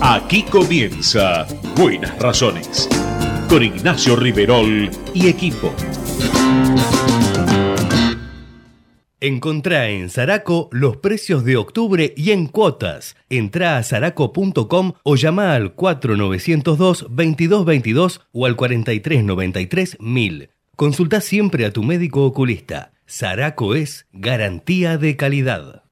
Aquí 0.00 0.44
comienza 0.44 1.44
Buenas 1.76 2.16
Razones 2.20 2.88
con 3.48 3.64
Ignacio 3.64 4.14
Riverol 4.14 4.88
y 5.12 5.26
equipo. 5.26 5.74
Encontrá 9.20 9.88
en 9.88 10.08
Zaraco 10.08 10.68
los 10.70 10.98
precios 10.98 11.44
de 11.44 11.56
octubre 11.56 12.14
y 12.16 12.30
en 12.30 12.46
cuotas. 12.46 13.16
Entrá 13.28 13.76
a 13.76 13.82
zaraco.com 13.82 14.92
o 15.02 15.16
llama 15.16 15.54
al 15.54 15.74
4902-2222 15.74 18.20
o 18.30 18.46
al 18.46 18.56
4393-1000. 18.56 20.50
Consulta 20.76 21.20
siempre 21.20 21.66
a 21.66 21.72
tu 21.72 21.82
médico 21.82 22.24
oculista. 22.24 22.92
Zaraco 23.08 23.74
es 23.74 24.06
garantía 24.12 24.96
de 24.96 25.16
calidad. 25.16 25.87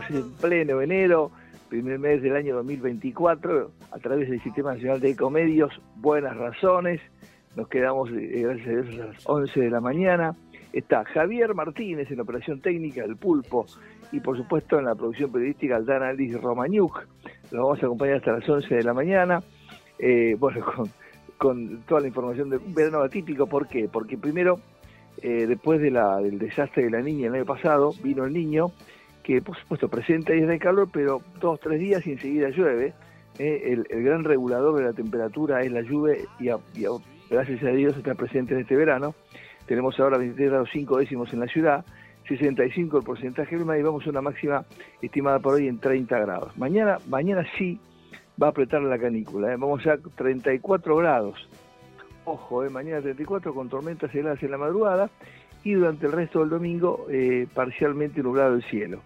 En 0.00 0.32
pleno 0.32 0.80
enero, 0.80 1.30
primer 1.68 1.98
mes 1.98 2.22
del 2.22 2.34
año 2.34 2.54
2024, 2.56 3.70
a 3.90 3.98
través 3.98 4.30
del 4.30 4.42
Sistema 4.42 4.72
Nacional 4.72 5.00
de 5.00 5.10
Ecomedios, 5.10 5.82
Buenas 5.96 6.34
Razones. 6.34 7.00
Nos 7.56 7.68
quedamos, 7.68 8.10
eh, 8.10 8.40
gracias 8.42 8.68
a 8.68 8.70
Dios, 8.70 9.00
a 9.00 9.06
las 9.12 9.28
11 9.28 9.60
de 9.60 9.70
la 9.70 9.80
mañana. 9.82 10.34
Está 10.72 11.04
Javier 11.04 11.54
Martínez 11.54 12.10
en 12.10 12.20
operación 12.20 12.62
técnica 12.62 13.02
del 13.02 13.16
Pulpo 13.16 13.66
y, 14.10 14.20
por 14.20 14.38
supuesto, 14.38 14.78
en 14.78 14.86
la 14.86 14.94
producción 14.94 15.30
periodística 15.30 15.76
Aldana 15.76 16.14
Liz 16.14 16.40
Romaniuk. 16.40 17.06
Los 17.50 17.62
vamos 17.62 17.82
a 17.82 17.86
acompañar 17.86 18.16
hasta 18.16 18.32
las 18.32 18.48
11 18.48 18.74
de 18.74 18.82
la 18.82 18.94
mañana. 18.94 19.42
Eh, 19.98 20.36
bueno, 20.38 20.64
con, 20.74 20.90
con 21.36 21.82
toda 21.82 22.00
la 22.00 22.06
información 22.06 22.48
de 22.48 22.56
un 22.56 22.72
verano 22.72 23.02
atípico. 23.02 23.46
¿Por 23.46 23.68
qué? 23.68 23.90
Porque 23.92 24.16
primero 24.16 24.58
eh, 25.20 25.46
después 25.46 25.80
del 25.80 26.38
desastre 26.38 26.84
de 26.84 26.90
la 26.90 27.00
niña 27.00 27.28
el 27.28 27.34
año 27.34 27.44
pasado, 27.44 27.92
vino 28.02 28.24
el 28.24 28.32
niño, 28.32 28.72
que 29.22 29.40
por 29.40 29.56
supuesto 29.56 29.88
presenta 29.88 30.32
días 30.32 30.48
de 30.48 30.58
calor, 30.58 30.88
pero 30.92 31.20
dos, 31.40 31.60
tres 31.60 31.80
días 31.80 32.06
y 32.06 32.12
enseguida 32.12 32.50
llueve. 32.50 32.92
Eh, 33.38 33.72
el, 33.72 33.86
el 33.88 34.02
gran 34.02 34.24
regulador 34.24 34.78
de 34.78 34.84
la 34.84 34.92
temperatura 34.92 35.62
es 35.62 35.72
la 35.72 35.80
lluvia 35.80 36.16
y, 36.38 36.50
gracias 37.30 37.62
a 37.62 37.68
Dios 37.68 37.96
está 37.96 38.14
presente 38.14 38.54
en 38.54 38.60
este 38.60 38.76
verano. 38.76 39.14
Tenemos 39.66 39.98
ahora 40.00 40.18
23 40.18 40.50
grados 40.50 40.68
5 40.72 40.98
décimos 40.98 41.32
en 41.32 41.40
la 41.40 41.46
ciudad, 41.46 41.84
65 42.28 42.98
el 42.98 43.04
porcentaje 43.04 43.56
humedad 43.56 43.78
y 43.78 43.82
vamos 43.82 44.06
a 44.06 44.10
una 44.10 44.20
máxima 44.20 44.64
estimada 45.00 45.38
por 45.38 45.54
hoy 45.54 45.68
en 45.68 45.78
30 45.78 46.18
grados. 46.18 46.56
Mañana, 46.58 46.98
mañana 47.08 47.46
sí 47.56 47.80
va 48.40 48.48
a 48.48 48.50
apretar 48.50 48.82
la 48.82 48.98
canícula, 48.98 49.52
eh, 49.52 49.56
vamos 49.56 49.86
a 49.86 49.96
34 49.96 50.96
grados. 50.96 51.48
Ojo, 52.24 52.64
eh, 52.64 52.70
mañana 52.70 53.00
34 53.00 53.54
con 53.54 53.68
tormentas 53.68 54.14
heladas 54.14 54.42
en 54.42 54.50
la 54.50 54.58
madrugada 54.58 55.10
y 55.64 55.72
durante 55.72 56.06
el 56.06 56.12
resto 56.12 56.40
del 56.40 56.50
domingo 56.50 57.06
eh, 57.10 57.46
parcialmente 57.54 58.22
nublado 58.22 58.54
el 58.54 58.62
cielo. 58.64 59.00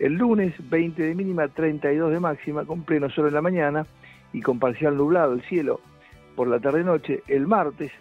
El 0.00 0.14
lunes 0.14 0.54
20 0.70 1.02
de 1.02 1.14
mínima, 1.14 1.46
32 1.48 2.10
de 2.10 2.20
máxima, 2.20 2.64
con 2.64 2.84
pleno 2.84 3.10
sol 3.10 3.28
en 3.28 3.34
la 3.34 3.42
mañana 3.42 3.86
y 4.32 4.40
con 4.40 4.58
parcial 4.58 4.96
nublado 4.96 5.34
el 5.34 5.42
cielo 5.42 5.78
por 6.36 6.48
la 6.48 6.58
tarde-noche. 6.58 7.22
El 7.28 7.46
martes 7.46 7.92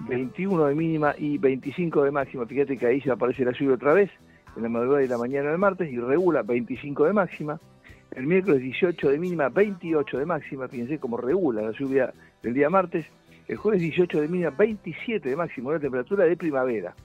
21 0.00 0.66
de 0.66 0.74
mínima 0.74 1.14
y 1.16 1.38
25 1.38 2.02
de 2.02 2.10
máxima. 2.10 2.44
Fíjate 2.44 2.76
que 2.76 2.86
ahí 2.86 3.00
se 3.00 3.12
aparece 3.12 3.44
la 3.44 3.52
lluvia 3.52 3.76
otra 3.76 3.92
vez 3.92 4.10
en 4.56 4.64
la 4.64 4.68
madrugada 4.68 5.04
y 5.04 5.06
la 5.06 5.16
mañana 5.16 5.50
del 5.50 5.58
martes 5.58 5.92
y 5.92 5.96
regula 6.00 6.42
25 6.42 7.04
de 7.04 7.12
máxima. 7.12 7.60
El 8.10 8.26
miércoles 8.26 8.60
18 8.60 9.10
de 9.10 9.18
mínima, 9.20 9.48
28 9.48 10.18
de 10.18 10.26
máxima. 10.26 10.66
Fíjense 10.66 10.98
cómo 10.98 11.18
regula 11.18 11.62
la 11.62 11.70
lluvia 11.70 12.12
del 12.42 12.54
día 12.54 12.68
martes. 12.68 13.06
El 13.46 13.58
jueves 13.58 13.80
18 13.80 14.22
de 14.22 14.26
mínima, 14.26 14.50
27 14.50 15.28
de 15.28 15.36
máximo, 15.36 15.68
una 15.68 15.78
temperatura 15.78 16.24
de 16.24 16.36
primavera. 16.36 16.96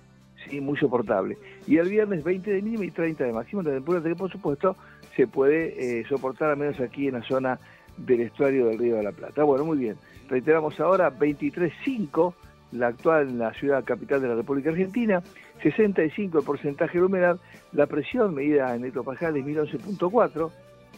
Sí, 0.48 0.62
muy 0.62 0.78
soportable. 0.78 1.38
Y 1.68 1.78
el 1.78 1.90
viernes 1.90 2.24
20 2.24 2.52
de 2.52 2.62
mínima 2.62 2.86
y 2.86 2.92
30 2.92 3.24
de 3.24 3.34
máximo, 3.34 3.62
una 3.62 3.72
temperatura 3.72 4.10
que 4.10 4.16
por 4.16 4.32
supuesto 4.32 4.76
se 5.16 5.28
puede 5.28 6.00
eh, 6.00 6.06
soportar 6.08 6.52
al 6.52 6.58
menos 6.58 6.80
aquí 6.80 7.08
en 7.08 7.16
la 7.16 7.24
zona 7.24 7.60
del 7.98 8.22
estuario 8.22 8.68
del 8.68 8.80
Río 8.80 8.96
de 8.96 9.04
la 9.04 9.12
Plata. 9.12 9.44
Bueno, 9.44 9.66
muy 9.66 9.78
bien. 9.78 9.98
Reiteramos 10.30 10.80
ahora 10.80 11.12
23.5, 11.12 12.34
la 12.72 12.88
actual 12.88 13.30
en 13.30 13.40
la 13.40 13.54
ciudad 13.54 13.84
capital 13.84 14.22
de 14.22 14.30
la 14.30 14.36
República 14.36 14.70
Argentina, 14.70 15.22
65 15.62 16.40
el 16.40 16.46
porcentaje 16.46 17.00
de 17.00 17.04
humedad, 17.04 17.40
la 17.74 17.88
presión 17.88 18.34
medida 18.34 18.76
en 18.76 18.86
hectopascales 18.86 19.44
1011.4 19.44 20.52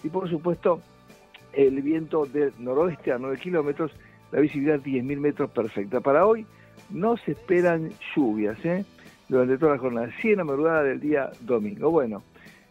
y 0.04 0.10
por 0.10 0.30
supuesto 0.30 0.82
el 1.54 1.82
viento 1.82 2.26
del 2.26 2.54
noroeste 2.60 3.12
a 3.12 3.18
9 3.18 3.38
kilómetros, 3.38 3.92
la 4.32 4.40
visibilidad 4.40 4.80
10.000 4.80 5.18
metros 5.18 5.52
perfecta. 5.52 6.00
Para 6.00 6.26
hoy 6.26 6.46
no 6.90 7.18
se 7.18 7.32
esperan 7.32 7.90
lluvias 8.16 8.64
¿eh? 8.66 8.86
Durante 9.32 9.58
toda 9.58 9.72
la 9.72 9.78
jornada, 9.78 10.10
100 10.20 10.38
la 10.38 10.44
madrugada 10.44 10.84
del 10.84 11.00
día 11.00 11.32
domingo. 11.40 11.90
Bueno, 11.90 12.22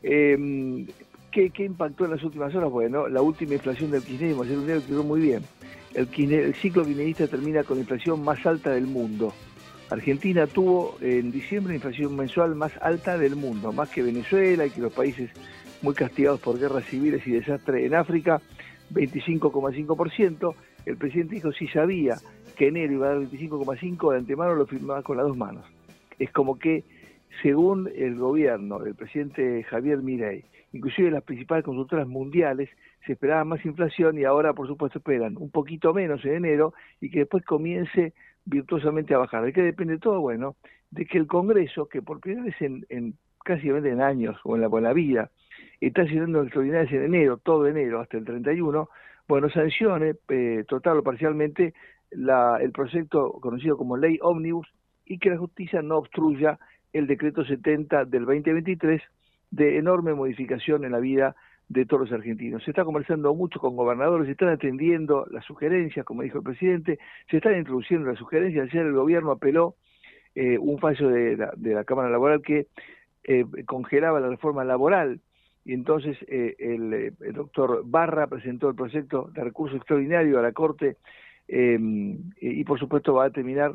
eh, 0.02 0.86
¿qué, 1.32 1.50
impactó 1.64 2.04
en 2.04 2.10
las 2.10 2.22
últimas 2.22 2.54
horas? 2.54 2.70
Bueno, 2.70 3.08
la 3.08 3.22
última 3.22 3.54
inflación 3.54 3.90
del 3.90 4.02
kirchnerismo, 4.02 4.42
ayer 4.42 4.58
un 4.58 4.66
día 4.66 4.78
quedó 4.86 5.02
muy 5.02 5.22
bien. 5.22 5.42
El, 5.94 6.10
kirchner- 6.10 6.44
el 6.44 6.54
ciclo 6.54 6.84
kirchnerista 6.84 7.26
termina 7.28 7.64
con 7.64 7.78
la 7.78 7.80
inflación 7.80 8.22
más 8.22 8.44
alta 8.44 8.72
del 8.72 8.86
mundo. 8.86 9.32
Argentina 9.88 10.46
tuvo 10.46 10.98
en 11.00 11.32
diciembre 11.32 11.72
la 11.72 11.76
inflación 11.76 12.14
mensual 12.14 12.54
más 12.54 12.72
alta 12.82 13.16
del 13.16 13.36
mundo, 13.36 13.72
más 13.72 13.88
que 13.88 14.02
Venezuela 14.02 14.66
y 14.66 14.70
que 14.70 14.82
los 14.82 14.92
países 14.92 15.30
muy 15.80 15.94
castigados 15.94 16.40
por 16.40 16.60
guerras 16.60 16.84
civiles 16.84 17.26
y 17.26 17.30
desastre 17.32 17.86
en 17.86 17.94
África, 17.94 18.38
25,5%. 18.92 20.54
El 20.84 20.96
presidente 20.98 21.36
dijo 21.36 21.52
si 21.52 21.68
sabía 21.68 22.18
que 22.54 22.68
enero 22.68 22.92
iba 22.92 23.06
a 23.06 23.14
dar 23.14 23.18
25,5 23.20 24.12
de 24.12 24.18
antemano 24.18 24.54
lo 24.54 24.66
firmaba 24.66 25.02
con 25.02 25.16
las 25.16 25.26
dos 25.26 25.38
manos. 25.38 25.64
Es 26.20 26.30
como 26.32 26.58
que 26.58 26.84
según 27.42 27.90
el 27.96 28.16
gobierno 28.16 28.78
del 28.78 28.94
presidente 28.94 29.64
Javier 29.64 30.02
Milei, 30.02 30.44
inclusive 30.72 31.10
las 31.10 31.24
principales 31.24 31.64
consultoras 31.64 32.06
mundiales 32.06 32.68
se 33.06 33.12
esperaba 33.12 33.44
más 33.44 33.64
inflación 33.64 34.18
y 34.18 34.24
ahora 34.24 34.52
por 34.52 34.66
supuesto 34.68 34.98
esperan 34.98 35.36
un 35.38 35.50
poquito 35.50 35.94
menos 35.94 36.24
en 36.26 36.34
enero 36.34 36.74
y 37.00 37.10
que 37.10 37.20
después 37.20 37.42
comience 37.44 38.12
virtuosamente 38.44 39.14
a 39.14 39.18
bajar. 39.18 39.44
¿De 39.44 39.52
qué 39.52 39.62
depende 39.62 39.98
todo? 39.98 40.20
Bueno, 40.20 40.56
de 40.90 41.06
que 41.06 41.16
el 41.16 41.26
Congreso, 41.26 41.88
que 41.88 42.02
por 42.02 42.20
primera 42.20 42.44
vez 42.44 42.60
en, 42.60 42.84
en 42.90 43.14
casi 43.42 43.68
en 43.68 44.02
años 44.02 44.36
o 44.44 44.56
en 44.56 44.60
la, 44.60 44.68
la 44.68 44.92
vida, 44.92 45.30
está 45.80 46.02
haciendo 46.02 46.42
extraordinarias 46.42 46.92
en 46.92 47.04
enero, 47.04 47.38
todo 47.38 47.66
enero 47.66 48.00
hasta 48.00 48.18
el 48.18 48.26
31, 48.26 48.90
bueno, 49.26 49.48
sancione 49.48 50.16
eh, 50.28 50.64
total 50.68 50.98
o 50.98 51.02
parcialmente 51.02 51.72
la, 52.10 52.58
el 52.60 52.72
proyecto 52.72 53.32
conocido 53.40 53.78
como 53.78 53.96
ley 53.96 54.18
ómnibus 54.20 54.66
y 55.10 55.18
que 55.18 55.30
la 55.30 55.38
justicia 55.38 55.82
no 55.82 55.98
obstruya 55.98 56.56
el 56.92 57.08
decreto 57.08 57.44
70 57.44 58.04
del 58.04 58.24
2023 58.26 59.02
de 59.50 59.78
enorme 59.78 60.14
modificación 60.14 60.84
en 60.84 60.92
la 60.92 61.00
vida 61.00 61.34
de 61.68 61.84
todos 61.84 62.08
los 62.08 62.12
argentinos. 62.12 62.62
Se 62.62 62.70
está 62.70 62.84
conversando 62.84 63.34
mucho 63.34 63.58
con 63.58 63.74
gobernadores, 63.74 64.26
se 64.26 64.32
están 64.32 64.50
atendiendo 64.50 65.26
las 65.32 65.44
sugerencias, 65.44 66.06
como 66.06 66.22
dijo 66.22 66.38
el 66.38 66.44
presidente, 66.44 67.00
se 67.28 67.38
están 67.38 67.58
introduciendo 67.58 68.08
las 68.08 68.18
sugerencias. 68.18 68.68
Ayer 68.68 68.86
el 68.86 68.92
gobierno 68.92 69.32
apeló 69.32 69.74
eh, 70.36 70.58
un 70.58 70.78
fallo 70.78 71.08
de 71.08 71.36
la, 71.36 71.52
de 71.56 71.74
la 71.74 71.82
Cámara 71.82 72.08
Laboral 72.08 72.40
que 72.40 72.68
eh, 73.24 73.44
congelaba 73.66 74.20
la 74.20 74.28
reforma 74.28 74.62
laboral 74.62 75.20
y 75.64 75.72
entonces 75.72 76.16
eh, 76.28 76.54
el, 76.60 76.94
eh, 76.94 77.12
el, 77.20 77.32
doctor 77.32 77.82
Barra 77.84 78.28
presentó 78.28 78.68
el 78.68 78.76
proyecto 78.76 79.28
de 79.34 79.42
recurso 79.42 79.76
extraordinario 79.76 80.38
a 80.38 80.42
la 80.42 80.52
Corte 80.52 80.98
eh, 81.48 81.78
y 82.40 82.64
por 82.64 82.78
supuesto 82.78 83.14
va 83.14 83.24
a 83.24 83.30
terminar 83.30 83.74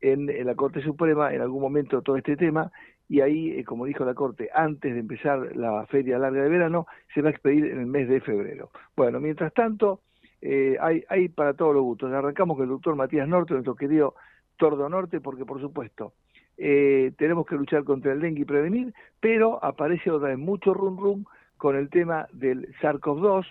en, 0.00 0.26
la 0.44 0.54
Corte 0.54 0.82
Suprema 0.82 1.32
en 1.32 1.40
algún 1.40 1.62
momento 1.62 2.02
todo 2.02 2.16
este 2.16 2.36
tema 2.36 2.70
y 3.08 3.20
ahí, 3.20 3.50
eh, 3.50 3.64
como 3.64 3.84
dijo 3.84 4.04
la 4.04 4.14
Corte, 4.14 4.48
antes 4.54 4.94
de 4.94 5.00
empezar 5.00 5.54
la 5.56 5.86
feria 5.86 6.18
larga 6.18 6.42
de 6.42 6.48
verano, 6.48 6.86
se 7.12 7.20
va 7.20 7.28
a 7.28 7.32
expedir 7.32 7.66
en 7.66 7.80
el 7.80 7.86
mes 7.86 8.08
de 8.08 8.20
febrero. 8.20 8.70
Bueno, 8.96 9.20
mientras 9.20 9.52
tanto, 9.52 10.00
eh, 10.40 10.76
hay, 10.80 11.04
hay 11.08 11.28
para 11.28 11.54
todos 11.54 11.74
los 11.74 11.82
gustos. 11.82 12.12
Arrancamos 12.12 12.56
con 12.56 12.64
el 12.64 12.70
doctor 12.70 12.96
Matías 12.96 13.28
Norte, 13.28 13.52
nuestro 13.52 13.74
querido 13.74 14.14
Tordo 14.56 14.88
Norte, 14.88 15.20
porque 15.20 15.44
por 15.44 15.60
supuesto 15.60 16.14
eh, 16.56 17.12
tenemos 17.18 17.46
que 17.46 17.56
luchar 17.56 17.84
contra 17.84 18.12
el 18.12 18.20
dengue 18.20 18.42
y 18.42 18.44
prevenir, 18.44 18.94
pero 19.20 19.62
aparece 19.64 20.10
otra 20.10 20.28
vez 20.28 20.38
mucho 20.38 20.72
rum 20.72 20.98
rum 20.98 21.24
con 21.56 21.76
el 21.76 21.88
tema 21.90 22.28
del 22.32 22.74
SARS-CoV-2. 22.80 23.46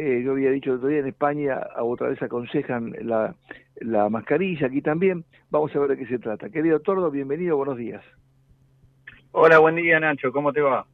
Eh, 0.00 0.22
yo 0.24 0.30
había 0.30 0.52
dicho 0.52 0.70
el 0.70 0.76
otro 0.76 0.90
día 0.90 1.00
en 1.00 1.08
España, 1.08 1.58
otra 1.80 2.06
vez 2.06 2.22
aconsejan 2.22 2.94
la, 3.02 3.34
la 3.80 4.08
mascarilla, 4.08 4.68
aquí 4.68 4.80
también. 4.80 5.24
Vamos 5.50 5.74
a 5.74 5.80
ver 5.80 5.88
de 5.88 5.98
qué 5.98 6.06
se 6.06 6.20
trata. 6.20 6.50
Querido 6.50 6.78
Tordo, 6.78 7.10
bienvenido, 7.10 7.56
buenos 7.56 7.76
días. 7.76 8.04
Hola, 9.32 9.58
buen 9.58 9.74
día 9.74 9.98
Nacho, 9.98 10.30
¿cómo 10.30 10.52
te 10.52 10.60
va? 10.60 10.86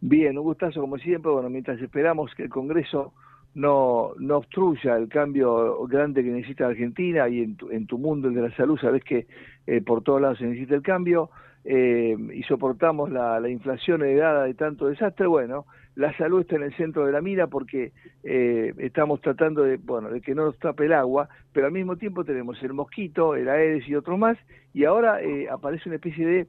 Bien, 0.00 0.36
un 0.36 0.42
gustazo 0.42 0.80
como 0.80 0.98
siempre. 0.98 1.30
Bueno, 1.30 1.50
mientras 1.50 1.80
esperamos 1.80 2.34
que 2.34 2.42
el 2.42 2.48
Congreso 2.48 3.12
no, 3.54 4.10
no 4.18 4.38
obstruya 4.38 4.96
el 4.96 5.08
cambio 5.08 5.86
grande 5.86 6.24
que 6.24 6.30
necesita 6.30 6.66
Argentina 6.66 7.28
y 7.28 7.42
en 7.42 7.54
tu, 7.54 7.70
en 7.70 7.86
tu 7.86 7.96
mundo, 7.96 8.26
el 8.26 8.34
de 8.34 8.42
la 8.42 8.56
salud, 8.56 8.76
sabes 8.76 9.04
que 9.04 9.28
eh, 9.68 9.82
por 9.82 10.02
todos 10.02 10.20
lados 10.20 10.38
se 10.38 10.46
necesita 10.46 10.74
el 10.74 10.82
cambio 10.82 11.30
eh, 11.64 12.16
y 12.34 12.42
soportamos 12.44 13.10
la, 13.10 13.38
la 13.40 13.48
inflación 13.48 14.02
heredada 14.02 14.44
de 14.44 14.54
tanto 14.54 14.88
desastre. 14.88 15.26
Bueno, 15.26 15.66
la 15.94 16.16
salud 16.16 16.40
está 16.40 16.56
en 16.56 16.62
el 16.62 16.76
centro 16.76 17.04
de 17.06 17.12
la 17.12 17.20
mira 17.20 17.46
porque 17.48 17.92
eh, 18.22 18.72
estamos 18.78 19.20
tratando 19.20 19.62
de, 19.62 19.76
bueno, 19.76 20.10
de 20.10 20.20
que 20.20 20.34
no 20.34 20.46
nos 20.46 20.58
tape 20.58 20.86
el 20.86 20.92
agua, 20.92 21.28
pero 21.52 21.66
al 21.66 21.72
mismo 21.72 21.96
tiempo 21.96 22.24
tenemos 22.24 22.62
el 22.62 22.72
mosquito, 22.72 23.34
el 23.34 23.48
Aedes 23.48 23.86
y 23.88 23.94
otros 23.94 24.18
más, 24.18 24.38
y 24.72 24.84
ahora 24.84 25.22
eh, 25.22 25.48
aparece 25.50 25.88
una 25.88 25.96
especie 25.96 26.26
de 26.26 26.46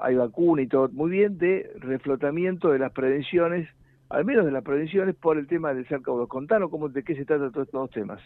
hay 0.00 0.16
vacuna 0.16 0.62
y 0.62 0.66
todo 0.66 0.88
muy 0.92 1.10
bien, 1.10 1.38
de 1.38 1.70
reflotamiento 1.78 2.70
de 2.70 2.78
las 2.78 2.92
prevenciones, 2.92 3.68
al 4.08 4.24
menos 4.24 4.44
de 4.44 4.52
las 4.52 4.64
prevenciones 4.64 5.14
por 5.14 5.38
el 5.38 5.46
tema 5.46 5.72
del 5.72 5.86
SARS-CoV-2. 5.86 6.28
Contanos 6.28 6.70
cómo, 6.70 6.88
de 6.88 7.02
qué 7.02 7.14
se 7.14 7.24
trata 7.24 7.50
todos 7.50 7.68
estos 7.68 7.90
temas. 7.90 8.20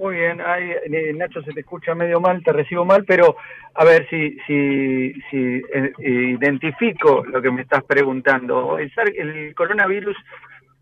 Muy 0.00 0.16
bien, 0.16 0.40
Ay, 0.40 0.72
Nacho 1.14 1.42
se 1.42 1.52
te 1.52 1.60
escucha 1.60 1.94
medio 1.94 2.22
mal, 2.22 2.42
te 2.42 2.54
recibo 2.54 2.86
mal, 2.86 3.04
pero 3.04 3.36
a 3.74 3.84
ver 3.84 4.08
si, 4.08 4.30
si, 4.46 5.12
si 5.30 5.62
eh, 5.74 5.92
identifico 5.98 7.22
lo 7.26 7.42
que 7.42 7.50
me 7.50 7.60
estás 7.60 7.84
preguntando. 7.84 8.78
El, 8.78 8.90
el 9.14 9.54
coronavirus 9.54 10.16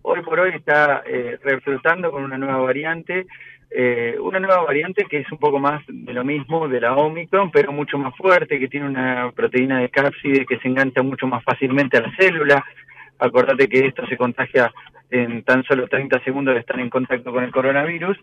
hoy 0.03 0.23
por 0.23 0.39
hoy 0.39 0.51
está 0.55 1.03
eh, 1.05 1.37
reflotando 1.43 2.13
con 2.13 2.23
una 2.23 2.39
nueva 2.39 2.59
variante 2.59 3.27
eh, 3.71 4.17
una 4.21 4.39
nueva 4.39 4.63
variante 4.63 5.05
que 5.05 5.19
es 5.19 5.33
un 5.33 5.39
poco 5.39 5.59
más 5.59 5.83
de 5.89 6.13
lo 6.13 6.23
mismo 6.23 6.69
de 6.69 6.81
la 6.81 6.95
Omicron, 6.95 7.51
pero 7.51 7.73
mucho 7.73 7.99
más 7.99 8.17
fuerte, 8.17 8.61
que 8.61 8.69
tiene 8.69 8.87
una 8.87 9.33
proteína 9.33 9.81
de 9.81 9.91
cápside 9.91 10.47
que 10.47 10.59
se 10.59 10.69
engancha 10.69 11.03
mucho 11.03 11.27
más 11.27 11.43
fácilmente 11.43 11.99
a 11.99 12.03
la 12.03 12.17
célula. 12.17 12.65
Acordate 13.19 13.69
que 13.69 13.85
esto 13.89 14.07
se 14.07 14.17
contagia 14.17 14.73
en 15.11 15.43
tan 15.43 15.65
solo 15.65 15.89
30 15.89 16.23
segundos 16.23 16.55
de 16.55 16.61
estar 16.61 16.79
en 16.79 16.89
contacto 16.89 17.33
con 17.33 17.43
el 17.43 17.51
coronavirus. 17.51 18.17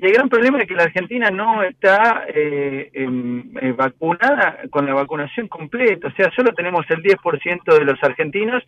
Y 0.00 0.06
el 0.06 0.12
gran 0.12 0.28
problema 0.28 0.60
es 0.60 0.66
que 0.66 0.74
la 0.74 0.84
Argentina 0.84 1.30
no 1.30 1.62
está 1.62 2.24
eh, 2.28 2.90
eh, 2.92 3.74
vacunada 3.76 4.58
con 4.70 4.86
la 4.86 4.94
vacunación 4.94 5.48
completa, 5.48 6.08
o 6.08 6.12
sea, 6.12 6.30
solo 6.34 6.52
tenemos 6.54 6.86
el 6.88 7.02
10% 7.02 7.78
de 7.78 7.84
los 7.84 8.02
argentinos 8.02 8.62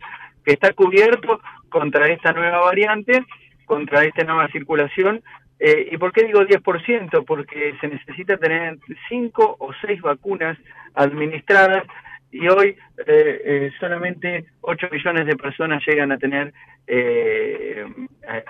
que 0.45 0.53
está 0.53 0.73
cubierto 0.73 1.41
contra 1.71 2.09
esta 2.09 2.33
nueva 2.33 2.61
variante, 2.61 3.25
contra 3.65 4.05
esta 4.05 4.25
nueva 4.25 4.49
circulación 4.49 5.23
eh, 5.65 5.91
¿Y 5.93 5.97
por 5.97 6.13
qué 6.13 6.25
digo 6.25 6.41
10%? 6.41 7.25
Porque 7.25 7.77
se 7.81 7.87
necesita 7.87 8.37
tener 8.37 8.79
5 9.09 9.57
o 9.61 9.73
6 9.81 10.01
vacunas 10.01 10.59
administradas 10.95 11.85
y 12.33 12.49
hoy 12.49 12.77
eh, 13.07 13.43
eh, 13.45 13.73
solamente 13.79 14.47
8 14.63 14.89
millones 14.91 15.25
de 15.25 15.37
personas 15.37 15.81
llegan 15.87 16.11
a 16.11 16.19
tener 16.19 16.53
eh, 16.89 17.87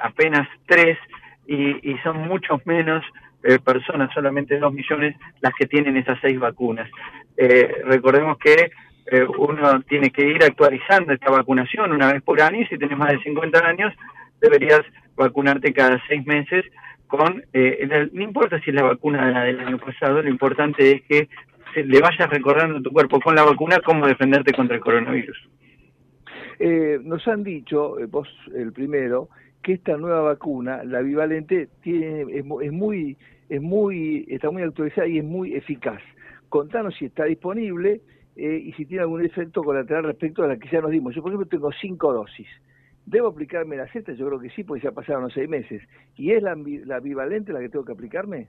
apenas 0.02 0.48
3 0.64 0.96
y, 1.46 1.90
y, 1.90 1.98
son 1.98 2.28
muchos 2.28 2.64
menos 2.66 3.04
eh, 3.42 3.58
personas, 3.58 4.12
solamente 4.14 4.58
2 4.58 4.72
millones 4.72 5.16
las 5.40 5.52
que 5.54 5.66
tienen 5.66 5.96
esas 5.96 6.18
6 6.20 6.38
vacunas. 6.38 6.88
Eh, 7.36 7.82
recordemos 7.84 8.38
que 8.38 8.70
eh, 9.06 9.26
uno 9.38 9.82
tiene 9.82 10.10
que 10.10 10.24
ir 10.24 10.44
actualizando 10.44 11.12
esta 11.12 11.30
vacunación 11.30 11.92
una 11.92 12.12
vez 12.12 12.22
por 12.22 12.40
año 12.40 12.60
y 12.60 12.66
si 12.66 12.78
tienes 12.78 12.96
más 12.96 13.10
de 13.10 13.22
50 13.22 13.66
años 13.66 13.92
deberías 14.40 14.82
vacunarte 15.16 15.72
cada 15.72 16.00
6 16.06 16.24
meses 16.26 16.64
con, 17.08 17.44
eh, 17.52 18.08
no 18.12 18.22
importa 18.22 18.60
si 18.60 18.70
es 18.70 18.76
la 18.76 18.84
vacuna 18.84 19.26
de 19.26 19.32
la 19.32 19.44
del 19.44 19.60
año 19.60 19.78
pasado, 19.78 20.22
lo 20.22 20.30
importante 20.30 20.92
es 20.92 21.02
que 21.02 21.28
se 21.74 21.84
le 21.84 22.00
vayas 22.00 22.30
recordando 22.30 22.78
a 22.78 22.82
tu 22.82 22.90
cuerpo 22.90 23.20
con 23.20 23.34
la 23.34 23.42
vacuna 23.42 23.80
cómo 23.84 24.06
defenderte 24.06 24.52
contra 24.52 24.76
el 24.76 24.82
coronavirus. 24.82 25.36
Nos 27.02 27.26
han 27.26 27.42
dicho, 27.42 27.96
vos 28.08 28.28
el 28.54 28.72
primero, 28.72 29.28
que 29.62 29.74
esta 29.74 29.96
nueva 29.96 30.20
vacuna, 30.22 30.84
la 30.84 31.00
bivalente, 31.00 31.68
tiene, 31.82 32.22
es, 32.22 32.44
es 32.62 32.72
muy, 32.72 33.16
es 33.48 33.62
muy, 33.62 34.26
está 34.28 34.50
muy 34.50 34.62
actualizada 34.62 35.06
y 35.06 35.18
es 35.18 35.24
muy 35.24 35.54
eficaz. 35.54 36.00
Contanos 36.48 36.94
si 36.96 37.06
está 37.06 37.24
disponible 37.24 38.00
eh, 38.36 38.62
y 38.64 38.72
si 38.72 38.86
tiene 38.86 39.02
algún 39.02 39.24
efecto 39.24 39.62
colateral 39.62 40.04
respecto 40.04 40.42
a 40.42 40.48
la 40.48 40.56
que 40.56 40.68
ya 40.68 40.80
nos 40.80 40.90
dimos. 40.90 41.14
Yo, 41.14 41.22
por 41.22 41.30
ejemplo, 41.30 41.48
tengo 41.48 41.70
cinco 41.80 42.12
dosis. 42.12 42.48
¿Debo 43.06 43.28
aplicarme 43.28 43.76
la 43.76 43.90
sexta? 43.92 44.12
Yo 44.12 44.26
creo 44.26 44.38
que 44.38 44.50
sí, 44.50 44.64
porque 44.64 44.84
ya 44.84 44.92
pasaron 44.92 45.30
seis 45.30 45.48
meses. 45.48 45.82
¿Y 46.16 46.32
es 46.32 46.42
la, 46.42 46.56
la 46.84 47.00
bivalente 47.00 47.52
la 47.52 47.60
que 47.60 47.68
tengo 47.68 47.84
que 47.84 47.92
aplicarme? 47.92 48.48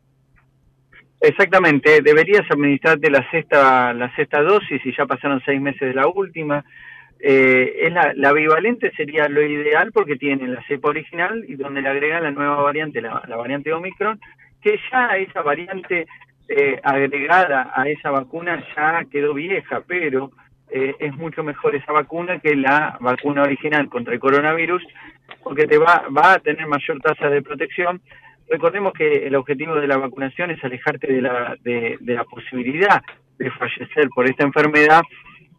Exactamente, 1.19 2.01
deberías 2.01 2.43
administrarte 2.49 3.09
la 3.09 3.29
sexta, 3.31 3.93
la 3.93 4.13
sexta 4.13 4.41
dosis 4.41 4.85
y 4.85 4.93
ya 4.95 5.05
pasaron 5.05 5.41
seis 5.45 5.61
meses 5.61 5.79
de 5.79 5.93
la 5.93 6.07
última. 6.07 6.65
Eh, 7.25 7.87
es 7.87 7.93
la, 7.93 8.11
la, 8.17 8.33
bivalente 8.33 8.91
sería 8.97 9.29
lo 9.29 9.41
ideal 9.41 9.93
porque 9.93 10.17
tiene 10.17 10.45
la 10.45 10.61
cepa 10.63 10.89
original 10.89 11.45
y 11.47 11.55
donde 11.55 11.81
le 11.81 11.87
agregan 11.87 12.23
la 12.23 12.31
nueva 12.31 12.61
variante, 12.61 12.99
la, 12.99 13.21
variante 13.37 13.71
Omicron, 13.71 14.19
que 14.61 14.77
ya 14.91 15.15
esa 15.15 15.41
variante 15.41 16.05
eh, 16.49 16.81
agregada 16.83 17.71
a 17.73 17.87
esa 17.87 18.11
vacuna 18.11 18.61
ya 18.75 19.05
quedó 19.09 19.33
vieja, 19.33 19.81
pero 19.87 20.31
eh, 20.69 20.95
es 20.99 21.15
mucho 21.15 21.45
mejor 21.45 21.77
esa 21.77 21.93
vacuna 21.93 22.39
que 22.39 22.57
la 22.57 22.97
vacuna 22.99 23.43
original 23.43 23.87
contra 23.87 24.13
el 24.13 24.19
coronavirus, 24.19 24.83
porque 25.45 25.65
te 25.65 25.77
va, 25.77 26.03
va 26.09 26.33
a 26.33 26.39
tener 26.39 26.67
mayor 26.67 26.99
tasa 26.99 27.29
de 27.29 27.41
protección. 27.41 28.01
Recordemos 28.49 28.91
que 28.91 29.27
el 29.27 29.35
objetivo 29.35 29.75
de 29.75 29.87
la 29.87 29.95
vacunación 29.95 30.51
es 30.51 30.61
alejarte 30.61 31.07
de 31.07 31.21
la, 31.21 31.55
de, 31.61 31.95
de 32.01 32.15
la 32.15 32.25
posibilidad 32.25 33.01
de 33.37 33.49
fallecer 33.51 34.09
por 34.13 34.25
esta 34.25 34.43
enfermedad. 34.43 35.03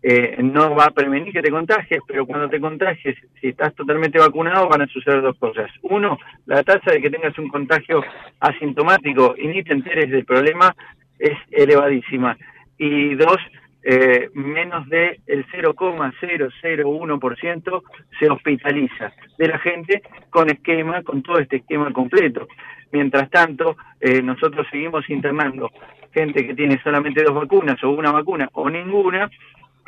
Eh, 0.07 0.37
no 0.43 0.75
va 0.75 0.85
a 0.85 0.91
prevenir 0.91 1.33
que 1.33 1.41
te 1.41 1.51
contagies, 1.51 2.03
pero 2.07 2.27
cuando 2.27 2.51
te 2.51 2.61
contagies, 2.61 3.17
si 3.41 3.49
estás 3.49 3.75
totalmente 3.75 4.19
vacunado, 4.19 4.69
van 4.69 4.83
a 4.83 4.87
suceder 4.87 5.23
dos 5.23 5.39
cosas. 5.39 5.71
Uno, 5.81 6.19
la 6.45 6.63
tasa 6.63 6.91
de 6.91 7.01
que 7.01 7.09
tengas 7.09 7.39
un 7.39 7.49
contagio 7.49 8.05
asintomático 8.39 9.35
y 9.39 9.47
ni 9.47 9.63
te 9.63 9.73
enteres 9.73 10.11
del 10.11 10.27
problema 10.27 10.77
es 11.19 11.39
elevadísima. 11.51 12.37
Y 12.77 13.15
dos, 13.15 13.39
eh, 13.83 14.29
menos 14.35 14.87
de 14.91 15.21
el 15.27 15.47
0,001% 15.47 17.83
se 18.19 18.29
hospitaliza 18.29 19.11
de 19.39 19.49
la 19.49 19.59
gente 19.59 20.03
con 20.29 20.51
esquema, 20.51 21.03
con 21.03 21.23
todo 21.23 21.39
este 21.39 21.57
esquema 21.57 21.91
completo. 21.95 22.47
Mientras 22.93 23.31
tanto, 23.31 23.79
eh, 24.03 24.21
nosotros 24.21 24.67
seguimos 24.71 25.09
internando 25.09 25.71
gente 26.13 26.47
que 26.47 26.55
tiene 26.55 26.79
solamente 26.83 27.25
dos 27.25 27.35
vacunas 27.35 27.83
o 27.83 27.89
una 27.91 28.13
vacuna 28.13 28.51
o 28.53 28.69
ninguna, 28.69 29.31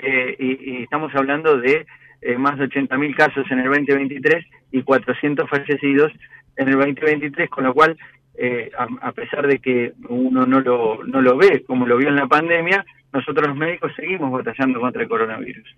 eh, 0.03 0.37
y, 0.39 0.83
estamos 0.83 1.15
hablando 1.15 1.59
de 1.59 1.87
eh, 2.23 2.37
más 2.39 2.59
de 2.59 2.69
80.000 2.69 3.15
casos 3.15 3.47
en 3.51 3.61
el 3.61 3.67
2023 3.67 4.45
y 4.73 4.83
400 4.83 5.49
fallecidos 5.49 6.13
en 6.57 6.69
el 6.69 6.75
2023, 6.75 7.51
con 7.51 7.65
lo 7.65 7.75
cual, 7.75 7.97
eh, 8.35 8.71
a, 8.79 9.09
a, 9.09 9.13
pesar 9.13 9.47
de 9.47 9.59
que 9.59 9.93
uno 10.09 10.47
no 10.47 10.61
lo, 10.61 11.05
no 11.05 11.21
lo 11.21 11.37
ve 11.37 11.63
como 11.67 11.87
lo 11.87 11.97
vio 11.97 12.09
en 12.09 12.17
la 12.17 12.27
pandemia, 12.27 12.85
nosotros 13.13 13.49
los 13.49 13.57
médicos 13.57 13.93
seguimos 13.97 14.31
batallando 14.31 14.81
contra 14.81 15.03
el 15.03 15.09
coronavirus. 15.09 15.77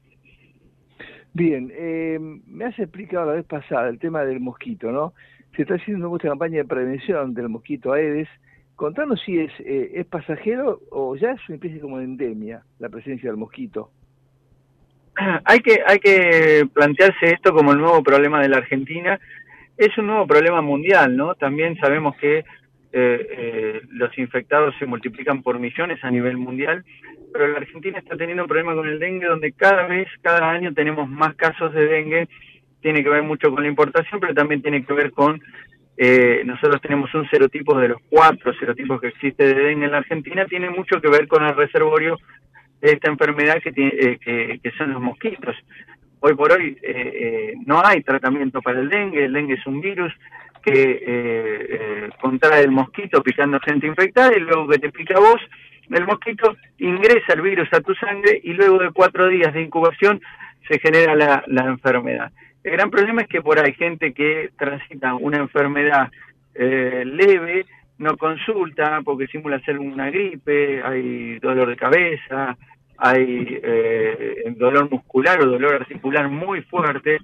Bien, 1.34 1.70
eh, 1.72 2.18
me 2.46 2.64
has 2.64 2.78
explicado 2.78 3.26
la 3.26 3.34
vez 3.34 3.46
pasada 3.46 3.88
el 3.88 3.98
tema 3.98 4.24
del 4.24 4.40
mosquito, 4.40 4.90
¿no? 4.90 5.12
Se 5.54 5.62
está 5.62 5.74
haciendo 5.74 6.08
mucha 6.08 6.28
campaña 6.28 6.58
de 6.58 6.64
prevención 6.64 7.34
del 7.34 7.48
mosquito 7.48 7.92
Aedes. 7.92 8.28
Contanos 8.74 9.20
si 9.24 9.38
es, 9.38 9.52
eh, 9.60 9.92
es 9.94 10.06
pasajero 10.06 10.80
o 10.90 11.16
ya 11.16 11.32
es 11.32 11.48
una 11.48 11.56
especie 11.56 11.80
como 11.80 11.98
de 11.98 12.04
endemia 12.04 12.62
la 12.78 12.88
presencia 12.88 13.28
del 13.30 13.38
mosquito. 13.38 13.90
Hay 15.44 15.60
que, 15.60 15.80
hay 15.84 15.98
que 15.98 16.68
plantearse 16.72 17.32
esto 17.32 17.52
como 17.52 17.72
el 17.72 17.78
nuevo 17.78 18.02
problema 18.02 18.40
de 18.40 18.48
la 18.48 18.58
Argentina. 18.58 19.18
Es 19.76 19.96
un 19.98 20.06
nuevo 20.06 20.26
problema 20.26 20.60
mundial, 20.60 21.16
¿no? 21.16 21.34
También 21.34 21.76
sabemos 21.78 22.16
que 22.16 22.38
eh, 22.38 22.44
eh, 22.92 23.80
los 23.90 24.16
infectados 24.16 24.74
se 24.78 24.86
multiplican 24.86 25.42
por 25.42 25.58
millones 25.58 25.98
a 26.02 26.10
nivel 26.10 26.36
mundial 26.36 26.84
pero 27.32 27.48
la 27.48 27.58
Argentina 27.58 27.98
está 27.98 28.16
teniendo 28.16 28.44
un 28.44 28.48
problema 28.48 28.74
con 28.74 28.88
el 28.88 28.98
dengue 28.98 29.26
donde 29.26 29.52
cada 29.52 29.86
vez, 29.86 30.08
cada 30.22 30.50
año 30.50 30.72
tenemos 30.72 31.08
más 31.08 31.34
casos 31.34 31.72
de 31.72 31.86
dengue 31.86 32.28
tiene 32.80 33.02
que 33.02 33.10
ver 33.10 33.22
mucho 33.22 33.50
con 33.50 33.62
la 33.62 33.68
importación, 33.68 34.20
pero 34.20 34.34
también 34.34 34.62
tiene 34.62 34.84
que 34.84 34.92
ver 34.92 35.10
con, 35.10 35.40
eh, 35.96 36.42
nosotros 36.44 36.80
tenemos 36.80 37.12
un 37.14 37.28
serotipo 37.28 37.76
de 37.78 37.88
los 37.88 37.98
cuatro 38.08 38.52
serotipos 38.54 39.00
que 39.00 39.08
existe 39.08 39.44
de 39.44 39.54
dengue 39.54 39.86
en 39.86 39.90
la 39.90 39.98
Argentina, 39.98 40.46
tiene 40.46 40.70
mucho 40.70 41.00
que 41.00 41.08
ver 41.08 41.26
con 41.26 41.44
el 41.44 41.56
reservorio 41.56 42.18
de 42.80 42.92
esta 42.92 43.08
enfermedad 43.10 43.60
que, 43.62 43.72
tiene, 43.72 43.92
eh, 43.94 44.58
que, 44.62 44.70
son 44.76 44.92
los 44.92 45.02
mosquitos. 45.02 45.56
Hoy 46.20 46.34
por 46.34 46.52
hoy 46.52 46.76
eh, 46.82 47.54
no 47.66 47.80
hay 47.84 48.02
tratamiento 48.02 48.60
para 48.60 48.80
el 48.80 48.88
dengue, 48.88 49.24
el 49.24 49.32
dengue 49.32 49.54
es 49.54 49.66
un 49.66 49.80
virus 49.80 50.12
que 50.62 52.10
contrae 52.20 52.62
el 52.62 52.72
mosquito 52.72 53.22
picando 53.22 53.58
gente 53.60 53.86
infectada 53.86 54.36
y 54.36 54.40
luego 54.40 54.68
que 54.68 54.78
te 54.78 54.90
pica 54.90 55.18
vos, 55.18 55.40
el 55.90 56.04
mosquito 56.04 56.56
ingresa 56.78 57.32
el 57.32 57.40
virus 57.40 57.72
a 57.72 57.80
tu 57.80 57.94
sangre 57.94 58.40
y 58.42 58.52
luego 58.52 58.78
de 58.78 58.90
cuatro 58.90 59.28
días 59.28 59.54
de 59.54 59.62
incubación 59.62 60.20
se 60.68 60.78
genera 60.80 61.14
la, 61.14 61.42
la 61.46 61.64
enfermedad. 61.64 62.32
El 62.64 62.72
gran 62.72 62.90
problema 62.90 63.22
es 63.22 63.28
que 63.28 63.40
por 63.40 63.58
ahí 63.58 63.72
gente 63.72 64.12
que 64.12 64.50
transita 64.58 65.14
una 65.14 65.38
enfermedad 65.38 66.10
eh, 66.54 67.04
leve 67.06 67.66
no 67.98 68.16
consulta 68.16 69.00
porque 69.04 69.26
simula 69.26 69.60
ser 69.60 69.78
una 69.78 70.10
gripe, 70.10 70.82
hay 70.82 71.38
dolor 71.40 71.68
de 71.68 71.76
cabeza, 71.76 72.56
hay 72.96 73.60
eh, 73.62 74.54
dolor 74.56 74.90
muscular 74.90 75.40
o 75.40 75.46
dolor 75.46 75.74
articular 75.74 76.28
muy 76.28 76.62
fuerte, 76.62 77.18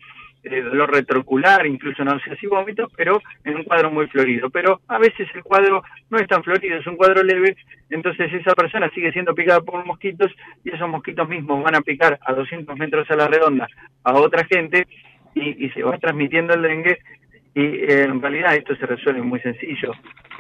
eh, 0.45 0.61
dolor 0.61 0.93
retrocular, 0.93 1.67
incluso 1.67 2.05
náuseas 2.05 2.41
y 2.43 2.47
vómitos, 2.47 2.93
pero 2.97 3.21
en 3.45 3.57
un 3.57 3.65
cuadro 3.65 3.91
muy 3.91 4.07
florido. 4.09 4.51
Pero 4.51 4.81
a 4.89 4.99
veces 4.99 5.29
el 5.35 5.43
cuadro 5.43 5.83
no 6.11 6.19
es 6.19 6.29
tan 6.29 6.45
florido, 6.45 6.77
es 6.77 6.87
un 6.87 6.97
cuadro 6.97 7.23
leve, 7.23 7.57
entonces 7.89 8.33
esa 8.33 8.55
persona 8.55 8.91
sigue 8.91 9.11
siendo 9.13 9.35
picada 9.35 9.61
por 9.61 9.85
mosquitos 9.87 10.31
y 10.63 10.71
esos 10.71 10.89
mosquitos 10.89 11.29
mismos 11.29 11.63
van 11.65 11.77
a 11.77 11.81
picar 11.81 12.19
a 12.25 12.35
200 12.35 12.77
metros 12.77 13.11
a 13.11 13.17
la 13.17 13.29
redonda 13.29 13.67
a 14.03 14.13
otra 14.15 14.45
gente 14.45 14.87
y, 15.35 15.69
se 15.71 15.83
va 15.83 15.99
transmitiendo 15.99 16.55
el 16.55 16.63
dengue 16.63 16.99
y 17.55 17.63
eh, 17.63 18.05
en 18.05 18.21
realidad 18.21 18.55
esto 18.55 18.75
se 18.77 18.87
resuelve 18.87 19.23
muy 19.23 19.41
sencillo, 19.41 19.93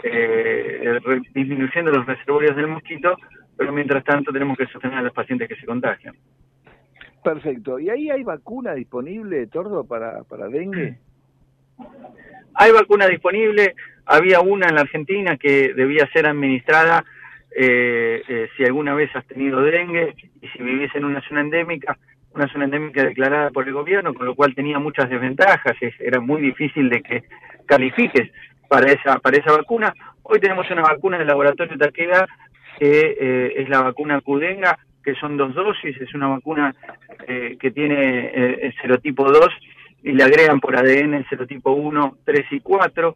eh, 0.03 0.99
disminuyendo 1.33 1.91
los 1.91 2.07
reservorios 2.07 2.57
del 2.57 2.69
mosquito, 2.69 3.17
pero 3.57 3.73
mientras 3.73 4.03
tanto 4.05 4.33
tenemos 4.33 4.57
que 4.59 4.67
sostener 4.67 4.99
a 4.99 5.03
los 5.03 5.13
pacientes 5.13 5.49
que 5.49 5.57
se 5.57 5.67
contagian. 5.67 6.15
Perfecto. 7.23 7.79
¿Y 7.79 7.89
ahí 7.89 8.11
hay 8.11 8.23
vacuna 8.23 8.75
disponible, 8.75 9.47
Tordo, 9.47 9.85
para, 9.87 10.25
para 10.25 10.49
dengue? 10.49 10.99
Hay 12.57 12.71
vacuna 12.71 13.09
disponible. 13.09 13.75
Había 14.07 14.41
una 14.41 14.69
en 14.69 14.77
la 14.77 14.83
Argentina 14.83 15.37
que 15.37 15.75
debía 15.75 16.09
ser 16.13 16.29
administrada 16.29 17.05
eh, 17.57 18.23
eh, 18.29 18.49
si 18.57 18.65
alguna 18.65 18.95
vez 18.95 19.15
has 19.15 19.25
tenido 19.27 19.61
dengue 19.63 20.15
y 20.43 20.49
si 20.49 20.63
vivís 20.63 20.95
en 20.95 21.05
una 21.05 21.21
zona 21.29 21.41
endémica, 21.41 21.97
una 22.35 22.49
zona 22.49 22.65
endémica 22.65 23.05
declarada 23.05 23.51
por 23.51 23.67
el 23.67 23.75
gobierno, 23.75 24.13
con 24.15 24.27
lo 24.27 24.35
cual 24.35 24.55
tenía 24.55 24.79
muchas 24.79 25.09
desventajas. 25.09 25.77
Era 25.99 26.21
muy 26.21 26.43
difícil 26.43 26.89
de 26.91 27.03
que 27.03 27.25
califiques 27.67 28.31
para 28.69 28.91
esa 28.91 29.19
para 29.19 29.37
esa 29.37 29.53
vacuna. 29.53 29.95
Hoy 30.23 30.41
tenemos 30.41 30.69
una 30.71 30.83
vacuna 30.83 31.19
del 31.19 31.29
laboratorio 31.29 31.79
Takeda 31.79 32.27
que 32.79 33.17
eh, 33.21 33.55
es 33.57 33.69
la 33.69 33.83
vacuna 33.83 34.21
Cudenga 34.21 34.79
que 35.05 35.15
son 35.17 35.37
dos 35.37 35.55
dosis, 35.55 36.01
es 36.01 36.15
una 36.15 36.29
vacuna 36.29 36.75
eh, 37.29 37.57
que 37.61 37.71
tiene 37.71 37.95
eh, 37.95 38.59
el 38.63 38.75
serotipo 38.81 39.31
2 39.31 39.49
y 40.03 40.13
le 40.13 40.25
agregan 40.25 40.61
por 40.61 40.77
ADN 40.77 41.15
el 41.15 41.29
serotipo 41.29 41.73
1, 41.73 42.19
3 42.25 42.47
y 42.53 42.61
4. 42.61 43.15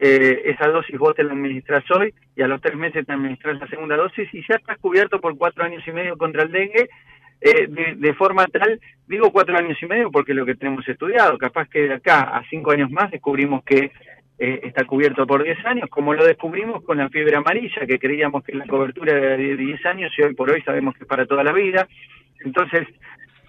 Eh, 0.00 0.42
esa 0.44 0.68
dosis 0.68 0.96
vos 0.98 1.14
te 1.14 1.24
la 1.24 1.32
administras 1.32 1.84
hoy 1.90 2.14
y 2.36 2.42
a 2.42 2.46
los 2.46 2.60
tres 2.60 2.76
meses 2.76 3.04
te 3.04 3.12
administras 3.12 3.58
la 3.58 3.66
segunda 3.66 3.96
dosis 3.96 4.32
y 4.32 4.44
ya 4.48 4.54
estás 4.54 4.78
cubierto 4.78 5.20
por 5.20 5.36
cuatro 5.36 5.64
años 5.64 5.82
y 5.88 5.90
medio 5.90 6.16
contra 6.16 6.44
el 6.44 6.52
dengue 6.52 6.88
de, 7.40 7.94
de, 7.96 8.14
forma 8.14 8.46
tal, 8.46 8.80
digo 9.06 9.30
cuatro 9.30 9.56
años 9.56 9.78
y 9.80 9.86
medio 9.86 10.10
porque 10.10 10.32
es 10.32 10.38
lo 10.38 10.44
que 10.44 10.56
tenemos 10.56 10.86
estudiado, 10.88 11.38
capaz 11.38 11.68
que 11.68 11.82
de 11.82 11.94
acá 11.94 12.22
a 12.22 12.42
cinco 12.50 12.72
años 12.72 12.90
más 12.90 13.10
descubrimos 13.10 13.62
que 13.64 13.92
eh, 14.38 14.60
está 14.62 14.84
cubierto 14.84 15.26
por 15.26 15.42
10 15.42 15.66
años, 15.66 15.88
como 15.90 16.14
lo 16.14 16.24
descubrimos 16.24 16.84
con 16.84 16.98
la 16.98 17.08
fiebre 17.08 17.36
amarilla, 17.36 17.86
que 17.86 17.98
creíamos 17.98 18.44
que 18.44 18.54
la 18.54 18.66
cobertura 18.66 19.16
era 19.16 19.36
de 19.36 19.56
10 19.56 19.86
años 19.86 20.12
y 20.16 20.22
hoy 20.22 20.34
por 20.34 20.50
hoy 20.50 20.62
sabemos 20.62 20.94
que 20.94 21.02
es 21.02 21.08
para 21.08 21.26
toda 21.26 21.42
la 21.42 21.52
vida. 21.52 21.88
Entonces, 22.44 22.86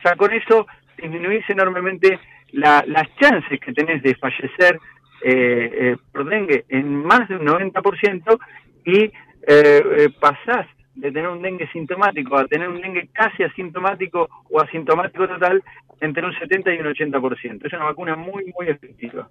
ya 0.03 0.15
con 0.15 0.34
eso 0.34 0.65
disminuís 0.98 1.48
enormemente 1.48 2.19
la, 2.53 2.84
las 2.88 3.08
chances 3.17 3.60
que 3.60 3.74
tenés 3.74 4.01
de 4.01 4.15
fallecer 4.15 4.79
eh, 5.22 5.69
eh, 5.74 5.98
por 6.12 6.27
dengue 6.27 6.65
en 6.69 7.03
más 7.03 7.27
de 7.27 7.36
un 7.36 7.46
90% 7.46 8.39
y 8.86 9.12
eh, 9.48 10.10
pasás 10.19 10.65
de 10.99 11.11
tener 11.11 11.29
un 11.29 11.41
dengue 11.41 11.67
sintomático 11.71 12.37
a 12.37 12.45
tener 12.45 12.67
un 12.67 12.81
dengue 12.81 13.09
casi 13.13 13.43
asintomático 13.43 14.27
o 14.49 14.59
asintomático 14.59 15.27
total 15.27 15.63
entre 16.01 16.25
un 16.25 16.33
70 16.33 16.73
y 16.73 16.79
un 16.79 16.87
80%. 16.87 17.65
Es 17.65 17.73
una 17.73 17.85
vacuna 17.85 18.15
muy, 18.15 18.53
muy 18.57 18.67
efectiva. 18.67 19.29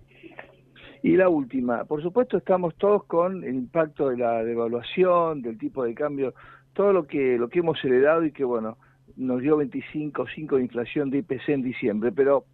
Y 1.03 1.17
la 1.17 1.29
última, 1.29 1.85
por 1.85 2.03
supuesto 2.03 2.39
estamos 2.39 2.75
todos 2.77 3.05
con 3.05 3.45
el 3.45 3.55
impacto 3.55 4.09
de 4.09 4.17
la 4.17 4.43
devaluación, 4.43 5.43
del 5.43 5.59
tipo 5.59 5.85
de 5.85 5.95
cambio, 5.95 6.35
todo 6.73 6.93
lo 6.93 7.07
que 7.07 7.39
lo 7.39 7.49
que 7.49 7.61
hemos 7.61 7.83
heredado 7.85 8.25
y 8.25 8.33
que 8.33 8.45
bueno, 8.45 8.79
nos 9.17 9.43
dio 9.43 9.57
25 9.57 10.27
5 10.35 10.57
de 10.57 10.63
inflación 10.63 11.11
de 11.11 11.19
IPC 11.19 11.51
en 11.51 11.63
diciembre, 11.63 12.13
pero 12.13 12.45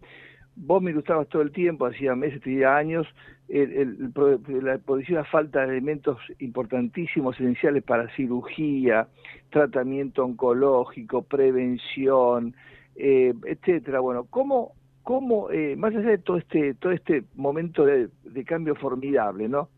vos 0.55 0.81
me 0.81 0.91
ilustrabas 0.91 1.27
todo 1.27 1.41
el 1.41 1.51
tiempo, 1.51 1.85
hacía 1.85 2.15
meses, 2.15 2.41
tenía 2.41 2.75
años, 2.75 3.07
el, 3.49 4.11
la 4.61 4.77
posición 4.79 5.19
a 5.19 5.23
falta 5.25 5.61
de 5.61 5.73
elementos 5.73 6.17
importantísimos, 6.39 7.39
esenciales 7.39 7.83
para 7.83 8.13
cirugía, 8.15 9.07
tratamiento 9.49 10.23
oncológico, 10.23 11.21
prevención, 11.21 12.55
eh, 12.95 13.33
etcétera. 13.45 13.99
Bueno, 13.99 14.25
¿cómo 14.29 14.73
cómo, 15.05 15.51
eh, 15.51 15.75
más 15.77 15.95
allá 15.95 16.09
de 16.09 16.17
todo 16.17 16.37
este, 16.37 16.73
todo 16.73 16.91
este 16.91 17.23
momento 17.35 17.85
de, 17.85 18.09
cambio 18.43 18.73
formidable, 18.73 19.47
¿no? 19.47 19.69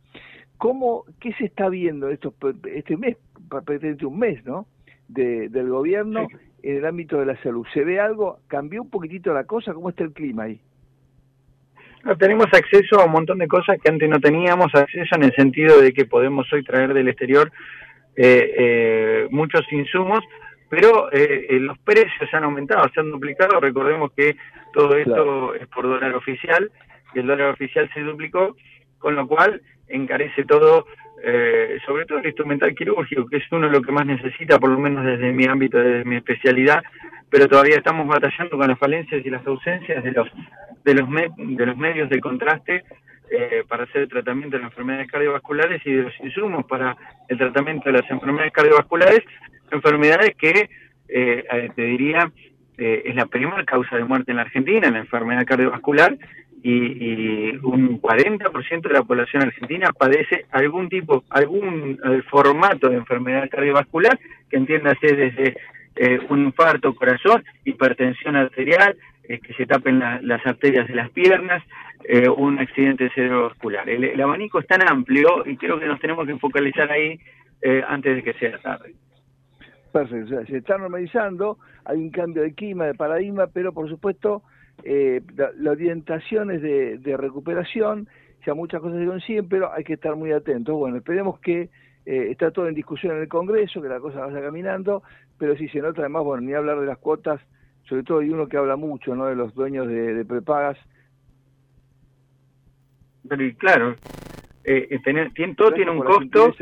¿Cómo, 0.58 1.04
qué 1.20 1.34
se 1.34 1.46
está 1.46 1.68
viendo 1.68 2.10
esto, 2.10 2.34
este 2.74 2.96
mes, 2.96 3.18
prácticamente 3.50 4.06
un 4.06 4.18
mes, 4.18 4.44
¿no? 4.46 4.66
De, 5.10 5.50
del 5.50 5.70
gobierno 5.70 6.28
en 6.64 6.78
el 6.78 6.86
ámbito 6.86 7.20
de 7.20 7.26
la 7.26 7.42
salud. 7.44 7.68
¿Se 7.74 7.84
ve 7.84 8.00
algo? 8.00 8.40
¿Cambió 8.48 8.82
un 8.82 8.90
poquitito 8.90 9.34
la 9.34 9.44
cosa? 9.44 9.74
¿Cómo 9.74 9.90
está 9.90 10.06
el 10.06 10.14
clima 10.14 10.44
ahí? 10.44 10.62
Tenemos 12.16 12.48
acceso 12.54 13.00
a 13.00 13.06
un 13.06 13.12
montón 13.12 13.40
de 13.40 13.48
cosas 13.48 13.78
que 13.84 13.90
antes 13.90 14.10
no 14.10 14.20
teníamos 14.20 14.74
acceso 14.74 15.16
en 15.16 15.24
el 15.24 15.34
sentido 15.34 15.82
de 15.82 15.94
que 15.94 16.06
podemos 16.06 16.52
hoy 16.54 16.64
traer 16.64 16.94
del 16.94 17.10
exterior 17.10 17.52
eh, 18.16 18.54
eh, 18.58 19.28
muchos 19.30 19.66
insumos 19.72 20.24
pero 20.70 21.12
eh, 21.12 21.48
eh, 21.50 21.60
los 21.60 21.78
precios 21.80 22.34
han 22.34 22.44
aumentado, 22.44 22.90
se 22.94 23.00
han 23.00 23.12
duplicado. 23.12 23.60
Recordemos 23.60 24.12
que 24.16 24.36
todo 24.74 24.96
esto 24.96 25.56
es 25.56 25.68
por 25.68 25.86
dólar 25.86 26.14
oficial 26.14 26.72
y 27.14 27.20
el 27.20 27.28
dólar 27.28 27.52
oficial 27.52 27.90
se 27.94 28.02
duplicó, 28.02 28.56
con 29.00 29.16
lo 29.16 29.28
cual 29.28 29.62
encarece 29.88 30.44
todo, 30.44 30.86
eh, 31.24 31.78
sobre 31.86 32.06
todo 32.06 32.20
el 32.20 32.26
instrumental 32.26 32.76
quirúrgico, 32.76 33.28
que 33.28 33.38
es 33.38 33.52
uno 33.52 33.68
de 33.68 33.74
lo 33.74 33.82
que 33.82 33.92
más 33.92 34.06
necesita, 34.06 34.60
por 34.60 34.70
lo 34.70 34.80
menos 34.80 35.06
desde 35.06 35.32
mi 35.32 35.46
ámbito, 35.46 35.78
desde 35.78 36.04
mi 36.04 36.18
especialidad, 36.18 36.84
pero 37.30 37.48
todavía 37.48 37.78
estamos 37.78 38.08
batallando 38.08 38.58
con 38.58 38.68
las 38.68 38.80
falencias 38.80 39.26
y 39.26 39.30
las 39.30 39.46
ausencias 39.46 40.04
de 40.04 40.12
los 40.12 40.28
de 40.84 40.94
los 40.94 41.10
de 41.38 41.66
los 41.66 41.78
medios 41.78 42.10
de 42.10 42.20
contraste 42.20 42.84
eh, 43.30 43.64
para 43.68 43.84
hacer 43.84 44.04
el 44.04 44.08
tratamiento 44.08 44.56
de 44.56 44.64
las 44.64 44.72
enfermedades 44.72 45.12
cardiovasculares 45.12 45.82
y 45.86 45.92
de 45.92 46.04
los 46.04 46.14
insumos 46.22 46.66
para 46.66 46.96
el 47.28 47.38
tratamiento 47.38 47.92
de 47.92 48.00
las 48.00 48.10
enfermedades 48.10 48.54
cardiovasculares, 48.54 49.20
enfermedades 49.70 50.34
que, 50.38 50.70
eh, 51.10 51.70
te 51.76 51.82
diría, 51.82 52.32
eh, 52.78 53.02
es 53.04 53.16
la 53.16 53.26
primera 53.26 53.66
causa 53.66 53.98
de 53.98 54.06
muerte 54.06 54.32
en 54.32 54.38
la 54.38 54.44
Argentina, 54.44 54.90
la 54.90 55.00
enfermedad 55.00 55.46
cardiovascular, 55.46 56.18
y, 56.64 57.56
un 57.64 58.02
40% 58.02 58.88
de 58.88 58.94
la 58.94 59.04
población 59.04 59.44
argentina 59.44 59.92
padece 59.92 60.46
algún 60.52 60.88
tipo, 60.90 61.24
algún 61.30 62.00
formato 62.30 62.90
de 62.90 62.96
enfermedad 62.96 63.50
cardiovascular, 63.50 64.18
que 64.50 64.58
entiéndase 64.58 65.16
desde 65.16 65.58
un 66.30 66.46
infarto, 66.46 66.94
corazón, 66.96 67.44
hipertensión 67.66 68.36
arterial, 68.36 68.96
que 69.28 69.54
se 69.58 69.66
tapen 69.66 70.00
las 70.00 70.46
arterias 70.46 70.88
de 70.88 70.96
las 70.96 71.10
piernas, 71.12 71.64
eh, 72.04 72.30
un 72.30 72.60
accidente 72.60 73.10
cerebrovascular. 73.10 73.90
El, 73.90 74.20
abanico 74.22 74.60
es 74.60 74.68
tan 74.68 74.88
amplio 74.88 75.44
y 75.46 75.58
creo 75.58 75.80
que 75.80 75.88
nos 75.88 76.00
tenemos 76.00 76.26
que 76.26 76.38
focalizar 76.38 76.90
ahí 76.90 77.20
eh, 77.62 77.84
antes 77.86 78.16
de 78.16 78.24
que 78.24 78.34
sea 78.34 78.58
tarde. 78.60 78.94
Perfecto, 79.92 80.46
se 80.46 80.58
está 80.58 80.78
normalizando, 80.78 81.58
hay 81.84 81.98
un 81.98 82.12
cambio 82.12 82.44
de 82.44 82.54
clima, 82.54 82.86
de 82.86 82.94
paradigma, 82.94 83.48
pero 83.48 83.74
por 83.74 83.90
supuesto 83.90 84.44
eh, 84.84 85.22
la, 85.36 85.72
orientación 85.72 86.52
es 86.52 86.62
de, 86.62 87.18
recuperación, 87.18 88.08
ya 88.46 88.54
muchas 88.54 88.80
cosas 88.80 89.00
se 89.00 89.06
consiguen, 89.06 89.50
pero 89.50 89.74
hay 89.74 89.84
que 89.84 89.94
estar 89.94 90.16
muy 90.16 90.32
atentos. 90.32 90.76
Bueno, 90.76 90.98
esperemos 90.98 91.40
que 91.40 91.70
eh, 92.06 92.28
está 92.30 92.52
todo 92.52 92.68
en 92.68 92.76
discusión 92.76 93.16
en 93.16 93.24
el 93.24 93.28
Congreso, 93.28 93.82
que 93.82 93.90
la 93.90 94.00
cosa 94.00 94.26
vaya 94.26 94.42
caminando, 94.42 95.04
pero 95.38 95.56
si 95.58 95.68
se 95.70 95.80
nota 95.80 96.02
además, 96.02 96.24
bueno, 96.24 96.42
ni 96.42 96.54
hablar 96.54 96.80
de 96.80 96.88
las 96.88 96.98
cuotas, 96.98 97.42
sobre 97.88 98.04
todo 98.04 98.20
hay 98.20 98.30
uno 98.30 98.48
que 98.48 98.58
habla 98.58 98.76
mucho, 98.76 99.16
¿no?, 99.16 99.26
de 99.26 99.36
los 99.36 99.54
dueños 99.54 99.88
de 99.88 100.26
prepagas, 100.26 100.78
pero 103.28 103.58
claro, 103.58 103.96
eh, 104.64 104.88
eh 104.90 105.00
tener, 105.04 105.32
todo 105.56 105.72
tiene 105.74 105.92
un 105.92 106.00
costo. 106.00 106.54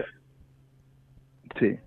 Sí. 1.60 1.78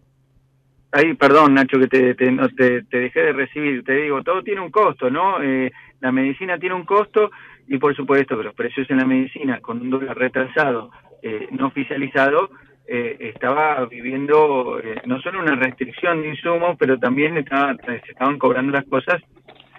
ahí, 0.92 1.12
perdón 1.14 1.54
Nacho 1.54 1.78
que 1.78 1.88
te, 1.88 2.14
te, 2.14 2.32
no, 2.32 2.48
te, 2.48 2.82
te 2.84 2.98
dejé 2.98 3.20
de 3.20 3.32
recibir, 3.32 3.84
te 3.84 3.92
digo, 3.92 4.22
todo 4.22 4.42
tiene 4.42 4.62
un 4.62 4.70
costo, 4.70 5.10
¿no? 5.10 5.42
Eh, 5.42 5.70
la 6.00 6.10
medicina 6.10 6.58
tiene 6.58 6.74
un 6.74 6.84
costo 6.84 7.30
y 7.66 7.76
por 7.78 7.94
supuesto 7.94 8.36
que 8.38 8.44
los 8.44 8.54
precios 8.54 8.88
en 8.90 8.98
la 8.98 9.04
medicina 9.04 9.60
con 9.60 9.80
un 9.80 9.90
dólar 9.90 10.16
retrasado, 10.16 10.90
eh, 11.22 11.48
no 11.50 11.66
oficializado, 11.66 12.50
eh, 12.88 13.16
estaba 13.20 13.84
viviendo 13.86 14.80
eh, 14.80 15.02
no 15.04 15.20
solo 15.20 15.40
una 15.40 15.54
restricción 15.54 16.22
de 16.22 16.28
insumos, 16.28 16.76
pero 16.78 16.98
también 16.98 17.36
estaba, 17.36 17.76
se 17.76 18.10
estaban 18.10 18.38
cobrando 18.38 18.72
las 18.72 18.86
cosas 18.86 19.22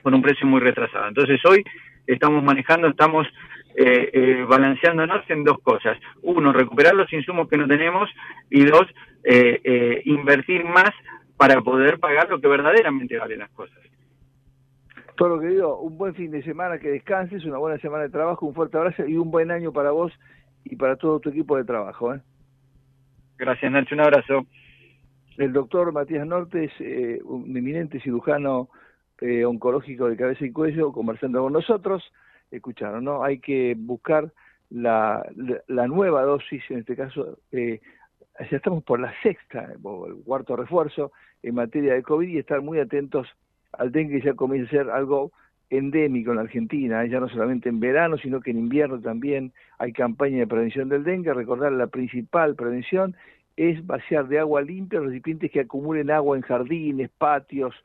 con 0.02 0.14
un 0.14 0.22
precio 0.22 0.48
muy 0.48 0.62
retrasado. 0.62 1.08
Entonces 1.08 1.40
hoy 1.46 1.64
estamos 2.08 2.44
manejando, 2.44 2.88
estamos 2.88 3.28
eh, 3.76 4.10
eh, 4.14 4.46
balanceándonos 4.48 5.30
en 5.30 5.44
dos 5.44 5.60
cosas. 5.60 5.98
Uno, 6.22 6.52
recuperar 6.52 6.94
los 6.96 7.12
insumos 7.14 7.48
que 7.48 7.58
no 7.58 7.68
tenemos 7.68 8.10
y 8.50 8.66
dos, 8.66 8.86
eh, 9.24 9.62
eh, 9.64 10.02
invertir 10.06 10.66
más 10.66 10.92
para 11.38 11.62
poder 11.62 12.00
pagar 12.00 12.30
lo 12.30 12.42
que 12.42 12.48
verdaderamente 12.48 13.18
valen 13.18 13.40
las 13.40 13.50
cosas. 13.52 13.78
Todo 15.16 15.30
lo 15.30 15.40
que 15.40 15.48
digo, 15.48 15.80
un 15.80 15.98
buen 15.98 16.16
fin 16.16 16.32
de 16.32 16.44
semana, 16.44 16.80
que 16.80 16.90
descanses, 16.90 17.46
una 17.46 17.58
buena 17.58 17.78
semana 17.80 18.04
de 18.04 18.10
trabajo, 18.10 18.46
un 18.46 18.54
fuerte 18.54 18.78
abrazo 18.78 19.06
y 19.06 19.18
un 19.18 19.32
buen 19.32 19.52
año 19.52 19.72
para 19.72 19.92
vos 19.92 20.12
y 20.64 20.76
para 20.76 20.96
todo 20.96 21.20
tu 21.20 21.30
equipo 21.30 21.58
de 21.58 21.66
trabajo. 21.66 22.14
¿eh? 22.14 22.22
Gracias 23.40 23.72
Nacho, 23.72 23.96
un 23.96 24.02
abrazo. 24.02 24.48
El 25.38 25.54
doctor 25.54 25.94
Matías 25.94 26.28
Norte 26.28 26.66
es 26.66 26.72
eh, 26.82 27.22
un 27.24 27.56
eminente 27.56 28.02
cirujano 28.02 28.68
eh, 29.22 29.46
oncológico 29.46 30.10
de 30.10 30.18
cabeza 30.18 30.44
y 30.44 30.52
cuello, 30.52 30.92
conversando 30.92 31.42
con 31.42 31.54
nosotros. 31.54 32.04
Escucharon, 32.52 33.06
¿no? 33.06 33.24
Hay 33.24 33.40
que 33.40 33.76
buscar 33.78 34.34
la, 34.70 35.26
nueva 35.70 36.24
dosis, 36.24 36.62
en 36.70 36.80
este 36.80 36.98
caso, 36.98 37.40
eh, 37.54 37.80
ya 38.52 38.58
estamos 38.58 38.84
por 38.84 39.00
la 39.00 39.14
sexta, 39.24 39.72
o 39.84 40.08
el 40.08 40.16
cuarto 40.26 40.58
refuerzo 40.58 41.14
en 41.42 41.56
materia 41.56 41.94
de 41.94 42.04
COVID 42.04 42.28
y 42.28 42.40
estar 42.40 42.62
muy 42.62 42.80
atentos 42.80 43.26
al 43.72 43.94
dengue 43.94 44.20
que 44.20 44.26
ya 44.26 44.34
comienza 44.34 44.68
a 44.68 44.84
ser 44.84 44.90
algo 44.90 45.32
endémico 45.70 46.32
en 46.32 46.38
la 46.38 46.44
Argentina, 46.44 47.06
ya 47.06 47.20
no 47.20 47.30
solamente 47.30 47.70
en 47.70 47.80
verano, 47.80 48.18
sino 48.18 48.42
que 48.42 48.52
en 48.52 48.60
invierno 48.60 49.00
también 49.00 49.54
hay 49.78 49.94
campaña 49.94 50.40
de 50.40 50.48
prevención 50.48 50.90
del 50.90 51.04
dengue. 51.04 51.34
Recordar 51.34 51.72
la 51.72 51.88
principal 51.88 52.56
prevención 52.56 53.16
es 53.56 53.86
vaciar 53.86 54.28
de 54.28 54.40
agua 54.40 54.62
limpia 54.62 55.00
los 55.00 55.10
recipientes 55.10 55.52
que 55.52 55.60
acumulen 55.60 56.12
agua 56.12 56.38
en 56.38 56.44
jardines, 56.44 57.10
patios, 57.18 57.76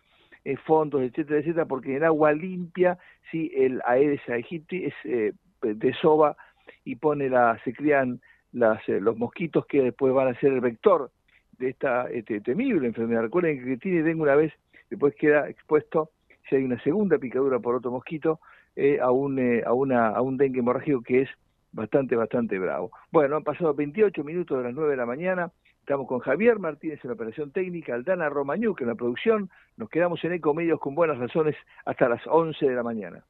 eh, 0.44 0.56
fondos, 0.56 1.02
etcétera, 1.02 1.40
etcétera, 1.40 1.66
porque 1.66 1.96
en 1.96 2.04
agua 2.04 2.32
limpia, 2.32 2.98
si 3.30 3.50
el 3.54 3.80
Aedes 3.84 4.20
aegypti 4.28 4.84
es 4.84 4.94
eh, 5.04 5.32
desova 5.62 6.36
y 6.84 6.96
pone 6.96 7.28
la, 7.28 7.58
se 7.64 7.72
crían 7.72 8.20
las, 8.52 8.86
eh, 8.88 9.00
los 9.00 9.16
mosquitos 9.16 9.66
que 9.66 9.82
después 9.82 10.12
van 10.12 10.28
a 10.28 10.38
ser 10.38 10.52
el 10.52 10.60
vector 10.60 11.10
de 11.58 11.70
esta 11.70 12.10
este, 12.10 12.40
temible 12.40 12.86
enfermedad. 12.86 13.22
Recuerden 13.22 13.64
que 13.64 13.76
tiene 13.78 14.02
dengue 14.02 14.22
una 14.22 14.36
vez, 14.36 14.52
después 14.90 15.14
queda 15.14 15.48
expuesto, 15.48 16.10
si 16.48 16.56
hay 16.56 16.64
una 16.64 16.82
segunda 16.82 17.18
picadura 17.18 17.58
por 17.58 17.74
otro 17.74 17.90
mosquito, 17.90 18.40
eh, 18.76 18.98
a, 19.00 19.10
un, 19.10 19.38
eh, 19.38 19.62
a, 19.64 19.72
una, 19.72 20.08
a 20.08 20.20
un 20.20 20.36
dengue 20.36 20.60
hemorrágico 20.60 21.02
que 21.02 21.22
es 21.22 21.28
bastante, 21.72 22.16
bastante 22.16 22.58
bravo. 22.58 22.90
Bueno, 23.10 23.36
han 23.36 23.44
pasado 23.44 23.74
28 23.74 24.24
minutos 24.24 24.58
de 24.58 24.64
las 24.64 24.74
9 24.74 24.90
de 24.90 24.96
la 24.96 25.06
mañana. 25.06 25.50
Estamos 25.80 26.08
con 26.08 26.20
Javier 26.20 26.58
Martínez 26.58 26.98
en 27.04 27.08
la 27.08 27.14
operación 27.14 27.50
técnica, 27.50 27.94
Aldana 27.94 28.28
Romañuc 28.28 28.80
en 28.80 28.88
la 28.88 28.94
producción. 28.94 29.50
Nos 29.76 29.90
quedamos 29.90 30.24
en 30.24 30.32
Ecomedios 30.32 30.80
con 30.80 30.94
buenas 30.94 31.18
razones 31.18 31.56
hasta 31.84 32.08
las 32.08 32.26
11 32.26 32.66
de 32.66 32.74
la 32.74 32.82
mañana. 32.82 33.24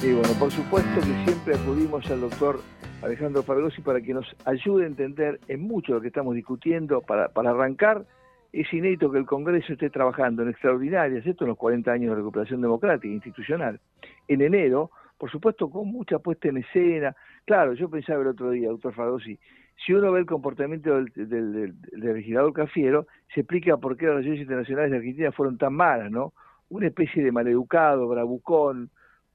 Y 0.00 0.12
bueno, 0.12 0.28
por 0.38 0.50
supuesto 0.50 1.00
que 1.00 1.24
siempre 1.24 1.56
acudimos 1.56 2.08
al 2.10 2.20
doctor 2.20 2.60
Alejandro 3.02 3.44
Fabelosi 3.44 3.80
para 3.80 4.00
que 4.00 4.12
nos 4.12 4.26
ayude 4.44 4.84
a 4.84 4.88
entender 4.88 5.38
en 5.46 5.60
mucho 5.60 5.94
lo 5.94 6.00
que 6.00 6.08
estamos 6.08 6.34
discutiendo. 6.34 7.00
Para, 7.00 7.30
arrancar, 7.34 8.04
es 8.52 8.72
inédito 8.72 9.10
que 9.12 9.18
el 9.18 9.26
Congreso 9.26 9.72
esté 9.72 9.88
trabajando 9.88 10.42
en 10.42 10.48
extraordinarias, 10.48 11.24
esto 11.24 11.44
en 11.44 11.50
los 11.50 11.58
40 11.58 11.92
años 11.92 12.10
de 12.10 12.16
recuperación 12.16 12.60
democrática 12.60 13.12
institucional. 13.12 13.78
En 14.26 14.40
enero, 14.42 14.90
por 15.16 15.30
supuesto, 15.30 15.70
con 15.70 15.88
mucha 15.88 16.18
puesta 16.18 16.48
en 16.48 16.58
escena. 16.58 17.14
Claro, 17.44 17.74
yo 17.74 17.88
pensaba 17.88 18.20
el 18.20 18.28
otro 18.28 18.50
día, 18.50 18.68
doctor 18.68 18.92
Fabelosi, 18.92 19.38
si 19.86 19.92
uno 19.92 20.10
ve 20.10 20.20
el 20.20 20.26
comportamiento 20.26 20.96
del, 20.96 21.12
del 21.14 21.74
legislador 21.92 22.52
Cafiero, 22.52 23.06
se 23.32 23.40
explica 23.40 23.76
por 23.76 23.96
qué 23.96 24.06
las 24.06 24.16
relaciones 24.16 24.42
internacionales 24.42 24.90
de 24.90 24.96
Argentina 24.96 25.30
fueron 25.30 25.56
tan 25.56 25.72
malas, 25.72 26.10
¿no? 26.10 26.32
Una 26.68 26.88
especie 26.88 27.22
de 27.22 27.30
maleducado, 27.30 28.08
bravucón, 28.08 28.90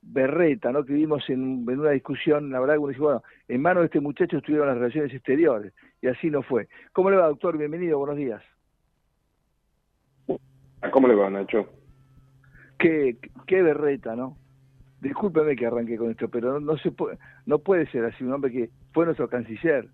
berreta, 0.06 0.72
¿no? 0.72 0.84
Que 0.84 0.94
vimos 0.94 1.28
en, 1.30 1.66
en, 1.68 1.80
una 1.80 1.92
discusión, 1.92 2.52
la 2.52 2.60
verdad 2.60 2.76
que 2.76 2.80
uno 2.80 2.90
dice, 2.90 3.02
bueno, 3.02 3.24
en 3.48 3.62
manos 3.62 3.82
de 3.82 3.86
este 3.86 4.00
muchacho 4.00 4.38
estuvieron 4.38 4.68
las 4.68 4.78
relaciones 4.78 5.14
exteriores, 5.14 5.74
y 6.02 6.08
así 6.08 6.30
no 6.30 6.44
fue. 6.44 6.68
¿Cómo 6.92 7.10
le 7.10 7.18
va, 7.18 7.28
doctor? 7.28 7.58
Bienvenido, 7.58 7.98
buenos 7.98 8.18
días. 8.18 8.42
¿Cómo 10.92 11.08
le 11.08 11.16
va, 11.16 11.30
Nacho? 11.30 11.68
Qué, 12.78 13.18
qué 13.48 13.62
berreta, 13.62 14.16
¿no? 14.16 14.38
Discúlpeme 15.00 15.56
que 15.56 15.66
arranque 15.66 15.98
con 15.98 16.12
esto, 16.12 16.30
pero 16.30 16.54
no, 16.54 16.60
no, 16.60 16.78
se 16.78 16.92
puede, 16.92 17.18
no 17.46 17.60
puede 17.60 17.90
ser 17.92 18.06
así, 18.06 18.24
un 18.24 18.34
hombre 18.34 18.52
que 18.52 18.70
fue 18.94 19.06
nuestro 19.06 19.30
canciller. 19.30 19.88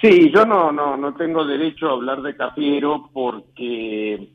Sí, 0.00 0.32
yo 0.34 0.46
no, 0.46 0.72
no, 0.72 0.96
no 0.96 1.14
tengo 1.14 1.44
derecho 1.44 1.88
a 1.88 1.92
hablar 1.92 2.22
de 2.22 2.34
Cafiero 2.34 3.10
porque 3.12 4.30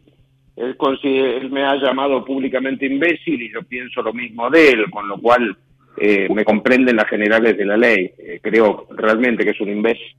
él, 0.55 0.77
él, 1.03 1.51
me 1.51 1.63
ha 1.63 1.75
llamado 1.75 2.23
públicamente 2.23 2.85
imbécil 2.85 3.41
y 3.41 3.51
yo 3.51 3.61
pienso 3.63 4.01
lo 4.01 4.13
mismo 4.13 4.49
de 4.49 4.69
él, 4.71 4.89
con 4.89 5.07
lo 5.07 5.17
cual 5.17 5.57
eh, 5.97 6.27
me 6.33 6.45
comprenden 6.45 6.95
las 6.95 7.07
generales 7.07 7.57
de 7.57 7.65
la 7.65 7.77
ley. 7.77 8.11
Eh, 8.17 8.39
creo 8.41 8.87
realmente 8.91 9.43
que 9.43 9.51
es 9.51 9.61
un 9.61 9.69
imbécil. 9.69 10.15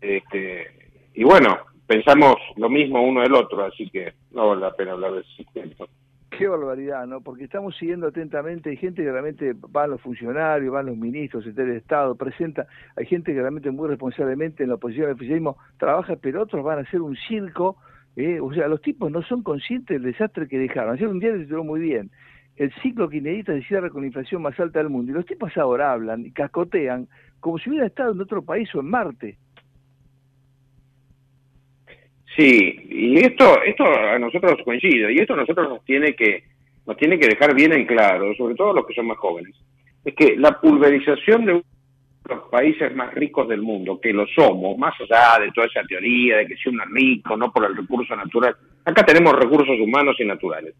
Este, 0.00 0.66
y 1.14 1.24
bueno, 1.24 1.58
pensamos 1.86 2.36
lo 2.56 2.68
mismo 2.68 3.02
uno 3.02 3.22
del 3.22 3.34
otro, 3.34 3.64
así 3.64 3.88
que 3.90 4.12
no 4.32 4.48
vale 4.48 4.60
la 4.62 4.74
pena 4.74 4.92
hablar 4.92 5.12
de 5.12 5.24
tiempo. 5.52 5.88
Qué 6.30 6.46
barbaridad, 6.46 7.06
¿no? 7.06 7.20
Porque 7.20 7.44
estamos 7.44 7.76
siguiendo 7.76 8.06
atentamente, 8.06 8.70
hay 8.70 8.76
gente 8.76 9.02
que 9.02 9.10
realmente 9.10 9.52
van 9.54 9.90
los 9.90 10.00
funcionarios, 10.00 10.72
van 10.72 10.86
los 10.86 10.96
ministros, 10.96 11.44
el 11.44 11.54
de 11.54 11.76
Estado, 11.76 12.14
presenta, 12.14 12.66
hay 12.96 13.04
gente 13.06 13.34
que 13.34 13.40
realmente 13.40 13.70
muy 13.70 13.88
responsablemente 13.88 14.62
en 14.62 14.68
la 14.68 14.76
oposición 14.76 15.08
al 15.08 15.14
oficialismo 15.14 15.58
trabaja, 15.78 16.16
pero 16.16 16.42
otros 16.42 16.64
van 16.64 16.78
a 16.78 16.82
hacer 16.82 17.00
un 17.02 17.16
circo 17.28 17.76
eh, 18.16 18.40
o 18.40 18.52
sea, 18.52 18.68
los 18.68 18.82
tipos 18.82 19.10
no 19.10 19.22
son 19.22 19.42
conscientes 19.42 20.00
del 20.00 20.12
desastre 20.12 20.48
que 20.48 20.58
dejaron. 20.58 20.94
Ayer 20.94 21.08
un 21.08 21.20
día 21.20 21.32
les 21.32 21.42
estuvo 21.42 21.64
muy 21.64 21.80
bien. 21.80 22.10
El 22.56 22.72
ciclo 22.82 23.08
kirchnerista 23.08 23.52
se 23.54 23.62
cierra 23.62 23.90
con 23.90 24.02
la 24.02 24.08
inflación 24.08 24.42
más 24.42 24.58
alta 24.58 24.80
del 24.80 24.90
mundo. 24.90 25.12
Y 25.12 25.14
los 25.14 25.26
tipos 25.26 25.56
ahora 25.56 25.92
hablan 25.92 26.26
y 26.26 26.32
cascotean 26.32 27.08
como 27.40 27.58
si 27.58 27.70
hubiera 27.70 27.86
estado 27.86 28.12
en 28.12 28.20
otro 28.20 28.42
país 28.42 28.68
o 28.74 28.80
en 28.80 28.90
Marte. 28.90 29.38
Sí, 32.36 32.76
y 32.88 33.18
esto, 33.18 33.62
esto 33.62 33.84
a 33.84 34.18
nosotros 34.18 34.52
nos 34.56 34.64
coincide, 34.64 35.12
y 35.12 35.18
esto 35.18 35.34
a 35.34 35.38
nosotros 35.38 35.68
nos 35.68 35.84
tiene 35.84 36.14
que, 36.14 36.44
nos 36.86 36.96
tiene 36.96 37.18
que 37.18 37.26
dejar 37.26 37.54
bien 37.54 37.72
en 37.72 37.86
claro, 37.86 38.32
sobre 38.36 38.54
todo 38.54 38.72
los 38.72 38.86
que 38.86 38.94
son 38.94 39.08
más 39.08 39.18
jóvenes, 39.18 39.54
es 40.04 40.14
que 40.14 40.36
la 40.36 40.60
pulverización 40.60 41.44
de 41.44 41.62
los 42.28 42.48
países 42.50 42.94
más 42.94 43.12
ricos 43.14 43.48
del 43.48 43.62
mundo, 43.62 44.00
que 44.00 44.12
lo 44.12 44.26
somos, 44.26 44.76
más 44.78 44.94
allá 45.00 45.40
de 45.40 45.50
toda 45.52 45.66
esa 45.66 45.82
teoría 45.84 46.38
de 46.38 46.46
que 46.46 46.56
si 46.56 46.68
uno 46.68 46.84
es 46.84 46.90
rico, 46.90 47.36
no 47.36 47.52
por 47.52 47.64
el 47.64 47.76
recurso 47.76 48.14
natural, 48.14 48.56
acá 48.84 49.04
tenemos 49.04 49.32
recursos 49.34 49.78
humanos 49.80 50.16
y 50.18 50.24
naturales. 50.24 50.74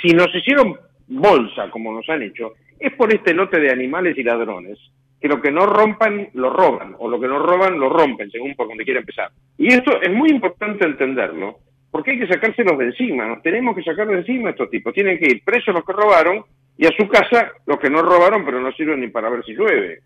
Si 0.00 0.08
nos 0.08 0.34
hicieron 0.34 0.76
bolsa, 1.08 1.70
como 1.70 1.92
nos 1.92 2.08
han 2.08 2.22
hecho, 2.22 2.52
es 2.78 2.92
por 2.94 3.12
este 3.12 3.34
lote 3.34 3.60
de 3.60 3.70
animales 3.70 4.16
y 4.16 4.22
ladrones, 4.22 4.78
que 5.20 5.28
lo 5.28 5.40
que 5.40 5.50
no 5.50 5.66
rompan, 5.66 6.28
lo 6.34 6.50
roban, 6.50 6.94
o 6.98 7.08
lo 7.08 7.20
que 7.20 7.28
no 7.28 7.38
roban, 7.38 7.78
lo 7.78 7.88
rompen, 7.88 8.30
según 8.30 8.54
por 8.54 8.68
donde 8.68 8.84
quiera 8.84 9.00
empezar. 9.00 9.30
Y 9.58 9.68
esto 9.68 10.00
es 10.00 10.12
muy 10.12 10.30
importante 10.30 10.84
entenderlo, 10.84 11.58
porque 11.90 12.12
hay 12.12 12.18
que 12.18 12.26
sacárselos 12.26 12.78
de 12.78 12.86
encima, 12.86 13.26
nos 13.26 13.42
tenemos 13.42 13.74
que 13.74 13.82
sacar 13.82 14.06
de 14.06 14.18
encima 14.18 14.48
a 14.48 14.52
estos 14.52 14.70
tipos, 14.70 14.92
tienen 14.92 15.18
que 15.18 15.26
ir 15.26 15.44
presos 15.44 15.74
los 15.74 15.84
que 15.84 15.92
robaron, 15.92 16.44
y 16.76 16.86
a 16.86 16.90
su 16.96 17.06
casa 17.08 17.52
los 17.66 17.78
que 17.78 17.90
no 17.90 18.02
robaron, 18.02 18.44
pero 18.44 18.60
no 18.60 18.72
sirven 18.72 19.00
ni 19.00 19.08
para 19.08 19.30
ver 19.30 19.44
si 19.44 19.52
llueve 19.52 20.00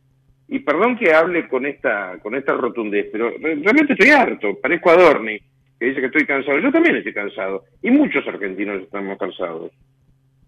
y 0.49 0.61
perdón 0.61 0.97
que 0.97 1.13
hable 1.13 1.47
con 1.47 1.67
esta 1.67 2.19
con 2.23 2.35
esta 2.35 2.55
rotundez, 2.55 3.09
pero 3.13 3.31
realmente 3.39 3.93
estoy 3.93 4.11
harto, 4.11 4.59
parezco 4.61 4.91
Adorni, 4.91 5.39
que 5.79 5.87
dice 5.87 6.01
que 6.01 6.07
estoy 6.07 6.27
cansado, 6.27 6.59
yo 6.59 6.73
también 6.73 6.97
estoy 6.97 7.13
cansado, 7.13 7.65
y 7.83 7.91
muchos 7.91 8.27
argentinos 8.27 8.83
estamos 8.83 9.19
cansados. 9.19 9.71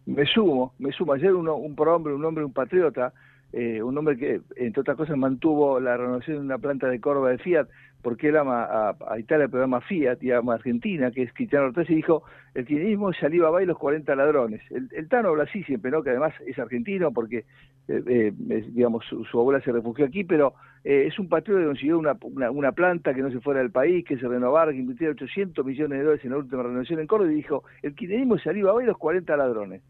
Me 0.06 0.24
sumo, 0.24 0.72
me 0.78 0.90
sumo, 0.90 1.12
ayer 1.12 1.32
uno, 1.32 1.54
un 1.54 1.76
hombre, 1.78 2.14
un 2.14 2.24
hombre, 2.24 2.44
un 2.44 2.52
patriota, 2.52 3.12
eh, 3.52 3.82
un 3.82 3.96
hombre 3.98 4.16
que, 4.16 4.40
entre 4.56 4.80
otras 4.80 4.96
cosas, 4.96 5.16
mantuvo 5.16 5.80
la 5.80 5.96
renovación 5.96 6.38
de 6.38 6.44
una 6.44 6.58
planta 6.58 6.88
de 6.88 7.00
Córdoba 7.00 7.30
de 7.30 7.38
Fiat, 7.38 7.68
porque 8.02 8.28
él 8.28 8.36
ama 8.36 8.64
a, 8.64 8.96
a 9.08 9.18
Italia, 9.18 9.48
pero 9.48 9.64
ama 9.64 9.78
a 9.78 9.82
Fiat 9.82 10.22
y 10.22 10.30
ama 10.30 10.52
a 10.52 10.56
Argentina, 10.56 11.10
que 11.10 11.22
es 11.22 11.32
Cristiano 11.32 11.66
Ortez, 11.66 11.90
y 11.90 11.96
dijo, 11.96 12.22
el 12.54 12.64
kirchnerismo 12.64 13.12
ya 13.12 13.26
Alibaba 13.26 13.62
y 13.62 13.66
los 13.66 13.78
40 13.78 14.14
ladrones. 14.16 14.60
El, 14.70 15.08
Tano 15.08 15.28
habla 15.30 15.44
así 15.44 15.62
siempre, 15.64 15.90
¿no? 15.90 16.02
que 16.02 16.10
además 16.10 16.32
es 16.46 16.58
argentino, 16.58 17.12
porque, 17.12 17.44
eh, 17.88 18.02
eh, 18.08 18.32
digamos, 18.68 19.04
su, 19.06 19.38
abuela 19.38 19.60
se 19.60 19.72
refugió 19.72 20.06
aquí, 20.06 20.24
pero 20.24 20.54
eh, 20.84 21.04
es 21.06 21.18
un 21.18 21.28
patriota 21.28 21.60
que 21.60 21.66
consiguió 21.66 21.98
una, 21.98 22.16
una, 22.50 22.72
planta 22.72 23.14
que 23.14 23.22
no 23.22 23.30
se 23.30 23.40
fuera 23.40 23.60
del 23.60 23.70
país, 23.70 24.04
que 24.04 24.16
se 24.16 24.26
renovara, 24.26 24.72
que 24.72 24.78
invirtiera 24.78 25.12
800 25.12 25.64
millones 25.64 25.98
de 25.98 26.04
dólares 26.04 26.24
en 26.24 26.30
la 26.30 26.38
última 26.38 26.62
renovación 26.62 27.00
en 27.00 27.06
Córdoba, 27.06 27.32
y 27.32 27.36
dijo, 27.36 27.64
el 27.82 27.94
kirchnerismo 27.94 28.36
ya 28.36 28.50
Alibaba 28.50 28.82
y 28.82 28.86
los 28.86 28.98
40 28.98 29.36
ladrones. 29.36 29.82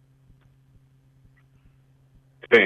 Sí, 2.51 2.59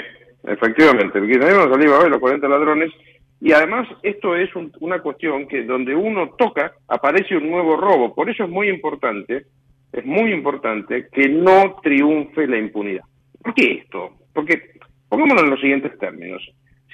Efectivamente, 0.46 1.18
el 1.18 1.26
kirchnerismo 1.26 1.68
salió 1.72 1.94
a 1.94 1.98
ver 2.02 2.11
los 2.11 2.20
40 2.20 2.48
ladrones 2.48 2.92
y 3.40 3.52
además 3.52 3.88
esto 4.02 4.37
es 4.37 4.54
un- 4.54 4.72
una 4.80 5.00
cuestión 5.00 5.48
que 5.48 5.62
donde 5.64 5.94
uno 5.94 6.30
toca 6.37 6.72
aparece 6.88 7.37
un 7.37 7.50
nuevo 7.50 7.76
robo. 7.76 8.14
Por 8.14 8.28
eso 8.30 8.44
es 8.44 8.50
muy 8.50 8.68
importante, 8.68 9.46
es 9.92 10.04
muy 10.04 10.33
importante 10.33 11.09
que 11.12 11.28
no 11.28 11.76
triunfe 11.83 12.46
la 12.46 12.59
impunidad. 12.59 13.04
¿Por 13.42 13.54
qué 13.54 13.72
esto? 13.83 14.11
Porque, 14.33 14.61
pongámoslo 15.09 15.44
en 15.44 15.50
los 15.50 15.61
siguientes 15.61 15.98
términos. 15.98 16.42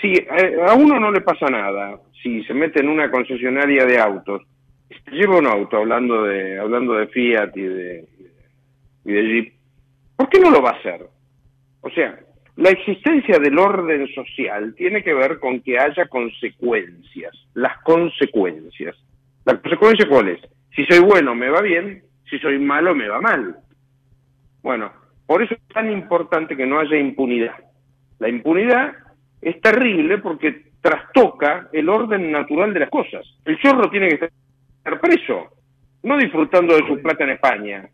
Si 0.00 0.14
a 0.66 0.74
uno 0.74 0.98
no 0.98 1.10
le 1.10 1.20
pasa 1.20 1.46
nada, 1.46 1.98
si 2.22 2.42
se 2.44 2.54
mete 2.54 2.80
en 2.80 2.88
una 2.88 3.10
concesionaria 3.10 3.84
de 3.84 3.98
autos, 3.98 4.42
se 4.88 5.10
lleva 5.10 5.38
un 5.38 5.46
auto 5.46 5.76
hablando 5.76 6.24
de, 6.24 6.58
hablando 6.58 6.94
de 6.94 7.06
Fiat 7.08 7.56
y 7.56 7.62
de, 7.62 8.04
y 9.04 9.12
de 9.12 9.22
Jeep, 9.22 9.54
¿por 10.16 10.28
qué 10.28 10.40
no 10.40 10.50
lo 10.50 10.62
va 10.62 10.70
a 10.70 10.78
hacer? 10.78 11.02
O 11.82 11.90
sea, 11.90 12.18
la 12.56 12.70
existencia 12.70 13.38
del 13.38 13.58
orden 13.58 14.06
social 14.14 14.74
tiene 14.76 15.02
que 15.02 15.14
ver 15.14 15.38
con 15.38 15.60
que 15.60 15.78
haya 15.78 16.06
consecuencias, 16.06 17.34
las 17.54 17.78
consecuencias. 17.82 18.96
¿La 19.44 19.58
consecuencia 19.60 20.08
cuál 20.08 20.28
es? 20.28 20.40
Si 20.74 20.84
soy 20.84 21.00
bueno 21.00 21.34
me 21.34 21.48
va 21.48 21.62
bien, 21.62 22.02
si 22.28 22.38
soy 22.38 22.58
malo 22.58 22.94
me 22.94 23.08
va 23.08 23.20
mal. 23.20 23.56
Bueno, 24.62 24.92
por 25.26 25.42
eso 25.42 25.54
es 25.54 25.60
tan 25.74 25.90
importante 25.90 26.56
que 26.56 26.66
no 26.66 26.80
haya 26.80 26.96
impunidad. 26.96 27.54
La 28.18 28.28
impunidad 28.28 28.94
es 29.40 29.60
terrible 29.60 30.18
porque 30.18 30.70
trastoca 30.80 31.68
el 31.72 31.88
orden 31.88 32.30
natural 32.30 32.74
de 32.74 32.80
las 32.80 32.90
cosas. 32.90 33.24
El 33.44 33.58
chorro 33.58 33.90
tiene 33.90 34.08
que 34.08 34.14
estar 34.14 35.00
preso, 35.00 35.50
no 36.02 36.16
disfrutando 36.16 36.74
de 36.74 36.86
su 36.86 37.00
plata 37.00 37.24
en 37.24 37.30
España. 37.30 37.88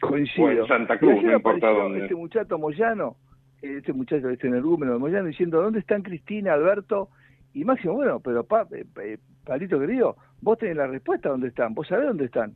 Coincido. 0.00 0.46
O 0.46 0.50
en 0.50 0.66
Santa 0.66 0.98
Cruz, 0.98 1.12
ayer 1.12 1.24
no 1.24 1.36
importa 1.36 1.58
apareció 1.58 1.82
dónde. 1.82 2.02
Este 2.02 2.14
muchacho 2.14 2.58
Moyano, 2.58 3.16
eh, 3.62 3.76
este 3.78 3.92
muchacho, 3.92 4.28
este 4.30 4.46
energúmeno 4.48 4.92
de 4.94 4.98
Moyano, 4.98 5.26
diciendo, 5.26 5.62
¿dónde 5.62 5.80
están 5.80 6.02
Cristina, 6.02 6.54
Alberto 6.54 7.10
y 7.54 7.64
Máximo? 7.64 7.94
Bueno, 7.94 8.20
pero 8.20 8.44
pa, 8.44 8.66
eh, 8.72 8.84
eh, 9.02 9.18
Palito 9.44 9.78
querido, 9.78 10.16
vos 10.40 10.58
tenés 10.58 10.76
la 10.76 10.86
respuesta 10.86 11.28
dónde 11.28 11.48
están, 11.48 11.74
vos 11.74 11.86
sabés 11.88 12.06
dónde 12.06 12.26
están. 12.26 12.54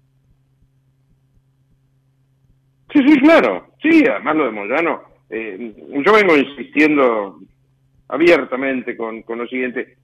Sí, 2.92 3.00
sí, 3.06 3.18
claro. 3.20 3.68
Sí, 3.82 4.04
además 4.08 4.36
lo 4.36 4.44
de 4.44 4.50
Moyano. 4.52 5.02
eh, 5.30 5.74
yo 6.04 6.12
vengo 6.12 6.36
insistiendo 6.36 7.40
abiertamente 8.08 8.96
con, 8.96 9.22
con 9.22 9.38
lo 9.38 9.46
siguiente. 9.46 9.96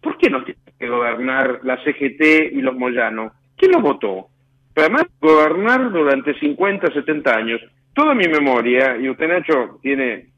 ¿Por 0.00 0.16
qué 0.16 0.30
no 0.30 0.42
tiene 0.44 0.60
que 0.78 0.88
gobernar 0.88 1.60
la 1.64 1.76
CGT 1.84 2.52
y 2.52 2.62
los 2.62 2.74
Moyano? 2.76 3.32
¿Quién 3.56 3.72
lo 3.72 3.82
votó? 3.82 4.28
Pero 4.78 4.86
además, 4.94 5.06
gobernar 5.20 5.90
durante 5.90 6.38
50, 6.38 6.92
70 6.92 7.34
años. 7.34 7.60
Toda 7.94 8.14
mi 8.14 8.28
memoria, 8.28 8.96
y 8.96 9.08
usted 9.10 9.26
Nacho 9.26 9.80
tiene 9.82 10.28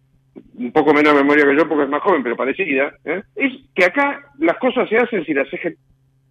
un 0.54 0.72
poco 0.72 0.94
menos 0.94 1.14
memoria 1.14 1.44
que 1.44 1.56
yo 1.58 1.68
porque 1.68 1.84
es 1.84 1.90
más 1.90 2.00
joven, 2.00 2.22
pero 2.22 2.36
parecida, 2.36 2.94
¿eh? 3.04 3.22
es 3.36 3.52
que 3.74 3.84
acá 3.84 4.22
las 4.38 4.56
cosas 4.56 4.88
se 4.88 4.96
hacen 4.96 5.26
si 5.26 5.34
la 5.34 5.44
CGT... 5.44 5.76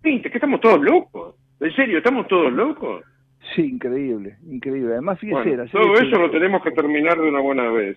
¿Que 0.02 0.32
estamos 0.34 0.60
todos 0.60 0.82
locos? 0.82 1.36
¿En 1.60 1.72
serio? 1.76 2.00
¿Estamos 2.00 2.28
todos 2.28 2.52
locos? 2.52 3.04
Sí, 3.56 3.62
increíble, 3.62 4.38
increíble. 4.50 4.94
Además, 4.94 5.20
fíjese, 5.20 5.44
Bueno, 5.56 5.66
todo 5.72 5.94
que- 5.94 6.08
eso 6.08 6.18
lo 6.20 6.32
tenemos 6.32 6.64
que 6.64 6.72
terminar 6.72 7.16
de 7.16 7.30
una 7.30 7.42
buena 7.42 7.70
vez. 7.70 7.96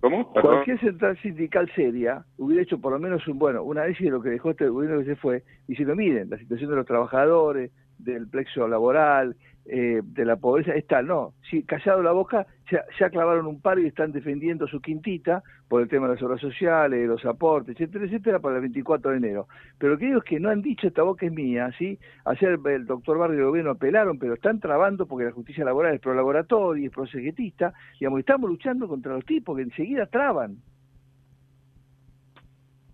¿Cómo? 0.00 0.32
Cualquier 0.32 0.80
central 0.80 1.18
sindical 1.20 1.70
seria 1.74 2.24
hubiera 2.38 2.62
hecho 2.62 2.80
por 2.80 2.92
lo 2.94 2.98
menos 2.98 3.28
un, 3.28 3.38
bueno, 3.38 3.62
una 3.62 3.82
vez 3.82 3.98
de 3.98 4.08
lo 4.08 4.22
que 4.22 4.30
dejó 4.30 4.52
este 4.52 4.68
gobierno 4.68 5.00
que 5.00 5.04
se 5.04 5.16
fue, 5.16 5.42
diciendo, 5.68 5.94
miren, 5.94 6.30
la 6.30 6.38
situación 6.38 6.70
de 6.70 6.76
los 6.76 6.86
trabajadores, 6.86 7.70
del 8.04 8.28
plexo 8.28 8.66
laboral, 8.68 9.36
eh, 9.66 10.00
de 10.02 10.24
la 10.24 10.36
pobreza, 10.36 10.72
es 10.74 10.86
tal, 10.86 11.06
no, 11.06 11.34
si 11.48 11.62
callado 11.62 12.02
la 12.02 12.12
boca, 12.12 12.46
ya, 12.72 12.82
ya 12.98 13.10
clavaron 13.10 13.46
un 13.46 13.60
paro 13.60 13.80
y 13.80 13.86
están 13.86 14.10
defendiendo 14.10 14.66
su 14.66 14.80
quintita 14.80 15.44
por 15.68 15.82
el 15.82 15.88
tema 15.88 16.08
de 16.08 16.14
las 16.14 16.22
obras 16.22 16.40
sociales, 16.40 17.06
los 17.06 17.24
aportes, 17.24 17.76
etcétera, 17.76 18.06
etcétera, 18.06 18.38
para 18.40 18.56
el 18.56 18.62
24 18.62 19.12
de 19.12 19.16
enero. 19.18 19.48
Pero 19.78 19.92
lo 19.92 19.98
que 19.98 20.06
digo 20.06 20.22
que 20.22 20.40
no 20.40 20.48
han 20.48 20.62
dicho, 20.62 20.88
esta 20.88 21.02
boca 21.02 21.26
es 21.26 21.32
mía, 21.32 21.70
¿sí? 21.78 21.98
Ayer 22.24 22.58
el 22.64 22.86
doctor 22.86 23.18
Barrio 23.18 23.36
y 23.36 23.38
el 23.40 23.46
gobierno 23.46 23.70
apelaron, 23.72 24.18
pero 24.18 24.34
están 24.34 24.58
trabando 24.58 25.06
porque 25.06 25.26
la 25.26 25.32
justicia 25.32 25.64
laboral 25.64 25.94
es 25.94 26.00
pro 26.00 26.14
laboratorio, 26.14 26.86
es 26.86 26.92
pro 26.92 27.06
segretista, 27.06 27.72
digamos, 28.00 28.20
estamos 28.20 28.50
luchando 28.50 28.88
contra 28.88 29.14
los 29.14 29.24
tipos 29.24 29.56
que 29.56 29.62
enseguida 29.62 30.06
traban. 30.06 30.56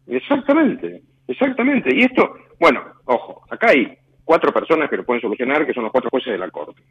Exactamente, 0.07 1.03
exactamente. 1.27 1.91
Y 1.95 2.03
esto, 2.03 2.35
bueno, 2.61 2.81
ojo, 3.07 3.43
acá 3.51 3.69
hay 3.71 3.97
cuatro 4.27 4.53
personas 4.53 4.91
que 4.91 4.99
lo 4.99 5.05
pueden 5.05 5.23
solucionar, 5.23 5.65
que 5.65 5.73
son 5.73 5.85
los 5.85 5.93
cuatro 5.93 6.11
jueces 6.11 6.33
de 6.33 6.39
la 6.39 6.51
Corte. 6.51 6.83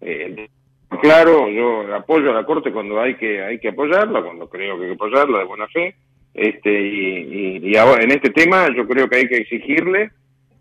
Eh, 0.00 0.48
claro, 1.00 1.48
yo 1.48 1.94
apoyo 1.94 2.30
a 2.30 2.34
la 2.34 2.44
Corte 2.44 2.72
cuando 2.72 3.00
hay 3.00 3.14
que 3.16 3.42
hay 3.42 3.60
que 3.60 3.68
apoyarla, 3.68 4.22
cuando 4.22 4.48
creo 4.48 4.76
que 4.76 4.84
hay 4.84 4.88
que 4.88 4.94
apoyarla 4.94 5.38
de 5.38 5.44
buena 5.44 5.68
fe. 5.68 5.94
Este 6.32 6.72
y, 6.72 7.60
y, 7.62 7.76
ahora 7.76 8.02
en 8.02 8.10
este 8.10 8.30
tema 8.30 8.66
yo 8.74 8.88
creo 8.88 9.08
que 9.08 9.18
hay 9.18 9.28
que 9.28 9.36
exigirle 9.36 10.10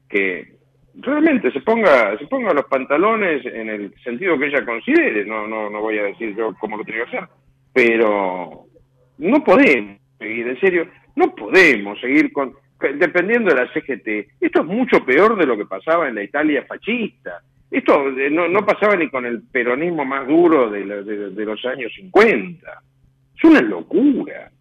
que 0.08 0.54
realmente 0.96 1.52
se 1.52 1.62
ponga 1.62 2.16
se 2.20 2.28
ponga 2.28 2.54
los 2.54 2.66
pantalones 2.66 3.44
en 3.46 3.70
el 3.70 3.96
sentido 4.04 4.38
que 4.38 4.48
ella 4.48 4.66
considere. 4.66 5.26
No 5.26 5.48
no 5.48 5.70
no 5.70 5.82
voy 5.82 5.98
a 5.98 6.04
decir 6.04 6.36
yo 6.36 6.54
cómo 6.60 6.78
lo 6.78 6.84
tengo 6.84 7.06
que 7.06 7.18
hacer, 7.18 7.30
pero 7.72 8.66
no 9.18 9.44
podemos 9.44 9.98
seguir 10.20 10.48
en 10.50 10.60
serio, 10.60 10.88
no 11.16 11.34
podemos 11.34 12.00
seguir 12.02 12.32
con 12.34 12.54
dependiendo 12.94 13.50
de 13.54 13.56
la 13.62 13.72
CGT. 13.74 14.42
Esto 14.42 14.62
es 14.62 14.66
mucho 14.66 15.04
peor 15.06 15.38
de 15.38 15.46
lo 15.46 15.58
que 15.58 15.66
pasaba 15.66 16.08
en 16.08 16.16
la 16.16 16.24
Italia 16.24 16.66
fascista. 16.68 17.42
Esto 17.72 18.10
eh, 18.10 18.30
no, 18.30 18.48
no 18.48 18.66
pasaba 18.66 18.96
ni 18.96 19.10
con 19.10 19.26
el 19.26 19.42
peronismo 19.44 20.06
más 20.06 20.28
duro 20.28 20.70
de, 20.70 20.86
la- 20.86 21.02
de- 21.02 21.46
los 21.46 21.64
años 21.66 21.92
50. 21.96 22.82
Es 23.36 23.44
una 23.44 23.62
locura. 23.62 24.52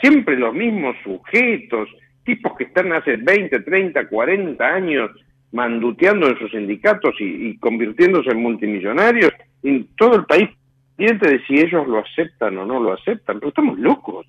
Siempre 0.00 0.36
los 0.36 0.54
mismos 0.54 0.96
sujetos, 1.04 1.88
tipos 2.24 2.56
que 2.56 2.64
están 2.64 2.92
hace 2.92 3.16
20, 3.16 3.60
30, 3.60 4.08
40 4.08 4.64
años 4.66 5.10
manduteando 5.52 6.28
en 6.28 6.38
sus 6.38 6.50
sindicatos 6.50 7.14
y, 7.20 7.56
convirtiéndose 7.58 8.30
en 8.30 8.42
multimillonarios, 8.42 9.32
y 9.62 9.84
todo 9.96 10.16
el 10.16 10.24
país 10.26 10.48
pendiente 10.96 11.28
de 11.30 11.44
si 11.46 11.54
ellos 11.58 11.86
lo 11.88 11.98
aceptan 11.98 12.58
o 12.58 12.66
no 12.66 12.80
lo 12.80 12.92
aceptan. 12.92 13.38
Pero 13.38 13.48
estamos 13.48 13.78
locos. 13.78 14.26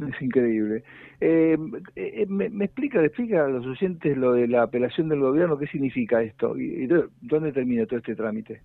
Es 0.14 0.22
increíble. 0.22 0.82
Eh, 1.20 1.56
eh, 1.96 2.26
me, 2.28 2.48
me 2.48 2.64
explica, 2.64 3.00
le 3.00 3.06
explica 3.08 3.44
a 3.44 3.48
los 3.48 3.66
oyentes 3.66 4.16
lo 4.16 4.32
de 4.32 4.48
la 4.48 4.62
apelación 4.62 5.08
del 5.08 5.20
gobierno, 5.20 5.58
qué 5.58 5.66
significa 5.66 6.22
esto 6.22 6.56
y, 6.58 6.84
y 6.84 6.86
dó- 6.86 7.10
dónde 7.20 7.52
termina 7.52 7.86
todo 7.86 7.98
este 7.98 8.14
trámite. 8.16 8.62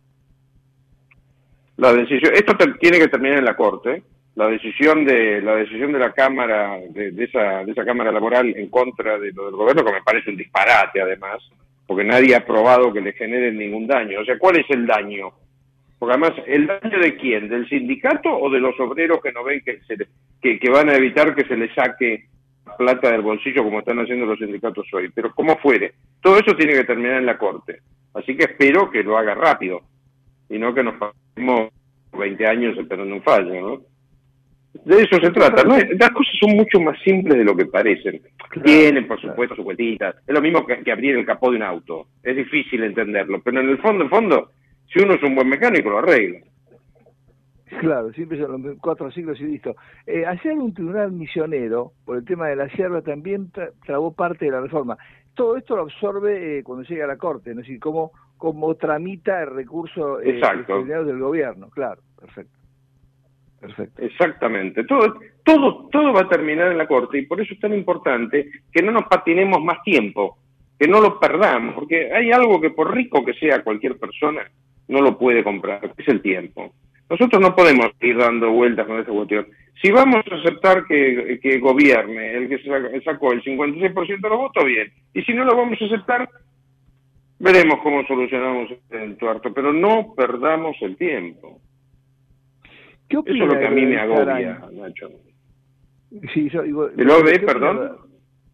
La 1.78 1.92
decisión, 1.94 2.34
esto 2.34 2.54
tiene 2.80 3.00
que 3.00 3.10
terminar 3.10 3.40
en 3.40 3.46
la 3.46 3.56
corte. 3.56 4.04
La 4.36 4.48
decisión 4.48 5.06
de 5.06 5.42
la 5.42 5.56
decisión 5.56 5.94
de 5.94 6.00
la 6.00 6.12
cámara 6.12 6.78
de, 6.90 7.12
de 7.12 7.24
esa 7.24 7.64
de 7.64 7.72
esa 7.72 7.86
cámara 7.86 8.12
laboral 8.12 8.54
en 8.56 8.70
contra 8.70 9.18
de 9.18 9.32
lo 9.32 9.46
del 9.46 9.56
gobierno 9.56 9.84
que 9.86 9.94
me 9.94 10.02
parece 10.04 10.30
un 10.30 10.36
disparate 10.38 11.02
además, 11.02 11.38
porque 11.88 12.04
nadie 12.04 12.36
ha 12.36 12.46
probado 12.46 12.92
que 12.92 13.00
le 13.00 13.14
generen 13.14 13.58
ningún 13.58 13.88
daño. 13.88 14.20
O 14.20 14.26
sea, 14.26 14.38
¿cuál 14.38 14.58
es 14.58 14.66
el 14.70 14.86
daño? 14.86 15.32
Porque 16.00 16.14
además, 16.14 16.34
¿el 16.46 16.68
daño 16.68 17.00
de 17.00 17.16
quién? 17.16 17.48
¿Del 17.50 17.68
sindicato 17.70 18.30
o 18.38 18.50
de 18.50 18.60
los 18.60 18.78
obreros 18.80 19.20
que 19.24 19.32
no 19.32 19.44
ven 19.44 19.62
que, 19.64 19.80
se 19.88 19.96
le- 19.98 20.08
que, 20.42 20.60
que 20.60 20.70
van 20.70 20.90
a 20.90 20.96
evitar 20.96 21.34
que 21.36 21.46
se 21.48 21.56
les 21.56 21.74
saque 21.74 22.26
plata 22.78 23.12
del 23.12 23.22
bolsillo 23.22 23.64
como 23.64 23.80
están 23.80 24.00
haciendo 24.00 24.26
los 24.26 24.38
sindicatos 24.40 24.88
hoy? 24.94 25.10
Pero 25.16 25.34
como 25.34 25.56
fuere, 25.58 25.94
todo 26.22 26.38
eso 26.38 26.56
tiene 26.56 26.74
que 26.74 26.84
terminar 26.84 27.18
en 27.20 27.26
la 27.26 27.38
corte. 27.38 27.80
Así 28.14 28.36
que 28.36 28.44
espero 28.46 28.90
que 28.92 29.04
lo 29.04 29.18
haga 29.18 29.36
rápido 29.36 29.82
y 30.50 30.58
no 30.60 30.74
que 30.74 30.84
nos 30.84 30.96
pasemos 30.96 31.70
20 32.18 32.46
años 32.48 32.78
esperando 32.78 33.16
un 33.16 33.24
fallo, 33.24 33.54
¿no? 33.54 33.82
De 34.84 35.02
eso 35.02 35.18
se 35.22 35.32
trata. 35.32 35.64
¿no? 35.64 35.78
Las 35.78 36.10
cosas 36.12 36.34
son 36.40 36.56
mucho 36.58 36.80
más 36.82 37.00
simples 37.02 37.38
de 37.38 37.46
lo 37.46 37.56
que 37.56 37.66
parecen. 37.66 38.22
Tienen, 38.64 39.08
por 39.08 39.20
supuesto, 39.22 39.56
su 39.56 39.64
vueltita. 39.64 40.16
Es 40.28 40.34
lo 40.34 40.42
mismo 40.42 40.66
que, 40.66 40.78
que 40.84 40.92
abrir 40.92 41.16
el 41.16 41.26
capó 41.26 41.50
de 41.50 41.58
un 41.58 41.64
auto. 41.64 42.08
Es 42.22 42.36
difícil 42.36 42.84
entenderlo, 42.84 43.42
pero 43.42 43.62
en 43.62 43.70
el 43.70 43.78
fondo, 43.80 44.04
en 44.04 44.10
fondo, 44.10 44.52
si 44.88 45.00
uno 45.02 45.14
es 45.14 45.24
un 45.24 45.36
buen 45.36 45.50
mecánico, 45.50 45.90
lo 45.90 46.00
arregla. 46.00 46.40
Claro, 47.80 48.12
siempre 48.14 48.40
son 48.40 48.62
los 48.64 48.78
cuatro 48.80 49.12
siglos 49.12 49.40
y 49.42 49.44
listo. 49.46 49.76
Eh, 50.06 50.26
ayer 50.26 50.54
un 50.54 50.74
tribunal 50.74 51.12
misionero, 51.12 51.92
por 52.06 52.18
el 52.18 52.26
tema 52.26 52.48
de 52.48 52.56
la 52.56 52.70
sierra, 52.70 53.02
también 53.02 53.52
tra- 53.52 53.72
trabó 53.86 54.14
parte 54.14 54.46
de 54.46 54.52
la 54.52 54.62
reforma. 54.62 54.98
Todo 55.34 55.58
esto 55.58 55.76
lo 55.76 55.82
absorbe 55.82 56.60
eh, 56.60 56.64
cuando 56.64 56.84
llega 56.86 57.04
a 57.06 57.08
la 57.08 57.18
Corte, 57.18 57.52
es 57.52 57.58
decir, 57.58 57.80
cómo, 57.80 58.12
cómo 58.38 58.76
tramita 58.76 59.42
el 59.44 59.50
recurso 59.56 60.22
eh, 60.22 60.36
Exacto. 60.36 60.60
extraordinario 60.60 61.06
del 61.06 61.20
gobierno. 61.20 61.70
Claro, 61.70 62.02
perfecto. 62.18 62.58
Perfecto. 63.60 64.02
Exactamente. 64.04 64.84
Todo, 64.86 65.16
todo, 65.44 65.90
todo 65.92 66.14
va 66.14 66.22
a 66.22 66.30
terminar 66.30 66.72
en 66.72 66.78
la 66.78 66.88
corte 66.88 67.18
y 67.18 67.26
por 67.26 67.42
eso 67.42 67.54
es 67.56 67.60
tan 67.60 67.74
importante 67.74 68.50
que 68.72 68.84
no 68.84 68.92
nos 68.92 69.04
patinemos 69.08 69.62
más 69.62 69.82
tiempo, 69.84 70.38
que 70.78 70.88
no 70.88 71.02
lo 71.02 71.20
perdamos, 71.20 71.74
porque 71.74 72.14
hay 72.14 72.32
algo 72.32 72.62
que 72.62 72.70
por 72.70 72.94
rico 72.94 73.26
que 73.26 73.34
sea 73.34 73.64
cualquier 73.64 73.98
persona 73.98 74.50
no 74.88 75.02
lo 75.02 75.18
puede 75.18 75.44
comprar, 75.44 75.92
es 75.98 76.08
el 76.08 76.22
tiempo. 76.22 76.74
Nosotros 77.10 77.42
no 77.42 77.56
podemos 77.56 77.88
ir 78.02 78.18
dando 78.18 78.52
vueltas 78.52 78.88
con 78.88 79.00
esta 79.00 79.12
cuestión. 79.12 79.46
Si 79.82 79.92
vamos 79.92 80.24
a 80.32 80.36
aceptar 80.36 80.86
que, 80.88 81.40
que 81.42 81.60
gobierne 81.60 82.34
el 82.38 82.50
que 82.50 82.58
sa- 82.64 83.02
sacó 83.04 83.32
el 83.34 83.44
56% 83.44 84.22
de 84.22 84.30
los 84.30 84.38
votos, 84.40 84.66
bien. 84.66 84.92
Y 85.14 85.22
si 85.24 85.34
no 85.34 85.44
lo 85.46 85.56
vamos 85.56 85.80
a 85.82 85.86
aceptar, 85.86 86.28
veremos 87.40 87.80
cómo 87.84 88.04
solucionamos 88.08 88.70
el 88.90 89.18
tuerto. 89.18 89.54
Pero 89.54 89.72
no 89.74 90.14
perdamos 90.16 90.76
el 90.82 90.96
tiempo. 90.98 91.60
¿Qué 93.08 93.18
Eso 93.18 93.30
es 93.30 93.38
lo 93.38 93.60
que 93.60 93.68
a 93.68 93.72
mí 93.72 93.86
me 93.86 94.00
agobia? 94.00 94.62
Nacho. 94.72 95.10
Sí, 96.34 96.50
yo 96.50 96.64
digo, 96.64 96.88
¿De 96.88 97.04
lo 97.04 97.18
de, 97.22 97.32
¿qué 97.34 97.36
opina 97.46 97.54
perdón? 97.54 97.98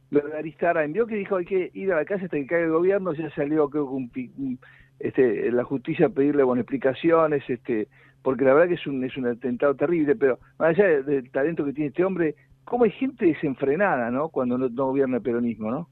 Lo 0.10 0.20
de 0.28 0.38
Aristarain, 0.38 0.92
vio 0.92 1.08
que 1.08 1.16
dijo 1.16 1.38
hay 1.38 1.46
que 1.46 1.70
ir 1.74 1.94
a 1.94 1.98
la 1.98 2.06
casa 2.06 2.26
hasta 2.26 2.36
que 2.36 2.46
caiga 2.46 2.66
el 2.66 2.72
gobierno, 2.72 3.14
ya 3.14 3.30
salió 3.30 3.70
creo 3.70 3.86
que 3.86 3.94
un- 3.96 4.60
este, 5.04 5.52
la 5.52 5.64
justicia 5.64 6.10
pedirle 6.10 6.44
bueno, 6.44 6.62
explicaciones, 6.62 7.44
este, 7.50 7.88
porque 8.22 8.46
la 8.46 8.54
verdad 8.54 8.70
que 8.70 8.76
es 8.76 8.88
un, 8.88 9.04
es 9.04 9.16
un 9.18 9.28
atentado 9.28 9.76
terrible, 9.76 10.16
pero 10.16 10.40
más 10.60 10.70
allá 10.70 10.88
de- 10.88 11.04
del 11.04 11.32
talento 11.32 11.66
que 11.66 11.74
tiene 11.74 11.90
este 11.90 12.04
hombre, 12.06 12.36
cómo 12.66 12.84
hay 12.84 12.92
gente 12.92 13.26
desenfrenada, 13.26 14.12
¿no? 14.12 14.30
Cuando 14.30 14.58
no, 14.58 14.70
no 14.70 14.86
gobierna 14.86 15.18
el 15.18 15.24
peronismo, 15.24 15.72
¿no? 15.72 15.90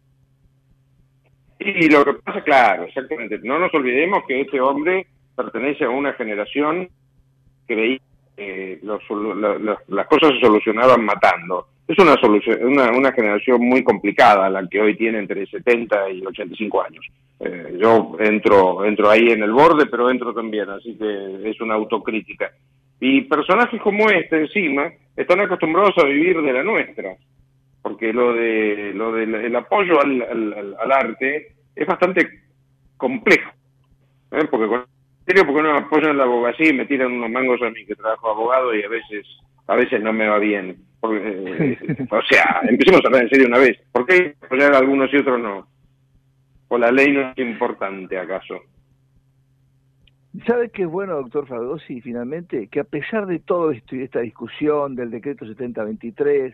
Y 1.60 1.90
lo 1.90 2.06
que 2.06 2.14
pasa, 2.14 2.42
claro, 2.44 2.84
exactamente. 2.84 3.38
No 3.44 3.60
nos 3.60 3.74
olvidemos 3.74 4.20
que 4.28 4.42
este 4.42 4.62
hombre 4.62 5.08
pertenece 5.36 5.84
a 5.84 5.90
una 5.90 6.14
generación 6.14 6.88
que 7.68 7.76
veía 7.76 8.00
que 8.38 8.80
las 8.82 10.08
cosas 10.08 10.32
se 10.34 10.40
solucionaban 10.40 11.04
matando. 11.04 11.68
Es 11.90 11.98
una, 11.98 12.16
solución, 12.22 12.64
una, 12.64 12.92
una 12.92 13.12
generación 13.12 13.62
muy 13.62 13.84
complicada 13.84 14.50
la 14.50 14.66
que 14.70 14.80
hoy 14.80 14.96
tiene 14.96 15.18
entre 15.20 15.46
70 15.48 16.12
y 16.12 16.26
85 16.26 16.82
años. 16.84 17.06
Eh, 17.40 17.78
yo 17.82 18.16
entro, 18.20 18.86
entro 18.86 19.10
ahí 19.10 19.30
en 19.32 19.42
el 19.44 19.52
borde, 19.52 19.88
pero 19.88 20.10
entro 20.10 20.34
también, 20.34 20.70
así 20.70 20.96
que 20.98 21.50
es 21.50 21.60
una 21.60 21.74
autocrítica. 21.74 22.52
Y 23.02 23.22
personajes 23.22 23.82
como 23.82 24.10
este 24.10 24.42
encima 24.42 24.92
están 25.18 25.42
acostumbrados 25.42 25.98
a 25.98 26.06
vivir 26.06 26.42
de 26.42 26.54
la 26.54 26.64
nuestra 26.64 27.16
porque 27.82 28.14
lo 28.14 28.34
de 28.34 28.92
lo 28.94 29.12
del 29.14 29.34
el 29.36 29.56
apoyo 29.56 30.02
al, 30.02 30.22
al- 30.22 30.76
al- 30.80 30.92
arte 30.92 31.54
es 31.76 31.88
bastante 31.88 32.28
complejo 32.98 33.52
¿eh? 34.32 34.46
porque 34.52 34.68
con 34.68 34.86
porque 35.26 35.62
no 35.62 35.76
apoyan 35.78 36.18
la 36.18 36.24
abogacía 36.24 36.70
y 36.70 36.74
me 36.74 36.86
tiran 36.86 37.12
unos 37.14 37.30
mangos 37.30 37.62
a 37.62 37.70
mí 37.70 37.86
que 37.86 37.96
trabajo 37.96 38.30
abogado 38.32 38.76
y 38.76 38.84
a 38.84 38.90
veces 38.90 39.26
a 39.68 39.76
veces 39.76 40.02
no 40.02 40.12
me 40.12 40.28
va 40.28 40.40
bien 40.40 40.76
Porque, 41.00 41.20
eh, 41.24 42.08
o 42.12 42.22
sea 42.24 42.62
empecemos 42.64 43.02
a 43.04 43.08
hablar 43.08 43.24
en 43.24 43.30
serio 43.30 43.48
una 43.48 43.60
vez 43.60 43.78
¿por 43.92 44.06
qué 44.06 44.36
apoyar 44.42 44.74
a 44.74 44.80
algunos 44.80 45.12
y 45.14 45.18
otros 45.18 45.40
no? 45.40 45.68
o 46.68 46.78
la 46.78 46.92
ley 46.92 47.12
no 47.12 47.32
es 47.32 47.38
importante 47.38 48.18
acaso 48.18 48.62
¿Sabe 50.46 50.70
qué 50.70 50.84
es 50.84 50.88
bueno, 50.88 51.16
doctor 51.16 51.48
Fradossi, 51.48 52.02
finalmente? 52.02 52.68
Que 52.68 52.82
a 52.82 52.84
pesar 52.84 53.26
de 53.26 53.40
todo 53.40 53.72
esto 53.72 53.96
y 53.96 54.00
de 54.00 54.06
esta 54.06 54.20
discusión 54.20 54.96
del 54.96 55.10
decreto 55.10 55.46
7023, 55.46 56.54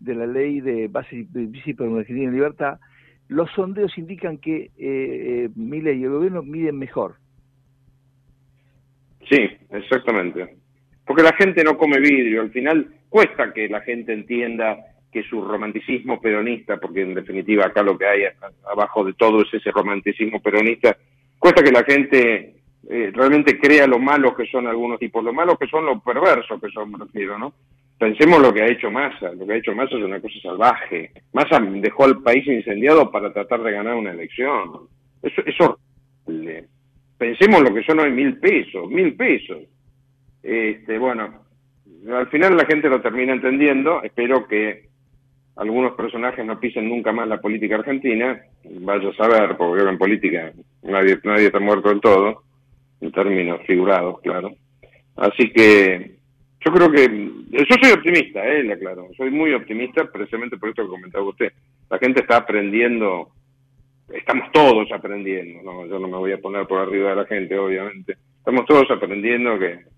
de 0.00 0.14
la 0.14 0.26
ley 0.26 0.60
de 0.60 0.88
base 0.88 1.26
de 1.30 1.48
principio 1.48 1.86
de 1.86 2.00
Argentina 2.00 2.28
en 2.28 2.34
libertad, 2.34 2.78
los 3.28 3.50
sondeos 3.52 3.96
indican 3.96 4.38
que 4.38 4.64
eh, 4.64 4.70
eh, 4.78 5.50
Milei 5.56 6.00
y 6.00 6.04
el 6.04 6.10
gobierno 6.10 6.42
miden 6.42 6.78
mejor. 6.78 7.16
Sí, 9.28 9.38
exactamente. 9.70 10.56
Porque 11.06 11.22
la 11.22 11.34
gente 11.34 11.62
no 11.62 11.76
come 11.76 11.98
vidrio, 11.98 12.40
al 12.40 12.50
final 12.50 12.86
cuesta 13.08 13.52
que 13.52 13.68
la 13.68 13.80
gente 13.80 14.12
entienda 14.12 14.78
que 15.12 15.22
su 15.22 15.40
romanticismo 15.42 16.20
peronista, 16.20 16.78
porque 16.78 17.02
en 17.02 17.14
definitiva 17.14 17.66
acá 17.66 17.82
lo 17.82 17.96
que 17.96 18.06
hay 18.06 18.22
abajo 18.70 19.04
de 19.04 19.12
todo 19.12 19.42
es 19.42 19.54
ese 19.54 19.70
romanticismo 19.70 20.40
peronista, 20.40 20.96
cuesta 21.38 21.62
que 21.62 21.70
la 21.70 21.84
gente 21.84 22.54
eh, 22.90 23.10
realmente 23.14 23.58
crea 23.58 23.86
lo 23.86 23.98
malos 23.98 24.34
que 24.34 24.46
son 24.46 24.66
algunos 24.66 24.98
tipos, 24.98 25.22
lo 25.22 25.32
malos 25.32 25.58
que 25.58 25.68
son, 25.68 25.86
lo 25.86 26.00
perversos 26.00 26.60
que 26.60 26.68
son, 26.70 26.90
me 26.90 26.98
refiero, 26.98 27.38
¿no? 27.38 27.52
Pensemos 27.96 28.40
lo 28.40 28.52
que 28.52 28.62
ha 28.62 28.66
hecho 28.66 28.90
Massa, 28.90 29.32
lo 29.32 29.46
que 29.46 29.52
ha 29.52 29.56
hecho 29.56 29.74
Massa 29.74 29.96
es 29.96 30.02
una 30.02 30.20
cosa 30.20 30.34
salvaje. 30.42 31.12
Massa 31.32 31.60
dejó 31.60 32.04
al 32.04 32.20
país 32.22 32.46
incendiado 32.46 33.10
para 33.10 33.32
tratar 33.32 33.62
de 33.62 33.72
ganar 33.72 33.94
una 33.94 34.10
elección. 34.10 34.88
Eso 35.22 35.42
es 35.46 35.54
horrible. 35.60 36.64
Pensemos 37.16 37.62
lo 37.62 37.72
que 37.72 37.84
son 37.84 38.00
hoy 38.00 38.10
mil 38.10 38.36
pesos, 38.38 38.90
mil 38.90 39.14
pesos. 39.14 39.58
Este, 40.44 40.98
bueno, 40.98 41.46
al 42.12 42.28
final 42.28 42.54
la 42.54 42.66
gente 42.66 42.90
lo 42.90 43.00
termina 43.00 43.32
entendiendo. 43.32 44.02
Espero 44.02 44.46
que 44.46 44.88
algunos 45.56 45.94
personajes 45.94 46.44
no 46.44 46.60
pisen 46.60 46.88
nunca 46.88 47.12
más 47.12 47.26
la 47.26 47.40
política 47.40 47.76
argentina. 47.76 48.40
Vaya 48.80 49.08
a 49.08 49.14
saber, 49.14 49.56
porque 49.56 49.82
en 49.82 49.98
política 49.98 50.52
nadie, 50.82 51.18
nadie 51.24 51.46
está 51.46 51.60
muerto 51.60 51.88
del 51.88 52.00
todo, 52.00 52.42
en 53.00 53.10
términos 53.10 53.60
figurados, 53.66 54.20
claro. 54.20 54.52
Así 55.16 55.50
que 55.50 56.18
yo 56.60 56.72
creo 56.72 56.90
que 56.90 57.30
yo 57.50 57.76
soy 57.80 57.92
optimista, 57.92 58.46
eh, 58.46 58.70
aclaro. 58.70 59.08
Soy 59.16 59.30
muy 59.30 59.54
optimista 59.54 60.04
precisamente 60.12 60.58
por 60.58 60.68
esto 60.68 60.82
que 60.82 60.88
comentaba 60.88 61.24
usted. 61.24 61.52
La 61.88 61.98
gente 61.98 62.20
está 62.20 62.38
aprendiendo, 62.38 63.30
estamos 64.12 64.52
todos 64.52 64.92
aprendiendo, 64.92 65.62
¿no? 65.62 65.86
Yo 65.86 65.98
no 65.98 66.08
me 66.08 66.18
voy 66.18 66.32
a 66.32 66.38
poner 66.38 66.66
por 66.66 66.80
arriba 66.80 67.10
de 67.10 67.16
la 67.16 67.26
gente, 67.26 67.58
obviamente. 67.58 68.16
Estamos 68.38 68.66
todos 68.66 68.90
aprendiendo 68.90 69.58
que 69.58 69.93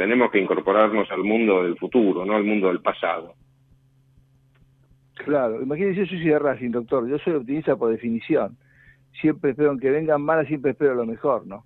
tenemos 0.00 0.30
que 0.30 0.38
incorporarnos 0.40 1.10
al 1.10 1.22
mundo 1.22 1.62
del 1.62 1.76
futuro, 1.76 2.24
no 2.24 2.34
al 2.34 2.42
mundo 2.42 2.68
del 2.68 2.80
pasado. 2.80 3.34
Claro, 5.12 5.60
imagínese, 5.60 6.00
yo 6.00 6.06
soy 6.06 6.24
de 6.24 6.38
Racing, 6.38 6.70
doctor. 6.70 7.06
Yo 7.06 7.18
soy 7.18 7.34
optimista 7.34 7.76
por 7.76 7.90
definición. 7.90 8.56
Siempre 9.20 9.50
espero, 9.50 9.68
aunque 9.68 9.90
vengan 9.90 10.22
malas, 10.22 10.46
siempre 10.46 10.70
espero 10.70 10.94
lo 10.94 11.04
mejor, 11.04 11.46
¿no? 11.46 11.64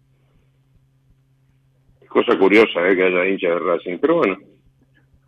Cosa 2.08 2.36
curiosa, 2.36 2.80
eh, 2.88 2.96
que 2.96 3.04
haya 3.04 3.24
hincha 3.28 3.50
de 3.50 3.58
Racing, 3.60 3.98
pero 4.00 4.16
bueno. 4.16 4.36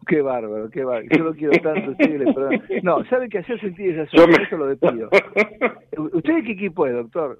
Qué 0.08 0.20
bárbaro, 0.20 0.68
qué 0.68 0.82
bárbaro. 0.82 1.06
Yo 1.16 1.22
lo 1.22 1.34
quiero 1.34 1.52
tanto, 1.62 1.96
que 1.96 2.18
le. 2.18 2.82
No, 2.82 3.04
¿sabe 3.04 3.28
qué 3.28 3.38
hacer 3.38 3.60
sentir 3.60 3.96
esa 3.96 4.16
Yo 4.16 4.26
me- 4.26 4.42
Eso 4.42 4.56
lo 4.56 4.66
despido. 4.66 5.10
¿Usted 6.12 6.34
de 6.34 6.42
qué 6.42 6.52
equipo 6.52 6.88
es, 6.88 6.92
doctor? 6.92 7.38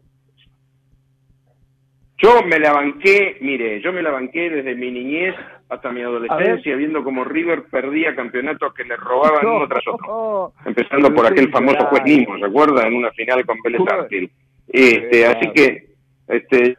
Yo 2.19 2.41
me 2.45 2.61
la 2.61 2.73
banqué, 2.73 3.39
mire, 3.41 3.81
yo 3.83 3.93
me 3.93 4.03
la 4.03 4.13
banqué 4.13 4.49
desde 4.49 4.77
mi 4.77 4.93
niñez 4.93 5.35
hasta 5.69 5.91
mi 5.91 6.03
adolescencia, 6.03 6.77
viendo 6.77 7.03
como 7.03 7.25
River 7.25 7.65
perdía 7.71 8.15
campeonatos 8.15 8.73
que 8.75 8.85
le 8.85 8.97
robaban 8.97 9.45
No, 9.45 9.57
uno 9.57 9.69
tras 9.69 9.87
otro. 9.89 10.07
no. 10.07 10.53
Empezando 10.67 11.13
por 11.15 11.27
aquel 11.27 11.51
famoso 11.51 11.87
juez. 11.87 12.03
Nimo, 12.05 12.39
¿se 12.39 12.45
acuerda? 12.45 12.87
En 12.87 12.95
una 12.95 13.11
final 13.13 13.45
con 13.45 13.59
Vélez. 13.63 13.81
Arfield. 13.89 14.31
Este, 14.69 15.27
así 15.27 15.51
que, 15.53 15.95
este, 16.29 16.77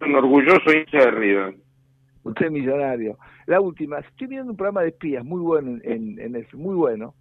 un 0.00 0.14
orgulloso 0.16 0.72
hincha 0.72 0.98
de 0.98 1.10
River. 1.10 1.54
Usted 2.24 2.46
es 2.46 2.52
millonario. 2.52 3.18
La 3.46 3.60
última, 3.60 3.98
estoy 3.98 4.26
viendo 4.28 4.50
un 4.50 4.56
programa 4.56 4.82
de 4.82 4.88
espías 4.88 5.24
muy 5.24 5.40
bueno 5.40 5.70
en, 5.70 5.82
en, 5.84 6.18
en 6.20 6.32
Netflix, 6.32 6.54
muy 6.54 6.74
bueno. 6.74 7.14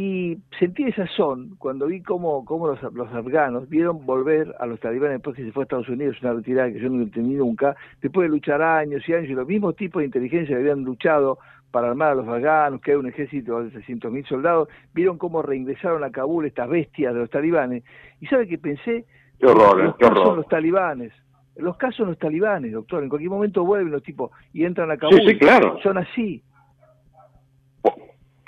Y 0.00 0.38
sentí 0.60 0.84
esa 0.84 1.08
son 1.08 1.56
cuando 1.58 1.88
vi 1.88 2.02
cómo, 2.02 2.44
cómo 2.44 2.68
los, 2.68 2.80
los 2.94 3.12
afganos 3.12 3.68
vieron 3.68 4.06
volver 4.06 4.54
a 4.60 4.66
los 4.66 4.78
talibanes 4.78 5.16
después 5.16 5.34
que 5.34 5.42
se 5.42 5.50
fue 5.50 5.62
a 5.62 5.64
Estados 5.64 5.88
Unidos, 5.88 6.16
una 6.22 6.34
retirada 6.34 6.70
que 6.70 6.78
yo 6.78 6.88
no 6.88 7.02
entendí 7.02 7.34
nunca, 7.34 7.74
después 8.00 8.26
de 8.26 8.28
luchar 8.28 8.62
años 8.62 9.02
y 9.08 9.12
años, 9.12 9.28
y 9.28 9.32
los 9.32 9.48
mismos 9.48 9.74
tipos 9.74 9.98
de 9.98 10.06
inteligencia 10.06 10.54
que 10.54 10.62
habían 10.62 10.84
luchado 10.84 11.40
para 11.72 11.88
armar 11.88 12.12
a 12.12 12.14
los 12.14 12.28
afganos, 12.28 12.80
que 12.80 12.92
hay 12.92 12.96
un 12.96 13.08
ejército 13.08 13.60
de 13.60 13.72
600.000 13.72 14.28
soldados, 14.28 14.68
vieron 14.94 15.18
cómo 15.18 15.42
reingresaron 15.42 16.04
a 16.04 16.12
Kabul 16.12 16.46
estas 16.46 16.68
bestias 16.68 17.12
de 17.12 17.18
los 17.18 17.30
talibanes. 17.30 17.82
¿Y 18.20 18.26
sabe 18.26 18.46
qué 18.46 18.56
pensé? 18.56 19.04
Qué 19.40 19.46
horror, 19.46 19.80
eh, 19.80 19.84
los 19.86 19.96
qué 19.96 20.04
casos 20.04 20.18
son 20.18 20.26
horror. 20.26 20.36
los 20.36 20.46
talibanes. 20.46 21.12
Los 21.56 21.76
casos 21.76 21.96
son 21.96 22.06
los 22.10 22.18
talibanes, 22.18 22.70
doctor. 22.70 23.02
En 23.02 23.08
cualquier 23.08 23.32
momento 23.32 23.64
vuelven 23.64 23.90
los 23.90 24.04
tipos 24.04 24.30
y 24.52 24.64
entran 24.64 24.92
a 24.92 24.96
Kabul. 24.96 25.18
Sí, 25.22 25.26
sí, 25.26 25.38
claro. 25.38 25.76
Son 25.82 25.98
así. 25.98 26.40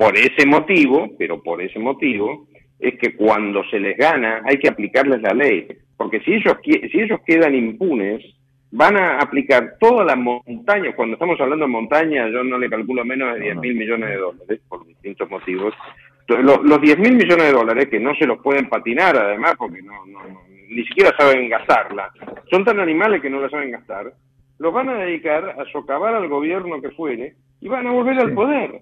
Por, 0.01 0.17
ese 0.17 0.47
motivo, 0.47 1.11
pero 1.19 1.43
por 1.43 1.61
ese 1.61 1.79
motivo, 1.79 2.47
es 2.79 2.99
que 2.99 3.15
cuando 3.15 3.63
se 3.71 3.79
les 3.79 3.97
gana 3.99 4.41
hay 4.47 4.57
que 4.59 4.69
aplicarles 4.69 5.21
la 5.21 5.35
ley. 5.35 5.69
Porque 5.97 6.21
si 6.21 6.33
ellos, 6.33 6.55
si 6.65 7.01
ellos 7.01 7.21
quedan 7.27 7.55
impunes, 7.55 8.25
van 8.71 8.97
a 8.97 9.19
aplicar 9.19 9.75
toda 9.79 10.05
la 10.05 10.17
montaña. 10.17 10.95
Cuando 10.97 11.15
estamos 11.15 11.39
hablando 11.41 11.67
de 11.67 11.71
montaña, 11.73 12.29
yo 12.31 12.43
no 12.43 12.57
le 12.57 12.71
calculo 12.71 13.05
menos 13.05 13.35
de 13.35 13.41
10 13.41 13.57
mil 13.61 13.75
millones 13.75 14.09
de 14.09 14.17
dólares, 14.17 14.61
por 14.69 14.87
distintos 14.87 15.29
motivos. 15.31 15.75
Entonces, 16.21 16.47
lo- 16.47 16.63
los 16.63 16.81
10 16.81 16.99
mil 16.99 17.17
millones 17.17 17.47
de 17.47 17.53
dólares, 17.53 17.89
que 17.91 18.01
no 18.01 18.15
se 18.15 18.27
los 18.27 18.39
pueden 18.43 18.69
patinar 18.71 19.17
además, 19.19 19.55
porque 19.59 19.83
no, 19.83 20.07
no- 20.07 20.41
ni 20.71 20.83
siquiera 20.87 21.11
saben 21.19 21.49
gastarla, 21.51 22.11
son 22.51 22.65
tan 22.65 22.79
animales 22.81 23.21
que 23.21 23.29
no 23.29 23.41
la 23.41 23.51
saben 23.51 23.73
gastar, 23.73 24.13
los 24.59 24.73
van 24.73 24.89
a 24.89 24.95
dedicar 24.95 25.57
a 25.59 25.65
socavar 25.73 26.15
al 26.15 26.29
gobierno 26.29 26.81
que 26.81 26.91
fuere 26.93 27.35
y 27.61 27.69
van 27.69 27.87
a 27.89 27.91
volver 27.93 28.19
al 28.21 28.33
poder. 28.33 28.81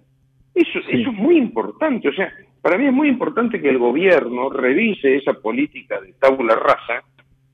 Eso, 0.54 0.78
Sí. 0.90 1.00
eso 1.02 1.10
es 1.10 1.16
muy 1.16 1.36
importante. 1.36 2.08
O 2.08 2.12
sea, 2.12 2.32
para 2.62 2.76
mí 2.78 2.86
es 2.86 2.92
muy 2.92 3.08
importante 3.08 3.60
que 3.60 3.68
el 3.68 3.78
gobierno 3.78 4.50
revise 4.50 5.16
esa 5.16 5.34
política 5.34 6.00
de 6.00 6.12
tabula 6.14 6.54
rasa 6.56 7.02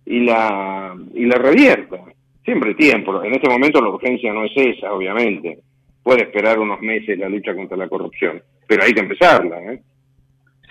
y 0.06 0.20
la, 0.20 0.94
y 1.14 1.26
la 1.26 1.36
revierta. 1.36 1.98
Siempre 2.44 2.70
hay 2.70 2.76
tiempo. 2.76 3.22
En 3.22 3.34
este 3.34 3.48
momento 3.48 3.80
la 3.80 3.88
urgencia 3.90 4.32
no 4.32 4.44
es 4.44 4.52
esa, 4.56 4.92
obviamente. 4.92 5.58
Puede 6.02 6.22
esperar 6.22 6.58
unos 6.58 6.80
meses 6.82 7.18
la 7.18 7.28
lucha 7.28 7.54
contra 7.54 7.76
la 7.76 7.88
corrupción, 7.88 8.42
pero 8.66 8.82
hay 8.84 8.92
que 8.92 9.00
empezarla. 9.00 9.58
¿eh? 9.72 9.82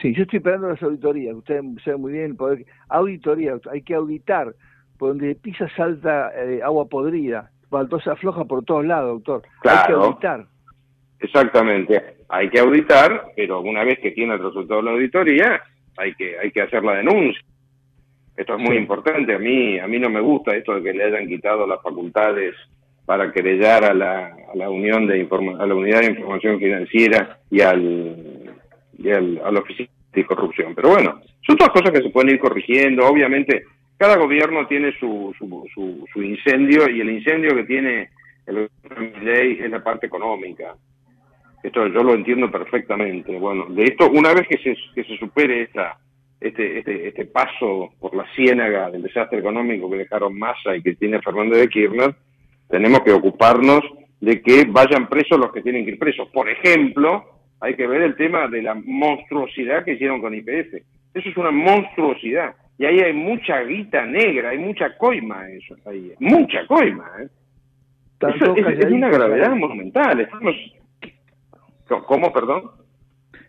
Sí, 0.02 0.14
yo 0.14 0.24
estoy 0.24 0.38
esperando 0.38 0.68
las 0.70 0.82
auditorías. 0.84 1.34
Usted 1.36 1.62
sabe 1.84 1.98
muy 1.98 2.12
bien 2.14 2.26
el 2.26 2.36
poder. 2.36 2.66
Auditoría, 2.90 3.56
hay 3.72 3.82
que 3.82 3.96
auditar. 3.96 4.54
Por 5.00 5.10
donde 5.10 5.34
pisa 5.36 5.68
salta 5.76 6.32
eh, 6.36 6.62
agua 6.64 6.86
podrida. 6.86 7.50
Baldosa 7.72 8.12
afloja 8.12 8.46
por 8.46 8.64
todos 8.64 8.86
lados, 8.86 9.24
doctor. 9.24 9.42
Hay 9.64 9.78
que 9.80 9.86
Claro. 9.88 10.04
auditar. 10.04 10.46
Exactamente. 11.24 12.02
Hay 12.30 12.50
que 12.50 12.60
auditar, 12.60 13.28
pero 13.36 13.62
una 13.62 13.84
vez 13.84 13.98
que 14.00 14.12
tiene 14.12 14.34
el 14.34 14.44
resultado 14.44 14.82
de 14.82 14.86
la 14.86 14.92
auditoría, 14.92 15.62
hay 15.98 16.14
que, 16.16 16.38
hay 16.38 16.52
que 16.52 16.62
hacer 16.62 16.84
la 16.84 16.96
denuncia. 16.96 17.42
Esto 18.36 18.56
es 18.56 18.60
muy 18.60 18.76
Sí. 18.76 18.82
importante. 18.82 19.34
A 19.34 19.40
mí, 19.40 19.80
a 19.80 19.88
mí 19.88 20.00
no 20.00 20.10
me 20.10 20.20
gusta 20.20 20.56
esto 20.56 20.76
de 20.76 20.84
que 20.84 20.94
le 20.98 21.06
hayan 21.06 21.28
quitado 21.28 21.66
las 21.66 21.82
facultades 21.82 22.56
para 23.06 23.32
querellar 23.32 23.86
a 23.86 23.94
la, 23.94 24.28
a 24.28 24.56
la 24.56 24.70
unión 24.70 25.08
de 25.08 25.20
informa 25.20 25.62
a 25.62 25.66
la 25.66 25.76
unidad 25.76 26.02
de 26.02 26.08
información 26.12 26.58
financiera 26.60 27.38
y 27.52 27.62
al, 27.62 28.54
y 28.98 29.10
al 29.12 29.42
a 29.44 29.52
la 29.52 29.60
oficina 29.60 29.90
de 30.14 30.26
corrupción. 30.26 30.74
Pero 30.76 30.90
bueno, 30.90 31.22
son 31.46 31.58
todas 31.58 31.74
cosas 31.74 31.92
que 31.92 32.02
se 32.02 32.10
pueden 32.10 32.32
ir 32.32 32.40
corrigiendo. 32.40 33.06
Obviamente, 33.08 33.64
cada 33.98 34.18
gobierno 34.18 34.66
tiene 34.68 34.92
su, 35.00 35.34
su, 35.38 35.66
su, 35.74 36.06
su 36.12 36.24
incendio 36.24 36.90
y 36.90 37.02
el 37.02 37.10
incendio 37.12 37.56
que 37.56 37.64
tiene 37.66 38.10
el 38.48 38.68
gobierno 38.84 39.20
de 39.20 39.26
ley 39.26 39.60
es 39.62 39.70
la 39.70 39.84
parte 39.84 40.08
económica. 40.08 40.76
Esto 41.64 41.88
yo 41.88 42.04
lo 42.04 42.14
entiendo 42.14 42.52
perfectamente. 42.52 43.40
Bueno, 43.40 43.66
de 43.70 43.86
esto, 43.86 44.10
una 44.12 44.34
vez 44.34 44.46
que 44.50 44.58
se, 44.58 44.76
que 44.94 45.04
se 45.06 45.18
supere 45.18 45.64
esta, 45.64 45.98
este, 46.42 46.80
este, 46.80 47.08
este 47.08 47.26
paso 47.26 47.94
por 48.02 48.14
la 48.14 48.26
ciénaga 48.36 48.92
del 48.92 49.02
desastre 49.02 49.40
económico 49.40 49.90
que 49.90 49.98
dejaron 49.98 50.38
Massa 50.38 50.76
y 50.76 50.84
que 50.84 50.96
tiene 50.96 51.22
Fernández 51.22 51.62
de 51.62 51.70
Kirchner, 51.70 52.16
tenemos 52.68 53.00
que 53.00 53.14
ocuparnos 53.14 53.82
de 54.20 54.42
que 54.42 54.66
vayan 54.68 55.08
presos 55.08 55.40
los 55.40 55.54
que 55.54 55.62
tienen 55.62 55.86
que 55.86 55.92
ir 55.92 56.00
presos. 56.00 56.28
Por 56.34 56.50
ejemplo, 56.50 57.24
hay 57.62 57.76
que 57.76 57.88
ver 57.88 58.02
el 58.02 58.16
tema 58.18 58.50
de 58.50 58.62
la 58.62 58.74
monstruosidad 58.74 59.86
que 59.86 59.94
hicieron 59.94 60.20
con 60.20 60.34
IPF. 60.34 60.74
Eso 61.14 61.30
es 61.30 61.38
una 61.38 61.52
monstruosidad. 61.52 62.56
Y 62.78 62.86
ahí 62.86 63.00
hay 63.00 63.14
mucha 63.14 63.62
guita 63.62 64.06
negra, 64.06 64.50
hay 64.50 64.58
mucha 64.58 64.98
coima 64.98 65.50
eso 65.50 65.76
ahí. 65.86 66.12
Mucha 66.20 66.66
coima, 66.68 67.10
¿eh? 67.22 67.28
Eso 68.36 68.56
es, 68.56 68.80
es 68.80 68.92
una 68.92 69.10
gravedad 69.10 69.56
monumental. 69.56 70.20
Estamos... 70.20 70.56
¿Cómo, 71.88 72.32
perdón? 72.32 72.72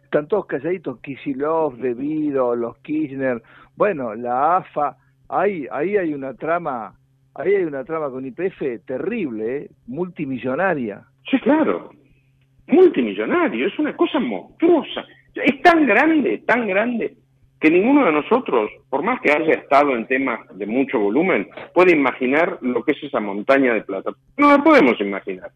Están 0.04 0.28
todos 0.28 0.46
calladitos, 0.46 1.00
Kisilov, 1.00 1.76
Debido, 1.76 2.54
los 2.54 2.76
Kirchner, 2.78 3.42
bueno, 3.76 4.14
la 4.14 4.58
AFA, 4.58 4.96
ahí, 5.28 5.66
ahí 5.70 5.96
hay 5.96 6.14
una 6.14 6.34
trama, 6.34 6.94
ahí 7.34 7.54
hay 7.54 7.64
una 7.64 7.84
trama 7.84 8.10
con 8.10 8.24
IPF 8.24 8.84
terrible, 8.86 9.56
¿eh? 9.56 9.70
multimillonaria. 9.86 11.02
Sí, 11.28 11.38
claro, 11.40 11.90
multimillonario, 12.68 13.66
es 13.66 13.78
una 13.78 13.96
cosa 13.96 14.20
monstruosa. 14.20 15.04
Es 15.34 15.60
tan 15.62 15.84
grande, 15.86 16.38
tan 16.46 16.66
grande, 16.68 17.16
que 17.60 17.70
ninguno 17.70 18.04
de 18.04 18.12
nosotros, 18.12 18.70
por 18.88 19.02
más 19.02 19.20
que 19.20 19.32
haya 19.32 19.54
estado 19.54 19.96
en 19.96 20.06
temas 20.06 20.40
de 20.56 20.66
mucho 20.66 20.98
volumen, 21.00 21.48
puede 21.72 21.92
imaginar 21.92 22.58
lo 22.60 22.84
que 22.84 22.92
es 22.92 23.02
esa 23.02 23.20
montaña 23.20 23.74
de 23.74 23.82
plata. 23.82 24.12
No 24.36 24.50
la 24.50 24.62
podemos 24.62 25.00
imaginar. 25.00 25.50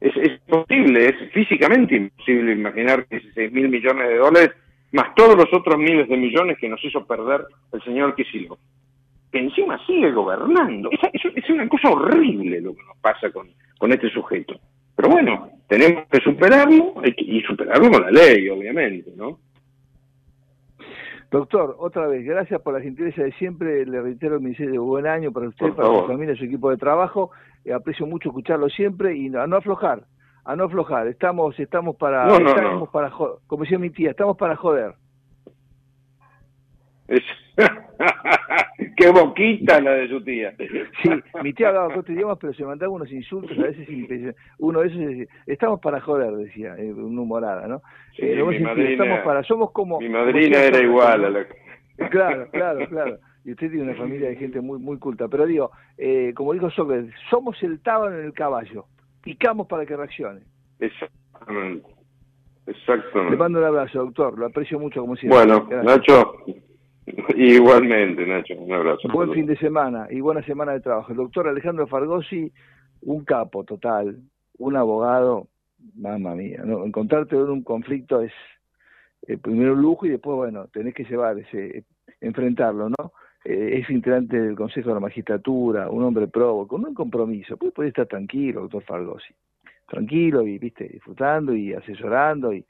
Es, 0.00 0.16
es 0.16 0.40
imposible, 0.46 1.06
es 1.06 1.32
físicamente 1.32 1.96
imposible 1.96 2.52
imaginar 2.52 3.06
que 3.06 3.18
16 3.18 3.52
mil 3.52 3.68
millones 3.68 4.08
de 4.08 4.16
dólares, 4.16 4.50
más 4.92 5.14
todos 5.14 5.36
los 5.36 5.52
otros 5.52 5.78
miles 5.78 6.08
de 6.08 6.16
millones 6.16 6.58
que 6.58 6.68
nos 6.68 6.82
hizo 6.84 7.06
perder 7.06 7.44
el 7.72 7.82
señor 7.82 8.14
Kicillof, 8.14 8.58
que 9.30 9.38
encima 9.38 9.78
sigue 9.86 10.10
gobernando. 10.10 10.90
Es, 10.90 11.00
es, 11.12 11.32
es, 11.36 11.50
una 11.50 11.68
cosa 11.68 11.90
horrible 11.90 12.60
lo 12.60 12.74
que 12.74 12.82
nos 12.82 12.96
pasa 12.98 13.30
con, 13.30 13.48
con 13.78 13.92
este 13.92 14.10
sujeto. 14.10 14.58
Pero 14.96 15.08
bueno, 15.10 15.50
tenemos 15.68 16.04
que 16.10 16.20
superarlo 16.20 16.94
y 17.16 17.40
superarlo 17.42 17.90
con 17.90 18.02
la 18.02 18.10
ley, 18.10 18.48
obviamente, 18.48 19.12
¿no? 19.16 19.38
Doctor, 21.30 21.76
otra 21.78 22.08
vez, 22.08 22.24
gracias 22.24 22.60
por 22.60 22.74
la 22.74 22.80
gentileza 22.80 23.22
de 23.22 23.32
siempre. 23.32 23.86
Le 23.86 24.02
reitero 24.02 24.40
mi 24.40 24.50
deseo 24.50 24.72
de 24.72 24.78
buen 24.78 25.06
año 25.06 25.30
para 25.30 25.48
usted, 25.48 25.72
para 25.74 25.88
su 25.88 26.06
familia, 26.08 26.34
su 26.34 26.44
equipo 26.44 26.70
de 26.70 26.76
trabajo. 26.76 27.30
Eh, 27.64 27.72
aprecio 27.72 28.04
mucho 28.04 28.30
escucharlo 28.30 28.68
siempre 28.68 29.16
y 29.16 29.28
a 29.36 29.46
no 29.46 29.56
aflojar, 29.56 30.02
a 30.44 30.56
no 30.56 30.64
aflojar. 30.64 31.06
Estamos, 31.06 31.58
estamos 31.60 31.94
para, 31.96 32.26
no, 32.26 32.40
no, 32.40 32.48
estamos 32.48 32.80
no. 32.80 32.90
para, 32.90 33.10
como 33.46 33.62
decía 33.62 33.78
mi 33.78 33.90
tía, 33.90 34.10
estamos 34.10 34.36
para 34.36 34.56
joder. 34.56 34.94
Es... 37.06 37.22
Qué 38.96 39.10
boquita 39.10 39.80
la 39.80 39.92
de 39.92 40.08
su 40.08 40.22
tía. 40.22 40.54
Sí, 41.02 41.10
mi 41.42 41.52
tía 41.52 41.68
hablaba 41.68 41.92
cuatro 41.92 42.14
idiomas, 42.14 42.38
pero 42.40 42.52
se 42.54 42.64
mandaba 42.64 42.92
unos 42.92 43.10
insultos 43.10 43.58
a 43.58 43.62
veces 43.62 43.88
Uno 44.58 44.80
de 44.80 44.88
esos 44.88 44.98
decía, 44.98 45.26
estamos 45.46 45.80
para 45.80 46.00
joder, 46.00 46.32
decía, 46.32 46.74
eh, 46.78 46.92
una 46.92 47.20
humorada, 47.20 47.66
¿no? 47.66 47.82
Sí, 48.16 48.22
eh, 48.22 48.42
mi 48.42 48.58
madrina, 48.60 48.90
estamos 48.90 49.20
para, 49.20 49.42
somos 49.44 49.70
como... 49.72 50.00
Mi 50.00 50.08
madrina 50.08 50.58
como 50.58 50.68
era 50.68 50.82
igual 50.82 51.24
a 51.24 51.30
la... 51.30 51.46
Claro, 52.10 52.48
claro, 52.50 52.88
claro. 52.88 53.18
Y 53.44 53.52
usted 53.52 53.70
tiene 53.70 53.82
una 53.84 53.94
familia 53.94 54.30
de 54.30 54.36
gente 54.36 54.60
muy 54.60 54.78
muy 54.78 54.98
culta. 54.98 55.28
Pero 55.28 55.44
digo, 55.46 55.70
eh, 55.98 56.32
como 56.34 56.54
dijo 56.54 56.70
Sócrates, 56.70 57.12
somos 57.28 57.62
el 57.62 57.80
tábano 57.80 58.18
en 58.18 58.24
el 58.24 58.32
caballo. 58.32 58.86
Picamos 59.22 59.66
para 59.66 59.84
que 59.84 59.96
reaccione. 59.96 60.40
Exactamente. 60.78 61.86
Exactamente. 62.66 63.32
Le 63.32 63.36
mando 63.36 63.58
un 63.58 63.64
abrazo, 63.66 63.98
doctor. 63.98 64.38
Lo 64.38 64.46
aprecio 64.46 64.78
mucho, 64.78 65.00
como 65.00 65.16
siempre. 65.16 65.38
Bueno, 65.38 65.66
Gracias. 65.66 65.84
Nacho, 65.84 66.32
Igualmente, 67.36 68.26
Nacho, 68.26 68.54
un 68.58 68.72
abrazo. 68.72 69.08
Buen 69.08 69.32
fin 69.32 69.46
de 69.46 69.56
semana 69.56 70.06
y 70.10 70.20
buena 70.20 70.42
semana 70.42 70.72
de 70.72 70.80
trabajo. 70.80 71.10
El 71.10 71.18
doctor 71.18 71.48
Alejandro 71.48 71.86
Fargosi, 71.86 72.52
un 73.02 73.24
capo 73.24 73.64
total, 73.64 74.18
un 74.58 74.76
abogado, 74.76 75.48
mamma 75.94 76.34
mía, 76.34 76.62
¿no? 76.64 76.84
encontrarte 76.84 77.36
en 77.36 77.50
un 77.50 77.62
conflicto 77.62 78.20
es 78.20 78.32
eh, 79.26 79.38
primero 79.38 79.72
un 79.72 79.82
lujo 79.82 80.06
y 80.06 80.10
después, 80.10 80.36
bueno, 80.36 80.66
tenés 80.68 80.94
que 80.94 81.04
llevar 81.04 81.38
ese, 81.38 81.84
enfrentarlo, 82.20 82.88
¿no? 82.88 83.12
Eh, 83.44 83.80
es 83.80 83.90
integrante 83.90 84.38
del 84.38 84.54
Consejo 84.54 84.88
de 84.88 84.94
la 84.94 85.00
Magistratura, 85.00 85.88
un 85.88 86.02
hombre 86.02 86.28
probo, 86.28 86.68
con 86.68 86.84
un 86.84 86.94
compromiso, 86.94 87.56
pues 87.56 87.72
puede 87.72 87.88
estar 87.88 88.06
tranquilo, 88.06 88.62
doctor 88.62 88.82
Fargosi, 88.82 89.32
tranquilo 89.86 90.46
y, 90.46 90.58
viste, 90.58 90.88
disfrutando 90.88 91.54
y 91.54 91.72
asesorando 91.72 92.52
y 92.52 92.64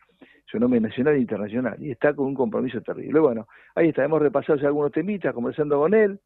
su 0.51 0.59
nombre 0.59 0.81
nacional 0.81 1.15
e 1.15 1.21
internacional, 1.21 1.77
y 1.81 1.91
está 1.91 2.13
con 2.15 2.27
un 2.27 2.35
compromiso 2.35 2.81
terrible. 2.81 3.21
Bueno, 3.21 3.47
ahí 3.75 3.89
está, 3.89 4.05
hemos 4.05 4.21
repasado 4.21 4.59
algunos 4.67 4.91
temitas, 4.91 5.33
conversando 5.33 5.79
con 5.79 5.95
él, 5.95 6.19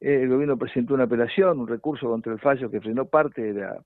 eh, 0.00 0.22
el 0.22 0.28
gobierno 0.28 0.56
presentó 0.56 0.94
una 0.94 1.04
apelación, 1.04 1.60
un 1.60 1.68
recurso 1.68 2.08
contra 2.08 2.32
el 2.32 2.38
fallo 2.38 2.70
que 2.70 2.80
frenó 2.80 3.06
parte 3.06 3.52
de 3.52 3.60
la, 3.60 3.78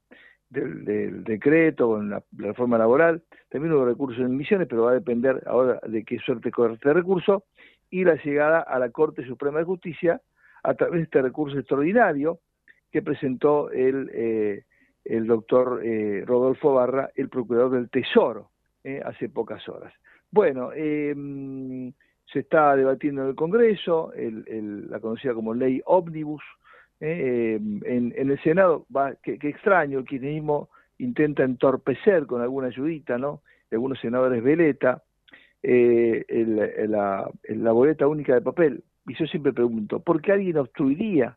del, 0.48 0.85
del, 0.85 1.24
decreto 1.24 1.88
con 1.88 2.11
la, 2.11 2.22
la, 2.38 2.48
reforma 2.48 2.79
laboral, 2.79 3.22
también 3.48 3.74
hubo 3.74 3.85
recursos 3.85 4.20
en 4.20 4.37
misiones, 4.37 4.68
pero 4.68 4.85
va 4.85 4.92
a 4.92 4.94
depender 4.94 5.42
ahora 5.46 5.81
de 5.87 6.05
qué 6.05 6.18
suerte 6.18 6.50
corre 6.50 6.74
este 6.74 6.92
recurso, 6.92 7.44
y 7.90 8.05
la 8.05 8.14
llegada 8.14 8.61
a 8.61 8.79
la 8.79 8.90
Corte 8.90 9.26
Suprema 9.26 9.59
de 9.59 9.64
Justicia 9.64 10.20
a 10.62 10.74
través 10.74 10.98
de 10.98 11.05
este 11.05 11.22
recurso 11.22 11.59
extraordinario 11.59 12.38
que 12.92 13.03
presentó 13.03 13.70
el, 13.70 14.11
eh, 14.12 14.64
el 15.05 15.26
doctor 15.26 15.81
eh, 15.85 16.22
Rodolfo 16.26 16.74
Barra, 16.74 17.11
el 17.16 17.29
procurador 17.29 17.72
del 17.72 17.90
Tesoro, 17.90 18.50
eh, 18.85 19.01
hace 19.05 19.29
pocas 19.29 19.69
horas. 19.69 19.93
Bueno, 20.31 20.71
eh, 20.75 21.14
se 22.33 22.40
está 22.40 22.77
debatiendo 22.77 23.23
en 23.23 23.29
el 23.29 23.35
Congreso 23.35 24.12
la 24.14 25.01
conocida 25.01 25.35
como 25.35 25.55
ley 25.55 25.83
ómnibus. 25.85 26.43
Eh, 27.01 27.57
en, 27.57 28.14
en, 28.16 28.31
el 28.31 28.40
Senado, 28.43 28.87
va, 28.95 29.14
que, 29.23 29.38
extraño, 29.43 29.99
el 29.99 30.05
kirchnerismo 30.05 30.69
intenta 30.99 31.45
entorpecer 31.45 32.27
con 32.27 32.43
alguna 32.43 32.66
ayudita, 32.66 33.16
¿no? 33.16 33.40
De 33.71 33.77
algunos 33.77 33.99
senadores 34.01 34.43
veleta, 34.43 35.03
eh, 35.62 36.25
el, 36.29 36.90
la, 36.90 37.31
la 37.49 37.73
boleta 37.73 38.07
única 38.07 38.35
de 38.35 38.43
papel. 38.43 38.85
Y 39.07 39.14
yo 39.14 39.27
siempre 39.27 39.53
pregunto, 39.53 40.01
¿por 40.01 40.21
qué 40.21 40.33
alguien 40.33 40.59
obstruiría 40.59 41.37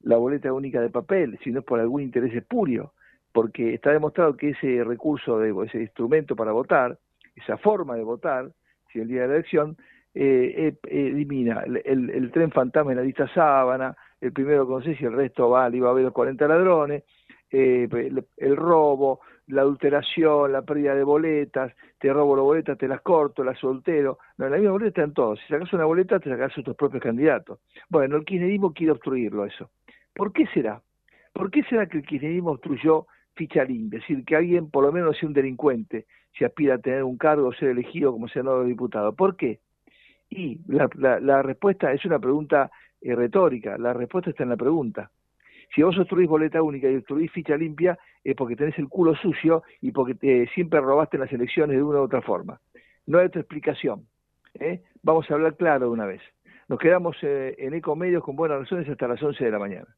la 0.00 0.16
boleta 0.16 0.52
única 0.52 0.80
de 0.80 0.88
papel 0.88 1.38
si 1.44 1.50
no 1.50 1.60
es 1.60 1.64
por 1.66 1.78
algún 1.78 2.02
interés 2.02 2.34
espurio? 2.34 2.92
Porque 3.32 3.74
está 3.74 3.90
demostrado 3.90 4.36
que 4.36 4.50
ese 4.50 4.84
recurso, 4.84 5.38
de, 5.38 5.54
ese 5.66 5.80
instrumento 5.80 6.36
para 6.36 6.52
votar, 6.52 6.98
esa 7.34 7.56
forma 7.56 7.96
de 7.96 8.04
votar, 8.04 8.50
si 8.92 9.00
el 9.00 9.08
día 9.08 9.22
de 9.22 9.28
la 9.28 9.34
elección, 9.34 9.76
eh, 10.14 10.74
eh, 10.84 11.06
elimina 11.08 11.62
el, 11.62 12.30
tren 12.32 12.50
fantasma 12.50 12.92
en 12.92 12.98
la 12.98 13.04
lista 13.04 13.26
sábana, 13.32 13.96
el 14.20 14.32
primero 14.32 14.66
con 14.66 14.82
seis 14.82 15.00
y 15.00 15.04
el 15.06 15.14
resto 15.14 15.48
va, 15.48 15.74
iba 15.74 15.88
a 15.88 15.92
haber 15.92 16.04
los 16.04 16.12
40 16.12 16.46
ladrones, 16.46 17.04
eh, 17.50 17.88
el, 17.90 18.24
el, 18.36 18.56
robo, 18.56 19.20
la 19.46 19.62
adulteración, 19.62 20.52
la 20.52 20.62
pérdida 20.62 20.94
de 20.94 21.02
boletas, 21.02 21.72
te 21.98 22.12
robo 22.12 22.36
las 22.36 22.44
boletas, 22.44 22.78
te 22.78 22.88
las 22.88 23.00
corto, 23.00 23.42
las 23.42 23.58
soltero, 23.58 24.18
no, 24.36 24.46
en 24.46 24.52
la 24.52 24.58
misma 24.58 24.72
boleta 24.72 25.00
están 25.00 25.14
todos, 25.14 25.40
si 25.40 25.46
sacas 25.46 25.72
una 25.72 25.84
boleta 25.84 26.20
te 26.20 26.28
sacas 26.28 26.56
a 26.56 26.62
tus 26.62 26.76
propios 26.76 27.02
candidatos. 27.02 27.60
Bueno, 27.88 28.16
el 28.16 28.24
kirchnerismo 28.24 28.72
quiere 28.72 28.92
obstruirlo 28.92 29.46
eso. 29.46 29.70
¿Por 30.14 30.32
qué 30.32 30.46
será? 30.52 30.82
¿Por 31.32 31.50
qué 31.50 31.62
será 31.64 31.86
que 31.86 31.98
el 31.98 32.06
kirchnerismo 32.06 32.50
obstruyó 32.50 33.06
ficha 33.34 33.64
limpia, 33.64 33.98
es 33.98 34.06
decir, 34.06 34.24
que 34.24 34.36
alguien 34.36 34.70
por 34.70 34.84
lo 34.84 34.92
menos 34.92 35.16
sea 35.16 35.28
un 35.28 35.34
delincuente 35.34 36.06
si 36.36 36.44
aspira 36.44 36.76
a 36.76 36.78
tener 36.78 37.04
un 37.04 37.18
cargo 37.18 37.48
o 37.48 37.52
ser 37.52 37.70
elegido 37.70 38.12
como 38.12 38.28
senador 38.28 38.64
o 38.64 38.68
diputado. 38.68 39.14
¿Por 39.14 39.36
qué? 39.36 39.60
Y 40.30 40.60
la, 40.66 41.42
respuesta 41.42 41.92
es 41.92 42.04
una 42.06 42.18
pregunta 42.18 42.70
eh, 43.00 43.14
retórica, 43.14 43.76
la 43.76 43.92
respuesta 43.92 44.30
está 44.30 44.44
en 44.44 44.48
la 44.48 44.56
pregunta. 44.56 45.10
Si 45.74 45.82
vos 45.82 45.98
obstruís 45.98 46.28
boleta 46.28 46.62
única 46.62 46.88
y 46.88 46.96
obstruís 46.96 47.30
ficha 47.32 47.56
limpia, 47.56 47.98
es 48.24 48.34
porque 48.34 48.56
tenés 48.56 48.78
el 48.78 48.88
culo 48.88 49.14
sucio 49.14 49.62
y 49.80 49.90
porque 49.92 50.14
te, 50.14 50.46
siempre 50.54 50.80
robaste 50.80 51.18
las 51.18 51.32
elecciones 51.32 51.76
de 51.76 51.82
una 51.82 52.00
u 52.00 52.02
otra 52.04 52.22
forma. 52.22 52.60
No 53.06 53.18
hay 53.18 53.26
otra 53.26 53.40
explicación. 53.40 54.06
¿eh? 54.54 54.82
Vamos 55.02 55.30
a 55.30 55.34
hablar 55.34 55.56
claro 55.56 55.86
de 55.86 55.92
una 55.92 56.06
vez. 56.06 56.22
Nos 56.68 56.78
quedamos 56.78 57.16
eh, 57.22 57.54
en 57.58 57.74
Ecomedios 57.74 58.22
con 58.22 58.36
buenas 58.36 58.60
razones 58.60 58.88
hasta 58.88 59.08
las 59.08 59.22
11 59.22 59.44
de 59.44 59.50
la 59.50 59.58
mañana. 59.58 59.88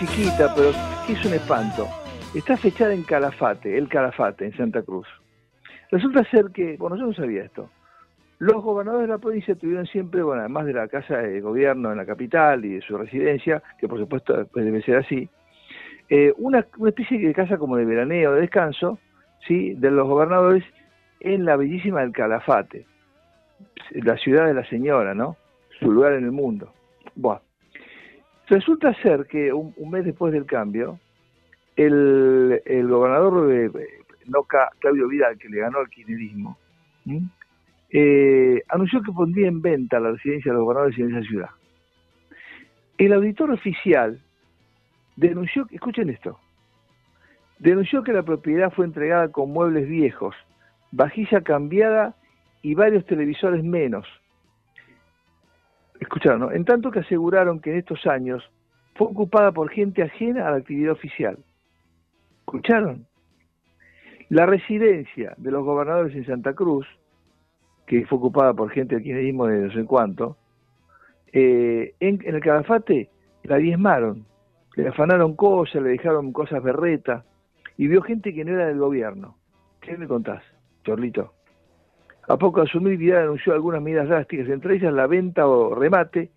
Chiquita, 0.00 0.54
pero 0.54 0.70
es 0.70 1.26
un 1.26 1.34
espanto. 1.34 1.86
Está 2.34 2.56
fechada 2.56 2.94
en 2.94 3.02
Calafate, 3.02 3.76
el 3.76 3.86
Calafate, 3.86 4.46
en 4.46 4.56
Santa 4.56 4.82
Cruz. 4.82 5.06
Resulta 5.90 6.24
ser 6.30 6.46
que, 6.54 6.78
bueno, 6.78 6.96
yo 6.96 7.06
no 7.06 7.12
sabía 7.12 7.44
esto. 7.44 7.68
Los 8.38 8.62
gobernadores 8.62 9.06
de 9.06 9.12
la 9.12 9.18
provincia 9.18 9.54
tuvieron 9.54 9.84
siempre, 9.86 10.22
bueno, 10.22 10.40
además 10.40 10.64
de 10.64 10.72
la 10.72 10.88
casa 10.88 11.18
de 11.18 11.42
gobierno 11.42 11.90
en 11.90 11.98
la 11.98 12.06
capital 12.06 12.64
y 12.64 12.76
de 12.76 12.80
su 12.80 12.96
residencia, 12.96 13.62
que 13.78 13.88
por 13.88 13.98
supuesto 13.98 14.46
pues, 14.50 14.64
debe 14.64 14.80
ser 14.80 14.96
así, 14.96 15.28
eh, 16.08 16.32
una, 16.38 16.66
una 16.78 16.88
especie 16.88 17.18
de 17.18 17.34
casa 17.34 17.58
como 17.58 17.76
de 17.76 17.84
veraneo, 17.84 18.32
de 18.32 18.40
descanso, 18.40 18.98
¿sí? 19.46 19.74
de 19.74 19.90
los 19.90 20.08
gobernadores 20.08 20.64
en 21.20 21.44
la 21.44 21.56
bellísima 21.56 22.00
del 22.00 22.12
Calafate, 22.12 22.86
la 23.90 24.16
ciudad 24.16 24.46
de 24.46 24.54
la 24.54 24.64
señora, 24.64 25.14
¿no? 25.14 25.36
Su 25.78 25.92
lugar 25.92 26.14
en 26.14 26.24
el 26.24 26.32
mundo. 26.32 26.72
Bueno, 27.14 27.42
resulta 28.50 28.92
ser 29.02 29.26
que 29.26 29.52
un, 29.52 29.72
mes 29.90 30.04
después 30.04 30.32
del 30.32 30.44
cambio, 30.44 30.98
el, 31.76 32.60
el 32.66 32.88
gobernador 32.88 33.46
de 33.48 33.70
Noca, 34.26 34.70
Claudio 34.80 35.08
Vidal, 35.08 35.38
que 35.38 35.48
le 35.48 35.60
ganó 35.60 35.78
al 35.78 35.88
kirchnerismo, 35.88 36.58
eh, 37.90 38.62
anunció 38.68 39.02
que 39.02 39.12
pondría 39.12 39.48
en 39.48 39.62
venta 39.62 39.98
la 39.98 40.12
residencia 40.12 40.52
de 40.52 40.58
los 40.58 40.64
gobernadores 40.64 40.98
en 40.98 41.16
esa 41.16 41.26
ciudad. 41.26 41.50
El 42.98 43.12
auditor 43.12 43.50
oficial 43.52 44.20
denunció, 45.16 45.66
escuchen 45.70 46.10
esto, 46.10 46.38
denunció 47.58 48.02
que 48.02 48.12
la 48.12 48.24
propiedad 48.24 48.72
fue 48.72 48.84
entregada 48.84 49.30
con 49.30 49.50
muebles 49.52 49.88
viejos, 49.88 50.34
vajilla 50.90 51.40
cambiada 51.42 52.16
y 52.62 52.74
varios 52.74 53.06
televisores 53.06 53.62
menos. 53.62 54.06
Escucharon. 56.00 56.54
En 56.54 56.64
tanto 56.64 56.90
que 56.90 57.00
aseguraron 57.00 57.60
que 57.60 57.70
en 57.70 57.78
estos 57.78 58.06
años 58.06 58.42
fue 58.94 59.06
ocupada 59.06 59.52
por 59.52 59.70
gente 59.70 60.02
ajena 60.02 60.48
a 60.48 60.50
la 60.50 60.56
actividad 60.56 60.92
oficial. 60.92 61.38
¿Escucharon? 62.40 63.06
La 64.30 64.46
residencia 64.46 65.34
de 65.36 65.50
los 65.50 65.64
gobernadores 65.64 66.14
en 66.16 66.24
Santa 66.26 66.54
Cruz, 66.54 66.86
que 67.86 68.06
fue 68.06 68.18
ocupada 68.18 68.54
por 68.54 68.70
gente 68.70 68.94
del 68.94 69.04
kirchnerismo 69.04 69.46
de 69.46 69.60
no 69.66 69.72
sé 69.72 69.84
cuánto, 69.84 70.36
eh, 71.32 71.94
en, 72.00 72.20
en 72.24 72.34
el 72.34 72.40
Calafate 72.40 73.10
la 73.44 73.56
diezmaron, 73.56 74.24
le 74.76 74.88
afanaron 74.88 75.34
cosas, 75.36 75.82
le 75.82 75.90
dejaron 75.90 76.32
cosas 76.32 76.62
berretas, 76.62 77.24
y 77.76 77.88
vio 77.88 78.02
gente 78.02 78.34
que 78.34 78.44
no 78.44 78.52
era 78.52 78.66
del 78.66 78.78
gobierno. 78.78 79.36
¿Qué 79.80 79.96
me 79.96 80.06
contás, 80.06 80.42
Chorlito? 80.84 81.32
A 82.30 82.36
poco 82.36 82.60
asumir, 82.60 82.96
Vidal 82.96 83.24
anunció 83.24 83.52
algunas 83.54 83.82
medidas 83.82 84.06
drásticas, 84.06 84.48
entre 84.48 84.76
ellas 84.76 84.92
la 84.92 85.08
venta 85.08 85.48
o 85.48 85.74
remate 85.74 86.30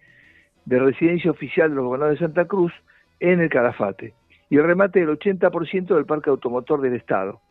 de 0.65 0.79
residencia 0.79 1.29
oficial 1.29 1.69
de 1.69 1.75
los 1.75 1.85
gobernadores 1.85 2.19
de 2.19 2.25
Santa 2.25 2.45
Cruz 2.45 2.73
en 3.19 3.39
el 3.39 3.47
Calafate 3.47 4.15
y 4.49 4.57
el 4.57 4.63
remate 4.63 5.01
del 5.01 5.09
80% 5.09 5.93
del 5.93 6.07
parque 6.07 6.31
automotor 6.31 6.81
del 6.81 6.95
Estado. 6.95 7.41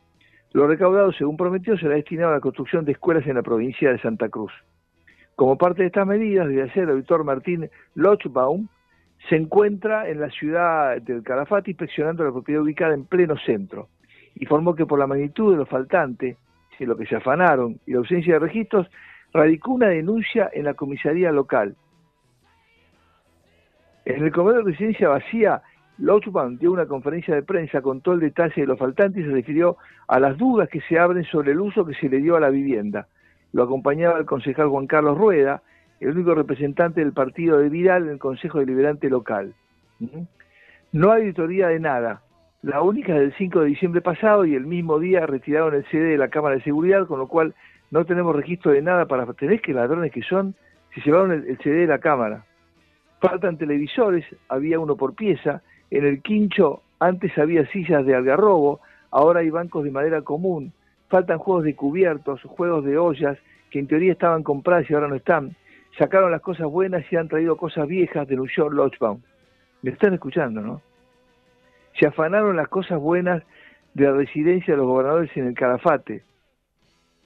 Lo 0.55 0.67
recaudado, 0.67 1.13
según 1.13 1.37
prometió, 1.37 1.79
será 1.79 1.95
destinado 1.95 2.31
a 2.31 2.35
la 2.35 2.41
construcción 2.41 2.85
de 2.85 2.91
escuelas 2.91 3.25
en 3.29 3.37
la 3.37 3.43
provincia 3.43 3.93
de 3.93 4.01
Santa 4.01 4.29
Cruz. 4.29 4.51
Como 5.37 5.57
parte 5.57 5.83
de 5.83 5.87
estas 5.87 6.09
medidas, 6.09 6.49
desde 6.49 6.63
ayer, 6.63 6.83
el 6.83 6.91
auditor 6.91 7.23
Martín 7.23 7.71
Lochbaum 7.95 8.67
se 9.29 9.37
encuentra 9.37 10.09
en 10.09 10.21
la 10.21 10.31
ciudad 10.31 11.01
del 11.01 11.23
Calafate 11.23 11.71
inspeccionando 11.71 12.25
la 12.25 12.33
propiedad 12.33 12.63
ubicada 12.63 12.93
en 12.93 13.05
pleno 13.05 13.37
centro. 13.47 13.87
Informó 14.35 14.75
que 14.75 14.85
por 14.85 14.99
la 14.99 15.07
magnitud 15.07 15.53
de 15.53 15.59
lo 15.59 15.67
faltante, 15.67 16.39
de 16.83 16.89
lo 16.89 16.97
que 16.97 17.07
se 17.07 17.17
afanaron 17.17 17.81
y 17.87 17.93
la 17.93 17.99
ausencia 17.99 18.35
de 18.35 18.41
registros, 18.41 18.89
radicó 19.33 19.73
una 19.73 19.89
denuncia 19.89 20.51
en 20.53 20.65
la 20.65 20.75
comisaría 20.75 21.33
local. 21.33 21.75
En 24.05 24.25
el 24.25 24.33
comedor 24.33 24.65
de 24.65 24.73
residencia 24.73 25.09
vacía, 25.09 25.63
Lochbaum 25.99 26.59
dio 26.59 26.73
una 26.73 26.87
conferencia 26.87 27.35
de 27.35 27.43
prensa 27.43 27.81
con 27.81 28.01
todo 28.01 28.15
el 28.15 28.21
detalle 28.21 28.63
de 28.63 28.67
lo 28.67 28.77
faltante 28.77 29.21
y 29.21 29.25
se 29.25 29.31
refirió 29.31 29.77
a 30.09 30.19
las 30.19 30.37
dudas 30.37 30.69
que 30.69 30.81
se 30.83 30.99
abren 30.99 31.25
sobre 31.25 31.53
el 31.53 31.61
uso 31.61 31.85
que 31.85 31.95
se 31.95 32.09
le 32.09 32.19
dio 32.19 32.37
a 32.37 32.41
la 32.41 32.51
vivienda. 32.51 33.07
Lo 33.53 33.63
acompañaba 33.63 34.19
el 34.19 34.25
concejal 34.25 34.69
Juan 34.69 34.87
Carlos 34.87 35.17
Rueda, 35.17 35.63
el 36.01 36.11
único 36.11 36.35
representante 36.35 37.01
del 37.01 37.13
partido 37.13 37.59
de 37.59 37.69
Vidal 37.69 38.05
en 38.05 38.11
el 38.11 38.19
Consejo 38.19 38.59
Deliberante 38.59 39.09
local. 39.09 39.55
¿Mm? 40.01 40.23
No 40.93 41.13
hay 41.13 41.23
auditoría 41.23 41.69
de 41.69 41.79
nada. 41.79 42.23
La 42.63 42.81
única 42.81 43.15
es 43.15 43.21
del 43.21 43.35
5 43.35 43.61
de 43.61 43.67
diciembre 43.67 44.01
pasado 44.01 44.45
y 44.45 44.55
el 44.55 44.67
mismo 44.67 44.99
día 44.99 45.27
retiraron 45.27 45.75
el 45.75 45.85
CD 45.87 46.11
de 46.11 46.19
la 46.19 46.29
Cámara 46.29 46.57
de 46.57 46.63
Seguridad, 46.63 47.07
con 47.07 47.19
lo 47.19 47.27
cual 47.27 47.55
no 47.91 48.05
tenemos 48.05 48.35
registro 48.35 48.73
de 48.73 48.83
nada 48.83 49.07
para... 49.07 49.27
¿Tenés 49.35 49.61
que 49.61 49.73
ladrones 49.73 50.13
que 50.13 50.23
son? 50.23 50.55
Se 50.95 51.01
llevaron 51.01 51.33
el, 51.33 51.59
CD 51.59 51.81
de 51.81 51.87
la 51.89 51.99
Cámara. 51.99 52.45
Faltan 53.21 53.59
televisores, 53.59 54.25
había 54.49 54.79
uno 54.79 54.97
por 54.97 55.15
pieza. 55.15 55.63
En 55.91 56.05
el 56.05 56.23
quincho 56.23 56.83
antes 57.01 57.37
había 57.37 57.67
sillas 57.67 58.07
de 58.07 58.15
algarrobo, 58.15 58.81
ahora 59.11 59.41
hay 59.41 59.51
bancos 59.51 59.85
de 59.85 59.91
madera 59.91 60.23
común. 60.23 60.73
Faltan 61.09 61.39
juegos 61.39 61.65
de 61.65 61.75
cubiertos, 61.75 62.41
juegos 62.43 62.85
de 62.85 62.97
ollas, 62.97 63.39
que 63.71 63.81
en 63.81 63.89
teoría 63.89 64.13
estaban 64.13 64.43
compradas 64.43 64.89
y 64.89 64.95
ahora 64.95 65.09
no 65.09 65.17
están 65.17 65.57
sacaron 65.99 66.31
las 66.31 66.41
cosas 66.41 66.67
buenas 66.67 67.05
y 67.11 67.17
han 67.17 67.29
traído 67.29 67.57
cosas 67.57 67.87
viejas, 67.87 68.27
denunció 68.29 68.69
Lochbaum. 68.69 69.21
Me 69.83 69.91
están 69.91 70.15
escuchando, 70.15 70.61
¿no? 70.61 70.81
Se 71.99 72.07
afanaron 72.07 72.57
las 72.57 72.69
cosas 72.69 72.99
buenas 72.99 73.43
de 73.95 74.05
la 74.05 74.13
residencia 74.13 74.75
de 74.75 74.79
los 74.79 74.87
gobernadores 74.87 75.31
en 75.37 75.47
el 75.49 75.55
Calafate, 75.55 76.23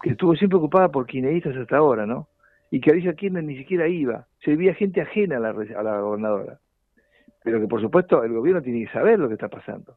que 0.02 0.10
estuvo 0.10 0.34
siempre 0.34 0.58
ocupada 0.58 0.88
por 0.88 1.06
quineístas 1.06 1.56
hasta 1.56 1.76
ahora, 1.76 2.06
¿no? 2.06 2.28
Y 2.70 2.80
que 2.80 2.90
Alicia 2.90 3.14
Kirchner 3.14 3.44
ni 3.44 3.56
siquiera 3.56 3.86
iba, 3.86 4.26
se 4.44 4.56
veía 4.56 4.74
gente 4.74 5.00
ajena 5.00 5.36
a 5.36 5.40
la, 5.40 5.50
a 5.50 5.82
la 5.82 6.00
gobernadora. 6.00 6.58
Pero 7.44 7.60
que 7.60 7.68
por 7.68 7.80
supuesto 7.80 8.24
el 8.24 8.32
gobierno 8.32 8.60
tiene 8.60 8.84
que 8.84 8.92
saber 8.92 9.18
lo 9.18 9.28
que 9.28 9.34
está 9.34 9.48
pasando. 9.48 9.96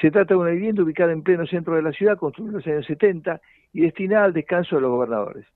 Se 0.00 0.10
trata 0.10 0.34
de 0.34 0.40
una 0.40 0.50
vivienda 0.50 0.82
ubicada 0.82 1.12
en 1.12 1.22
pleno 1.22 1.46
centro 1.46 1.76
de 1.76 1.82
la 1.82 1.92
ciudad, 1.92 2.18
construida 2.18 2.50
en 2.50 2.56
los 2.56 2.66
años 2.66 2.86
70 2.86 3.40
y 3.72 3.82
destinada 3.82 4.24
al 4.24 4.32
descanso 4.32 4.76
de 4.76 4.82
los 4.82 4.90
gobernadores 4.90 5.46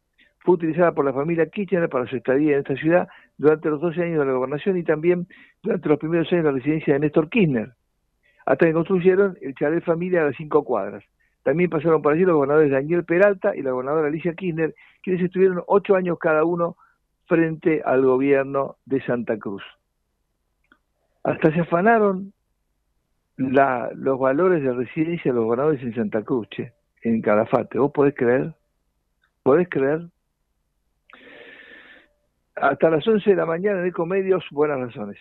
fue 0.45 0.57
utilizada 0.57 0.93
por 0.93 1.07
la 1.07 1.13
familia 1.13 1.47
Kirchner 1.47 1.89
para 1.89 2.07
su 2.07 2.17
estadía 2.17 2.53
en 2.53 2.59
esta 2.59 2.77
ciudad 2.77 3.09
durante 3.39 3.71
los 3.71 3.81
12 3.81 4.03
años 4.03 4.19
de 4.21 4.27
la 4.27 4.33
gobernación 4.33 4.77
y 4.77 4.85
también 4.85 5.27
durante 5.63 5.89
los 5.89 5.99
primeros 5.99 6.31
años 6.33 6.45
de 6.45 6.51
la 6.51 6.59
residencia 6.59 6.93
de 6.93 7.01
Néstor 7.01 7.31
Kirchner, 7.31 7.73
hasta 8.47 8.66
que 8.66 8.72
construyeron 8.72 9.36
el 9.40 9.55
chalet 9.55 9.84
familia 9.84 10.22
a 10.22 10.26
las 10.26 10.36
cinco 10.36 10.64
cuadras. 10.64 11.05
También 11.42 11.70
pasaron 11.70 12.03
por 12.03 12.12
allí 12.12 12.24
los 12.24 12.34
gobernadores 12.34 12.70
Daniel 12.70 13.05
Peralta 13.05 13.55
y 13.55 13.62
la 13.62 13.72
gobernadora 13.72 14.09
Alicia 14.09 14.34
Kirchner, 14.34 14.74
quienes 15.03 15.22
estuvieron 15.22 15.62
ocho 15.66 15.95
años 15.95 16.18
cada 16.18 16.45
uno 16.45 16.76
frente 17.26 17.82
al 17.84 18.03
gobierno 18.03 18.76
de 18.86 19.03
Santa 19.05 19.38
Cruz. 19.38 19.62
Hasta 21.22 21.53
se 21.53 21.61
afanaron 21.61 22.32
los 23.36 24.18
valores 24.18 24.62
de 24.62 24.72
residencia 24.72 25.32
de 25.32 25.36
los 25.36 25.45
gobernadores 25.45 25.82
en 25.82 25.95
Santa 25.95 26.22
Cruz, 26.22 26.49
che, 26.51 26.72
en 27.03 27.20
Calafate. 27.20 27.78
¿Vos 27.78 27.92
podés 27.92 28.14
creer? 28.14 28.55
¿Podés 29.42 29.68
creer? 29.68 30.09
hasta 32.57 32.90
las 32.90 33.07
11 33.07 33.30
de 33.30 33.36
la 33.36 33.47
mañana 33.47 33.80
en 33.80 33.86
Ecomedios, 33.86 34.45
buenas 34.51 34.78
razones. 34.78 35.18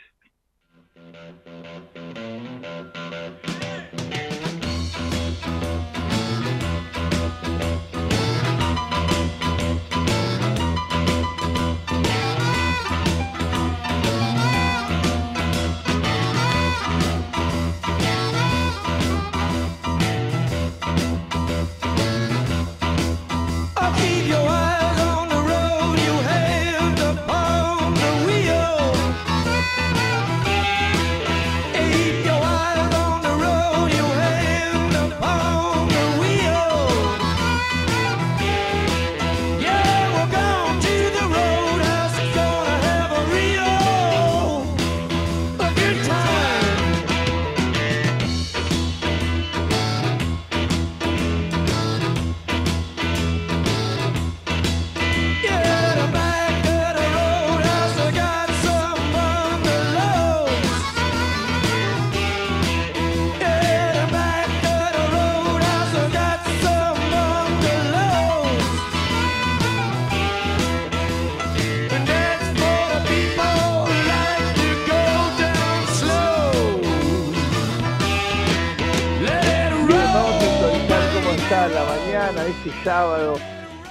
Este 82.66 82.84
sábado, 82.84 83.36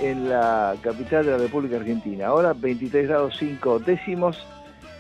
en 0.01 0.31
la 0.31 0.75
capital 0.83 1.27
de 1.27 1.33
la 1.33 1.39
República 1.39 1.77
Argentina. 1.77 2.29
Ahora 2.29 2.55
23 2.55 3.07
grados 3.07 3.37
5 3.39 3.81
décimos, 3.81 4.47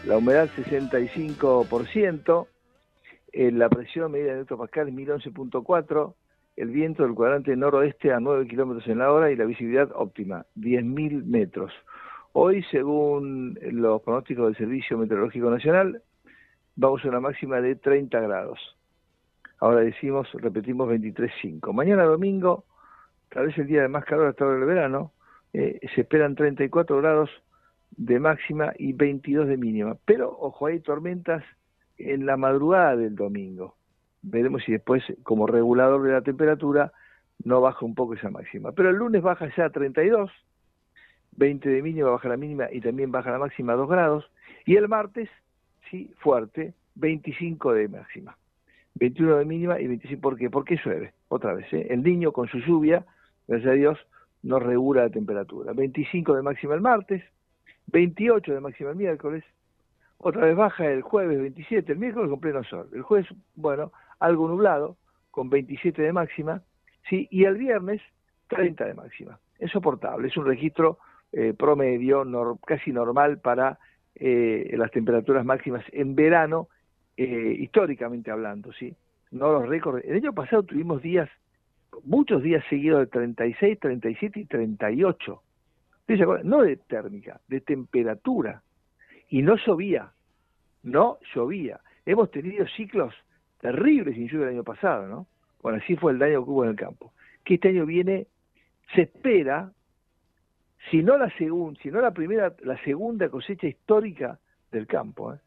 la 0.05 0.19
humedad 0.19 0.51
65%, 0.55 2.47
eh, 3.33 3.51
la 3.51 3.71
presión 3.71 4.13
medida 4.13 4.33
en 4.33 4.41
hectopascal 4.41 4.89
es 4.89 4.95
1011.4, 4.95 6.15
el 6.57 6.69
viento 6.69 7.05
del 7.05 7.15
cuadrante 7.15 7.57
noroeste 7.57 8.13
a 8.13 8.21
9 8.21 8.47
kilómetros 8.47 8.87
en 8.89 8.99
la 8.99 9.11
hora 9.11 9.31
y 9.31 9.37
la 9.37 9.47
visibilidad 9.47 9.89
óptima, 9.95 10.45
10.000 10.57 11.25
metros. 11.25 11.73
Hoy, 12.35 12.63
según 12.71 13.59
los 13.63 14.03
pronósticos 14.03 14.49
del 14.49 14.57
Servicio 14.57 14.99
Meteorológico 14.99 15.49
Nacional, 15.49 16.03
vamos 16.77 17.03
a 17.05 17.09
una 17.09 17.21
máxima 17.21 17.63
de 17.63 17.77
30 17.77 18.21
grados. 18.21 18.59
Ahora 19.61 19.81
decimos, 19.81 20.29
repetimos 20.35 20.91
23.5. 20.91 21.73
Mañana 21.73 22.05
domingo, 22.05 22.65
tal 23.33 23.47
vez 23.47 23.59
el 23.59 23.67
día 23.67 23.83
de 23.83 23.89
más 23.89 24.05
calor 24.05 24.29
hasta 24.29 24.45
ahora 24.45 24.59
del 24.59 24.67
verano, 24.67 25.13
eh, 25.53 25.81
se 25.95 26.03
esperan 26.03 26.35
34 26.35 26.99
grados 26.99 27.31
de 27.97 28.19
máxima 28.21 28.73
y 28.79 28.93
22 28.93 29.49
de 29.49 29.57
mínima. 29.57 29.97
Pero, 30.05 30.31
ojo, 30.39 30.67
hay 30.67 30.81
tormentas 30.81 31.45
en 31.99 32.27
la 32.27 32.37
madrugada 32.37 32.97
del 32.97 33.15
domingo. 33.15 33.77
Veremos 34.23 34.63
si 34.65 34.73
después, 34.73 35.03
como 35.23 35.47
regulador 35.47 36.03
de 36.03 36.13
la 36.13 36.23
temperatura, 36.23 36.93
no 37.45 37.61
baja 37.61 37.85
un 37.85 37.95
poco 37.95 38.15
esa 38.15 38.31
máxima. 38.31 38.73
Pero 38.73 38.91
el 38.91 38.97
lunes 38.97 39.23
baja 39.23 39.49
ya 39.57 39.67
a 39.67 39.71
32, 39.71 40.31
20 41.33 41.69
de 41.69 41.83
mínima, 41.83 42.11
baja 42.11 42.29
la 42.29 42.37
mínima 42.37 42.69
y 42.71 42.81
también 42.81 43.11
baja 43.11 43.31
la 43.31 43.39
máxima 43.39 43.73
a 43.73 43.77
2 43.77 43.89
grados. 43.89 44.31
Y 44.65 44.77
el 44.77 44.89
martes, 44.89 45.29
sí, 45.91 46.13
fuerte, 46.19 46.75
25 46.95 47.73
de 47.73 47.89
máxima. 47.89 48.37
21 48.95 49.39
de 49.39 49.45
mínima 49.45 49.81
y 49.81 49.87
25, 49.87 50.21
¿por 50.21 50.37
qué? 50.37 50.51
Porque 50.51 50.79
llueve, 50.85 51.15
otra 51.29 51.55
vez. 51.55 51.67
¿eh? 51.73 51.87
El 51.91 52.03
niño 52.03 52.33
con 52.33 52.49
su 52.49 52.59
lluvia, 52.59 53.05
gracias 53.47 53.71
a 53.71 53.75
Dios, 53.75 53.99
no 54.43 54.59
regula 54.59 55.03
la 55.03 55.11
temperatura. 55.11 55.73
25 55.73 56.35
de 56.35 56.43
máxima 56.43 56.75
el 56.75 56.81
martes, 56.81 57.23
28 57.87 58.55
de 58.55 58.61
máxima 58.61 58.91
el 58.91 58.97
miércoles, 58.97 59.45
otra 60.19 60.47
vez 60.47 60.57
baja 60.57 60.87
el 60.87 61.03
jueves 61.03 61.41
27, 61.41 61.93
el 61.93 61.99
miércoles 61.99 62.31
con 62.31 62.41
pleno 62.41 62.63
sol. 62.65 62.89
El 62.93 63.03
jueves, 63.03 63.27
bueno, 63.57 63.93
algo 64.21 64.49
nublado, 64.49 64.97
con 65.31 65.51
27 65.51 66.01
de 66.01 66.13
máxima, 66.13 66.63
sí, 67.09 67.27
y 67.31 67.45
el 67.45 67.57
viernes 67.57 68.01
30 68.49 68.85
de 68.85 68.95
máxima. 68.95 69.39
Es 69.59 69.71
soportable, 69.73 70.29
es 70.29 70.37
un 70.37 70.47
registro 70.47 70.99
eh, 71.33 71.55
promedio, 71.59 72.25
casi 72.67 72.93
normal 72.93 73.39
para 73.39 73.79
eh, 74.15 74.73
las 74.77 74.91
temperaturas 74.91 75.45
máximas 75.45 75.85
en 75.91 76.15
verano 76.15 76.69
eh, 77.17 77.57
históricamente 77.59 78.31
hablando, 78.31 78.73
¿sí? 78.73 78.95
No 79.31 79.51
los 79.53 79.69
récords. 79.69 80.05
El 80.05 80.17
año 80.17 80.33
pasado 80.33 80.63
tuvimos 80.63 81.03
días, 81.03 81.29
muchos 82.05 82.43
días 82.43 82.65
seguidos 82.69 83.01
de 83.01 83.07
36, 83.07 83.79
37 83.79 84.41
y 84.41 84.45
38. 84.47 85.43
No 86.45 86.63
de 86.63 86.77
térmica, 86.77 87.41
de 87.49 87.61
temperatura. 87.61 88.63
Y 89.29 89.43
no 89.43 89.57
llovía, 89.57 90.13
no 90.83 91.19
llovía. 91.35 91.81
Hemos 92.05 92.31
tenido 92.31 92.67
ciclos 92.77 93.15
terribles 93.61 94.15
sin 94.15 94.29
lluvia 94.29 94.49
el 94.49 94.55
año 94.55 94.65
pasado, 94.65 95.07
¿no? 95.07 95.27
Bueno, 95.63 95.79
así 95.83 95.97
fue 95.97 96.13
el 96.13 96.19
daño 96.19 96.45
que 96.45 96.51
hubo 96.51 96.65
en 96.65 96.71
el 96.71 96.77
campo. 96.77 97.13
Que 97.45 97.55
este 97.55 97.69
año 97.69 97.87
viene, 97.87 98.27
se 98.95 99.03
espera, 99.03 99.73
si 100.91 101.03
no 101.03 101.17
la 101.17 101.31
segunda, 101.39 101.81
si 101.81 101.91
no 101.91 102.01
la 102.01 102.11
primera, 102.11 102.55
la 102.63 102.77
segunda 102.83 103.29
cosecha 103.29 103.69
histórica 103.69 104.39
del 104.73 104.87
campo, 104.87 105.33
¿eh? 105.33 105.39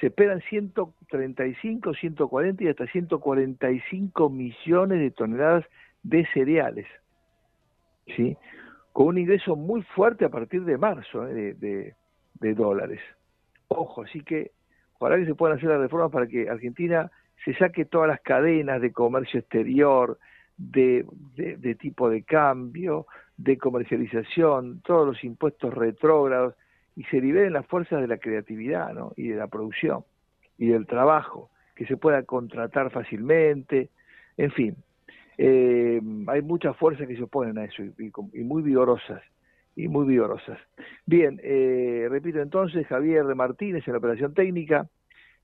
se 0.00 0.06
esperan 0.06 0.40
135, 0.48 1.94
140 1.94 2.64
y 2.64 2.68
hasta 2.68 2.86
145 2.86 4.30
millones 4.30 4.98
de 5.00 5.10
toneladas 5.10 5.64
de 6.04 6.26
cereales, 6.32 6.86
¿sí? 8.14 8.36
con 8.92 9.08
un 9.08 9.18
ingreso 9.18 9.56
muy 9.56 9.82
fuerte 9.82 10.24
a 10.24 10.28
partir 10.28 10.64
de 10.64 10.78
marzo 10.78 11.26
¿eh? 11.26 11.54
de, 11.54 11.94
de, 12.34 12.54
dólares. 12.54 13.00
Ojo, 13.68 14.02
así 14.02 14.20
que 14.20 14.52
ojalá 14.98 15.16
que 15.16 15.26
se 15.26 15.34
puedan 15.34 15.56
hacer 15.56 15.70
las 15.70 15.80
reformas 15.80 16.12
para 16.12 16.28
que 16.28 16.48
Argentina 16.48 17.10
se 17.44 17.54
saque 17.54 17.86
todas 17.86 18.08
las 18.08 18.20
cadenas 18.20 18.80
de 18.80 18.92
comercio 18.92 19.40
exterior, 19.40 20.18
de, 20.56 21.04
de 21.34 21.74
tipo 21.74 22.08
de 22.08 22.22
cambio, 22.22 23.06
de 23.36 23.58
comercialización, 23.58 24.80
todos 24.82 25.06
los 25.06 25.24
impuestos 25.24 25.74
retrógrados, 25.74 26.54
y 26.94 27.02
se 27.04 27.20
liberen 27.20 27.52
las 27.52 27.66
fuerzas 27.66 28.00
de 28.00 28.06
la 28.06 28.18
creatividad 28.18 28.94
¿no? 28.94 29.12
y 29.16 29.28
de 29.28 29.36
la 29.36 29.48
producción 29.48 30.04
y 30.58 30.68
del 30.68 30.86
trabajo, 30.86 31.50
que 31.74 31.86
se 31.86 31.96
pueda 31.96 32.22
contratar 32.22 32.92
fácilmente, 32.92 33.90
en 34.36 34.52
fin, 34.52 34.76
eh, 35.38 36.00
hay 36.26 36.42
muchas 36.42 36.76
fuerzas 36.76 37.06
que 37.06 37.16
se 37.16 37.22
oponen 37.22 37.58
a 37.58 37.64
eso 37.64 37.82
y, 37.82 38.42
muy 38.42 38.62
vigorosas, 38.62 39.22
y 39.76 39.88
muy 39.88 40.06
vigorosas. 40.06 40.58
Bien, 41.06 41.40
eh, 41.42 42.06
repito 42.10 42.40
entonces, 42.40 42.86
Javier 42.86 43.24
Martínez 43.34 43.86
en 43.86 43.92
la 43.92 43.98
operación 43.98 44.34
técnica, 44.34 44.88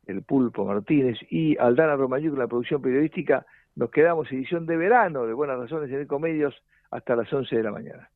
el 0.07 0.23
Pulpo 0.23 0.65
Martínez 0.65 1.19
y 1.31 1.57
Aldana 1.59 1.97
Romayuk 1.97 2.33
en 2.35 2.39
la 2.39 2.49
producción 2.49 2.83
periodística, 2.83 3.47
nos 3.77 3.91
quedamos 3.91 4.31
edición 4.33 4.67
de 4.67 4.77
verano 4.77 5.27
de 5.27 5.33
Buenas 5.33 5.59
Razones 5.59 5.91
en 5.91 6.03
Ecomedios 6.03 6.55
hasta 6.91 7.17
las 7.17 7.33
11 7.33 7.57
de 7.57 7.63
la 7.63 7.71
mañana. 7.71 8.11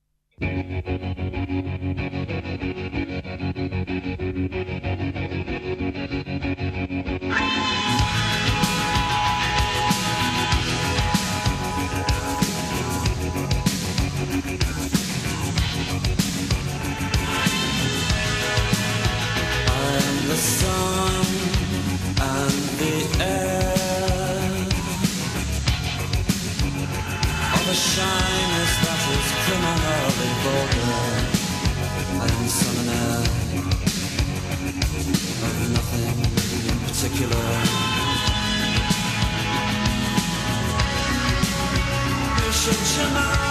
Imagine 43.04 43.43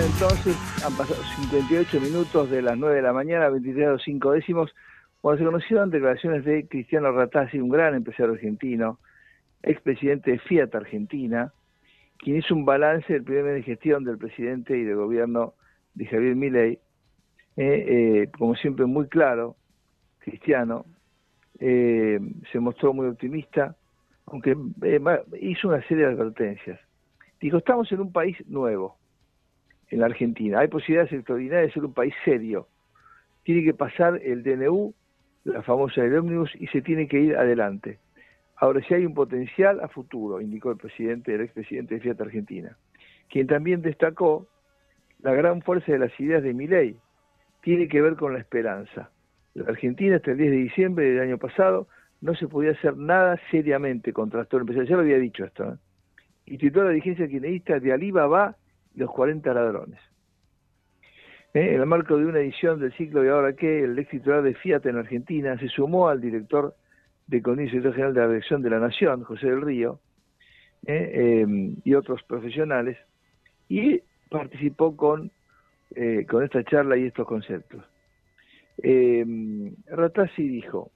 entonces. 0.00 0.56
Han 0.84 0.96
pasado 0.96 1.22
58 1.22 2.00
minutos 2.00 2.50
de 2.50 2.62
las 2.62 2.76
9 2.76 2.96
de 2.96 3.02
la 3.02 3.12
mañana, 3.12 3.48
23 3.48 3.84
grados 3.84 4.02
5 4.04 4.32
décimos. 4.32 4.74
Bueno, 5.22 5.38
se 5.38 5.44
conocieron 5.44 5.90
declaraciones 5.90 6.44
de 6.44 6.66
Cristiano 6.66 7.12
Ratazzi, 7.12 7.58
un 7.58 7.68
gran 7.68 7.94
empresario 7.94 8.32
argentino, 8.32 8.98
expresidente 9.62 10.32
de 10.32 10.38
Fiat 10.40 10.74
Argentina, 10.74 11.52
quien 12.18 12.36
hizo 12.36 12.54
un 12.54 12.64
balance 12.64 13.12
del 13.12 13.22
primer 13.22 13.44
mes 13.44 13.54
de 13.54 13.62
gestión 13.62 14.04
del 14.04 14.18
presidente 14.18 14.76
y 14.76 14.84
del 14.84 14.96
gobierno 14.96 15.54
de 15.94 16.06
Javier 16.06 16.34
Milei, 16.34 16.72
eh, 16.72 16.80
eh, 17.56 18.30
como 18.36 18.56
siempre 18.56 18.86
muy 18.86 19.06
claro, 19.06 19.56
Cristiano, 20.18 20.86
eh, 21.60 22.18
se 22.50 22.58
mostró 22.58 22.92
muy 22.92 23.06
optimista, 23.06 23.76
aunque 24.26 24.56
hizo 25.40 25.68
una 25.68 25.86
serie 25.86 26.06
de 26.06 26.12
advertencias. 26.12 26.80
Dijo, 27.40 27.58
estamos 27.58 27.90
en 27.92 28.00
un 28.00 28.12
país 28.12 28.36
nuevo, 28.48 28.98
en 29.94 30.00
la 30.00 30.06
Argentina. 30.06 30.58
Hay 30.58 30.68
posibilidades 30.68 31.12
extraordinarias 31.12 31.68
de 31.68 31.72
ser 31.72 31.84
un 31.84 31.94
país 31.94 32.12
serio. 32.24 32.66
Tiene 33.44 33.62
que 33.62 33.74
pasar 33.74 34.20
el 34.24 34.42
DNU, 34.42 34.92
la 35.44 35.62
famosa 35.62 36.02
del 36.02 36.18
ómnibus, 36.18 36.50
y 36.56 36.66
se 36.66 36.82
tiene 36.82 37.06
que 37.06 37.20
ir 37.20 37.36
adelante. 37.36 37.98
Ahora, 38.56 38.80
si 38.86 38.94
hay 38.94 39.06
un 39.06 39.14
potencial 39.14 39.80
a 39.80 39.88
futuro, 39.88 40.40
indicó 40.40 40.72
el 40.72 40.78
presidente, 40.78 41.34
el 41.34 41.42
expresidente 41.42 41.94
de 41.94 42.00
Fiat 42.00 42.20
Argentina, 42.20 42.76
quien 43.30 43.46
también 43.46 43.82
destacó 43.82 44.48
la 45.20 45.32
gran 45.32 45.62
fuerza 45.62 45.92
de 45.92 45.98
las 45.98 46.20
ideas 46.20 46.42
de 46.42 46.54
Milei, 46.54 46.96
tiene 47.62 47.86
que 47.86 48.02
ver 48.02 48.16
con 48.16 48.32
la 48.32 48.40
esperanza. 48.40 49.10
La 49.54 49.68
Argentina, 49.68 50.16
hasta 50.16 50.32
el 50.32 50.38
10 50.38 50.50
de 50.50 50.56
diciembre 50.56 51.10
del 51.10 51.20
año 51.20 51.38
pasado, 51.38 51.86
no 52.20 52.34
se 52.34 52.48
podía 52.48 52.72
hacer 52.72 52.96
nada 52.96 53.38
seriamente 53.52 54.12
contra 54.12 54.40
el 54.40 54.46
empresarial. 54.50 54.88
Ya 54.88 54.96
lo 54.96 55.02
había 55.02 55.18
dicho 55.18 55.44
esto. 55.44 55.72
¿eh? 55.72 55.76
Y 56.46 56.58
tituló 56.58 56.86
la 56.86 56.90
dirigencia 56.90 57.28
kirchnerista 57.28 57.78
de 57.78 57.92
Alibaba 57.92 58.56
los 58.94 59.10
40 59.10 59.52
ladrones. 59.52 60.00
¿Eh? 61.52 61.74
En 61.74 61.80
el 61.80 61.86
marco 61.86 62.16
de 62.16 62.26
una 62.26 62.40
edición 62.40 62.80
del 62.80 62.92
ciclo 62.94 63.24
¿Y 63.24 63.28
ahora 63.28 63.54
qué? 63.54 63.84
El 63.84 63.98
ex 63.98 64.10
titular 64.10 64.42
de 64.42 64.54
Fiat 64.54 64.86
en 64.86 64.96
Argentina 64.96 65.58
se 65.58 65.68
sumó 65.68 66.08
al 66.08 66.20
director 66.20 66.74
de 67.26 67.38
y 67.38 67.42
Secretario 67.42 67.92
General 67.92 68.14
de 68.14 68.20
la 68.20 68.28
Dirección 68.28 68.62
de 68.62 68.70
la 68.70 68.80
Nación, 68.80 69.24
José 69.24 69.46
del 69.46 69.62
Río, 69.62 70.00
¿eh? 70.86 71.44
Eh, 71.46 71.74
y 71.84 71.94
otros 71.94 72.22
profesionales, 72.24 72.98
y 73.68 74.02
participó 74.30 74.96
con, 74.96 75.30
eh, 75.94 76.26
con 76.28 76.44
esta 76.44 76.62
charla 76.64 76.96
y 76.96 77.06
estos 77.06 77.26
conceptos. 77.26 77.82
Eh, 78.82 79.24
Ratazzi 79.86 80.48
dijo, 80.48 80.90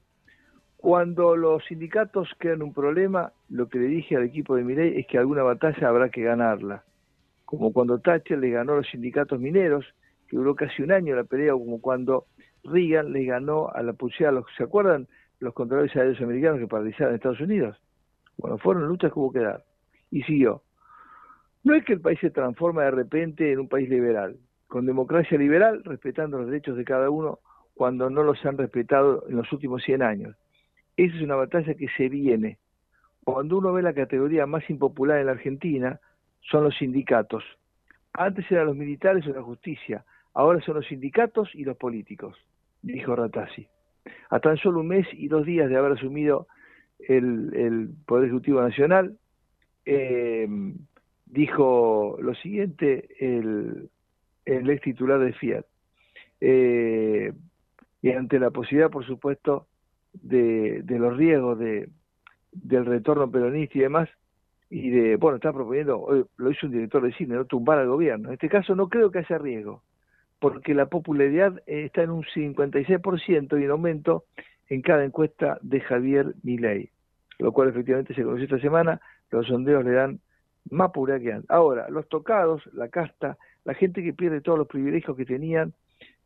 cuando 0.76 1.36
los 1.36 1.64
sindicatos 1.64 2.28
crean 2.38 2.62
un 2.62 2.74
problema, 2.74 3.32
lo 3.48 3.68
que 3.68 3.78
le 3.78 3.86
dije 3.86 4.16
al 4.16 4.24
equipo 4.24 4.56
de 4.56 4.64
Milei 4.64 4.98
es 5.00 5.06
que 5.06 5.18
alguna 5.18 5.42
batalla 5.42 5.88
habrá 5.88 6.08
que 6.08 6.22
ganarla. 6.22 6.84
Como 7.48 7.72
cuando 7.72 7.98
Thatcher 7.98 8.38
le 8.38 8.50
ganó 8.50 8.74
a 8.74 8.76
los 8.76 8.90
sindicatos 8.90 9.40
mineros, 9.40 9.86
que 10.28 10.36
duró 10.36 10.54
casi 10.54 10.82
un 10.82 10.92
año 10.92 11.16
la 11.16 11.24
pelea, 11.24 11.54
o 11.54 11.58
como 11.58 11.80
cuando 11.80 12.26
Reagan 12.62 13.10
le 13.10 13.24
ganó 13.24 13.70
a 13.70 13.82
la 13.82 13.94
pulsera, 13.94 14.32
los, 14.32 14.44
¿se 14.54 14.64
acuerdan 14.64 15.08
los 15.40 15.54
controladores 15.54 15.96
aéreos 15.96 16.20
americanos 16.20 16.60
que 16.60 16.66
paralizaron 16.66 17.14
Estados 17.14 17.40
Unidos? 17.40 17.80
Bueno, 18.36 18.58
fueron 18.58 18.86
luchas 18.86 19.10
que 19.10 19.18
hubo 19.18 19.32
que 19.32 19.38
dar. 19.38 19.64
Y 20.10 20.24
siguió. 20.24 20.62
No 21.64 21.74
es 21.74 21.86
que 21.86 21.94
el 21.94 22.02
país 22.02 22.18
se 22.20 22.28
transforma 22.28 22.82
de 22.82 22.90
repente 22.90 23.50
en 23.50 23.60
un 23.60 23.68
país 23.70 23.88
liberal, 23.88 24.36
con 24.66 24.84
democracia 24.84 25.38
liberal, 25.38 25.82
respetando 25.84 26.36
los 26.36 26.48
derechos 26.48 26.76
de 26.76 26.84
cada 26.84 27.08
uno 27.08 27.38
cuando 27.72 28.10
no 28.10 28.24
los 28.24 28.44
han 28.44 28.58
respetado 28.58 29.24
en 29.26 29.36
los 29.36 29.50
últimos 29.54 29.82
100 29.84 30.02
años. 30.02 30.36
Esa 30.98 31.16
es 31.16 31.22
una 31.22 31.36
batalla 31.36 31.72
que 31.72 31.88
se 31.96 32.10
viene. 32.10 32.58
Cuando 33.24 33.56
uno 33.56 33.72
ve 33.72 33.80
la 33.80 33.94
categoría 33.94 34.44
más 34.44 34.68
impopular 34.68 35.18
en 35.18 35.26
la 35.26 35.32
Argentina, 35.32 35.98
son 36.40 36.64
los 36.64 36.76
sindicatos. 36.76 37.44
Antes 38.12 38.50
eran 38.50 38.66
los 38.66 38.76
militares 38.76 39.26
o 39.26 39.30
la 39.30 39.42
justicia, 39.42 40.04
ahora 40.34 40.60
son 40.60 40.76
los 40.76 40.86
sindicatos 40.86 41.54
y 41.54 41.64
los 41.64 41.76
políticos, 41.76 42.36
dijo 42.82 43.14
Ratazzi. 43.14 43.66
A 44.30 44.40
tan 44.40 44.56
solo 44.56 44.80
un 44.80 44.88
mes 44.88 45.06
y 45.12 45.28
dos 45.28 45.44
días 45.44 45.68
de 45.68 45.76
haber 45.76 45.92
asumido 45.92 46.48
el, 46.98 47.54
el 47.54 47.90
Poder 48.06 48.24
Ejecutivo 48.24 48.60
Nacional, 48.60 49.18
eh, 49.84 50.48
dijo 51.26 52.16
lo 52.20 52.34
siguiente 52.34 53.08
el, 53.20 53.90
ex 54.44 54.82
titular 54.82 55.20
de 55.20 55.32
Fiat. 55.32 55.64
Eh, 56.40 57.32
y 58.00 58.10
ante 58.10 58.38
la 58.38 58.50
posibilidad, 58.50 58.90
por 58.90 59.04
supuesto, 59.06 59.66
de, 60.12 60.82
de 60.82 60.98
los 60.98 61.16
riesgos 61.16 61.58
de, 61.58 61.88
del 62.52 62.86
retorno 62.86 63.30
peronista 63.30 63.78
y 63.78 63.82
demás, 63.82 64.08
y 64.70 64.90
de, 64.90 65.16
bueno, 65.16 65.36
está 65.36 65.52
proponiendo, 65.52 66.28
lo 66.36 66.50
hizo 66.50 66.66
un 66.66 66.72
director 66.72 67.02
de 67.02 67.12
cine, 67.14 67.34
¿no? 67.34 67.46
tumbar 67.46 67.78
al 67.78 67.88
gobierno. 67.88 68.28
En 68.28 68.34
este 68.34 68.48
caso 68.48 68.74
no 68.74 68.88
creo 68.88 69.10
que 69.10 69.20
haya 69.20 69.38
riesgo, 69.38 69.82
porque 70.38 70.74
la 70.74 70.86
popularidad 70.86 71.58
eh, 71.66 71.84
está 71.84 72.02
en 72.02 72.10
un 72.10 72.24
56% 72.24 73.60
y 73.60 73.64
en 73.64 73.70
aumento 73.70 74.24
en 74.68 74.82
cada 74.82 75.04
encuesta 75.04 75.58
de 75.62 75.80
Javier 75.80 76.34
Milei, 76.42 76.90
lo 77.38 77.52
cual 77.52 77.68
efectivamente 77.68 78.14
se 78.14 78.22
conoció 78.22 78.44
esta 78.44 78.60
semana, 78.60 79.00
los 79.30 79.46
sondeos 79.46 79.84
le 79.84 79.92
dan 79.92 80.20
más 80.70 80.90
pura 80.90 81.18
que 81.18 81.32
antes. 81.32 81.50
Ahora, 81.50 81.88
los 81.88 82.06
tocados, 82.08 82.62
la 82.74 82.88
casta, 82.88 83.38
la 83.64 83.74
gente 83.74 84.02
que 84.02 84.12
pierde 84.12 84.42
todos 84.42 84.58
los 84.58 84.68
privilegios 84.68 85.16
que 85.16 85.24
tenían, 85.24 85.72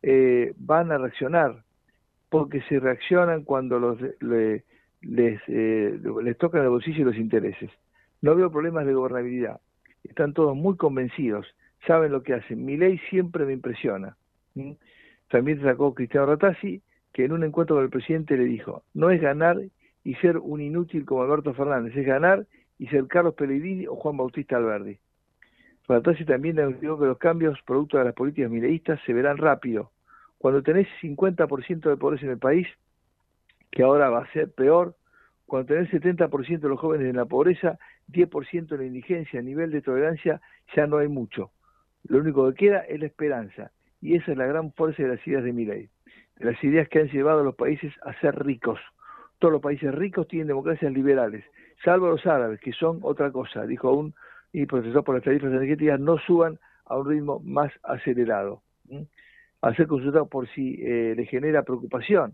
eh, 0.01 0.53
van 0.57 0.91
a 0.91 0.97
reaccionar, 0.97 1.63
porque 2.29 2.61
se 2.63 2.79
reaccionan 2.79 3.43
cuando 3.43 3.79
los, 3.79 3.99
le, 4.19 4.63
les, 5.01 5.41
eh, 5.47 5.97
les 6.23 6.37
tocan 6.37 6.63
el 6.63 6.69
bolsillo 6.69 7.01
y 7.01 7.05
los 7.05 7.15
intereses. 7.15 7.71
No 8.23 8.35
veo 8.35 8.49
problemas 8.49 8.85
de 8.85 8.93
gobernabilidad. 8.93 9.59
Están 10.05 10.33
todos 10.33 10.55
muy 10.55 10.77
convencidos, 10.77 11.45
saben 11.85 12.13
lo 12.13 12.23
que 12.23 12.33
hacen. 12.33 12.63
Mi 12.63 12.77
ley 12.77 12.97
siempre 13.09 13.45
me 13.45 13.51
impresiona. 13.51 14.15
¿Mm? 14.55 14.71
También 15.27 15.61
sacó 15.61 15.93
Cristiano 15.93 16.27
Ratazzi, 16.27 16.81
que 17.11 17.25
en 17.25 17.33
un 17.33 17.43
encuentro 17.43 17.75
con 17.75 17.83
el 17.83 17.89
presidente 17.89 18.37
le 18.37 18.45
dijo, 18.45 18.83
no 18.93 19.09
es 19.09 19.19
ganar 19.19 19.57
y 20.05 20.15
ser 20.15 20.37
un 20.37 20.61
inútil 20.61 21.03
como 21.03 21.21
Alberto 21.21 21.53
Fernández, 21.53 21.97
es 21.97 22.05
ganar 22.05 22.47
y 22.79 22.87
ser 22.87 23.07
Carlos 23.07 23.33
Pellegrini 23.33 23.87
o 23.87 23.97
Juan 23.97 24.15
Bautista 24.15 24.55
Alberdi. 24.55 24.97
Ratazzi 25.89 26.23
también 26.23 26.57
anunció 26.61 26.97
que 26.97 27.07
los 27.07 27.17
cambios 27.17 27.61
producto 27.63 27.97
de 27.97 28.05
las 28.05 28.13
políticas 28.13 28.49
mileístas 28.49 29.01
se 29.05 29.11
verán 29.11 29.35
rápido. 29.35 29.91
Cuando 30.37 30.63
tenés 30.63 30.87
50% 31.01 31.89
de 31.89 31.97
pobreza 31.97 32.23
en 32.23 32.31
el 32.31 32.39
país, 32.39 32.67
que 33.69 33.83
ahora 33.83 34.09
va 34.09 34.19
a 34.19 34.31
ser 34.31 34.49
peor, 34.53 34.95
cuando 35.53 35.75
tenés 35.75 35.91
70% 35.91 36.61
de 36.61 36.67
los 36.67 36.79
jóvenes 36.79 37.07
en 37.07 37.15
la 37.15 37.25
pobreza, 37.25 37.77
10% 38.11 38.71
en 38.71 38.77
la 38.79 38.85
indigencia, 38.85 39.39
a 39.39 39.43
nivel 39.43 39.69
de 39.69 39.83
tolerancia 39.83 40.41
ya 40.75 40.87
no 40.87 40.97
hay 40.97 41.07
mucho. 41.07 41.51
Lo 42.05 42.17
único 42.17 42.49
que 42.49 42.55
queda 42.55 42.79
es 42.79 42.99
la 42.99 43.05
esperanza, 43.05 43.71
y 44.01 44.15
esa 44.15 44.31
es 44.31 44.37
la 44.39 44.47
gran 44.47 44.73
fuerza 44.73 45.03
de 45.03 45.09
las 45.09 45.27
ideas 45.27 45.43
de 45.43 45.53
Milei, 45.53 45.89
de 46.37 46.45
las 46.45 46.63
ideas 46.63 46.89
que 46.89 47.01
han 47.01 47.07
llevado 47.09 47.41
a 47.41 47.43
los 47.43 47.53
países 47.53 47.93
a 48.01 48.19
ser 48.19 48.43
ricos. 48.43 48.79
Todos 49.37 49.51
los 49.51 49.61
países 49.61 49.93
ricos 49.93 50.27
tienen 50.27 50.47
democracias 50.47 50.91
liberales, 50.91 51.45
salvo 51.85 52.07
los 52.09 52.25
árabes, 52.25 52.59
que 52.59 52.71
son 52.71 52.97
otra 53.03 53.31
cosa, 53.31 53.67
dijo 53.67 53.89
aún 53.89 54.15
y 54.53 54.65
protestó 54.65 55.03
por 55.03 55.13
las 55.13 55.23
tarifas 55.23 55.51
energéticas, 55.51 55.99
no 55.99 56.17
suban 56.17 56.57
a 56.85 56.97
un 56.97 57.07
ritmo 57.07 57.41
más 57.45 57.71
acelerado. 57.83 58.63
¿Mm? 58.89 59.03
Al 59.61 59.75
ser 59.75 59.85
consultado 59.85 60.27
por 60.27 60.47
si 60.47 60.81
eh, 60.81 61.13
le 61.15 61.27
genera 61.27 61.61
preocupación 61.61 62.33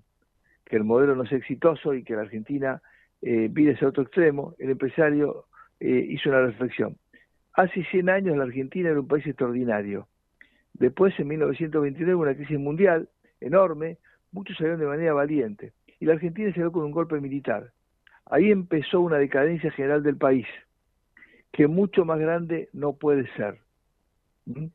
que 0.63 0.77
el 0.77 0.85
modelo 0.85 1.17
no 1.17 1.25
sea 1.25 1.37
exitoso 1.37 1.93
y 1.93 2.05
que 2.05 2.15
la 2.15 2.21
Argentina 2.21 2.81
eh, 3.21 3.51
ese 3.55 3.85
otro 3.85 4.03
extremo, 4.03 4.55
el 4.59 4.71
empresario 4.71 5.45
eh, 5.79 6.07
hizo 6.09 6.29
una 6.29 6.41
reflexión. 6.41 6.97
Hace 7.53 7.83
100 7.83 8.09
años 8.09 8.37
la 8.37 8.43
Argentina 8.43 8.89
era 8.89 8.99
un 8.99 9.07
país 9.07 9.25
extraordinario. 9.27 10.07
Después, 10.73 11.17
en 11.19 11.27
1929, 11.27 12.15
hubo 12.15 12.23
una 12.23 12.35
crisis 12.35 12.59
mundial 12.59 13.09
enorme, 13.41 13.97
muchos 14.31 14.55
salieron 14.57 14.79
de 14.79 14.85
manera 14.85 15.13
valiente, 15.13 15.73
y 15.99 16.05
la 16.05 16.13
Argentina 16.13 16.51
se 16.53 16.59
dio 16.59 16.71
con 16.71 16.83
un 16.83 16.91
golpe 16.91 17.19
militar. 17.19 17.71
Ahí 18.25 18.51
empezó 18.51 19.01
una 19.01 19.17
decadencia 19.17 19.71
general 19.71 20.03
del 20.03 20.15
país, 20.15 20.45
que 21.51 21.67
mucho 21.67 22.05
más 22.05 22.19
grande 22.19 22.69
no 22.73 22.93
puede 22.93 23.27
ser. 23.35 23.57
¿Mm? 24.45 24.67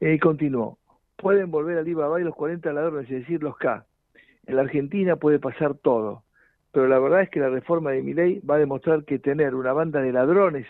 Y 0.00 0.18
continuó. 0.18 0.78
Pueden 1.16 1.50
volver 1.50 1.78
al 1.78 1.84
Alibaba 1.84 2.20
y 2.20 2.24
los 2.24 2.34
40 2.34 2.72
ladrones, 2.72 3.10
es 3.10 3.20
decir, 3.20 3.42
los 3.42 3.56
K. 3.56 3.84
En 4.46 4.56
la 4.56 4.62
Argentina 4.62 5.16
puede 5.16 5.38
pasar 5.38 5.74
todo, 5.74 6.22
pero 6.76 6.88
la 6.88 6.98
verdad 6.98 7.22
es 7.22 7.30
que 7.30 7.40
la 7.40 7.48
reforma 7.48 7.92
de 7.92 8.02
mi 8.02 8.12
ley 8.12 8.38
va 8.40 8.56
a 8.56 8.58
demostrar 8.58 9.06
que 9.06 9.18
tener 9.18 9.54
una 9.54 9.72
banda 9.72 10.02
de 10.02 10.12
ladrones 10.12 10.66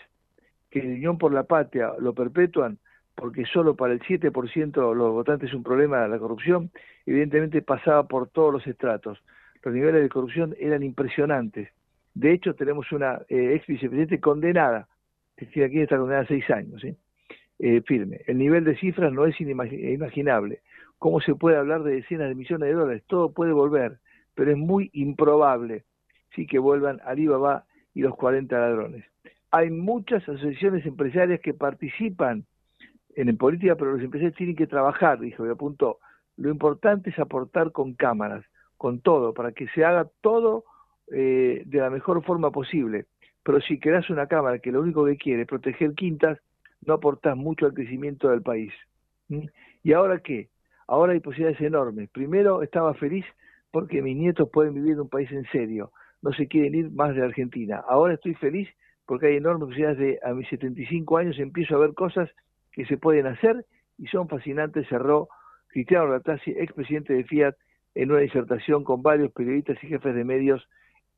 que 0.71 0.79
en 0.79 0.93
Unión 0.93 1.17
por 1.17 1.33
la 1.33 1.43
Patria 1.43 1.91
lo 1.99 2.13
perpetúan, 2.13 2.77
porque 3.13 3.43
solo 3.45 3.75
para 3.75 3.91
el 3.91 3.99
7% 3.99 4.71
de 4.71 4.95
los 4.95 5.11
votantes 5.11 5.49
es 5.49 5.53
un 5.53 5.63
problema 5.63 6.07
la 6.07 6.17
corrupción, 6.17 6.71
evidentemente 7.05 7.61
pasaba 7.61 8.07
por 8.07 8.29
todos 8.29 8.53
los 8.53 8.65
estratos. 8.65 9.21
Los 9.61 9.73
niveles 9.73 10.01
de 10.01 10.07
corrupción 10.07 10.55
eran 10.57 10.81
impresionantes. 10.81 11.71
De 12.13 12.31
hecho, 12.31 12.55
tenemos 12.55 12.89
una 12.93 13.19
eh, 13.27 13.55
ex 13.55 13.67
vicepresidente 13.67 14.21
condenada, 14.21 14.87
que 15.35 15.65
aquí 15.65 15.81
está 15.81 15.97
condenada 15.97 16.23
a 16.23 16.27
seis 16.27 16.49
años, 16.49 16.79
¿sí? 16.79 16.95
eh, 17.59 17.81
firme. 17.85 18.21
El 18.27 18.37
nivel 18.37 18.63
de 18.63 18.77
cifras 18.77 19.11
no 19.11 19.25
es 19.25 19.35
inimaginable. 19.41 20.61
¿Cómo 20.99 21.19
se 21.19 21.35
puede 21.35 21.57
hablar 21.57 21.83
de 21.83 21.95
decenas 21.95 22.29
de 22.29 22.35
millones 22.35 22.69
de 22.69 22.75
dólares? 22.75 23.03
Todo 23.07 23.33
puede 23.33 23.51
volver, 23.51 23.97
pero 24.35 24.51
es 24.51 24.57
muy 24.57 24.89
improbable 24.93 25.83
sí 26.35 26.45
que 26.45 26.59
vuelvan 26.59 26.99
Alibaba 27.05 27.65
y 27.93 28.01
los 28.01 28.15
40 28.15 28.57
ladrones. 28.57 29.05
Hay 29.51 29.69
muchas 29.69 30.23
asociaciones 30.23 30.85
empresarias 30.85 31.39
que 31.39 31.53
participan 31.53 32.45
en, 33.15 33.35
política, 33.37 33.75
pero 33.75 33.93
los 33.93 34.01
empresarios 34.01 34.35
tienen 34.35 34.55
que 34.55 34.67
trabajar, 34.67 35.19
dijo 35.19 35.45
y 35.45 35.49
apuntó. 35.49 35.99
Lo 36.35 36.49
importante 36.49 37.09
es 37.09 37.19
aportar 37.19 37.71
con 37.71 37.93
cámaras, 37.93 38.45
con 38.77 38.99
todo, 39.01 39.33
para 39.33 39.53
que 39.53 39.67
se 39.69 39.83
haga 39.83 40.07
todo 40.21 40.65
eh, 41.11 41.63
de 41.65 41.79
la 41.79 41.89
mejor 41.89 42.23
forma 42.23 42.51
posible. 42.51 43.05
Pero 43.43 43.61
si 43.61 43.79
creas 43.79 44.09
una 44.09 44.27
cámara 44.27 44.59
que 44.59 44.71
lo 44.71 44.81
único 44.81 45.05
que 45.05 45.17
quiere 45.17 45.43
es 45.43 45.47
proteger 45.47 45.93
quintas, 45.95 46.37
no 46.85 46.93
aportás 46.93 47.35
mucho 47.35 47.65
al 47.65 47.73
crecimiento 47.73 48.29
del 48.29 48.41
país. 48.41 48.73
¿Mm? 49.29 49.47
¿Y 49.83 49.93
ahora 49.93 50.19
qué? 50.19 50.49
Ahora 50.87 51.13
hay 51.13 51.19
posibilidades 51.19 51.61
enormes. 51.61 52.09
Primero, 52.09 52.61
estaba 52.61 52.93
feliz 52.93 53.25
porque 53.71 54.01
mis 54.01 54.15
nietos 54.15 54.49
pueden 54.51 54.73
vivir 54.73 54.93
en 54.93 55.01
un 55.01 55.09
país 55.09 55.31
en 55.31 55.45
serio. 55.51 55.91
No 56.27 56.33
se 56.33 56.49
quieren 56.49 56.75
ir 56.75 56.91
más 56.91 57.15
de 57.15 57.23
Argentina. 57.23 57.81
Ahora 57.87 58.15
estoy 58.15 58.33
feliz 58.33 58.67
porque 59.05 59.27
hay 59.27 59.37
enormes 59.37 59.69
posibilidades 59.69 59.97
de, 59.97 60.19
a 60.21 60.33
mis 60.33 60.49
75 60.49 61.17
años 61.17 61.39
empiezo 61.39 61.73
a 61.73 61.79
ver 61.79 61.93
cosas 61.93 62.29
que 62.73 62.85
se 62.85 62.97
pueden 62.97 63.27
hacer 63.27 63.65
y 63.97 64.07
son 64.07 64.27
fascinantes, 64.27 64.85
cerró 64.89 65.29
Cristiano 65.67 66.07
Ratazzi, 66.07 66.51
expresidente 66.51 67.13
de 67.13 67.23
Fiat, 67.23 67.55
en 67.95 68.11
una 68.11 68.19
disertación 68.19 68.83
con 68.83 69.01
varios 69.01 69.31
periodistas 69.31 69.81
y 69.81 69.87
jefes 69.87 70.13
de 70.13 70.25
medios 70.25 70.67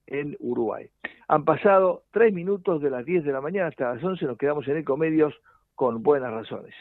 en 0.05 0.37
Uruguay. 0.39 0.91
Han 1.27 1.43
pasado 1.43 2.03
tres 2.11 2.31
minutos 2.31 2.79
de 2.79 2.91
las 2.91 3.03
10 3.03 3.23
de 3.23 3.31
la 3.31 3.41
mañana 3.41 3.69
hasta 3.69 3.95
las 3.95 4.03
11, 4.03 4.25
nos 4.25 4.37
quedamos 4.37 4.67
en 4.67 4.77
Ecomedios 4.77 5.33
con 5.73 6.03
buenas 6.03 6.31
razones. 6.31 6.75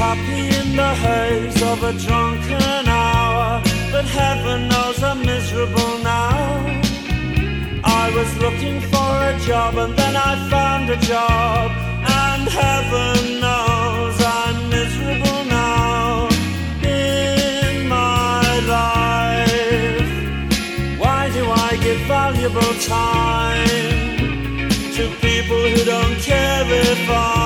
Happy 0.00 0.48
in 0.60 0.76
the 0.76 0.92
haze 1.04 1.62
of 1.62 1.82
a 1.82 1.92
drunken 1.92 2.88
hour, 2.88 3.62
but 3.92 4.06
heaven 4.06 4.66
knows 4.68 5.02
I'm 5.02 5.20
miserable 5.20 5.98
now. 5.98 6.64
I 7.84 8.10
was 8.16 8.30
looking 8.38 8.80
for 8.80 9.12
a 9.32 9.38
job 9.46 9.76
and 9.76 9.94
then 9.94 10.16
I 10.16 10.32
found 10.48 10.88
a 10.88 10.96
job, 10.96 11.70
and 12.26 12.48
heaven 12.48 13.40
knows 13.44 14.16
I'm 14.40 14.70
miserable 14.70 15.44
now 15.44 16.28
in 16.82 17.86
my 17.86 18.42
life. 18.76 20.12
Why 20.98 21.30
do 21.36 21.44
I 21.44 21.76
give 21.84 22.00
valuable 22.08 22.74
time 22.80 24.70
to 24.96 25.04
people 25.20 25.60
who 25.72 25.84
don't 25.84 26.16
care 26.30 26.64
if 26.90 27.10
I 27.10 27.39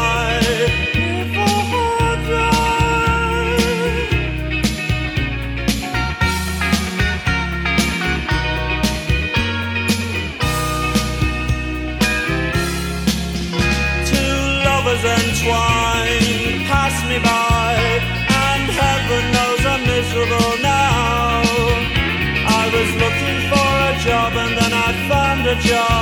job, 25.60 25.93